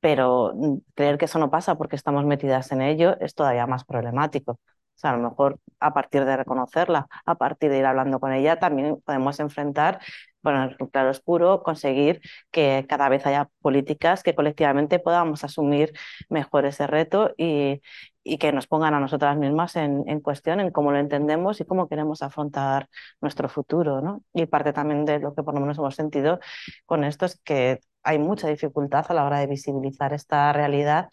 Pero 0.00 0.52
mm, 0.54 0.78
creer 0.94 1.18
que 1.18 1.26
eso 1.26 1.38
no 1.38 1.50
pasa 1.50 1.76
porque 1.76 1.96
estamos 1.96 2.24
metidas 2.24 2.72
en 2.72 2.82
ello 2.82 3.18
es 3.20 3.34
todavía 3.34 3.66
más 3.66 3.84
problemático. 3.84 4.52
O 4.52 5.00
sea, 5.00 5.10
a 5.12 5.16
lo 5.16 5.30
mejor 5.30 5.58
a 5.80 5.94
partir 5.94 6.24
de 6.26 6.36
reconocerla, 6.36 7.08
a 7.24 7.34
partir 7.36 7.70
de 7.70 7.78
ir 7.78 7.86
hablando 7.86 8.20
con 8.20 8.32
ella, 8.32 8.58
también 8.58 9.00
podemos 9.02 9.40
enfrentar 9.40 10.00
poner 10.42 10.76
un 10.80 10.88
claro 10.88 11.10
oscuro, 11.10 11.62
conseguir 11.62 12.20
que 12.50 12.86
cada 12.88 13.08
vez 13.08 13.26
haya 13.26 13.50
políticas 13.60 14.22
que 14.22 14.34
colectivamente 14.34 14.98
podamos 14.98 15.44
asumir 15.44 15.92
mejor 16.28 16.66
ese 16.66 16.86
reto 16.86 17.32
y, 17.36 17.80
y 18.22 18.38
que 18.38 18.52
nos 18.52 18.66
pongan 18.66 18.94
a 18.94 19.00
nosotras 19.00 19.36
mismas 19.36 19.76
en, 19.76 20.04
en, 20.08 20.20
cuestión, 20.20 20.60
en 20.60 20.70
cómo 20.70 20.92
lo 20.92 20.98
entendemos 20.98 21.60
y 21.60 21.64
cómo 21.64 21.88
queremos 21.88 22.22
afrontar 22.22 22.88
nuestro 23.20 23.48
futuro. 23.48 24.00
¿no? 24.00 24.22
Y 24.34 24.46
parte 24.46 24.72
también 24.72 25.04
de 25.04 25.18
lo 25.20 25.34
que 25.34 25.42
por 25.42 25.54
lo 25.54 25.60
menos 25.60 25.78
hemos 25.78 25.94
sentido 25.94 26.40
con 26.86 27.04
esto 27.04 27.26
es 27.26 27.40
que 27.42 27.80
hay 28.02 28.18
mucha 28.18 28.48
dificultad 28.48 29.06
a 29.08 29.14
la 29.14 29.24
hora 29.24 29.38
de 29.40 29.46
visibilizar 29.46 30.12
esta 30.12 30.52
realidad 30.52 31.08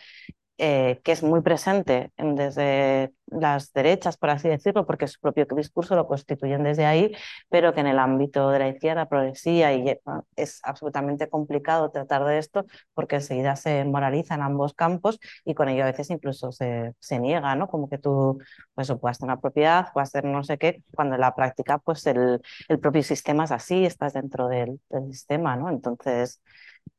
eh, 0.60 1.00
que 1.04 1.12
es 1.12 1.24
muy 1.24 1.42
presente 1.42 2.12
desde 2.18 3.14
las 3.28 3.74
derechas, 3.74 4.18
por 4.18 4.30
así 4.30 4.48
decirlo, 4.50 4.86
porque 4.88 5.08
su 5.08 5.20
propio 5.20 5.46
discurso 5.56 5.96
lo 5.96 6.08
constituyen 6.08 6.64
desde 6.64 6.86
ahí, 6.86 7.16
pero 7.50 7.74
que 7.74 7.82
en 7.82 7.88
el 7.88 8.00
ámbito 8.00 8.50
de 8.50 8.60
la 8.60 8.70
izquierda, 8.70 9.08
progresía, 9.08 9.74
y 9.74 9.90
eh, 9.90 10.02
es 10.36 10.60
absolutamente 10.64 11.30
complicado 11.30 11.92
tratar 11.92 12.26
de 12.26 12.38
esto 12.40 12.66
porque 12.94 13.18
enseguida 13.18 13.56
se 13.56 13.86
moraliza 13.86 14.36
en 14.36 14.42
ambos 14.42 14.74
campos 14.74 15.20
y 15.46 15.54
con 15.54 15.70
ello 15.70 15.84
a 15.84 15.88
veces 15.88 16.10
incluso 16.10 16.52
se, 16.52 16.94
se 17.00 17.20
niega, 17.20 17.56
¿no? 17.56 17.68
Como 17.68 17.90
que 17.90 17.98
tú 17.98 18.40
pues, 18.74 18.92
puedas 19.00 19.20
tener 19.20 19.38
propiedad, 19.40 19.92
puedas 19.94 20.10
hacer 20.10 20.26
no 20.26 20.44
sé 20.44 20.58
qué, 20.58 20.84
cuando 20.96 21.16
en 21.16 21.22
la 21.22 21.36
práctica 21.36 21.78
pues 21.80 22.06
el, 22.08 22.42
el 22.68 22.80
propio 22.80 23.04
sistema 23.04 23.44
es 23.46 23.52
así, 23.52 23.86
estás 23.86 24.14
dentro 24.14 24.48
del, 24.48 24.80
del 24.90 25.12
sistema, 25.14 25.56
¿no? 25.56 25.70
Entonces, 25.70 26.42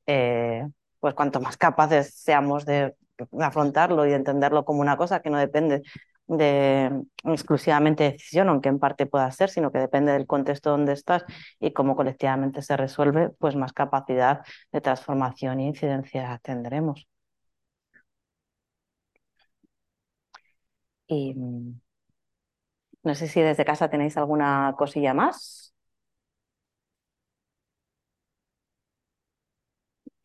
eh, 0.06 0.66
pues 1.00 1.14
cuanto 1.14 1.40
más 1.40 1.56
capaces 1.56 2.14
seamos 2.14 2.64
de 2.66 2.94
afrontarlo 3.40 4.06
y 4.06 4.12
entenderlo 4.12 4.64
como 4.64 4.80
una 4.80 4.96
cosa 4.96 5.20
que 5.20 5.30
no 5.30 5.38
depende 5.38 5.82
de 6.26 7.02
exclusivamente 7.24 8.04
de 8.04 8.12
decisión, 8.12 8.48
aunque 8.48 8.68
en 8.68 8.78
parte 8.78 9.06
pueda 9.06 9.30
ser, 9.32 9.48
sino 9.50 9.72
que 9.72 9.78
depende 9.78 10.12
del 10.12 10.26
contexto 10.26 10.70
donde 10.70 10.92
estás 10.92 11.24
y 11.58 11.72
cómo 11.72 11.96
colectivamente 11.96 12.62
se 12.62 12.76
resuelve, 12.76 13.30
pues 13.38 13.56
más 13.56 13.72
capacidad 13.72 14.42
de 14.72 14.80
transformación 14.80 15.60
e 15.60 15.66
incidencia 15.66 16.38
tendremos. 16.42 17.06
Y 21.06 21.34
mm, 21.34 21.80
no 23.02 23.14
sé 23.14 23.28
si 23.28 23.40
desde 23.40 23.64
casa 23.64 23.90
tenéis 23.90 24.16
alguna 24.16 24.74
cosilla 24.78 25.14
más. 25.14 25.67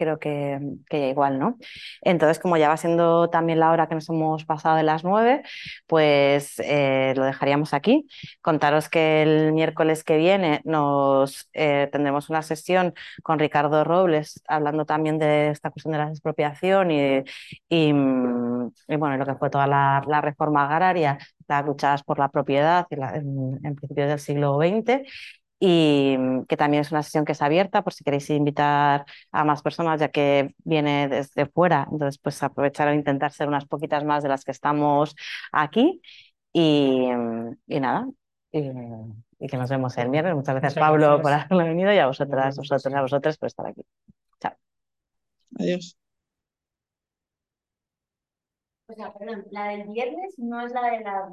Creo 0.03 0.19
que, 0.19 0.59
que, 0.89 1.09
igual, 1.09 1.39
¿no? 1.39 1.57
Entonces, 2.01 2.39
como 2.39 2.57
ya 2.57 2.69
va 2.69 2.77
siendo 2.77 3.29
también 3.29 3.59
la 3.59 3.71
hora 3.71 3.87
que 3.87 3.95
nos 3.95 4.09
hemos 4.09 4.45
pasado 4.45 4.75
de 4.75 4.83
las 4.83 5.03
nueve, 5.03 5.43
pues 5.87 6.59
eh, 6.59 7.13
lo 7.15 7.23
dejaríamos 7.23 7.73
aquí. 7.73 8.07
Contaros 8.41 8.89
que 8.89 9.23
el 9.23 9.53
miércoles 9.53 10.03
que 10.03 10.17
viene 10.17 10.61
nos 10.65 11.49
eh, 11.53 11.89
tendremos 11.91 12.29
una 12.29 12.41
sesión 12.41 12.93
con 13.23 13.39
Ricardo 13.39 13.83
Robles 13.83 14.41
hablando 14.47 14.85
también 14.85 15.19
de 15.19 15.49
esta 15.49 15.69
cuestión 15.71 15.93
de 15.93 15.99
la 15.99 16.09
expropiación 16.09 16.91
y, 16.91 17.23
y, 17.69 17.93
mm, 17.93 18.71
bueno, 18.99 19.17
lo 19.17 19.25
que 19.25 19.35
fue 19.35 19.49
toda 19.49 19.67
la, 19.67 20.01
reforma 20.21 20.65
agraria, 20.65 21.17
las 21.47 21.65
luchadas 21.65 22.03
por 22.03 22.19
la 22.19 22.29
propiedad 22.29 22.87
en 22.91 23.75
principios 23.75 24.07
del 24.09 24.19
siglo 24.19 24.57
XX 24.57 25.01
y 25.65 26.17
mm, 26.17 26.43
que 26.45 26.57
también 26.57 26.81
es 26.81 26.91
una 26.91 27.03
sesión 27.03 27.23
que 27.23 27.31
es 27.31 27.41
abierta 27.41 27.83
por 27.83 27.93
si 27.93 28.03
queréis 28.03 28.29
invitar 28.29 29.05
a 29.31 29.45
más 29.45 29.61
personas, 29.61 29.97
ya 30.01 30.09
que 30.09 30.53
viene 30.65 31.07
desde 31.07 31.45
fuera. 31.45 31.87
Entonces, 31.89 32.19
pues 32.21 32.43
aprovechar 32.43 32.89
a 32.89 32.95
intentar 32.95 33.31
ser 33.31 33.47
unas 33.47 33.65
poquitas 33.65 34.03
más 34.03 34.23
de 34.23 34.29
las 34.29 34.43
que 34.43 34.51
estamos 34.51 35.15
aquí. 35.53 36.01
Y, 36.51 37.07
mm, 37.09 37.55
y 37.67 37.79
nada, 37.79 38.09
y, 38.51 38.59
y, 39.39 39.47
que 39.47 39.57
nos 39.57 39.69
vemos 39.69 39.97
el 39.97 40.09
miércoles. 40.09 40.35
Muchas 40.35 40.55
gracias, 40.55 40.73
Muchas 40.75 40.89
Pablo, 40.89 41.07
gracias. 41.17 41.21
por 41.21 41.31
haberlo 41.55 41.69
venido 41.69 41.93
y 41.93 41.97
a 41.97 42.07
vosotras, 42.07 42.57
vosotros, 42.57 42.93
a 42.93 43.01
vosotros 43.01 43.37
por 43.37 43.47
estar 43.47 43.67
aquí. 43.67 43.85
Chao. 44.41 44.53
Adiós. 45.59 45.97
O 48.87 48.93
sea, 48.93 49.13
perdón, 49.13 49.45
la 49.49 49.69
del 49.69 49.87
viernes 49.87 50.37
no 50.37 50.59
es 50.65 50.73
la 50.73 50.91
de 50.91 50.99
la 51.01 51.29